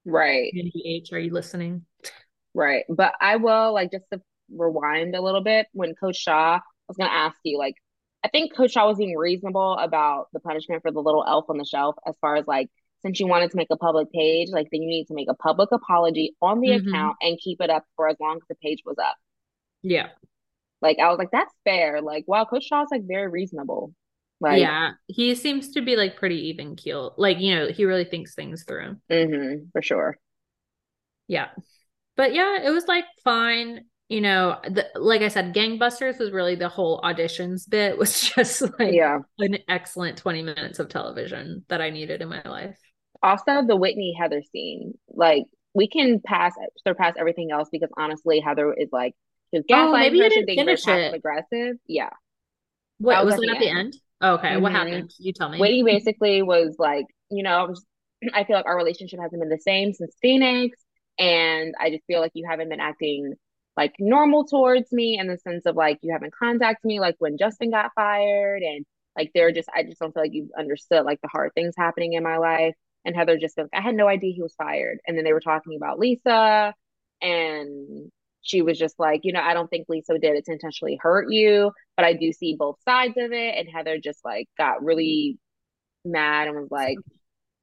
Right. 0.04 0.52
H, 0.84 1.14
are 1.14 1.18
you 1.18 1.32
listening? 1.32 1.86
Right. 2.52 2.84
But 2.90 3.14
I 3.22 3.36
will 3.36 3.72
like 3.72 3.90
just 3.90 4.04
to 4.12 4.20
rewind 4.54 5.16
a 5.16 5.22
little 5.22 5.42
bit 5.42 5.68
when 5.72 5.94
Coach 5.94 6.18
Shah 6.18 6.56
I 6.56 6.90
was 6.90 6.96
gonna 6.96 7.10
ask 7.10 7.38
you, 7.44 7.56
like, 7.56 7.76
I 8.24 8.28
think 8.28 8.54
Coach 8.54 8.72
Shah 8.72 8.86
was 8.86 8.98
being 8.98 9.16
reasonable 9.16 9.74
about 9.78 10.28
the 10.32 10.40
punishment 10.40 10.82
for 10.82 10.90
the 10.90 11.00
little 11.00 11.24
elf 11.26 11.46
on 11.48 11.58
the 11.58 11.64
shelf 11.64 11.96
as 12.06 12.14
far 12.20 12.36
as 12.36 12.46
like 12.46 12.68
since 13.02 13.18
you 13.18 13.26
wanted 13.26 13.50
to 13.50 13.56
make 13.56 13.68
a 13.70 13.76
public 13.76 14.12
page, 14.12 14.48
like 14.50 14.68
then 14.70 14.82
you 14.82 14.88
need 14.88 15.06
to 15.06 15.14
make 15.14 15.28
a 15.30 15.34
public 15.34 15.70
apology 15.72 16.36
on 16.42 16.60
the 16.60 16.68
mm-hmm. 16.68 16.88
account 16.88 17.16
and 17.22 17.38
keep 17.38 17.60
it 17.62 17.70
up 17.70 17.84
for 17.96 18.08
as 18.08 18.16
long 18.20 18.36
as 18.36 18.42
the 18.48 18.54
page 18.56 18.80
was 18.84 18.96
up. 18.98 19.16
Yeah. 19.82 20.08
Like 20.82 20.98
I 20.98 21.08
was 21.08 21.18
like, 21.18 21.30
that's 21.32 21.54
fair. 21.64 22.02
Like, 22.02 22.24
wow, 22.26 22.44
Coach 22.44 22.64
Shah's 22.64 22.88
like 22.90 23.02
very 23.06 23.28
reasonable. 23.28 23.94
Like, 24.38 24.60
yeah, 24.60 24.92
he 25.06 25.34
seems 25.34 25.70
to 25.72 25.82
be 25.82 25.96
like 25.96 26.16
pretty 26.16 26.48
even 26.48 26.76
keel. 26.76 27.14
Like, 27.16 27.40
you 27.40 27.54
know, 27.54 27.68
he 27.68 27.84
really 27.84 28.04
thinks 28.04 28.34
things 28.34 28.64
through. 28.64 28.96
Mm-hmm, 29.10 29.68
for 29.72 29.82
sure. 29.82 30.16
Yeah 31.26 31.48
but 32.20 32.34
yeah, 32.34 32.58
it 32.62 32.68
was 32.68 32.86
like 32.86 33.06
fine. 33.24 33.86
You 34.10 34.20
know, 34.20 34.58
the, 34.64 34.86
like 34.96 35.22
I 35.22 35.28
said, 35.28 35.54
Gangbusters 35.54 36.18
was 36.18 36.32
really 36.32 36.56
the 36.56 36.68
whole 36.68 37.00
auditions 37.00 37.68
bit 37.68 37.96
was 37.96 38.20
just 38.34 38.62
like 38.78 38.92
yeah. 38.92 39.20
an 39.38 39.58
excellent 39.68 40.18
20 40.18 40.42
minutes 40.42 40.80
of 40.80 40.88
television 40.88 41.64
that 41.68 41.80
I 41.80 41.90
needed 41.90 42.20
in 42.20 42.28
my 42.28 42.42
life. 42.42 42.76
Also, 43.22 43.64
the 43.64 43.76
Whitney 43.76 44.14
Heather 44.18 44.42
scene, 44.50 44.94
like 45.08 45.44
we 45.74 45.88
can 45.88 46.20
pass 46.20 46.54
surpass 46.86 47.14
everything 47.18 47.52
else 47.52 47.68
because 47.70 47.90
honestly, 47.96 48.40
Heather 48.40 48.74
is 48.74 48.88
like 48.90 49.14
she's 49.54 49.62
gaslighting 49.62 49.88
oh, 49.88 49.92
maybe 49.92 50.20
her, 50.20 50.30
she 50.30 50.44
thinks 50.44 50.84
passive 50.84 51.14
aggressive. 51.14 51.76
Yeah. 51.86 52.10
What 52.98 53.24
was, 53.24 53.36
was 53.36 53.44
it 53.44 53.50
at 53.50 53.60
the 53.60 53.68
end? 53.68 53.78
end? 53.78 53.96
Oh, 54.20 54.34
okay, 54.34 54.48
mm-hmm. 54.48 54.62
what 54.62 54.72
happened? 54.72 55.12
You 55.18 55.32
tell 55.32 55.48
me. 55.48 55.58
Whitney 55.58 55.82
basically 55.82 56.42
was 56.42 56.74
like, 56.78 57.06
you 57.30 57.42
know, 57.42 57.74
I 58.34 58.44
feel 58.44 58.56
like 58.56 58.66
our 58.66 58.76
relationship 58.76 59.20
hasn't 59.20 59.40
been 59.40 59.48
the 59.48 59.58
same 59.58 59.92
since 59.92 60.14
Phoenix. 60.20 60.76
And 61.18 61.74
I 61.78 61.90
just 61.90 62.04
feel 62.06 62.20
like 62.20 62.32
you 62.34 62.46
haven't 62.48 62.70
been 62.70 62.80
acting 62.80 63.34
like 63.80 63.94
normal 63.98 64.44
towards 64.44 64.92
me 64.92 65.18
in 65.18 65.26
the 65.26 65.38
sense 65.38 65.64
of 65.64 65.74
like 65.74 65.98
you 66.02 66.12
haven't 66.12 66.34
contacted 66.38 66.86
me 66.86 67.00
like 67.00 67.16
when 67.18 67.38
Justin 67.38 67.70
got 67.70 67.92
fired 67.94 68.60
and 68.60 68.84
like 69.16 69.30
they're 69.34 69.52
just 69.52 69.70
I 69.74 69.84
just 69.84 69.98
don't 69.98 70.12
feel 70.12 70.22
like 70.22 70.34
you've 70.34 70.50
understood 70.58 71.06
like 71.06 71.18
the 71.22 71.28
hard 71.28 71.52
things 71.54 71.72
happening 71.78 72.12
in 72.12 72.22
my 72.22 72.36
life. 72.36 72.74
And 73.06 73.16
Heather 73.16 73.38
just 73.38 73.56
like, 73.56 73.68
I 73.72 73.80
had 73.80 73.94
no 73.94 74.06
idea 74.06 74.34
he 74.34 74.42
was 74.42 74.54
fired. 74.54 74.98
And 75.06 75.16
then 75.16 75.24
they 75.24 75.32
were 75.32 75.40
talking 75.40 75.76
about 75.76 75.98
Lisa 75.98 76.74
and 77.22 78.12
she 78.42 78.60
was 78.60 78.78
just 78.78 78.98
like, 78.98 79.22
you 79.24 79.32
know, 79.32 79.40
I 79.40 79.54
don't 79.54 79.68
think 79.70 79.86
Lisa 79.88 80.18
did 80.18 80.36
it 80.36 80.44
to 80.44 80.52
intentionally 80.52 80.98
hurt 81.00 81.30
you, 81.30 81.72
but 81.96 82.04
I 82.04 82.12
do 82.12 82.32
see 82.32 82.56
both 82.58 82.76
sides 82.86 83.14
of 83.16 83.32
it. 83.32 83.54
And 83.56 83.66
Heather 83.66 83.98
just 83.98 84.22
like 84.26 84.46
got 84.58 84.84
really 84.84 85.38
mad 86.04 86.48
and 86.48 86.56
was 86.58 86.70
like, 86.70 86.98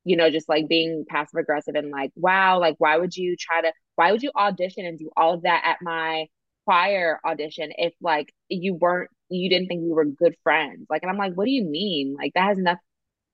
you 0.08 0.16
know, 0.16 0.30
just 0.30 0.48
like 0.48 0.68
being 0.68 1.06
passive 1.08 1.40
aggressive 1.40 1.76
and 1.76 1.92
like, 1.92 2.12
wow, 2.16 2.60
like, 2.60 2.76
why 2.80 2.98
would 2.98 3.16
you 3.16 3.36
try 3.38 3.62
to, 3.62 3.72
why 3.96 4.12
would 4.12 4.24
you 4.24 4.32
audition 4.36 4.86
and 4.86 4.98
do 4.98 5.10
all 5.18 5.34
of 5.34 5.42
that 5.42 5.64
at 5.66 5.78
my 5.82 6.28
choir 6.66 7.20
audition 7.26 7.72
if 7.78 7.94
like 8.02 8.34
you 8.50 8.74
weren't, 8.74 9.10
you 9.30 9.50
didn't 9.50 9.68
think 9.68 9.82
we 9.84 9.92
were 9.92 10.06
good 10.06 10.36
friends? 10.44 10.86
Like, 10.90 11.04
and 11.04 11.12
I'm 11.12 11.18
like, 11.18 11.34
what 11.34 11.46
do 11.46 11.52
you 11.52 11.66
mean? 11.66 12.16
Like, 12.18 12.34
that 12.36 12.48
has 12.48 12.58
nothing, 12.58 12.80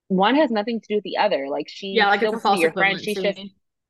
one 0.07 0.35
has 0.35 0.51
nothing 0.51 0.81
to 0.81 0.87
do 0.87 0.95
with 0.95 1.03
the 1.03 1.17
other. 1.17 1.47
Like 1.49 1.67
she 1.69 1.89
yeah, 1.89 2.07
like 2.07 2.21
it's 2.21 2.33
a 2.33 2.39
false 2.39 2.59
your 2.59 2.71
friend. 2.71 2.99
She's 2.99 3.19
just 3.19 3.39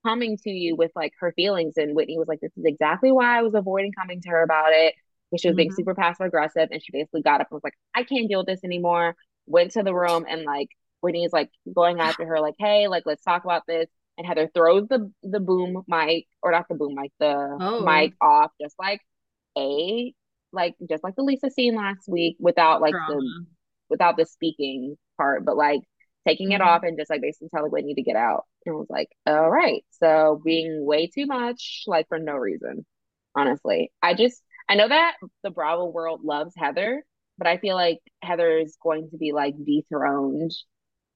coming 0.05 0.37
to 0.43 0.49
you 0.49 0.75
with 0.75 0.91
like 0.95 1.13
her 1.19 1.31
feelings. 1.33 1.73
And 1.77 1.95
Whitney 1.95 2.17
was 2.17 2.27
like, 2.27 2.39
"This 2.39 2.51
is 2.57 2.65
exactly 2.65 3.11
why 3.11 3.37
I 3.37 3.41
was 3.41 3.53
avoiding 3.53 3.91
coming 3.91 4.21
to 4.21 4.29
her 4.29 4.43
about 4.43 4.71
it." 4.71 4.93
Because 5.31 5.41
she 5.41 5.47
was 5.47 5.53
mm-hmm. 5.53 5.57
being 5.57 5.71
super 5.71 5.95
passive 5.95 6.27
aggressive, 6.27 6.69
and 6.71 6.81
she 6.83 6.91
basically 6.91 7.21
got 7.21 7.41
up 7.41 7.47
and 7.49 7.55
was 7.55 7.63
like, 7.63 7.77
"I 7.95 8.03
can't 8.03 8.27
deal 8.27 8.39
with 8.39 8.47
this 8.47 8.63
anymore." 8.63 9.15
Went 9.45 9.71
to 9.71 9.83
the 9.83 9.93
room 9.93 10.25
and 10.29 10.43
like 10.43 10.69
Whitney 11.03 11.25
is 11.25 11.33
like 11.33 11.49
going 11.73 11.99
after 11.99 12.25
her, 12.25 12.39
like, 12.39 12.55
"Hey, 12.57 12.87
like 12.87 13.03
let's 13.05 13.23
talk 13.23 13.43
about 13.43 13.63
this." 13.67 13.87
And 14.17 14.27
Heather 14.27 14.49
throws 14.53 14.87
the 14.87 15.11
the 15.23 15.39
boom 15.39 15.83
mic 15.87 16.27
or 16.41 16.51
not 16.51 16.67
the 16.69 16.75
boom 16.75 16.95
mic, 16.95 17.11
the 17.19 17.57
oh. 17.59 17.81
mic 17.83 18.13
off, 18.21 18.51
just 18.61 18.75
like 18.79 19.01
a 19.57 20.13
like 20.51 20.75
just 20.89 21.03
like 21.03 21.15
the 21.15 21.23
Lisa 21.23 21.49
scene 21.49 21.75
last 21.75 22.07
week, 22.07 22.37
without 22.39 22.81
like 22.81 22.93
Drama. 22.93 23.15
the 23.15 23.45
without 23.89 24.17
the 24.17 24.25
speaking 24.25 24.97
part, 25.17 25.45
but 25.45 25.57
like 25.57 25.81
taking 26.27 26.51
it 26.51 26.61
mm-hmm. 26.61 26.69
off 26.69 26.83
and 26.83 26.97
just 26.97 27.09
like 27.09 27.21
basically 27.21 27.49
telling 27.53 27.71
Whitney 27.71 27.95
to 27.95 28.01
get 28.01 28.15
out. 28.15 28.45
And 28.65 28.73
I 28.73 28.77
was 28.77 28.87
like, 28.89 29.09
all 29.25 29.49
right. 29.49 29.83
So 29.91 30.41
being 30.43 30.85
way 30.85 31.07
too 31.07 31.25
much, 31.25 31.83
like 31.87 32.07
for 32.07 32.19
no 32.19 32.33
reason, 32.33 32.85
honestly. 33.35 33.91
I 34.01 34.13
just, 34.13 34.41
I 34.69 34.75
know 34.75 34.87
that 34.87 35.15
the 35.43 35.51
Bravo 35.51 35.85
world 35.85 36.21
loves 36.23 36.53
Heather, 36.57 37.03
but 37.37 37.47
I 37.47 37.57
feel 37.57 37.75
like 37.75 37.99
Heather 38.21 38.57
is 38.57 38.77
going 38.81 39.09
to 39.11 39.17
be 39.17 39.33
like 39.33 39.55
dethroned 39.63 40.51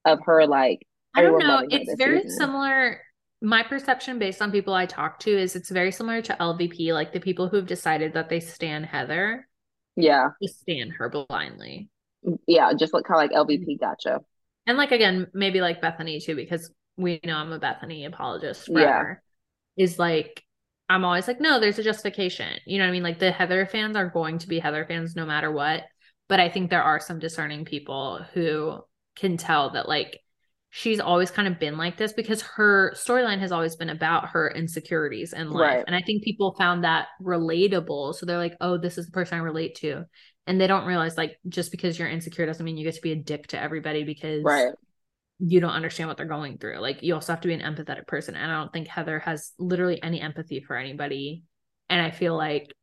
of 0.07 0.19
her, 0.25 0.45
like, 0.45 0.85
I 1.15 1.21
don't 1.21 1.39
know. 1.39 1.65
It's 1.69 1.93
very 1.97 2.21
season. 2.21 2.37
similar. 2.37 3.01
My 3.41 3.63
perception 3.63 4.19
based 4.19 4.41
on 4.41 4.51
people 4.51 4.73
I 4.73 4.85
talk 4.85 5.19
to 5.21 5.31
is 5.31 5.55
it's 5.55 5.69
very 5.69 5.91
similar 5.91 6.21
to 6.23 6.37
LVP, 6.39 6.93
like 6.93 7.13
the 7.13 7.19
people 7.19 7.47
who've 7.47 7.65
decided 7.65 8.13
that 8.13 8.29
they 8.29 8.39
stand 8.39 8.85
Heather. 8.85 9.47
Yeah. 9.95 10.29
Just 10.41 10.61
stand 10.61 10.93
her 10.97 11.09
blindly. 11.09 11.89
Yeah, 12.47 12.73
just 12.77 12.93
like 12.93 13.05
kind 13.05 13.31
of 13.31 13.37
like 13.37 13.47
LVP 13.47 13.61
mm-hmm. 13.61 13.85
gotcha 13.85 14.21
and 14.67 14.77
like 14.77 14.91
again 14.91 15.27
maybe 15.33 15.61
like 15.61 15.81
Bethenny 15.81 16.23
too 16.23 16.35
because 16.35 16.71
we 16.97 17.19
know 17.25 17.37
i'm 17.37 17.51
a 17.51 17.59
Bethenny 17.59 18.05
apologist 18.05 18.65
forever 18.65 19.23
yeah. 19.75 19.83
is 19.83 19.97
like 19.97 20.43
i'm 20.89 21.03
always 21.03 21.27
like 21.27 21.41
no 21.41 21.59
there's 21.59 21.79
a 21.79 21.83
justification 21.83 22.59
you 22.65 22.77
know 22.77 22.83
what 22.83 22.89
i 22.89 22.91
mean 22.91 23.03
like 23.03 23.19
the 23.19 23.31
heather 23.31 23.65
fans 23.65 23.95
are 23.95 24.09
going 24.09 24.37
to 24.37 24.47
be 24.47 24.59
heather 24.59 24.85
fans 24.85 25.15
no 25.15 25.25
matter 25.25 25.51
what 25.51 25.83
but 26.27 26.39
i 26.39 26.49
think 26.49 26.69
there 26.69 26.83
are 26.83 26.99
some 26.99 27.17
discerning 27.17 27.65
people 27.65 28.19
who 28.33 28.79
can 29.17 29.37
tell 29.37 29.71
that 29.71 29.87
like 29.87 30.19
she's 30.69 30.99
always 30.99 31.31
kind 31.31 31.47
of 31.47 31.59
been 31.59 31.77
like 31.77 31.97
this 31.97 32.13
because 32.13 32.41
her 32.41 32.93
storyline 32.95 33.39
has 33.39 33.51
always 33.51 33.75
been 33.75 33.89
about 33.89 34.29
her 34.29 34.49
insecurities 34.49 35.33
in 35.33 35.49
life. 35.49 35.77
Right. 35.77 35.83
and 35.87 35.95
i 35.95 36.01
think 36.01 36.23
people 36.23 36.55
found 36.57 36.83
that 36.83 37.07
relatable. 37.21 38.15
So 38.15 38.25
they're 38.25 38.37
like 38.37 38.55
oh 38.61 38.77
this 38.77 38.97
is 38.97 39.05
the 39.05 39.11
person 39.11 39.37
i 39.37 39.41
relate 39.41 39.75
to. 39.75 40.05
And 40.45 40.61
they 40.61 40.67
don't 40.67 40.85
realize 40.85 41.17
like 41.17 41.37
just 41.49 41.71
because 41.71 41.97
you're 41.97 42.07
insecure 42.07 42.45
doesn't 42.45 42.63
mean 42.63 42.77
you 42.77 42.85
get 42.85 42.95
to 42.95 43.01
be 43.01 43.11
a 43.11 43.15
dick 43.15 43.47
to 43.47 43.61
everybody 43.61 44.03
because 44.03 44.43
right. 44.43 44.71
you 45.39 45.59
don't 45.59 45.71
understand 45.71 46.07
what 46.07 46.17
they're 46.17 46.25
going 46.25 46.57
through. 46.57 46.79
Like 46.79 47.03
you 47.03 47.15
also 47.15 47.33
have 47.33 47.41
to 47.41 47.47
be 47.47 47.53
an 47.53 47.61
empathetic 47.61 48.07
person. 48.07 48.35
And 48.35 48.51
i 48.51 48.55
don't 48.55 48.71
think 48.71 48.87
heather 48.87 49.19
has 49.19 49.53
literally 49.57 50.01
any 50.01 50.21
empathy 50.21 50.61
for 50.61 50.75
anybody. 50.75 51.43
And 51.89 52.01
i 52.01 52.11
feel 52.11 52.35
like 52.35 52.73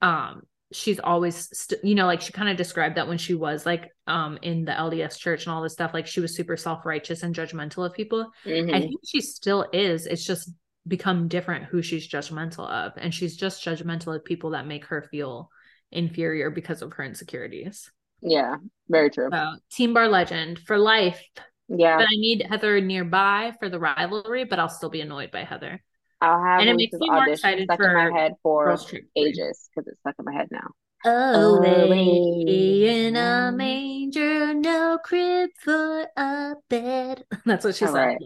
um 0.00 0.42
she's 0.72 0.98
always 1.00 1.48
st- 1.56 1.84
you 1.84 1.94
know 1.94 2.06
like 2.06 2.20
she 2.20 2.32
kind 2.32 2.48
of 2.48 2.56
described 2.56 2.96
that 2.96 3.08
when 3.08 3.18
she 3.18 3.34
was 3.34 3.66
like 3.66 3.90
um 4.06 4.38
in 4.42 4.64
the 4.64 4.72
LDS 4.72 5.18
church 5.18 5.46
and 5.46 5.54
all 5.54 5.62
this 5.62 5.72
stuff 5.72 5.94
like 5.94 6.06
she 6.06 6.20
was 6.20 6.34
super 6.34 6.56
self-righteous 6.56 7.22
and 7.22 7.34
judgmental 7.34 7.86
of 7.86 7.92
people 7.92 8.30
mm-hmm. 8.44 8.74
i 8.74 8.80
think 8.80 9.00
she 9.06 9.20
still 9.20 9.66
is 9.72 10.06
it's 10.06 10.24
just 10.24 10.50
become 10.88 11.28
different 11.28 11.64
who 11.64 11.82
she's 11.82 12.08
judgmental 12.08 12.68
of 12.68 12.92
and 12.96 13.14
she's 13.14 13.36
just 13.36 13.64
judgmental 13.64 14.14
of 14.14 14.24
people 14.24 14.50
that 14.50 14.66
make 14.66 14.84
her 14.86 15.02
feel 15.10 15.48
inferior 15.92 16.50
because 16.50 16.82
of 16.82 16.92
her 16.94 17.04
insecurities. 17.04 17.90
Yeah, 18.20 18.56
very 18.88 19.10
true. 19.10 19.28
So, 19.30 19.54
Team 19.70 19.94
Bar 19.94 20.08
Legend 20.08 20.58
for 20.60 20.78
life. 20.78 21.22
Yeah. 21.68 21.96
But 21.96 22.04
I 22.04 22.16
need 22.16 22.46
Heather 22.48 22.80
nearby 22.80 23.52
for 23.58 23.68
the 23.68 23.78
rivalry, 23.78 24.44
but 24.44 24.58
I'll 24.58 24.68
still 24.68 24.90
be 24.90 25.00
annoyed 25.00 25.30
by 25.30 25.44
Heather. 25.44 25.82
I'll 26.22 26.40
have 26.40 26.60
and 26.60 26.70
it 26.70 26.76
makes 26.76 26.92
me 26.92 27.10
more 27.10 27.28
excited 27.28 27.64
stuck 27.64 27.78
for 27.78 27.88
in 27.88 28.12
my 28.12 28.18
head 28.18 28.34
for 28.44 28.78
ages 29.16 29.68
because 29.74 29.88
it's 29.88 29.98
stuck 30.00 30.14
in 30.20 30.24
my 30.24 30.32
head 30.32 30.48
now. 30.52 30.68
Oh, 31.04 31.58
oh 31.58 31.92
in 31.92 33.16
a 33.16 33.50
manger, 33.50 34.54
no 34.54 34.98
crib 35.02 35.50
for 35.58 36.06
a 36.16 36.54
bed. 36.70 37.24
That's 37.44 37.64
what 37.64 37.74
she 37.74 37.86
All 37.86 37.92
said. 37.92 38.18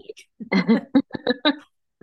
Right. 0.52 0.82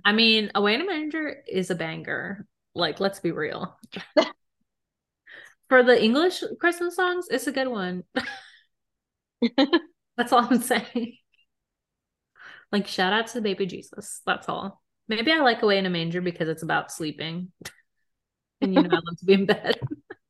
I 0.04 0.14
mean, 0.14 0.50
away 0.56 0.74
in 0.74 0.82
a 0.82 0.86
manger 0.86 1.44
is 1.48 1.70
a 1.70 1.76
banger. 1.76 2.48
Like, 2.74 3.00
let's 3.00 3.20
be 3.20 3.32
real. 3.32 3.78
for 5.70 5.84
the 5.84 6.04
English 6.04 6.44
Christmas 6.60 6.96
songs, 6.96 7.28
it's 7.30 7.46
a 7.46 7.52
good 7.52 7.68
one. 7.68 8.04
That's 10.18 10.34
all 10.34 10.48
I'm 10.50 10.60
saying. 10.60 11.18
Like 12.72 12.88
shout 12.88 13.14
out 13.14 13.28
to 13.28 13.42
baby 13.42 13.68
Jesus. 13.68 14.22
That's 14.26 14.50
all. 14.50 14.83
Maybe 15.08 15.32
I 15.32 15.40
like 15.40 15.62
Away 15.62 15.78
in 15.78 15.86
a 15.86 15.90
Manger 15.90 16.22
because 16.22 16.50
it's 16.50 16.64
about 16.64 16.92
sleeping. 16.92 17.52
and 18.62 18.74
you 18.74 18.82
know 18.82 18.90
I 18.90 18.96
love 18.96 19.18
to 19.20 19.26
be 19.26 19.34
in 19.34 19.46
bed. 19.46 19.80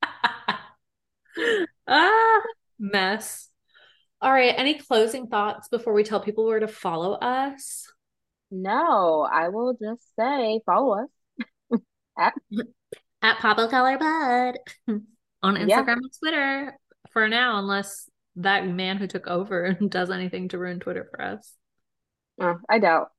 ah, 1.87 2.41
mess. 2.79 3.49
All 4.21 4.31
right. 4.31 4.53
Any 4.57 4.75
closing 4.75 5.27
thoughts 5.27 5.67
before 5.67 5.93
we 5.93 6.03
tell 6.03 6.19
people 6.21 6.45
where 6.45 6.59
to 6.59 6.67
follow 6.67 7.13
us? 7.13 7.91
No, 8.49 9.27
I 9.31 9.49
will 9.49 9.73
just 9.73 10.03
say 10.17 10.61
follow 10.65 11.03
us 11.03 11.81
at 12.17 12.33
at 13.21 13.39
Pablo 13.39 13.67
Color 13.67 13.97
Bud 13.97 14.57
on 15.41 15.55
Instagram 15.55 15.67
yeah. 15.67 15.93
and 15.93 16.19
Twitter 16.19 16.79
for 17.11 17.27
now, 17.27 17.59
unless 17.59 18.09
that 18.35 18.67
man 18.67 18.97
who 18.97 19.07
took 19.07 19.27
over 19.27 19.73
does 19.89 20.09
anything 20.09 20.49
to 20.49 20.57
ruin 20.57 20.79
Twitter 20.79 21.07
for 21.09 21.21
us. 21.21 21.53
Oh, 22.39 22.57
I 22.69 22.79
doubt. 22.79 23.09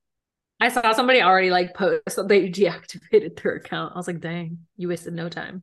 I 0.65 0.69
saw 0.69 0.93
somebody 0.93 1.21
already 1.21 1.51
like 1.51 1.75
post 1.75 2.17
that 2.17 2.27
they 2.27 2.49
deactivated 2.49 3.41
their 3.43 3.57
account. 3.57 3.93
I 3.95 3.99
was 3.99 4.07
like, 4.07 4.21
dang, 4.21 4.61
you 4.79 4.89
wasted 4.89 5.13
no 5.13 5.29
time. 5.29 5.63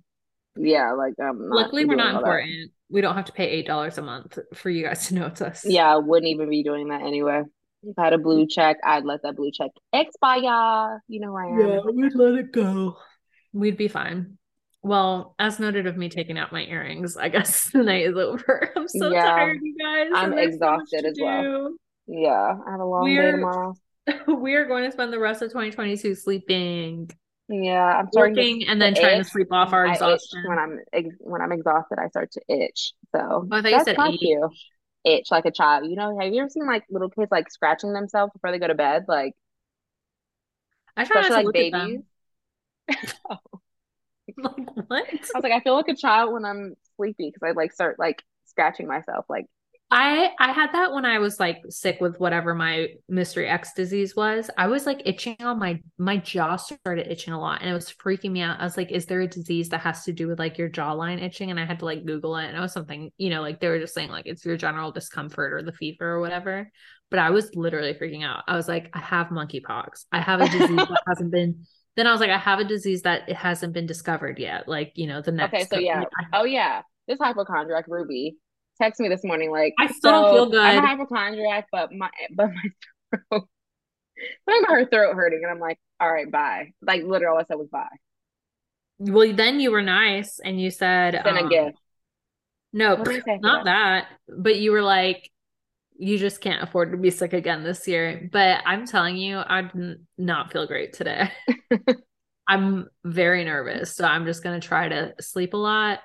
Yeah, 0.55 0.91
like 0.91 1.13
um 1.19 1.39
luckily 1.39 1.85
we're 1.85 1.95
not 1.95 2.15
important. 2.15 2.71
We 2.89 3.01
don't 3.01 3.15
have 3.15 3.25
to 3.25 3.31
pay 3.31 3.47
eight 3.49 3.65
dollars 3.65 3.97
a 3.97 4.03
month 4.03 4.37
for 4.53 4.69
you 4.69 4.85
guys 4.85 5.07
to 5.07 5.15
know 5.15 5.25
it's 5.25 5.41
us. 5.41 5.65
Yeah, 5.65 5.91
I 5.91 5.97
wouldn't 5.97 6.29
even 6.29 6.49
be 6.49 6.61
doing 6.61 6.89
that 6.89 7.01
anyway. 7.01 7.43
If 7.83 7.97
I 7.97 8.03
had 8.03 8.13
a 8.13 8.19
blue 8.19 8.45
check, 8.45 8.77
I'd 8.83 9.03
let 9.03 9.23
that 9.23 9.35
blue 9.35 9.51
check 9.51 9.71
expire. 9.91 11.01
You 11.07 11.19
know 11.21 11.31
where 11.31 11.45
I 11.45 11.49
am. 11.49 11.59
Yeah, 11.59 11.79
we'd 11.91 12.13
let 12.13 12.35
it 12.35 12.51
go. 12.51 12.97
We'd 13.53 13.77
be 13.77 13.87
fine. 13.87 14.37
Well, 14.83 15.33
as 15.39 15.59
noted 15.59 15.87
of 15.87 15.97
me 15.97 16.09
taking 16.09 16.37
out 16.37 16.51
my 16.51 16.63
earrings, 16.63 17.17
I 17.17 17.29
guess 17.29 17.69
the 17.73 17.81
night 17.81 18.05
is 18.05 18.15
over. 18.15 18.71
I'm 18.75 18.87
so 18.87 19.11
yeah, 19.11 19.25
tired, 19.25 19.57
you 19.63 19.75
guys. 19.79 20.11
I'm 20.13 20.37
exhausted 20.37 21.05
so 21.05 21.09
as 21.09 21.17
well. 21.19 21.73
Yeah, 22.05 22.55
I 22.67 22.71
have 22.71 22.79
a 22.81 22.85
long 22.85 23.03
we're, 23.03 23.31
day 23.31 23.31
tomorrow. 23.31 23.73
We 24.27 24.55
are 24.55 24.65
going 24.65 24.85
to 24.85 24.91
spend 24.91 25.13
the 25.13 25.19
rest 25.19 25.41
of 25.41 25.49
2022 25.49 26.15
sleeping. 26.15 27.09
Yeah, 27.49 27.99
I'm 27.99 28.09
working 28.13 28.67
and 28.67 28.81
then 28.81 28.93
trying 28.93 29.19
itch. 29.19 29.25
to 29.25 29.31
sleep 29.31 29.51
off 29.51 29.73
our 29.73 29.85
exhaustion. 29.85 30.43
When 30.47 30.57
I'm 30.57 30.79
when 31.19 31.41
I'm 31.41 31.51
exhausted, 31.51 31.99
I 31.99 32.07
start 32.07 32.31
to 32.31 32.41
itch. 32.47 32.93
So 33.13 33.19
oh, 33.19 33.47
I 33.51 33.61
thought 33.61 33.71
you 33.71 33.83
said 33.83 33.97
itch. 33.99 34.21
You. 34.21 34.49
itch 35.03 35.27
like 35.31 35.45
a 35.45 35.51
child. 35.51 35.89
You 35.89 35.95
know, 35.95 36.17
have 36.19 36.33
you 36.33 36.41
ever 36.41 36.49
seen 36.49 36.65
like 36.65 36.85
little 36.89 37.09
kids 37.09 37.29
like 37.29 37.51
scratching 37.51 37.91
themselves 37.93 38.31
before 38.31 38.51
they 38.51 38.59
go 38.59 38.67
to 38.67 38.75
bed? 38.75 39.05
Like, 39.07 39.33
I 40.95 41.03
try 41.03 41.21
not 41.21 41.27
to 41.27 41.33
like 41.33 41.53
babies. 41.53 42.01
Oh. 43.29 43.37
like 44.37 44.87
what? 44.87 45.07
I 45.09 45.19
was 45.35 45.43
like, 45.43 45.51
I 45.51 45.59
feel 45.59 45.75
like 45.75 45.87
a 45.89 45.95
child 45.95 46.33
when 46.33 46.45
I'm 46.45 46.75
sleepy 46.95 47.31
because 47.33 47.43
I 47.43 47.51
like 47.51 47.73
start 47.73 47.99
like 47.99 48.23
scratching 48.45 48.87
myself. 48.87 49.25
Like 49.27 49.47
I 49.93 50.29
I 50.39 50.53
had 50.53 50.71
that 50.71 50.93
when 50.93 51.03
I 51.03 51.19
was 51.19 51.37
like 51.37 51.57
sick 51.67 51.99
with 51.99 52.17
whatever 52.17 52.55
my 52.55 52.87
mystery 53.09 53.49
X 53.49 53.73
disease 53.73 54.15
was. 54.15 54.49
I 54.57 54.67
was 54.67 54.85
like 54.85 55.01
itching 55.05 55.35
on 55.41 55.59
my 55.59 55.81
my 55.97 56.15
jaw 56.15 56.55
started 56.55 57.11
itching 57.11 57.33
a 57.33 57.39
lot 57.39 57.59
and 57.59 57.69
it 57.69 57.73
was 57.73 57.91
freaking 57.91 58.31
me 58.31 58.41
out. 58.41 58.61
I 58.61 58.63
was 58.63 58.77
like, 58.77 58.89
is 58.89 59.05
there 59.05 59.19
a 59.19 59.27
disease 59.27 59.67
that 59.69 59.81
has 59.81 60.05
to 60.05 60.13
do 60.13 60.29
with 60.29 60.39
like 60.39 60.57
your 60.57 60.69
jawline 60.69 61.21
itching? 61.21 61.51
And 61.51 61.59
I 61.59 61.65
had 61.65 61.79
to 61.79 61.85
like 61.85 62.05
Google 62.05 62.37
it 62.37 62.45
and 62.45 62.55
it 62.55 62.61
was 62.61 62.71
something, 62.71 63.11
you 63.17 63.29
know, 63.29 63.41
like 63.41 63.59
they 63.59 63.67
were 63.67 63.79
just 63.79 63.93
saying 63.93 64.09
like 64.09 64.27
it's 64.27 64.45
your 64.45 64.55
general 64.55 64.93
discomfort 64.93 65.51
or 65.51 65.61
the 65.61 65.73
fever 65.73 66.09
or 66.09 66.21
whatever. 66.21 66.71
But 67.09 67.19
I 67.19 67.31
was 67.31 67.53
literally 67.53 67.93
freaking 67.93 68.23
out. 68.23 68.45
I 68.47 68.55
was 68.55 68.69
like, 68.69 68.89
I 68.93 68.99
have 68.99 69.27
monkeypox. 69.27 70.05
I 70.13 70.21
have 70.21 70.39
a 70.39 70.47
disease 70.47 70.77
that 70.77 71.03
hasn't 71.07 71.31
been 71.31 71.65
then 71.97 72.07
I 72.07 72.11
was 72.13 72.21
like, 72.21 72.29
I 72.29 72.37
have 72.37 72.59
a 72.59 72.63
disease 72.63 73.01
that 73.01 73.27
it 73.27 73.35
hasn't 73.35 73.73
been 73.73 73.85
discovered 73.85 74.39
yet. 74.39 74.69
Like, 74.69 74.93
you 74.95 75.07
know, 75.07 75.21
the 75.21 75.33
next. 75.33 75.53
Okay, 75.53 75.65
so 75.65 75.77
yeah. 75.77 76.05
Oh 76.31 76.45
yeah, 76.45 76.83
this 77.09 77.19
hypochondriac 77.19 77.83
Ruby 77.89 78.37
text 78.81 78.99
me 78.99 79.09
this 79.09 79.23
morning 79.23 79.51
like 79.51 79.73
I 79.79 79.87
still 79.87 79.99
so 80.01 80.11
don't 80.11 80.33
feel 80.33 80.49
good. 80.49 80.59
I'm 80.59 80.83
a 80.83 80.87
hypochondriac, 80.87 81.67
but 81.71 81.93
my 81.93 82.09
but 82.35 82.49
my 82.49 83.19
throat. 83.29 83.47
Talking 84.49 84.63
about 84.63 84.73
her 84.73 84.85
throat 84.85 85.15
hurting, 85.15 85.41
and 85.43 85.51
I'm 85.51 85.59
like, 85.59 85.79
all 85.99 86.11
right, 86.11 86.29
bye. 86.29 86.73
Like 86.81 87.03
literally, 87.03 87.33
all 87.33 87.39
I 87.39 87.43
said 87.43 87.55
was 87.55 87.69
bye. 87.69 87.87
Well, 88.99 89.33
then 89.33 89.59
you 89.59 89.71
were 89.71 89.81
nice, 89.81 90.39
and 90.39 90.61
you 90.61 90.69
said, 90.69 91.19
"Send 91.23 91.37
um, 91.37 91.47
a 91.47 91.49
gift." 91.49 91.77
No, 92.73 92.95
not 92.95 93.05
that? 93.05 93.63
that. 93.65 94.07
But 94.29 94.57
you 94.57 94.71
were 94.71 94.81
like, 94.81 95.29
you 95.97 96.17
just 96.17 96.39
can't 96.39 96.63
afford 96.63 96.91
to 96.91 96.97
be 96.97 97.09
sick 97.09 97.33
again 97.33 97.63
this 97.63 97.87
year. 97.87 98.29
But 98.31 98.61
I'm 98.65 98.85
telling 98.85 99.17
you, 99.17 99.39
I 99.39 99.63
did 99.63 100.05
not 100.17 100.53
feel 100.53 100.65
great 100.67 100.93
today. 100.93 101.31
I'm 102.47 102.87
very 103.03 103.43
nervous. 103.43 103.95
So 103.95 104.05
I'm 104.05 104.25
just 104.25 104.43
going 104.43 104.59
to 104.59 104.65
try 104.65 104.89
to 104.89 105.13
sleep 105.19 105.53
a 105.53 105.57
lot. 105.57 105.99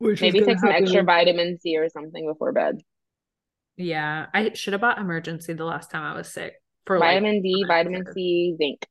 Maybe 0.00 0.40
take 0.40 0.58
some 0.58 0.70
extra 0.70 1.02
vitamin 1.02 1.58
C 1.58 1.76
or 1.76 1.88
something 1.88 2.26
before 2.26 2.52
bed. 2.52 2.80
Yeah, 3.76 4.26
I 4.32 4.52
should 4.54 4.72
have 4.72 4.80
bought 4.80 4.98
Emergen-C 4.98 5.52
the 5.52 5.64
last 5.64 5.90
time 5.90 6.02
I 6.02 6.16
was 6.16 6.32
sick. 6.32 6.54
For 6.86 6.98
vitamin 6.98 7.34
like, 7.34 7.42
D, 7.42 7.64
vitamin 7.66 8.04
C, 8.14 8.54
zinc. 8.56 8.86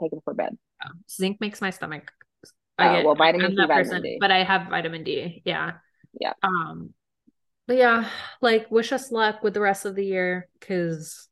Take 0.00 0.12
it 0.12 0.18
for 0.24 0.34
bed. 0.34 0.56
Oh, 0.84 0.90
zinc 1.10 1.40
makes 1.40 1.60
my 1.60 1.70
stomach. 1.70 2.10
I 2.78 2.88
oh, 2.88 2.92
get, 2.96 3.04
well, 3.04 3.14
vitamin 3.14 3.50
C, 3.50 3.56
vitamin 3.56 3.76
person, 3.76 4.02
D. 4.02 4.18
But 4.20 4.30
I 4.30 4.42
have 4.42 4.68
vitamin 4.68 5.04
D. 5.04 5.42
Yeah. 5.44 5.72
Yeah. 6.20 6.32
Um, 6.42 6.94
but 7.66 7.76
yeah, 7.76 8.08
like 8.42 8.70
wish 8.70 8.92
us 8.92 9.10
luck 9.10 9.42
with 9.42 9.54
the 9.54 9.60
rest 9.60 9.84
of 9.84 9.94
the 9.94 10.04
year 10.04 10.48
because 10.58 11.28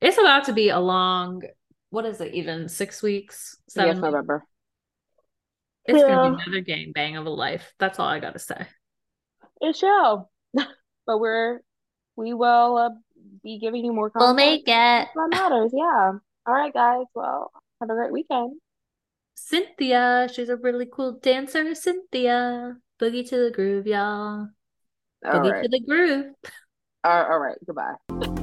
it's 0.00 0.18
about 0.18 0.44
to 0.44 0.52
be 0.52 0.68
a 0.68 0.78
long. 0.78 1.42
What 1.90 2.06
is 2.06 2.20
it? 2.20 2.34
Even 2.34 2.68
six 2.68 3.02
weeks? 3.02 3.56
Seven 3.68 3.96
yes, 3.96 4.02
November. 4.02 4.44
It's 5.90 5.98
yeah. 5.98 6.14
gonna 6.14 6.36
be 6.36 6.42
another 6.46 6.60
game 6.60 6.92
bang 6.92 7.16
of 7.16 7.26
a 7.26 7.30
life. 7.30 7.72
That's 7.80 7.98
all 7.98 8.06
I 8.06 8.20
gotta 8.20 8.38
say. 8.38 8.64
It 9.60 9.76
shall, 9.76 10.30
but 10.54 11.18
we're 11.18 11.60
we 12.14 12.32
will 12.32 12.76
uh, 12.76 12.90
be 13.42 13.58
giving 13.58 13.84
you 13.84 13.92
more. 13.92 14.12
We'll 14.14 14.34
make 14.34 14.62
it. 14.62 14.66
That 14.68 15.28
matters. 15.28 15.72
Yeah. 15.74 16.12
All 16.46 16.54
right, 16.54 16.72
guys. 16.72 17.06
Well, 17.12 17.50
have 17.80 17.90
a 17.90 17.94
great 17.94 18.12
weekend. 18.12 18.60
Cynthia, 19.34 20.28
she's 20.32 20.48
a 20.48 20.56
really 20.56 20.86
cool 20.86 21.18
dancer. 21.18 21.74
Cynthia, 21.74 22.76
boogie 23.00 23.28
to 23.28 23.44
the 23.44 23.50
groove, 23.50 23.86
y'all. 23.86 24.48
All 25.24 25.32
boogie 25.32 25.52
right. 25.52 25.62
to 25.64 25.68
the 25.68 25.80
groove. 25.80 26.34
all 27.02 27.38
right. 27.38 27.58
Goodbye. 27.66 28.36